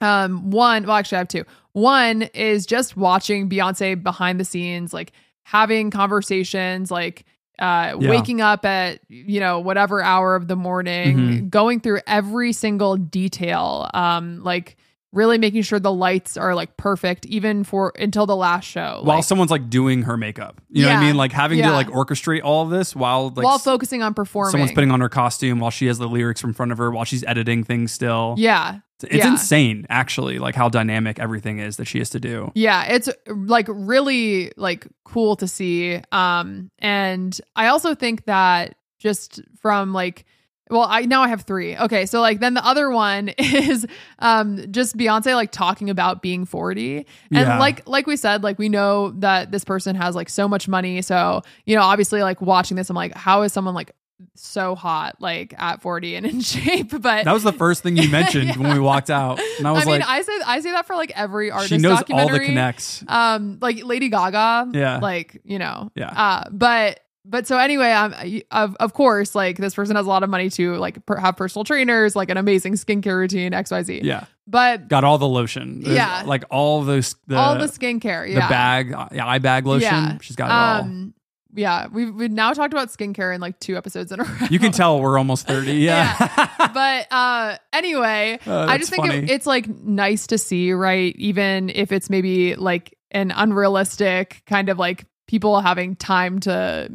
um, 0.00 0.50
one, 0.50 0.86
well, 0.86 0.96
actually, 0.96 1.16
I 1.16 1.18
have 1.18 1.28
two. 1.28 1.44
One 1.72 2.22
is 2.22 2.64
just 2.64 2.96
watching 2.96 3.50
Beyonce 3.50 4.02
behind 4.02 4.40
the 4.40 4.44
scenes, 4.46 4.94
like 4.94 5.12
having 5.46 5.90
conversations 5.92 6.90
like 6.90 7.24
uh 7.60 7.94
Yeah. 7.98 8.10
waking 8.10 8.40
up 8.40 8.64
at 8.64 8.98
you 9.08 9.38
know 9.38 9.60
whatever 9.60 10.02
hour 10.02 10.34
of 10.34 10.48
the 10.48 10.56
morning 10.56 11.16
Mhm. 11.16 11.50
going 11.50 11.78
through 11.78 12.00
every 12.06 12.52
single 12.52 12.96
detail 12.96 13.88
um 13.94 14.42
like 14.42 14.76
really 15.16 15.38
making 15.38 15.62
sure 15.62 15.80
the 15.80 15.92
lights 15.92 16.36
are 16.36 16.54
like 16.54 16.76
perfect 16.76 17.26
even 17.26 17.64
for 17.64 17.92
until 17.98 18.26
the 18.26 18.36
last 18.36 18.64
show 18.64 19.00
while 19.02 19.16
like, 19.16 19.24
someone's 19.24 19.50
like 19.50 19.68
doing 19.70 20.02
her 20.02 20.16
makeup. 20.16 20.60
You 20.68 20.82
know 20.82 20.88
what 20.90 20.98
I 20.98 21.00
mean? 21.06 21.16
Like 21.16 21.32
having 21.32 21.60
to 21.62 21.72
like 21.72 21.88
orchestrate 21.88 22.42
all 22.44 22.62
of 22.62 22.70
this 22.70 22.94
while 22.94 23.30
like 23.30 23.44
while 23.44 23.58
focusing 23.58 24.02
on 24.02 24.14
performing 24.14 24.52
someone's 24.52 24.72
putting 24.72 24.90
on 24.90 25.00
her 25.00 25.08
costume 25.08 25.58
while 25.58 25.70
she 25.70 25.86
has 25.86 25.98
the 25.98 26.08
lyrics 26.08 26.44
in 26.44 26.52
front 26.52 26.70
of 26.72 26.78
her 26.78 26.90
while 26.90 27.04
she's 27.04 27.24
editing 27.24 27.64
things 27.64 27.90
still. 27.92 28.34
yeah 28.38 28.80
It's 29.02 29.24
yeah. 29.24 29.30
insane 29.32 29.86
actually 29.88 30.38
like 30.38 30.54
how 30.54 30.68
dynamic 30.68 31.18
everything 31.18 31.58
is 31.58 31.78
that 31.78 31.86
she 31.86 31.98
has 31.98 32.10
to 32.10 32.20
do. 32.20 32.52
Yeah, 32.54 32.84
it's 32.84 33.08
like 33.26 33.66
really 33.68 34.52
like 34.56 34.86
cool 35.04 35.36
to 35.36 35.48
see. 35.48 36.00
Um 36.12 36.70
and 36.78 37.38
I 37.56 37.68
also 37.68 37.94
think 37.94 38.26
that 38.26 38.76
just 38.98 39.40
from 39.60 39.92
like 39.92 40.24
well, 40.70 40.86
I 40.88 41.02
now 41.02 41.22
I 41.22 41.28
have 41.28 41.42
3. 41.42 41.76
Okay, 41.78 42.06
so 42.06 42.20
like 42.20 42.40
then 42.40 42.54
the 42.54 42.64
other 42.66 42.90
one 42.90 43.28
is 43.38 43.86
um 44.18 44.70
just 44.72 44.96
Beyonce 44.96 45.34
like 45.34 45.52
talking 45.52 45.90
about 45.90 46.22
being 46.22 46.44
40. 46.44 46.98
And 46.98 47.06
Yeah. 47.30 47.58
like 47.58 47.88
like 47.88 48.06
we 48.06 48.16
said, 48.16 48.42
like 48.42 48.58
we 48.58 48.68
know 48.68 49.10
that 49.18 49.50
this 49.52 49.64
person 49.64 49.94
has 49.96 50.14
like 50.14 50.28
so 50.28 50.48
much 50.48 50.66
money. 50.68 51.02
So, 51.02 51.42
you 51.66 51.76
know, 51.76 51.82
obviously 51.82 52.22
like 52.22 52.40
watching 52.40 52.76
this 52.76 52.90
I'm 52.90 52.96
like 52.96 53.14
how 53.14 53.42
is 53.42 53.52
someone 53.52 53.74
like 53.74 53.92
so 54.34 54.74
hot 54.74 55.14
like 55.20 55.54
at 55.58 55.82
40 55.82 56.16
and 56.16 56.24
in 56.26 56.40
shape 56.54 56.90
but 56.90 57.24
That 57.26 57.32
was 57.34 57.42
the 57.42 57.52
first 57.52 57.82
thing 57.82 57.98
you 57.98 58.08
mentioned 58.20 58.56
when 58.56 58.72
we 58.72 58.80
walked 58.80 59.10
out. 59.10 59.38
And 59.58 59.68
I 59.68 59.72
was 59.72 59.82
I 59.82 59.90
mean, 59.90 60.00
like 60.00 60.08
I 60.08 60.22
say 60.22 60.32
I 60.46 60.60
say 60.60 60.70
that 60.72 60.86
for 60.86 60.96
like 60.96 61.12
every 61.14 61.50
artist 61.50 61.68
she 61.68 61.76
knows 61.78 61.92
all 61.92 61.96
the 61.98 62.04
documentary 62.14 62.46
connects. 62.46 63.04
um 63.08 63.58
like 63.60 63.84
lady 63.84 64.08
gaga 64.08 64.70
Yeah. 64.72 64.98
like 64.98 65.40
you 65.44 65.58
know 65.58 65.90
Yeah. 65.94 66.08
uh 66.08 66.44
but 66.50 67.00
but 67.28 67.46
so 67.46 67.58
anyway 67.58 67.90
um 67.90 68.14
of 68.50 68.76
of 68.76 68.92
course 68.94 69.34
like 69.34 69.56
this 69.58 69.74
person 69.74 69.96
has 69.96 70.06
a 70.06 70.08
lot 70.08 70.22
of 70.22 70.30
money 70.30 70.48
to 70.50 70.76
like 70.76 71.04
per- 71.06 71.16
have 71.16 71.36
personal 71.36 71.64
trainers 71.64 72.14
like 72.14 72.30
an 72.30 72.36
amazing 72.36 72.74
skincare 72.74 73.16
routine 73.16 73.52
xyz 73.52 74.00
Yeah. 74.02 74.24
but 74.46 74.86
Got 74.88 75.02
all 75.04 75.18
the 75.18 75.26
lotion. 75.28 75.80
There's, 75.80 75.96
Yeah. 75.96 76.22
Like 76.24 76.44
all 76.50 76.82
those 76.82 77.16
the 77.26 77.36
all 77.36 77.56
the 77.58 77.66
skincare 77.66 78.26
Yeah, 78.28 78.34
the 78.34 78.40
yeah 78.40 78.48
bag, 78.48 78.92
uh, 78.92 79.08
yeah, 79.12 79.26
eye 79.26 79.38
bag 79.38 79.66
lotion. 79.66 79.82
Yeah. 79.92 80.18
She's 80.22 80.36
got 80.36 80.46
it 80.46 80.52
all. 80.52 80.80
um 80.82 81.14
yeah 81.54 81.86
we've 81.90 82.14
we've 82.14 82.30
now 82.30 82.52
talked 82.52 82.74
about 82.74 82.88
skincare 82.90 83.34
in 83.34 83.40
like 83.40 83.58
two 83.60 83.76
episodes 83.78 84.12
in 84.12 84.20
a 84.20 84.24
row 84.24 84.46
You 84.50 84.58
can 84.58 84.72
tell 84.72 85.00
we're 85.00 85.16
almost 85.18 85.46
30. 85.46 85.72
Yeah. 85.90 86.14
but 86.74 87.06
uh 87.10 87.56
anyway 87.72 88.38
Uh, 88.46 88.66
i 88.68 88.76
just 88.78 88.90
think 88.90 89.06
it, 89.06 89.30
it's 89.30 89.46
like 89.46 89.66
nice 89.68 90.26
to 90.28 90.38
see 90.38 90.72
right 90.72 91.14
even 91.16 91.70
if 91.70 91.92
it's 91.92 92.10
maybe 92.10 92.54
like 92.56 92.96
an 93.10 93.30
unrealistic 93.34 94.42
kind 94.46 94.68
of 94.68 94.78
like 94.78 95.06
people 95.26 95.60
having 95.60 95.96
time 95.96 96.38
to 96.40 96.88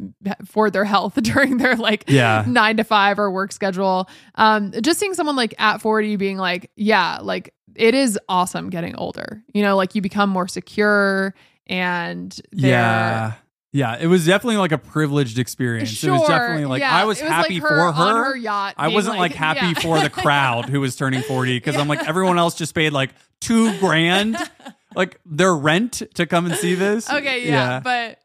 for 0.46 0.70
their 0.70 0.84
health 0.84 1.14
during 1.22 1.58
their 1.58 1.76
like 1.76 2.04
Yeah. 2.08 2.44
nine 2.46 2.76
to 2.78 2.84
five 2.84 3.18
or 3.18 3.30
work 3.30 3.52
schedule 3.52 4.08
um 4.36 4.72
just 4.80 4.98
seeing 4.98 5.14
someone 5.14 5.36
like 5.36 5.54
at 5.58 5.82
40 5.82 6.16
being 6.16 6.38
like 6.38 6.70
yeah 6.76 7.18
like 7.22 7.52
it 7.74 7.94
is 7.94 8.18
awesome 8.28 8.70
getting 8.70 8.96
older 8.96 9.42
you 9.52 9.62
know 9.62 9.76
like 9.76 9.94
you 9.94 10.00
become 10.02 10.30
more 10.30 10.48
secure 10.48 11.34
and 11.66 12.38
Yeah. 12.52 13.34
Yeah. 13.72 13.96
It 13.98 14.06
was 14.06 14.26
definitely 14.26 14.58
like 14.58 14.72
a 14.72 14.78
privileged 14.78 15.38
experience. 15.38 15.88
Sure, 15.90 16.10
it 16.14 16.18
was 16.18 16.28
definitely 16.28 16.66
like 16.66 16.80
yeah. 16.80 16.94
I 16.94 17.04
was, 17.04 17.20
It 17.22 17.26
happy 17.28 17.54
like 17.54 17.62
for 17.62 17.92
her. 17.92 18.24
her 18.24 18.36
yacht. 18.36 18.74
I 18.76 18.88
wasn't 18.88 19.16
like, 19.16 19.32
happy 19.32 19.68
yeah. 19.68 19.72
for 19.74 19.98
the 20.00 20.10
crowd 20.10 20.68
who 20.68 20.80
was 20.80 20.94
turning 20.96 21.22
40 21.22 21.56
because 21.56 21.76
I'm 21.76 21.88
like, 21.88 22.06
everyone 22.06 22.38
else 22.38 22.54
just 22.54 22.74
paid 22.74 22.92
like 22.92 23.10
two 23.40 23.78
grand, 23.78 24.36
like 24.94 25.20
their 25.26 25.54
rent 25.54 26.02
to 26.14 26.26
come 26.26 26.46
and 26.46 26.54
see 26.56 26.74
this. 26.74 27.10
Okay, 27.10 27.48
yeah, 27.48 27.80
but 27.80 28.18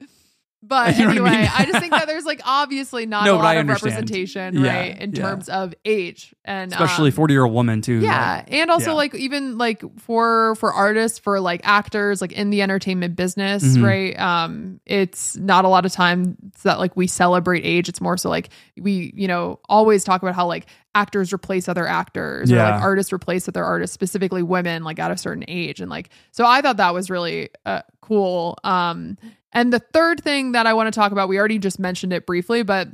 but 0.63 0.95
You 0.97 1.03
know 1.13 1.21
what 1.21 1.31
I 1.31 1.35
anyway, 1.35 1.41
mean? 1.43 1.51
I, 1.55 1.65
just 1.65 1.79
think 1.79 1.91
that 1.91 2.07
there's 2.07 2.25
like 2.25 2.41
obviously 2.45 3.05
not 3.05 3.25
No, 3.25 3.35
a 3.35 3.37
lot 3.37 3.57
of 3.57 3.67
representation, 3.67 4.55
Yeah, 4.63 4.75
right, 4.77 4.97
in 5.01 5.11
yeah. 5.11 5.21
terms 5.21 5.49
of 5.49 5.73
age 5.85 6.33
and 6.45 6.71
Especially 6.71 7.09
um, 7.09 7.15
40 7.15 7.33
year 7.33 7.43
old 7.45 7.53
woman 7.53 7.81
too. 7.81 7.99
yeah, 7.99 8.37
like- 8.37 8.51
and 8.53 8.71
also 8.71 8.91
yeah. 8.91 8.95
like 8.95 9.15
even 9.15 9.57
like 9.57 9.83
for 9.99 10.55
for 10.55 10.73
artists, 10.73 11.19
for 11.19 11.39
like 11.39 11.61
actors, 11.63 12.21
like 12.21 12.31
in 12.31 12.49
the 12.49 12.61
entertainment 12.61 13.15
business, 13.15 13.63
Mhm. 13.63 13.83
right? 13.85 14.19
Um, 14.19 14.79
it's 14.85 15.35
not 15.37 15.65
a 15.65 15.67
lot 15.67 15.85
of 15.85 15.91
time 15.91 16.37
that 16.63 16.79
like 16.79 16.95
we 16.97 17.07
celebrate 17.07 17.61
age. 17.63 17.87
It's 17.89 18.01
more 18.01 18.17
so 18.17 18.29
like 18.29 18.49
we, 18.79 19.11
you 19.15 19.27
know, 19.27 19.59
always 19.69 20.03
talk 20.03 20.21
about 20.21 20.35
how 20.35 20.47
like 20.47 20.65
actors 20.95 21.31
replace 21.31 21.69
other 21.69 21.85
actors 21.85 22.51
or 22.51 22.55
Yeah. 22.55 22.71
like 22.73 22.81
artists 22.81 23.13
replace 23.13 23.47
other 23.47 23.63
artists, 23.63 23.93
specifically 23.93 24.41
women, 24.41 24.83
like 24.83 24.97
at 24.97 25.11
a 25.11 25.17
certain 25.17 25.45
age. 25.47 25.79
And 25.79 25.91
like, 25.91 26.09
so 26.31 26.43
I 26.45 26.61
thought 26.61 26.77
that 26.77 26.93
was 26.95 27.11
really 27.11 27.49
uh, 27.67 27.81
cool. 28.01 28.57
Um, 28.63 29.17
and 29.53 29.71
the 29.71 29.79
third 29.79 30.23
thing 30.23 30.51
that 30.53 30.67
I 30.67 30.73
want 30.73 30.91
to 30.93 30.97
talk 30.97 31.11
about, 31.11 31.29
we 31.29 31.37
already 31.39 31.59
just 31.59 31.79
mentioned 31.79 32.13
it 32.13 32.25
briefly, 32.25 32.63
but 32.63 32.87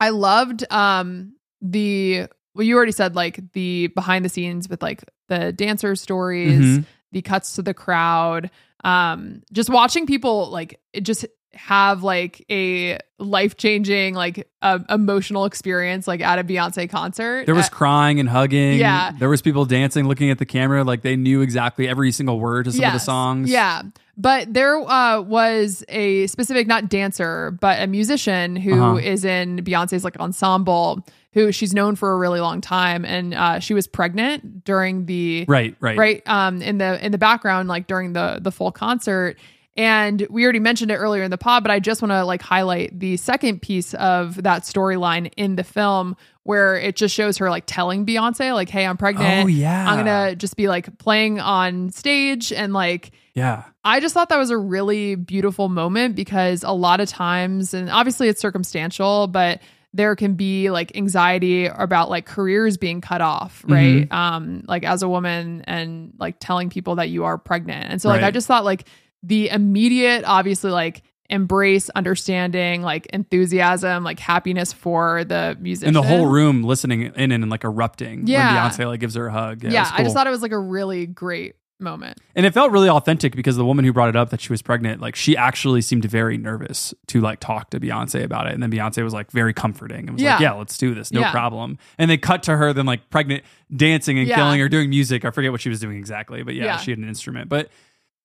I 0.00 0.10
loved 0.10 0.64
um 0.70 1.34
the 1.60 2.26
well, 2.54 2.64
you 2.66 2.76
already 2.76 2.92
said 2.92 3.14
like 3.14 3.40
the 3.52 3.88
behind 3.88 4.24
the 4.24 4.28
scenes 4.28 4.68
with 4.68 4.82
like 4.82 5.04
the 5.28 5.52
dancer 5.52 5.94
stories, 5.96 6.60
Mhm. 6.78 6.84
the 7.12 7.22
cuts 7.22 7.54
to 7.54 7.62
the 7.62 7.74
crowd, 7.74 8.50
um, 8.84 9.42
just 9.52 9.70
watching 9.70 10.06
people 10.06 10.50
like 10.50 10.80
it 10.92 11.02
just 11.02 11.26
have 11.54 12.02
like 12.02 12.44
a 12.50 12.98
life 13.18 13.56
changing 13.56 14.14
like 14.14 14.46
uh, 14.62 14.78
emotional 14.90 15.44
experience 15.44 16.06
like 16.06 16.20
at 16.20 16.38
a 16.38 16.44
Beyonce 16.44 16.88
concert. 16.88 17.46
There 17.46 17.54
was 17.54 17.66
Uh, 17.66 17.70
crying 17.70 18.20
and 18.20 18.28
hugging. 18.28 18.78
Yeah. 18.78 19.12
There 19.18 19.28
was 19.28 19.42
people 19.42 19.64
dancing, 19.64 20.06
looking 20.06 20.30
at 20.30 20.38
the 20.38 20.46
camera 20.46 20.84
like 20.84 21.02
they 21.02 21.16
knew 21.16 21.40
exactly 21.40 21.88
every 21.88 22.12
single 22.12 22.38
word 22.38 22.66
to 22.66 22.72
some 22.72 22.84
of 22.84 22.92
the 22.92 22.98
songs. 22.98 23.50
Yeah. 23.50 23.82
But 24.16 24.52
there 24.52 24.76
uh, 24.78 25.20
was 25.22 25.84
a 25.88 26.26
specific, 26.26 26.66
not 26.66 26.88
dancer, 26.88 27.52
but 27.60 27.80
a 27.80 27.86
musician 27.86 28.56
who 28.56 28.98
is 28.98 29.24
Uh-huh. 29.24 29.32
in 29.34 29.64
Beyonce's 29.64 30.04
like 30.04 30.18
ensemble, 30.20 31.06
who 31.34 31.52
she's 31.52 31.72
known 31.72 31.94
for 31.96 32.12
a 32.12 32.16
really 32.18 32.40
long 32.40 32.60
time, 32.60 33.04
and 33.04 33.32
uh, 33.34 33.58
she 33.60 33.74
was 33.74 33.86
pregnant 33.86 34.64
during 34.64 35.06
the 35.06 35.44
Right, 35.48 35.74
right. 35.80 35.96
right 35.96 36.22
um 36.28 36.60
in 36.62 36.78
the 36.78 37.04
in 37.04 37.12
the 37.12 37.18
background 37.18 37.68
like 37.68 37.86
during 37.86 38.12
the 38.12 38.38
the 38.42 38.50
full 38.50 38.72
concert 38.72 39.36
and 39.78 40.26
we 40.28 40.42
already 40.42 40.58
mentioned 40.58 40.90
it 40.90 40.96
earlier 40.96 41.22
in 41.22 41.30
the 41.30 41.38
pod 41.38 41.62
but 41.62 41.70
i 41.70 41.78
just 41.80 42.02
want 42.02 42.12
to 42.12 42.24
like 42.24 42.42
highlight 42.42 42.98
the 42.98 43.16
second 43.16 43.62
piece 43.62 43.94
of 43.94 44.42
that 44.42 44.64
storyline 44.64 45.32
in 45.38 45.56
the 45.56 45.64
film 45.64 46.16
where 46.42 46.74
it 46.76 46.96
just 46.96 47.14
shows 47.14 47.38
her 47.38 47.48
like 47.48 47.64
telling 47.66 48.04
beyonce 48.04 48.52
like 48.52 48.68
hey 48.68 48.84
i'm 48.84 48.96
pregnant 48.96 49.44
Oh, 49.44 49.46
yeah. 49.46 49.90
i'm 49.90 49.96
gonna 49.98 50.34
just 50.36 50.56
be 50.56 50.68
like 50.68 50.98
playing 50.98 51.40
on 51.40 51.90
stage 51.90 52.52
and 52.52 52.72
like 52.74 53.12
Yeah. 53.34 53.62
I 53.84 54.00
just 54.00 54.12
thought 54.12 54.28
that 54.28 54.38
was 54.38 54.50
a 54.50 54.58
really 54.58 55.14
beautiful 55.14 55.70
moment 55.70 56.14
because 56.14 56.62
a 56.62 56.72
lot 56.72 57.00
of 57.00 57.08
times, 57.08 57.72
and 57.72 57.88
obviously 57.88 58.28
it's 58.28 58.38
circumstantial, 58.38 59.28
but 59.28 59.62
there 59.94 60.14
can 60.14 60.34
be 60.34 60.68
like 60.70 60.94
anxiety 60.94 61.64
about 61.66 62.10
like 62.10 62.26
careers 62.26 62.76
being 62.76 63.00
cut 63.00 63.22
off, 63.22 63.64
right? 63.66 64.04
Mm-hmm. 64.06 64.12
Um, 64.12 64.64
like 64.68 64.84
as 64.84 65.02
a 65.02 65.08
woman 65.08 65.62
and 65.66 66.12
like 66.18 66.36
telling 66.38 66.68
people 66.68 66.96
that 66.96 67.08
you 67.08 67.24
are 67.24 67.38
pregnant. 67.38 67.86
And 67.90 68.02
so 68.02 68.08
like 68.10 68.22
I 68.22 68.30
just 68.30 68.46
thought 68.46 68.64
like 68.66 68.84
the 69.22 69.48
immediate, 69.50 70.24
obviously 70.24 70.70
like 70.70 71.02
embrace, 71.30 71.90
understanding, 71.90 72.82
like 72.82 73.06
enthusiasm, 73.06 74.02
like 74.04 74.18
happiness 74.18 74.72
for 74.72 75.24
the 75.24 75.56
musician. 75.60 75.88
And 75.88 75.96
the 75.96 76.02
whole 76.02 76.26
room 76.26 76.62
listening 76.62 77.02
in 77.02 77.32
and 77.32 77.50
like 77.50 77.64
erupting 77.64 78.26
Yeah. 78.26 78.62
when 78.62 78.70
Beyonce 78.72 78.86
like 78.86 79.00
gives 79.00 79.14
her 79.14 79.26
a 79.26 79.32
hug. 79.32 79.62
Yeah, 79.62 79.70
Yeah, 79.70 79.82
was 79.82 79.92
I 79.94 80.02
just 80.04 80.14
thought 80.14 80.26
it 80.26 80.30
was 80.30 80.42
like 80.42 80.52
a 80.52 80.58
really 80.58 81.06
great 81.06 81.56
moment. 81.80 82.18
And 82.34 82.44
it 82.44 82.52
felt 82.54 82.72
really 82.72 82.88
authentic 82.88 83.36
because 83.36 83.56
the 83.56 83.64
woman 83.64 83.84
who 83.84 83.92
brought 83.92 84.08
it 84.08 84.16
up 84.16 84.30
that 84.30 84.40
she 84.40 84.50
was 84.52 84.62
pregnant, 84.62 85.00
like 85.00 85.14
she 85.14 85.36
actually 85.36 85.80
seemed 85.82 86.04
very 86.06 86.36
nervous 86.38 86.92
to 87.08 87.20
like 87.20 87.38
talk 87.40 87.70
to 87.70 87.78
Beyonce 87.78 88.24
about 88.24 88.46
it. 88.48 88.54
And 88.54 88.62
then 88.62 88.70
Beyonce 88.72 89.04
was 89.04 89.12
like 89.12 89.30
very 89.30 89.52
comforting 89.52 90.08
and 90.08 90.12
was 90.12 90.22
like, 90.22 90.40
Yeah. 90.40 90.52
Yeah, 90.52 90.58
let's 90.58 90.76
do 90.78 90.94
this. 90.94 91.12
No 91.12 91.20
Yeah. 91.20 91.30
problem. 91.30 91.78
And 91.98 92.10
they 92.10 92.16
cut 92.16 92.42
to 92.44 92.56
her 92.56 92.72
then 92.72 92.86
like 92.86 93.10
pregnant 93.10 93.44
dancing 93.76 94.18
and 94.18 94.26
Yeah. 94.26 94.36
killing 94.36 94.60
or 94.60 94.68
doing 94.68 94.90
music. 94.90 95.24
I 95.24 95.30
forget 95.30 95.52
what 95.52 95.60
she 95.60 95.68
was 95.68 95.78
doing 95.78 95.98
exactly, 95.98 96.42
but 96.42 96.54
yeah, 96.54 96.64
Yeah. 96.64 96.76
she 96.78 96.90
had 96.90 96.98
an 96.98 97.06
instrument. 97.06 97.48
But 97.48 97.68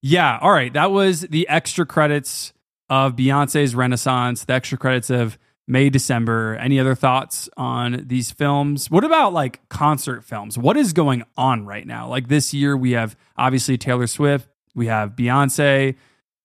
yeah, 0.03 0.37
all 0.41 0.51
right. 0.51 0.71
That 0.73 0.91
was 0.91 1.21
the 1.21 1.47
extra 1.47 1.85
credits 1.85 2.51
of 2.89 3.15
Beyonce's 3.15 3.73
Renaissance, 3.73 4.43
the 4.45 4.53
extra 4.53 4.77
credits 4.77 5.09
of 5.09 5.37
May, 5.65 5.89
December. 5.89 6.55
Any 6.57 6.77
other 6.79 6.93
thoughts 6.93 7.49
on 7.55 8.03
these 8.05 8.29
films? 8.31 8.91
What 8.91 9.05
about 9.05 9.31
like 9.31 9.67
concert 9.69 10.25
films? 10.25 10.57
What 10.57 10.75
is 10.75 10.91
going 10.91 11.23
on 11.37 11.65
right 11.65 11.87
now? 11.87 12.07
Like 12.09 12.27
this 12.27 12.53
year, 12.53 12.75
we 12.75 12.91
have 12.91 13.15
obviously 13.37 13.77
Taylor 13.77 14.05
Swift, 14.07 14.49
we 14.75 14.87
have 14.87 15.11
Beyonce, 15.15 15.95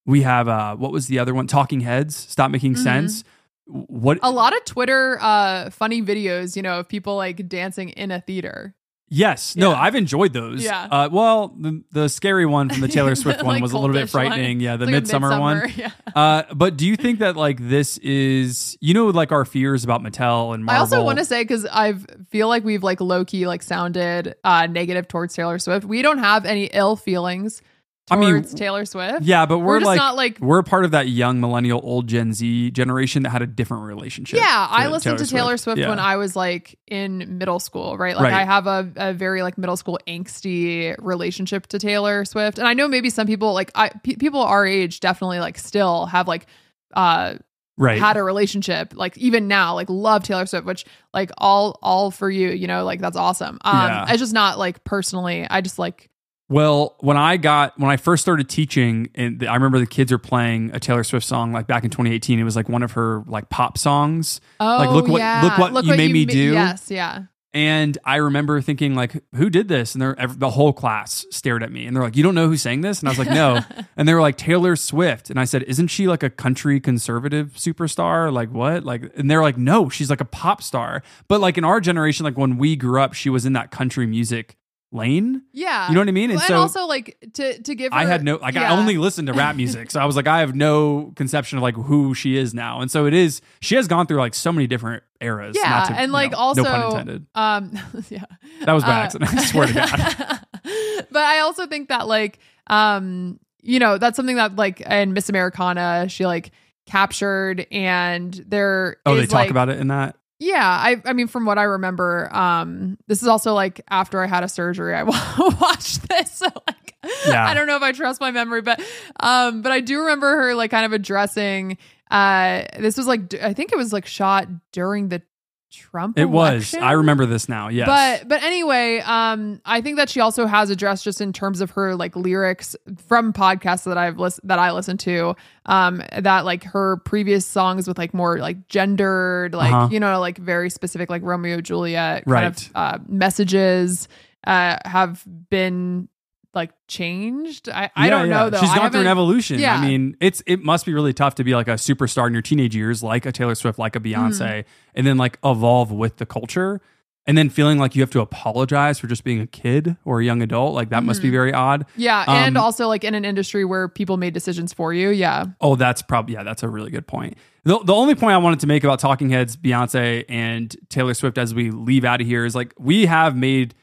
we 0.06 0.22
have 0.22 0.46
uh, 0.48 0.76
what 0.76 0.92
was 0.92 1.08
the 1.08 1.18
other 1.18 1.34
one? 1.34 1.48
Talking 1.48 1.80
Heads. 1.80 2.14
Stop 2.14 2.52
making 2.52 2.74
Mhm. 2.74 2.82
sense. 2.84 3.24
What? 3.66 4.18
A 4.22 4.30
lot 4.30 4.56
of 4.56 4.64
Twitter 4.64 5.18
uh 5.20 5.68
funny 5.70 6.00
videos, 6.00 6.54
you 6.56 6.62
know, 6.62 6.78
of 6.78 6.88
people 6.88 7.16
like 7.16 7.48
dancing 7.48 7.88
in 7.90 8.10
a 8.12 8.20
theater. 8.20 8.74
Yes. 9.10 9.56
No, 9.56 9.72
I've 9.72 9.94
enjoyed 9.94 10.32
those. 10.32 10.62
Yeah. 10.62 10.82
Uh, 10.90 11.08
well, 11.10 11.48
the, 11.58 11.82
the 11.92 12.08
scary 12.08 12.46
one 12.46 12.68
from 12.68 12.80
the 12.80 12.88
Taylor 12.88 13.14
Swift 13.16 13.42
one 13.42 13.54
Like 13.56 13.62
was 13.62 13.72
a 13.72 13.78
little 13.78 13.94
bit 13.94 14.06
cultish 14.08 14.14
one. 14.14 14.26
frightening. 14.28 14.60
Yeah, 14.60 14.76
the 14.76 14.86
like 14.86 14.94
a 14.94 15.00
Midsommar 15.00 15.40
one. 15.40 15.62
Yeah. 15.76 15.90
Uh, 16.14 16.42
but 16.54 16.76
do 16.76 16.86
you 16.86 16.96
think 16.96 17.20
that 17.20 17.36
like 17.36 17.58
this 17.68 17.98
is 17.98 18.76
you 18.80 18.94
know 18.94 19.06
like 19.06 19.32
our 19.32 19.44
fears 19.44 19.84
about 19.84 20.02
Mattel 20.02 20.54
and 20.54 20.64
Marvel? 20.64 20.76
I 20.76 20.80
also 20.80 21.04
want 21.04 21.18
to 21.18 21.24
say 21.24 21.42
because 21.42 21.66
I 21.66 21.94
feel 22.30 22.48
like 22.48 22.64
we've 22.64 22.82
like 22.82 23.00
low 23.00 23.24
key 23.24 23.46
like 23.46 23.62
sounded 23.62 24.34
uh 24.44 24.66
negative 24.66 25.08
towards 25.08 25.34
Taylor 25.34 25.58
Swift. 25.58 25.84
We 25.86 26.02
don't 26.02 26.18
have 26.18 26.44
any 26.44 26.64
ill 26.66 26.96
feelings 26.96 27.62
I 28.10 28.16
mean, 28.16 28.42
Taylor 28.44 28.84
Swift. 28.84 29.22
Yeah, 29.22 29.46
but 29.46 29.58
we're, 29.58 29.66
We're 29.66 29.78
just 29.80 29.86
like, 29.86 29.96
not, 29.96 30.16
like- 30.16 30.38
we're 30.40 30.62
part 30.62 30.84
of 30.84 30.90
that 30.92 31.08
young 31.08 31.40
millennial, 31.40 31.80
old 31.82 32.06
Gen 32.06 32.32
Z 32.32 32.70
generation 32.72 33.22
that 33.24 33.30
had 33.30 33.42
a 33.42 33.46
different 33.46 33.84
relationship. 33.84 34.38
Yeah, 34.38 34.66
I 34.70 34.88
listened 34.88 35.18
to 35.18 35.26
Taylor 35.26 35.56
Swift, 35.56 35.78
Yeah. 35.78 35.88
when 35.88 35.98
I 35.98 36.16
was 36.16 36.34
like 36.36 36.78
in 36.86 37.38
middle 37.38 37.60
school, 37.60 37.96
right? 37.96 38.14
Like 38.16 38.24
Right. 38.24 38.34
I 38.34 38.44
have 38.44 38.66
a, 38.66 38.90
a 38.96 39.12
very 39.12 39.42
like 39.42 39.58
middle 39.58 39.76
school 39.76 39.98
angsty 40.06 40.94
relationship 40.98 41.66
to 41.68 41.78
Taylor 41.78 42.24
Swift. 42.24 42.58
And 42.58 42.66
I 42.66 42.74
know 42.74 42.88
maybe 42.88 43.10
some 43.10 43.26
people 43.26 43.52
like 43.52 43.70
I 43.74 43.88
pe- 43.90 44.16
people 44.16 44.40
our 44.42 44.66
age 44.66 45.00
definitely 45.00 45.40
like 45.40 45.58
still 45.58 46.06
have 46.06 46.28
like 46.28 46.46
uh 46.94 47.34
right. 47.76 47.98
had 47.98 48.16
a 48.16 48.22
relationship 48.22 48.92
like 48.96 49.16
even 49.18 49.48
now 49.48 49.74
like 49.74 49.88
love 49.90 50.22
Taylor 50.22 50.46
Swift 50.46 50.64
which 50.66 50.84
like 51.12 51.30
all 51.38 51.78
all 51.82 52.10
for 52.10 52.30
you, 52.30 52.48
you 52.50 52.66
know, 52.66 52.84
like 52.84 53.00
that's 53.00 53.16
awesome. 53.16 53.58
Um 53.64 53.76
Yeah. 53.88 54.06
it's 54.08 54.18
just 54.18 54.32
not 54.32 54.58
like 54.58 54.84
personally. 54.84 55.46
I 55.48 55.60
just 55.60 55.78
like 55.78 56.08
Well, 56.50 56.96
when 57.00 57.16
I 57.18 57.36
got 57.36 57.78
when 57.78 57.90
I 57.90 57.98
first 57.98 58.22
started 58.22 58.48
teaching, 58.48 59.08
and 59.14 59.46
I 59.46 59.54
remember 59.54 59.78
the 59.78 59.86
kids 59.86 60.10
are 60.12 60.18
playing 60.18 60.70
a 60.72 60.80
Taylor 60.80 61.04
Swift 61.04 61.26
song 61.26 61.52
like 61.52 61.66
back 61.66 61.84
in 61.84 61.90
2018. 61.90 62.38
It 62.38 62.44
was 62.44 62.56
like 62.56 62.68
one 62.70 62.82
of 62.82 62.92
her 62.92 63.22
like 63.26 63.50
pop 63.50 63.76
songs, 63.76 64.40
oh 64.58 64.78
Like, 64.78 64.90
look 64.90 65.08
oh, 65.08 65.12
what- 65.12 65.18
yeah. 65.18 65.56
look 65.58 65.72
what 65.74 65.84
you 65.84 65.94
made 65.94 66.10
me 66.12 66.24
ma- 66.24 66.32
do. 66.32 66.52
Yes, 66.54 66.90
yeah. 66.90 67.24
and 67.52 67.98
I 68.02 68.16
remember 68.16 68.62
thinking 68.62 68.94
like, 68.94 69.22
"Who 69.34 69.50
did 69.50 69.68
this?" 69.68 69.94
And 69.94 70.00
they're, 70.00 70.16
the 70.26 70.48
whole 70.48 70.72
class 70.72 71.26
stared 71.30 71.62
at 71.62 71.70
me, 71.70 71.84
and 71.84 71.94
they're 71.94 72.02
like, 72.02 72.16
"You 72.16 72.22
don't 72.22 72.34
know 72.34 72.48
who 72.48 72.56
sang 72.56 72.80
this?" 72.80 73.00
And 73.00 73.08
I 73.08 73.12
was 73.12 73.18
like, 73.18 73.28
"No." 73.30 73.60
and 73.98 74.08
they 74.08 74.14
were 74.14 74.22
like, 74.22 74.38
"Taylor 74.38 74.74
Swift," 74.74 75.28
and 75.28 75.38
I 75.38 75.44
said, 75.44 75.64
"Isn't 75.64 75.88
she 75.88 76.06
like 76.08 76.22
a 76.22 76.30
country 76.30 76.80
conservative 76.80 77.52
superstar? 77.56 78.32
Like 78.32 78.50
what?" 78.52 78.84
Like, 78.84 79.12
and 79.18 79.30
they're 79.30 79.42
like, 79.42 79.58
"No, 79.58 79.90
she's 79.90 80.08
like 80.08 80.22
a 80.22 80.26
pop 80.26 80.62
star." 80.62 81.02
But 81.28 81.42
like 81.42 81.58
in 81.58 81.64
our 81.64 81.78
generation, 81.80 82.24
like 82.24 82.38
when 82.38 82.56
we 82.56 82.74
grew 82.74 83.02
up, 83.02 83.12
she 83.12 83.28
was 83.28 83.44
in 83.44 83.52
that 83.52 83.70
country 83.70 84.06
music 84.06 84.56
lane. 84.90 85.42
Yeah. 85.52 85.88
You 85.88 85.94
know 85.94 86.00
what 86.00 86.08
I 86.08 86.12
mean? 86.12 86.30
And, 86.30 86.38
And 86.40 86.48
so- 86.48 86.56
also 86.60 86.86
like 86.86 87.16
to 87.34 87.60
to 87.62 87.74
give 87.74 87.92
her, 87.92 87.98
I 87.98 88.04
had 88.06 88.24
no 88.24 88.36
like 88.36 88.56
I 88.56 88.70
only 88.70 88.96
listened 88.98 89.26
to 89.28 89.34
rap 89.34 89.54
music. 89.56 89.90
So 89.90 90.00
I 90.00 90.04
was 90.06 90.16
like 90.16 90.26
I 90.26 90.40
have 90.40 90.54
no 90.54 91.12
conception 91.16 91.58
of 91.58 91.62
like 91.62 91.74
who 91.74 92.14
she 92.14 92.36
is 92.36 92.54
now. 92.54 92.80
And 92.80 92.90
so 92.90 93.06
it 93.06 93.12
is 93.14 93.40
she 93.60 93.74
has 93.74 93.86
gone 93.86 94.06
through 94.06 94.18
like 94.18 94.34
so 94.34 94.50
many 94.52 94.66
different 94.66 95.02
eras. 95.20 95.56
Yeah, 95.60 95.68
not 95.68 95.86
to, 95.88 95.92
and 95.94 96.10
like 96.12 96.32
know, 96.32 96.38
also 96.38 96.62
no 96.62 96.70
pun 96.70 96.90
intended. 96.90 97.26
um 97.34 97.72
yeah. 98.08 98.24
That 98.64 98.72
was 98.72 98.82
by 98.84 98.90
Uh, 99.00 99.04
accident. 99.04 99.30
I 99.34 99.44
swear 99.44 99.66
to 99.66 99.74
God. 99.74 100.40
but 101.10 101.22
I 101.22 101.40
also 101.40 101.66
think 101.66 101.88
that 101.90 102.06
like 102.08 102.38
um 102.68 103.38
you 103.60 103.78
know 103.78 103.98
that's 103.98 104.16
something 104.16 104.36
that 104.36 104.56
like 104.56 104.80
in 104.80 105.12
Miss 105.12 105.28
Americana 105.28 106.06
she 106.08 106.24
like 106.24 106.50
captured 106.86 107.66
and 107.70 108.32
there 108.48 108.96
Oh, 109.04 109.14
they 109.16 109.26
talk 109.26 109.32
like- 109.34 109.50
about 109.50 109.68
it 109.68 109.78
in 109.80 109.88
that. 109.88 110.16
Yeah 110.38 110.64
I 110.66 111.02
I 111.04 111.12
mean 111.12 111.26
from 111.26 111.44
what 111.46 111.58
I 111.58 111.64
remember 111.64 112.28
um 112.34 112.96
this 113.06 113.22
is 113.22 113.28
also 113.28 113.54
like 113.54 113.80
after 113.88 114.22
I 114.22 114.26
had 114.26 114.44
a 114.44 114.48
surgery 114.48 114.94
I 114.94 115.02
watched 115.60 116.08
this 116.08 116.32
so 116.32 116.46
like 116.66 116.94
Yeah. 117.26 117.44
I 117.44 117.54
don't 117.54 117.66
know 117.66 117.76
if 117.76 117.82
I 117.82 117.92
trust 117.92 118.20
my 118.20 118.30
memory 118.30 118.62
but 118.62 118.80
um 119.20 119.62
but 119.62 119.72
I 119.72 119.80
do 119.80 120.00
remember 120.00 120.36
her 120.36 120.54
like 120.54 120.70
kind 120.70 120.84
of 120.86 120.92
addressing 120.92 121.78
uh 122.10 122.62
this 122.78 122.96
was 122.96 123.06
like 123.06 123.34
I 123.34 123.52
think 123.52 123.72
it 123.72 123.78
was 123.78 123.92
like 123.92 124.06
shot 124.06 124.48
during 124.72 125.08
the 125.08 125.22
Trump 125.70 126.18
It 126.18 126.26
was. 126.26 126.74
I 126.74 126.92
remember 126.92 127.26
this 127.26 127.48
now. 127.48 127.68
Yes. 127.68 127.86
But 127.86 128.28
but 128.28 128.42
anyway, 128.42 128.98
um, 129.00 129.60
I 129.64 129.80
think 129.80 129.96
that 129.96 130.08
she 130.08 130.20
also 130.20 130.46
has 130.46 130.70
addressed 130.70 131.04
just 131.04 131.20
in 131.20 131.32
terms 131.32 131.60
of 131.60 131.70
her 131.72 131.94
like 131.94 132.16
lyrics 132.16 132.74
from 133.06 133.32
podcasts 133.32 133.84
that 133.84 133.98
I've 133.98 134.18
listened 134.18 134.48
that 134.48 134.58
I 134.58 134.72
listen 134.72 134.96
to, 134.98 135.34
um, 135.66 136.02
that 136.18 136.44
like 136.44 136.64
her 136.64 136.96
previous 137.04 137.44
songs 137.46 137.86
with 137.86 137.98
like 137.98 138.14
more 138.14 138.38
like 138.38 138.68
gendered, 138.68 139.54
like 139.54 139.72
Uh-huh. 139.72 139.88
you 139.90 140.00
know, 140.00 140.18
like 140.20 140.38
very 140.38 140.70
specific 140.70 141.10
like 141.10 141.22
Romeo 141.22 141.60
Juliet 141.60 142.24
kind 142.24 142.32
Right. 142.32 142.44
of 142.66 142.70
uh, 142.74 142.98
messages 143.06 144.08
uh, 144.46 144.76
have 144.84 145.24
been 145.50 146.08
like 146.54 146.70
changed. 146.88 147.68
I 147.68 147.90
I 147.94 148.06
Yeah, 148.06 148.10
don't 148.10 148.28
know 148.30 148.44
yeah. 148.44 148.50
though. 148.50 148.60
She's 148.60 148.74
gone 148.74 148.90
through 148.90 149.02
an 149.02 149.06
evolution. 149.06 149.58
Yeah. 149.58 149.76
I 149.76 149.86
mean, 149.86 150.16
it's 150.20 150.42
it 150.46 150.62
must 150.64 150.86
be 150.86 150.94
really 150.94 151.12
tough 151.12 151.34
to 151.36 151.44
be 151.44 151.54
like 151.54 151.68
a 151.68 151.72
superstar 151.74 152.26
in 152.26 152.32
your 152.32 152.42
teenage 152.42 152.74
years, 152.74 153.02
like 153.02 153.26
a 153.26 153.32
Taylor 153.32 153.54
Swift, 153.54 153.78
like 153.78 153.96
a 153.96 154.00
Beyonce, 154.00 154.38
Mm-hmm. 154.38 154.68
and 154.94 155.06
then 155.06 155.16
like 155.18 155.38
evolve 155.44 155.92
with 155.92 156.16
the 156.16 156.26
culture. 156.26 156.80
And 157.26 157.36
then 157.36 157.50
feeling 157.50 157.76
like 157.78 157.94
you 157.94 158.00
have 158.00 158.10
to 158.12 158.22
apologize 158.22 158.98
for 158.98 159.06
just 159.06 159.22
being 159.22 159.38
a 159.38 159.46
kid 159.46 159.98
or 160.06 160.20
a 160.20 160.24
young 160.24 160.40
adult, 160.40 160.72
like 160.74 160.88
that 160.88 161.02
must 161.02 161.20
be 161.20 161.28
very 161.28 161.52
odd. 161.52 161.84
Yeah, 161.94 162.24
and 162.26 162.56
Um, 162.56 162.64
also 162.64 162.88
like 162.88 163.04
in 163.04 163.14
an 163.14 163.26
industry 163.26 163.66
where 163.66 163.86
people 163.86 164.16
made 164.16 164.32
decisions 164.32 164.72
for 164.72 164.94
you. 164.94 165.10
Yeah. 165.10 165.44
Oh, 165.60 165.76
that's 165.76 166.00
probably 166.00 166.32
yeah, 166.36 166.42
that's 166.42 166.62
a 166.62 166.70
really 166.70 166.90
good 166.90 167.06
point. 167.06 167.36
The, 167.64 167.78
the 167.84 167.92
only 167.92 168.14
point 168.14 168.32
I 168.32 168.38
wanted 168.38 168.60
to 168.60 168.66
make 168.66 168.82
about 168.82 168.98
Talking 168.98 169.28
Heads, 169.28 169.58
Beyonce 169.58 170.24
and 170.30 170.74
Taylor 170.88 171.12
Swift 171.12 171.36
as 171.36 171.52
we 171.54 171.70
leave 171.70 172.06
out 172.06 172.22
of 172.22 172.26
here 172.26 172.46
is 172.46 172.54
like 172.54 172.72
we 172.78 173.04
have 173.04 173.36
made 173.36 173.74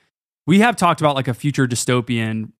we 0.47 0.61
have 0.61 0.75
talked 0.75 0.99
about 0.99 1.15
like 1.15 1.27
a 1.27 1.33
future 1.35 1.67
dystopian 1.67 2.51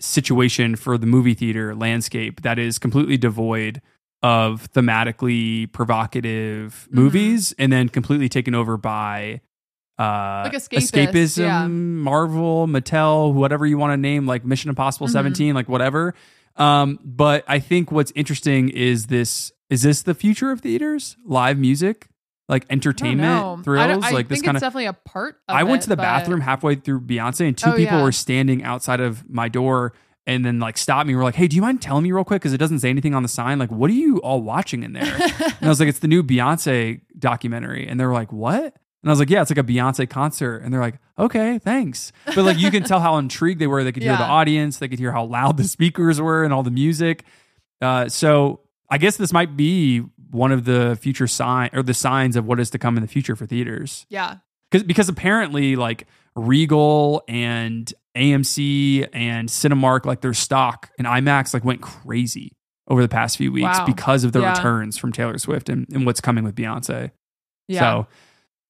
situation 0.00 0.76
for 0.76 0.96
the 0.98 1.06
movie 1.06 1.34
theater 1.34 1.74
landscape 1.74 2.42
that 2.42 2.58
is 2.58 2.78
completely 2.78 3.16
devoid 3.16 3.80
of 4.22 4.70
thematically 4.72 5.70
provocative 5.72 6.86
Mm-hmm. 6.90 6.96
movies 7.00 7.54
and 7.58 7.72
then 7.72 7.88
completely 7.88 8.28
taken 8.28 8.54
over 8.54 8.76
by 8.76 9.40
uh 9.98 10.42
Like 10.44 10.52
escapist, 10.54 10.92
escapism 10.92 11.38
yeah. 11.38 11.66
marvel 11.66 12.66
mattel 12.66 13.32
whatever 13.34 13.66
you 13.66 13.76
want 13.78 13.92
to 13.92 13.96
name 13.96 14.26
like 14.26 14.44
mission 14.44 14.68
impossible 14.70 15.06
Mhm. 15.08 15.12
17 15.12 15.54
like 15.54 15.68
whatever 15.68 16.14
um 16.56 16.98
but 17.04 17.44
i 17.48 17.58
think 17.58 17.90
what's 17.92 18.12
interesting 18.14 18.68
is 18.70 19.06
this 19.06 19.52
is 19.68 19.82
this 19.82 20.02
the 20.02 20.14
future 20.14 20.50
of 20.50 20.60
theaters 20.60 21.16
live 21.24 21.58
music 21.58 22.08
like 22.50 22.66
entertainment 22.68 23.64
thrills 23.64 24.12
like 24.12 24.28
this 24.28 24.36
think 24.38 24.44
kind 24.46 24.56
it's 24.56 24.62
of 24.62 24.66
definitely 24.66 24.86
a 24.86 24.92
part. 24.92 25.36
Of 25.48 25.56
I 25.56 25.62
went 25.62 25.80
it, 25.80 25.84
to 25.84 25.88
the 25.90 25.96
but- 25.96 26.02
bathroom 26.02 26.40
halfway 26.40 26.74
through 26.74 27.00
Beyonce, 27.02 27.46
and 27.48 27.56
two 27.56 27.70
Oh, 27.70 27.76
people 27.76 27.98
yeah. 27.98 28.02
were 28.02 28.12
standing 28.12 28.62
outside 28.64 29.00
of 29.00 29.28
my 29.30 29.48
door 29.48 29.92
and 30.26 30.44
then 30.44 30.58
like 30.60 30.76
stopped 30.76 31.06
me. 31.06 31.14
Were 31.14 31.22
like, 31.22 31.34
"Hey, 31.36 31.48
do 31.48 31.56
you 31.56 31.62
mind 31.62 31.80
telling 31.80 32.04
me 32.04 32.12
real 32.12 32.24
quick? 32.24 32.42
Because 32.42 32.52
it 32.52 32.58
doesn't 32.58 32.80
say 32.80 32.90
anything 32.90 33.14
on 33.14 33.22
the 33.22 33.28
sign. 33.28 33.58
Like, 33.58 33.70
what 33.70 33.88
are 33.90 33.94
you 33.94 34.18
all 34.18 34.42
watching 34.42 34.82
in 34.82 34.92
there?" 34.92 35.04
and 35.04 35.54
I 35.62 35.68
was 35.68 35.80
like, 35.80 35.88
"It's 35.88 36.00
the 36.00 36.08
new 36.08 36.22
Beyonce 36.22 37.00
documentary." 37.18 37.86
And 37.88 37.98
they 37.98 38.04
were 38.04 38.12
like, 38.12 38.32
"What?" 38.32 38.62
And 39.02 39.08
I 39.08 39.10
was 39.10 39.18
like, 39.18 39.30
"Yeah, 39.30 39.40
it's 39.40 39.50
like 39.50 39.58
a 39.58 39.62
Beyonce 39.62 40.08
concert." 40.10 40.58
And 40.58 40.72
they're 40.74 40.80
like, 40.80 40.96
"Okay, 41.18 41.58
thanks." 41.58 42.12
But 42.26 42.38
like, 42.38 42.58
you 42.58 42.70
can 42.70 42.82
tell 42.82 43.00
how 43.00 43.16
intrigued 43.16 43.60
they 43.60 43.66
were. 43.66 43.82
They 43.82 43.92
could 43.92 44.02
hear 44.02 44.16
the 44.16 44.24
audience. 44.24 44.76
They 44.78 44.88
could 44.88 44.98
hear 44.98 45.12
how 45.12 45.24
loud 45.24 45.56
the 45.56 45.64
speakers 45.64 46.20
were 46.20 46.44
and 46.44 46.52
all 46.52 46.62
the 46.62 46.70
music. 46.70 47.24
Uh, 47.80 48.08
so 48.10 48.60
I 48.90 48.98
guess 48.98 49.16
this 49.16 49.32
might 49.32 49.56
be 49.56 50.00
one 50.30 50.52
of 50.52 50.64
the 50.64 50.98
future 51.00 51.26
sign 51.26 51.70
or 51.72 51.82
the 51.82 51.94
signs 51.94 52.36
of 52.36 52.44
what 52.46 52.58
is 52.60 52.70
to 52.70 52.78
come 52.78 52.96
in 52.96 53.02
the 53.02 53.08
future 53.08 53.36
for 53.36 53.46
theaters 53.46 54.06
Yeah. 54.10 54.36
because 54.70 54.84
because 54.86 55.08
apparently 55.08 55.76
like 55.76 56.06
Regal 56.36 57.22
and 57.28 57.92
AMC 58.16 59.08
and 59.12 59.48
Cinemark 59.48 60.04
like 60.06 60.20
their 60.20 60.34
stock 60.34 60.90
and 60.98 61.06
IMAX 61.06 61.52
like 61.54 61.64
went 61.64 61.80
crazy 61.80 62.56
over 62.88 63.02
the 63.02 63.08
past 63.08 63.36
few 63.36 63.52
weeks 63.52 63.78
Wow. 63.78 63.86
because 63.86 64.24
of 64.24 64.32
the 64.32 64.40
Yeah. 64.40 64.50
returns 64.56 64.98
from 64.98 65.12
Taylor 65.12 65.38
Swift 65.38 65.68
and, 65.68 65.86
and 65.92 66.04
what's 66.06 66.20
coming 66.20 66.44
with 66.44 66.54
Beyonce. 66.54 67.10
Yeah. 67.68 67.80
So 67.80 68.06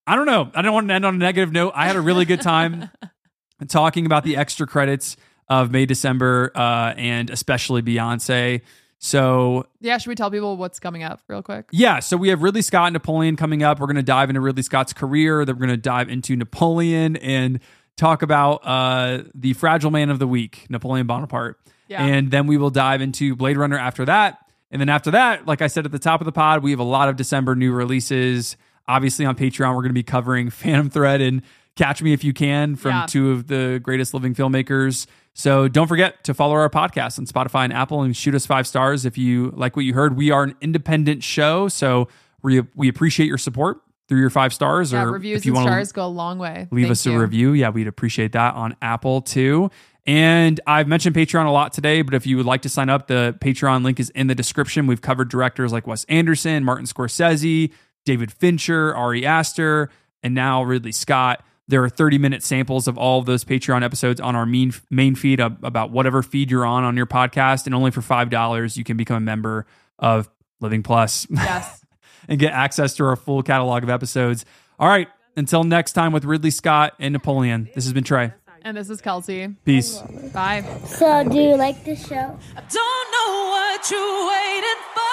I 0.06 0.16
don't 0.16 0.26
know. 0.26 0.50
I 0.54 0.62
don't 0.62 0.74
want 0.74 0.88
to 0.88 0.94
end 0.94 1.04
on 1.06 1.14
a 1.14 1.18
negative 1.18 1.52
note. 1.52 1.72
I 1.74 1.86
had 1.86 1.96
a 1.96 2.00
really 2.00 2.24
good 2.24 2.40
time 2.40 2.90
talking 3.68 4.06
about 4.06 4.24
the 4.24 4.36
extra 4.36 4.66
credits 4.66 5.16
of 5.48 5.70
May, 5.70 5.84
December, 5.86 6.52
uh, 6.54 6.94
and 6.96 7.28
especially 7.30 7.82
Beyonce. 7.82 8.60
So 9.02 9.66
yeah. 9.80 9.96
Should 9.98 10.10
we 10.10 10.14
tell 10.14 10.30
people 10.30 10.58
what's 10.58 10.78
coming 10.78 11.02
up 11.02 11.20
real 11.26 11.42
quick? 11.42 11.64
yeah, 11.72 12.00
so 12.00 12.16
we 12.18 12.28
have 12.28 12.42
Ridley 12.42 12.60
Scott 12.62 12.88
and 12.88 12.92
Napoleon 12.92 13.34
coming 13.34 13.62
up. 13.62 13.80
We're 13.80 13.86
going 13.86 13.96
to 13.96 14.02
dive 14.02 14.28
into 14.28 14.40
Ridley 14.42 14.62
Scott's 14.62 14.92
career. 14.92 15.44
Then 15.46 15.56
we're 15.56 15.66
going 15.66 15.70
to 15.70 15.76
dive 15.78 16.10
into 16.10 16.36
Napoleon 16.36 17.16
and 17.16 17.60
talk 17.96 18.20
about 18.22 18.60
uh, 18.64 19.22
the 19.34 19.54
fragile 19.54 19.90
man 19.90 20.10
of 20.10 20.18
the 20.18 20.26
week, 20.26 20.66
Napoleon 20.68 21.06
Bonaparte. 21.06 21.58
Yeah. 21.88 22.04
And 22.04 22.30
then 22.30 22.46
we 22.46 22.58
will 22.58 22.70
dive 22.70 23.00
into 23.00 23.34
Blade 23.34 23.56
Runner 23.56 23.78
after 23.78 24.04
that. 24.04 24.38
And 24.70 24.80
then 24.80 24.88
after 24.90 25.10
that, 25.12 25.46
like 25.46 25.62
I 25.62 25.66
said 25.66 25.86
at 25.86 25.92
the 25.92 25.98
top 25.98 26.20
of 26.20 26.26
the 26.26 26.32
pod, 26.32 26.62
we 26.62 26.70
have 26.70 26.78
a 26.78 26.84
lot 26.84 27.08
of 27.08 27.16
December 27.16 27.56
new 27.56 27.72
releases. 27.72 28.56
Obviously, 28.86 29.24
on 29.24 29.34
Patreon, 29.34 29.70
we're 29.70 29.82
going 29.82 29.88
to 29.88 29.92
be 29.94 30.02
covering 30.02 30.50
Phantom 30.50 30.90
Thread 30.90 31.20
and 31.22 31.40
Catch 31.74 32.02
Me 32.02 32.12
If 32.12 32.22
You 32.22 32.32
Can 32.34 32.76
from 32.76 32.90
Yeah. 32.92 33.06
two 33.08 33.30
of 33.32 33.46
the 33.46 33.80
greatest 33.82 34.12
living 34.12 34.34
filmmakers. 34.34 35.06
So 35.34 35.68
don't 35.68 35.86
forget 35.86 36.24
to 36.24 36.34
follow 36.34 36.54
our 36.54 36.68
podcast 36.68 37.18
on 37.18 37.26
Spotify 37.26 37.64
and 37.64 37.72
Apple 37.72 38.02
and 38.02 38.16
shoot 38.16 38.34
us 38.34 38.46
five 38.46 38.66
stars 38.66 39.06
if 39.06 39.16
you 39.16 39.52
like 39.56 39.76
what 39.76 39.84
you 39.84 39.94
heard. 39.94 40.16
We 40.16 40.30
are 40.30 40.42
an 40.42 40.54
independent 40.60 41.22
show, 41.22 41.68
so 41.68 42.08
we 42.42 42.62
we 42.74 42.88
appreciate 42.88 43.26
your 43.26 43.38
support 43.38 43.80
through 44.08 44.20
your 44.20 44.30
five 44.30 44.52
stars. 44.52 44.92
Yeah. 44.92 45.04
or 45.04 45.12
Reviews 45.12 45.40
if 45.40 45.46
you 45.46 45.56
and 45.56 45.62
stars 45.64 45.92
go 45.92 46.04
a 46.04 46.08
long 46.08 46.38
way. 46.38 46.66
leave 46.70 46.86
Thank 46.86 46.92
us 46.92 47.06
you. 47.06 47.14
a 47.14 47.18
review. 47.18 47.52
Yeah, 47.52 47.70
we'd 47.70 47.86
appreciate 47.86 48.32
that 48.32 48.54
on 48.54 48.76
Apple 48.82 49.22
too. 49.22 49.70
And 50.06 50.60
I've 50.66 50.88
mentioned 50.88 51.14
Patreon 51.14 51.46
a 51.46 51.50
lot 51.50 51.72
today, 51.72 52.02
but 52.02 52.14
if 52.14 52.26
you 52.26 52.36
would 52.36 52.46
like 52.46 52.62
to 52.62 52.68
sign 52.68 52.88
up, 52.88 53.06
the 53.06 53.36
Patreon 53.40 53.84
link 53.84 54.00
is 54.00 54.10
in 54.10 54.26
the 54.26 54.34
description. 54.34 54.86
We've 54.86 55.00
covered 55.00 55.28
directors 55.28 55.72
like 55.72 55.86
Wes 55.86 56.04
Anderson, 56.04 56.64
Martin 56.64 56.86
Scorsese, 56.86 57.70
David 58.04 58.32
Fincher, 58.32 58.94
Ari 58.94 59.24
Aster, 59.24 59.90
and 60.22 60.34
now 60.34 60.62
Ridley 60.62 60.92
Scott. 60.92 61.44
There 61.70 61.82
are 61.84 61.88
30 61.88 62.18
minute 62.18 62.42
samples 62.42 62.88
of 62.88 62.98
all 62.98 63.20
of 63.20 63.26
those 63.26 63.44
Patreon 63.44 63.84
episodes 63.84 64.20
on 64.20 64.34
our 64.34 64.44
main, 64.44 64.72
main 64.90 65.14
feed 65.14 65.38
about 65.38 65.92
whatever 65.92 66.20
feed 66.22 66.50
you're 66.50 66.66
on 66.66 66.82
on 66.82 66.96
your 66.96 67.06
podcast. 67.06 67.66
And 67.66 67.74
only 67.74 67.92
for 67.92 68.00
$5, 68.00 68.76
you 68.76 68.82
can 68.84 68.96
become 68.96 69.16
a 69.16 69.20
member 69.20 69.66
of 69.98 70.28
Living 70.60 70.82
Plus 70.82 71.26
Yes. 71.30 71.84
and 72.28 72.40
get 72.40 72.52
access 72.52 72.94
to 72.96 73.04
our 73.04 73.14
full 73.16 73.42
catalog 73.44 73.84
of 73.84 73.88
episodes. 73.88 74.44
All 74.80 74.88
right, 74.88 75.08
until 75.36 75.62
next 75.62 75.92
time 75.92 76.12
with 76.12 76.24
Ridley 76.24 76.50
Scott 76.50 76.94
and 76.98 77.12
Napoleon, 77.12 77.68
this 77.74 77.84
has 77.84 77.92
been 77.92 78.04
Trey. 78.04 78.32
And 78.62 78.76
this 78.76 78.90
is 78.90 79.00
Kelsi. 79.00 79.54
Peace. 79.64 80.02
Bye. 80.34 80.62
So, 80.86 81.24
do 81.28 81.38
you 81.40 81.56
like 81.56 81.82
the 81.84 81.96
show? 81.96 82.38
I 82.56 82.62
Don't 82.68 83.12
know 83.12 83.48
what 83.48 83.90
you're 83.90 84.28
waiting 84.28 84.80
for. 84.94 85.10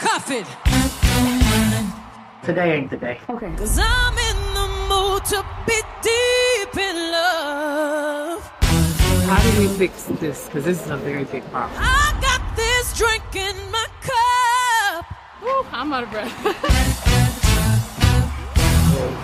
Cuff 0.00 0.30
it. 0.30 0.46
Today 2.44 2.76
ain't 2.78 2.90
the 2.90 2.96
day. 2.96 3.20
Cause 3.26 3.76
be 5.68 5.80
deep 6.02 6.76
in 6.76 6.96
love. 7.12 8.40
How 9.28 9.38
do 9.42 9.60
we 9.60 9.68
fix 9.76 10.04
this? 10.18 10.46
Because 10.46 10.64
this 10.64 10.84
is 10.84 10.90
a 10.90 10.96
very 10.96 11.24
big 11.24 11.44
problem. 11.50 11.78
I 11.80 12.18
got 12.22 12.40
this 12.56 12.96
drink 12.96 13.22
in 13.36 13.56
my 13.70 13.86
cup. 14.00 15.04
Woo, 15.42 15.66
I'm 15.70 15.92
out 15.92 16.04
of 16.04 16.10
breath. 16.10 17.04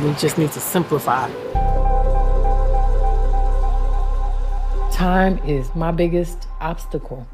We 0.03 0.13
just 0.15 0.37
need 0.37 0.53
to 0.53 0.61
simplify. 0.61 1.31
Time 4.93 5.39
is 5.47 5.75
my 5.75 5.93
biggest 5.93 6.47
obstacle. 6.61 7.27